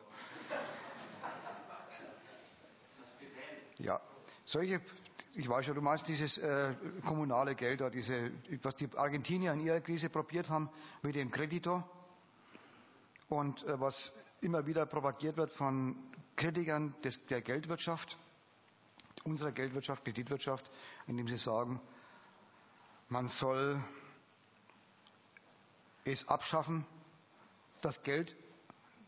[3.80, 4.02] Ja,
[4.46, 4.82] solche,
[5.36, 6.74] ich weiß ja, du meinst dieses äh,
[7.06, 8.32] kommunale Geld, diese,
[8.64, 10.70] was die Argentinier in ihrer Krise probiert haben
[11.02, 11.88] mit dem Kreditor
[13.30, 15.96] und äh, was immer wieder propagiert wird von
[16.36, 18.18] Kritikern des, der Geldwirtschaft,
[19.24, 20.70] unserer Geldwirtschaft, Kreditwirtschaft,
[21.08, 21.82] indem sie sagen,
[23.10, 23.84] man soll
[26.04, 26.86] es abschaffen,
[27.82, 28.36] dass Geld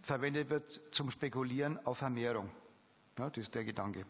[0.04, 2.50] verwendet wird zum Spekulieren auf Vermehrung.
[3.18, 4.06] Ja, das ist der Gedanke.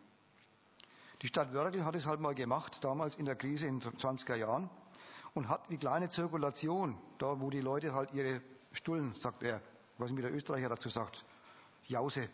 [1.22, 4.36] Die Stadt Wörgl hat es halt mal gemacht, damals in der Krise in den 20er
[4.36, 4.70] Jahren,
[5.34, 8.42] und hat die kleine Zirkulation, da wo die Leute halt ihre
[8.72, 9.62] Stullen, sagt er,
[9.98, 11.24] was mir der Österreicher dazu sagt,
[11.88, 12.30] Jause.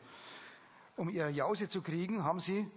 [0.98, 2.70] Um ihre Jause zu kriegen, haben sie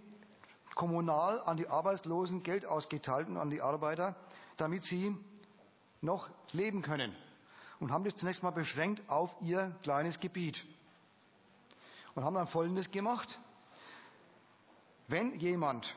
[0.75, 4.15] kommunal an die Arbeitslosen Geld ausgeteilt und an die Arbeiter,
[4.57, 5.15] damit sie
[6.01, 7.15] noch leben können.
[7.79, 10.65] Und haben das zunächst mal beschränkt auf ihr kleines Gebiet.
[12.15, 13.39] Und haben dann Folgendes gemacht.
[15.09, 15.95] Wenn jemand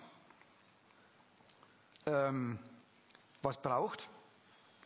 [2.07, 2.59] ähm,
[3.43, 4.09] was braucht,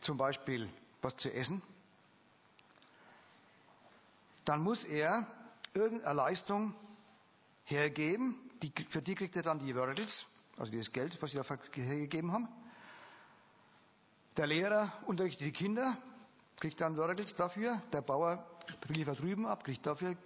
[0.01, 0.69] zum Beispiel
[1.01, 1.61] was zu essen,
[4.43, 5.25] dann muss er
[5.73, 6.75] irgendeine Leistung
[7.63, 10.25] hergeben, die, für die kriegt er dann die Wörtels,
[10.57, 12.49] also das Geld, was sie da hergegeben haben.
[14.35, 15.97] Der Lehrer unterrichtet die Kinder,
[16.59, 17.81] kriegt dann Wörtels dafür.
[17.93, 18.45] Der Bauer
[18.89, 20.17] liefert drüben ab, kriegt dafür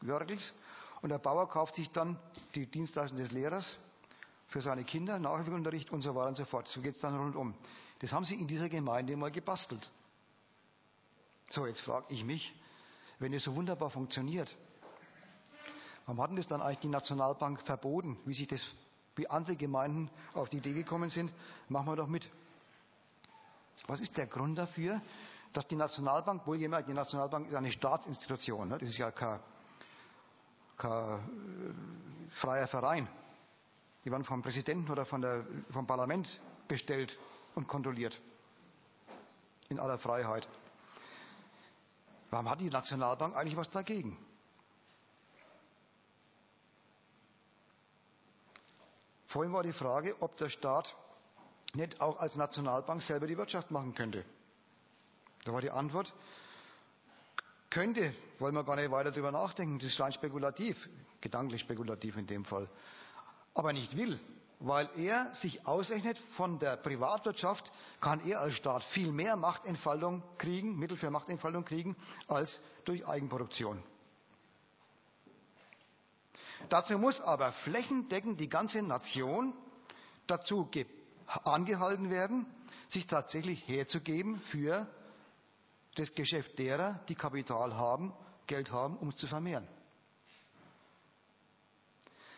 [0.00, 0.54] Wörtels.
[1.02, 2.18] Und der Bauer kauft sich dann
[2.54, 3.76] die Dienstleistung des Lehrers
[4.48, 6.68] für seine Kinder, Nachhilfeunterricht und so weiter und so fort.
[6.68, 7.54] So geht es dann rundum.
[8.00, 9.88] Das haben sie in dieser Gemeinde mal gebastelt.
[11.50, 12.54] So, jetzt frage ich mich,
[13.18, 14.56] wenn es so wunderbar funktioniert,
[16.06, 18.64] warum hat denn das dann eigentlich die Nationalbank verboten, wie sich das,
[19.16, 21.32] wie andere Gemeinden auf die Idee gekommen sind,
[21.68, 22.28] machen wir doch mit.
[23.86, 25.00] Was ist der Grund dafür,
[25.52, 28.78] dass die Nationalbank, wohlgemerkt, die Nationalbank ist eine Staatsinstitution, ne?
[28.78, 29.40] das ist ja kein,
[30.80, 33.06] kein freier Verein.
[34.04, 37.18] Die werden vom Präsidenten oder von der, vom Parlament bestellt
[37.54, 38.18] und kontrolliert.
[39.68, 40.48] In aller Freiheit.
[42.30, 44.16] Warum hat die Nationalbank eigentlich was dagegen?
[49.26, 50.96] Vorhin war die Frage, ob der Staat
[51.74, 54.24] nicht auch als Nationalbank selber die Wirtschaft machen könnte.
[55.44, 56.12] Da war die Antwort,
[57.70, 60.88] könnte, wollen wir gar nicht weiter darüber nachdenken, das ist rein spekulativ,
[61.20, 62.68] gedanklich spekulativ in dem Fall,
[63.54, 64.18] aber nicht will,
[64.58, 70.78] weil er sich ausrechnet, von der Privatwirtschaft kann er als Staat viel mehr Machtentfaltung kriegen,
[70.78, 71.96] Mittel für Machtentfaltung kriegen,
[72.28, 73.82] als durch Eigenproduktion.
[76.68, 79.54] Dazu muss aber flächendeckend die ganze Nation
[80.26, 80.68] dazu
[81.44, 82.46] angehalten werden,
[82.88, 84.86] sich tatsächlich herzugeben für
[86.00, 88.14] das Geschäft derer, die Kapital haben,
[88.46, 89.68] Geld haben, um es zu vermehren.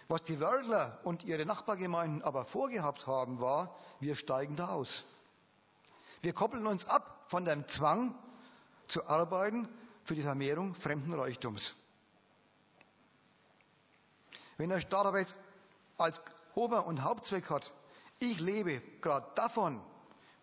[0.09, 5.05] Was die Wörgler und ihre Nachbargemeinden aber vorgehabt haben, war, wir steigen da aus.
[6.21, 8.15] Wir koppeln uns ab von dem Zwang
[8.89, 9.69] zu arbeiten
[10.05, 11.73] für die Vermehrung fremden Reichtums.
[14.57, 15.35] Wenn der Staat aber jetzt
[15.99, 16.21] als
[16.55, 17.73] Ober- und Hauptzweck hat,
[18.19, 19.81] ich lebe gerade davon,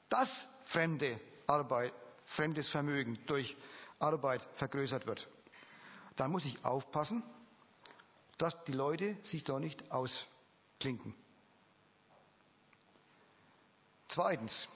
[0.10, 0.30] dass
[0.66, 1.94] fremde Arbeit,
[2.36, 3.56] fremdes Vermögen durch
[4.00, 5.28] Arbeit vergrößert wird,
[6.16, 7.24] dann muss ich aufpassen,
[8.38, 11.14] dass die Leute sich da nicht ausklinken.
[14.08, 14.68] Zweitens.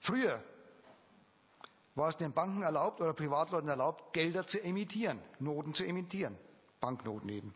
[0.00, 0.42] Früher
[1.94, 6.36] war es den Banken erlaubt oder Privatleuten erlaubt, Gelder zu emittieren, Noten zu emittieren,
[6.80, 7.54] Banknoten eben.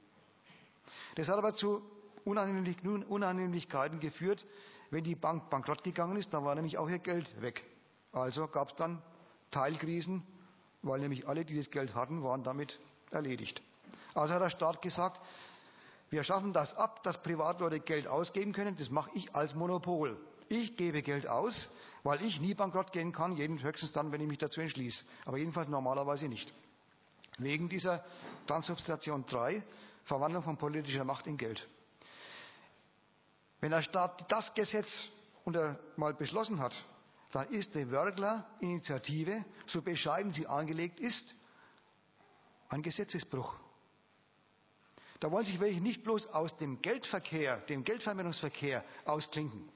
[1.17, 1.83] Das hat aber zu
[2.25, 4.45] Unannehmlichkeiten geführt,
[4.91, 7.65] wenn die Bank bankrott gegangen ist, dann war nämlich auch ihr Geld weg.
[8.13, 9.03] Also gab es dann
[9.51, 10.23] Teilkrisen,
[10.83, 12.79] weil nämlich alle, die das Geld hatten, waren damit
[13.11, 13.63] erledigt.
[14.15, 15.21] Also hat der Staat gesagt,
[16.11, 20.17] wir schaffen das ab, dass Privatleute Geld ausgeben können, das mache ich als Monopol.
[20.49, 21.69] Ich gebe Geld aus,
[22.05, 25.05] weil ich nie bankrott gehen kann, jeden höchstens dann, wenn ich mich dazu entschließe.
[25.25, 26.53] Aber jedenfalls normalerweise nicht.
[27.39, 28.05] Wegen dieser
[28.47, 29.63] Transubstantiation 3,
[30.05, 31.67] Verwandlung von politischer Macht in Geld.
[33.67, 34.87] Wenn der Staat das Gesetz
[35.97, 36.73] mal beschlossen hat,
[37.33, 41.35] dann ist die Wörgler-Initiative, so bescheiden sie angelegt ist,
[42.69, 43.53] ein Gesetzesbruch.
[45.19, 49.69] Da wollen sich welche nicht bloß aus dem Geldverkehr, dem Geldvermehrungsverkehr ausklinken.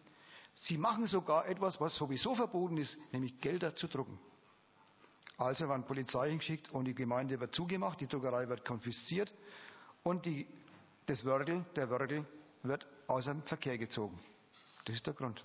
[0.55, 4.20] Sie machen sogar etwas, was sowieso verboten ist, nämlich Gelder zu drucken.
[5.36, 9.35] Also werden Polizei hingeschickt und die Gemeinde wird zugemacht, die Druckerei wird konfisziert
[10.05, 10.47] und die,
[11.07, 12.25] das Wörgel, der Wörgel
[12.62, 14.19] wird aus dem Verkehr gezogen.
[14.85, 15.45] Das ist der Grund.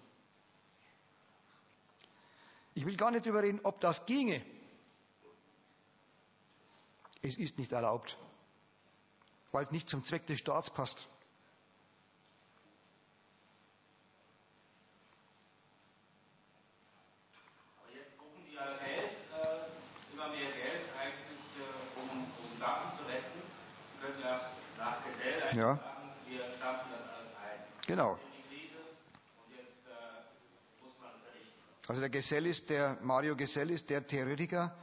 [2.75, 4.45] Ich will gar nicht überreden, ob das ginge.
[7.23, 8.17] Es ist nicht erlaubt,
[9.51, 10.97] weil es nicht zum Zweck des Staats passt.
[25.53, 25.94] Ja.
[27.87, 28.17] Genau.
[31.87, 34.75] Also der Gesell ist der, Mario Gesell ist der Theoretiker,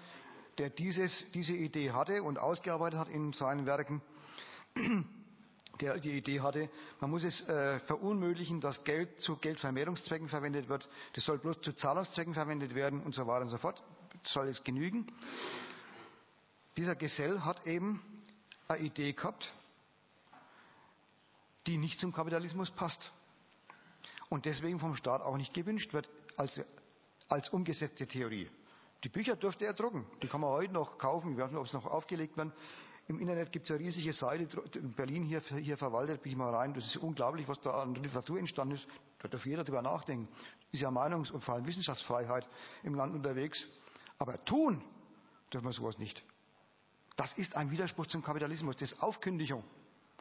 [0.58, 4.00] der dieses, diese Idee hatte und ausgearbeitet hat in seinen Werken,
[5.80, 10.88] der die Idee hatte, man muss es äh, verunmöglichen, dass Geld zu Geldvermehrungszwecken verwendet wird.
[11.14, 13.82] Das soll bloß zu Zahlungszwecken verwendet werden und so weiter und so fort.
[14.24, 15.10] Soll es genügen.
[16.76, 18.00] Dieser Gesell hat eben
[18.68, 19.52] eine Idee gehabt,
[21.66, 23.12] die nicht zum Kapitalismus passt
[24.28, 26.60] und deswegen vom Staat auch nicht gewünscht wird als,
[27.28, 28.50] als umgesetzte Theorie.
[29.04, 31.66] Die Bücher dürfte er drucken, die kann man heute noch kaufen, ich weiß nicht, ob
[31.66, 32.52] es noch aufgelegt werden.
[33.08, 36.54] Im Internet gibt es eine riesige Seite, in Berlin hier, hier verwaltet, bin ich mal
[36.54, 38.86] rein, das ist unglaublich, was da an Literatur entstanden ist,
[39.18, 40.28] da darf jeder drüber nachdenken.
[40.70, 42.48] Ist ja Meinungs- und vor allem Wissenschaftsfreiheit
[42.84, 43.66] im Land unterwegs.
[44.18, 44.82] Aber tun
[45.52, 46.22] dürfen wir sowas nicht.
[47.16, 49.64] Das ist ein Widerspruch zum Kapitalismus, das ist Aufkündigung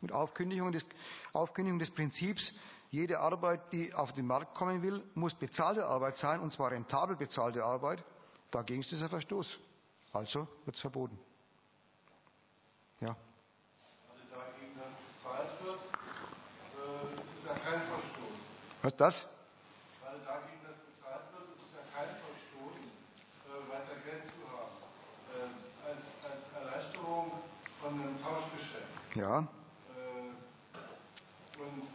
[0.02, 0.86] und Aufkündigung des,
[1.34, 2.54] Aufkündigung des Prinzips,
[2.92, 7.16] jede Arbeit, die auf den Markt kommen will, muss bezahlte Arbeit sein, und zwar rentabel
[7.16, 8.04] bezahlte Arbeit.
[8.52, 9.60] Dagegen ist es ein Verstoß.
[10.12, 11.18] Also wird es verboten.
[13.00, 13.16] Ja.
[14.12, 18.38] Also dagegen, dass bezahlt wird, äh, ist es ja kein Verstoß.
[18.82, 19.28] Was ist das?
[20.02, 22.76] Gerade dagegen, dass bezahlt wird, ist es ja kein Verstoß,
[23.48, 24.76] äh, weiter Geld zu haben.
[25.32, 27.32] Äh, als, als Erleichterung
[27.80, 29.16] von einem Tauschgeschäft.
[29.16, 29.48] Ja.
[31.62, 31.86] Und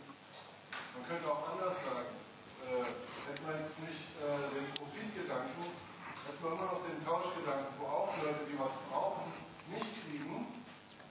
[0.94, 2.14] man könnte auch anders sagen,
[2.62, 2.86] äh,
[3.26, 5.74] hätte man jetzt nicht äh, den Profitgedanken,
[6.22, 9.26] hätte man immer noch den Tauschgedanken, wo auch Leute, die was brauchen,
[9.66, 10.62] nicht kriegen,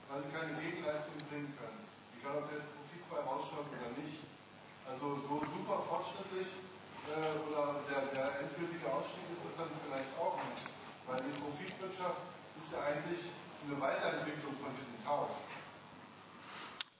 [0.08, 1.84] weil sie keine Gegenleistung bringen können.
[2.16, 4.24] Egal, ob der jetzt Profit bei rausschaut oder nicht.
[4.88, 6.48] Also so super fortschrittlich
[7.12, 10.64] äh, oder der, der endgültige Ausstieg ist das dann vielleicht auch nicht.
[11.04, 12.24] Weil die Profitwirtschaft
[12.64, 13.28] ist ja eigentlich
[13.68, 15.36] eine Weiterentwicklung von diesem Tausch.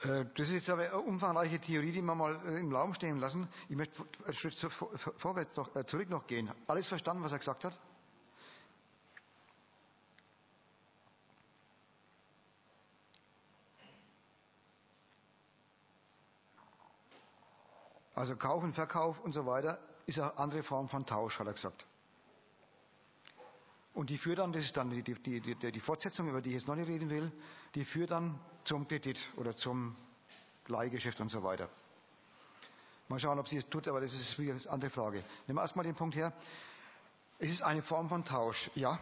[0.02, 3.18] Äh, Das ist jetzt aber eine umfangreiche Theorie, die wir mal äh, im Raum stehen
[3.18, 3.48] lassen.
[3.68, 3.94] Ich möchte
[4.24, 6.50] einen Schritt zu- vor- vorwärts noch, äh, zurück noch gehen.
[6.66, 7.78] Alles verstanden, was er gesagt hat?
[18.14, 21.52] Also Kauf und Verkauf und so weiter ist eine andere Form von Tausch, hat er
[21.52, 21.86] gesagt.
[23.96, 26.56] Und die führt dann, das ist dann die, die, die, die, Fortsetzung, über die ich
[26.56, 27.32] jetzt noch nicht reden will,
[27.74, 29.96] die führt dann zum Kredit oder zum
[30.68, 31.68] Leihgeschäft und so weiter.
[33.08, 35.24] Mal schauen, ob sie es tut, aber das ist wieder eine andere Frage.
[35.46, 36.32] Nehmen wir erstmal den Punkt her.
[37.38, 38.98] Es ist eine Form von Tausch, ja.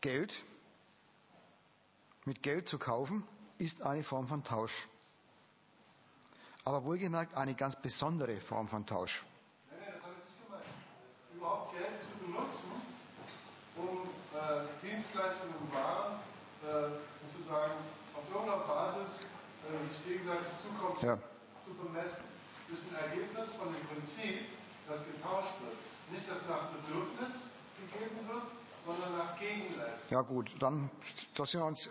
[0.00, 0.32] Geld
[2.26, 3.26] mit Geld zu kaufen
[3.58, 4.88] ist eine Form von Tausch.
[6.64, 9.24] Aber wohlgemerkt eine ganz besondere Form von Tausch.
[9.70, 10.64] Nein, nein, das habe ich nicht gemeint.
[11.34, 12.70] Überhaupt Geld zu benutzen,
[13.76, 14.08] um
[14.44, 16.20] äh, Dienstleistungen und Waren
[16.62, 17.80] äh, sozusagen
[18.14, 19.24] auf irgendeiner Basis
[19.64, 21.18] äh, sich gegenseitig zukommen Ja.
[21.64, 22.24] zu bemessen,
[22.72, 24.46] ist ein Ergebnis von dem Prinzip,
[24.88, 25.76] das getauscht wird.
[26.12, 27.32] Nicht, dass nach Bedürfnis
[27.80, 28.44] gegeben wird,
[28.84, 30.08] sondern nach Gegenleistung.
[30.10, 30.90] Ja gut, dann
[31.34, 31.88] da sind wir uns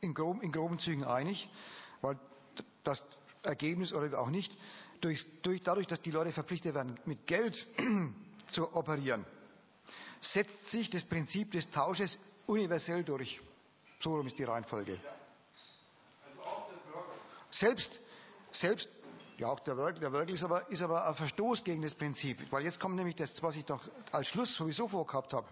[0.00, 1.48] in groben, in groben Zügen einig,
[2.02, 2.18] weil
[2.84, 3.02] das
[3.42, 4.56] Ergebnis oder auch nicht,
[5.00, 7.66] durch, durch, dadurch, dass die Leute verpflichtet werden, mit Geld
[8.52, 9.24] zu operieren,
[10.20, 13.40] setzt sich das Prinzip des Tausches universell durch.
[14.00, 14.98] So ist die Reihenfolge.
[17.50, 18.00] Selbst,
[18.52, 18.88] selbst,
[19.38, 22.50] ja auch der Work, der Work ist aber, ist aber ein Verstoß gegen das Prinzip,
[22.50, 25.46] weil jetzt kommt nämlich das, was ich noch als Schluss sowieso vorgehabt habe.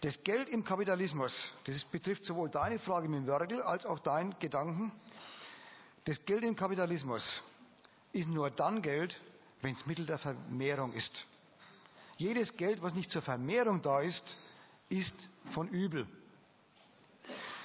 [0.00, 1.32] Das Geld im Kapitalismus,
[1.64, 4.92] das betrifft sowohl deine Frage mit dem Wörgl als auch deinen Gedanken.
[6.04, 7.42] Das Geld im Kapitalismus
[8.12, 9.18] ist nur dann Geld,
[9.62, 11.26] wenn es Mittel der Vermehrung ist.
[12.16, 14.36] Jedes Geld, was nicht zur Vermehrung da ist,
[14.88, 15.14] ist
[15.52, 16.06] von übel.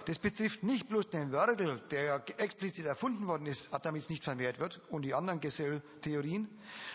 [0.06, 4.24] Das betrifft nicht bloß den Wörgl, der ja explizit erfunden worden ist, damit es nicht
[4.24, 6.48] vermehrt wird, und die anderen Geselltheorien,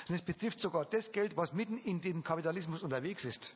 [0.07, 3.55] sondern es betrifft sogar das Geld, was mitten in dem Kapitalismus unterwegs ist.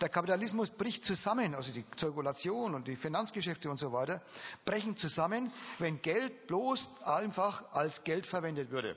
[0.00, 4.20] Der Kapitalismus bricht zusammen, also die Zirkulation und die Finanzgeschäfte und so weiter,
[4.64, 8.96] brechen zusammen, wenn Geld bloß einfach als Geld verwendet würde,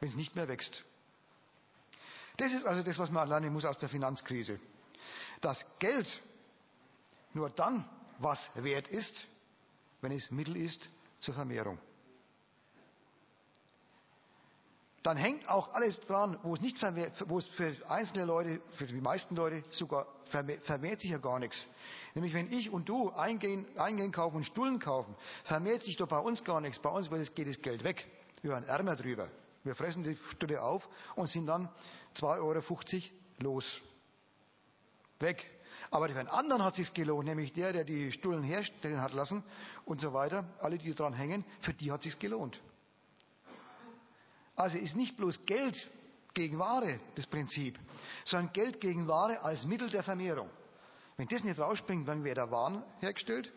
[0.00, 0.84] wenn es nicht mehr wächst.
[2.36, 4.60] Das ist also das, was man lernen muss aus der Finanzkrise.
[5.40, 6.08] Dass Geld
[7.32, 9.26] nur dann was wert ist,
[10.00, 10.88] wenn es Mittel ist
[11.20, 11.78] zur Vermehrung.
[15.02, 18.86] Dann hängt auch alles dran, wo es nicht vermehrt, wo es für einzelne Leute, für
[18.86, 21.64] die meisten Leute sogar vermehrt, vermehrt sich ja gar nichts.
[22.14, 26.18] Nämlich wenn ich und du eingehen, eingehen kaufen und Stullen kaufen, vermehrt sich doch bei
[26.18, 26.80] uns gar nichts.
[26.80, 28.04] Bei uns geht das Geld weg.
[28.42, 29.28] Wir werden ärmer drüber.
[29.66, 31.68] Wir fressen die Stulle auf und sind dann
[32.14, 32.62] 2,50 Euro
[33.40, 33.80] los.
[35.18, 35.44] Weg.
[35.90, 39.42] Aber für einen anderen hat sich's gelohnt, nämlich der, der die Stullen herstellen hat lassen
[39.84, 42.60] und so weiter, alle, die dran hängen, für die hat sich's gelohnt.
[44.54, 45.76] Also ist nicht bloß Geld
[46.32, 47.76] gegen Ware das Prinzip,
[48.24, 50.48] sondern Geld gegen Ware als Mittel der Vermehrung.
[51.16, 53.52] Wenn das nicht rausspringt, dann weder Waren hergestellt,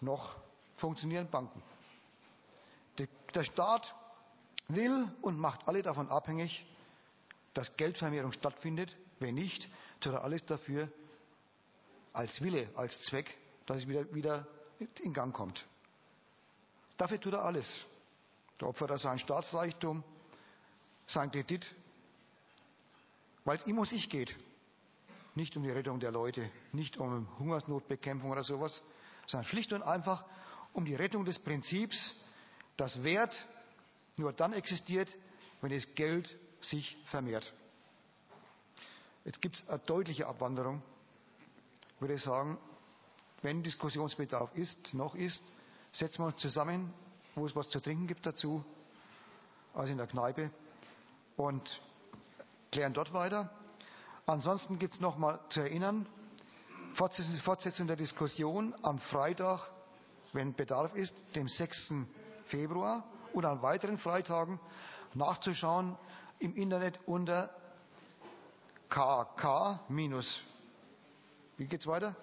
[0.00, 0.34] noch
[0.76, 1.62] funktionieren Banken.
[3.34, 3.94] Der Staat
[4.74, 6.64] will und macht alle davon abhängig,
[7.54, 8.96] dass Geldvermehrung stattfindet.
[9.18, 9.68] Wenn nicht,
[10.00, 10.88] tut er alles dafür
[12.12, 14.46] als Wille, als Zweck, dass es wieder, wieder
[15.02, 15.66] in Gang kommt.
[16.96, 17.84] Dafür tut er alles.
[18.58, 20.04] Da opfert er seinen Staatsreichtum,
[21.06, 21.66] sein Kredit,
[23.44, 24.36] weil es ihm um sich geht.
[25.34, 28.82] Nicht um die Rettung der Leute, nicht um Hungersnotbekämpfung oder sowas,
[29.26, 30.24] sondern schlicht und einfach
[30.72, 32.14] um die Rettung des Prinzips,
[32.76, 33.46] dass Wert
[34.20, 35.08] nur dann existiert,
[35.60, 36.28] wenn das Geld
[36.60, 37.52] sich vermehrt.
[39.24, 40.82] Jetzt gibt es eine deutliche Abwanderung,
[41.98, 42.58] würde ich sagen,
[43.42, 45.42] wenn Diskussionsbedarf ist, noch ist,
[45.92, 46.92] setzen wir uns zusammen,
[47.34, 48.64] wo es was zu trinken gibt dazu,
[49.74, 50.50] also in der Kneipe,
[51.36, 51.80] und
[52.70, 53.50] klären dort weiter.
[54.26, 56.06] Ansonsten gibt es nochmal zu erinnern,
[56.94, 59.60] Fortsetzung, der Diskussion am Freitag,
[60.32, 61.94] wenn Bedarf ist, dem 6.
[62.46, 64.58] Februar und an weiteren Freitagen
[65.14, 65.96] nachzuschauen
[66.38, 67.50] im Internet unter
[68.90, 69.78] kk-
[71.56, 72.16] wie geht's weiter?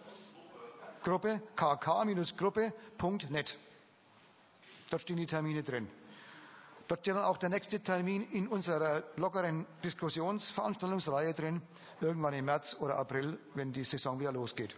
[1.04, 3.58] Gruppe, kk-gruppe.net.
[4.90, 5.88] Dort stehen die Termine drin.
[6.88, 11.62] Dort steht dann auch der nächste Termin in unserer lockeren Diskussionsveranstaltungsreihe drin,
[12.02, 14.76] irgendwann im März oder April, wenn die Saison wieder losgeht.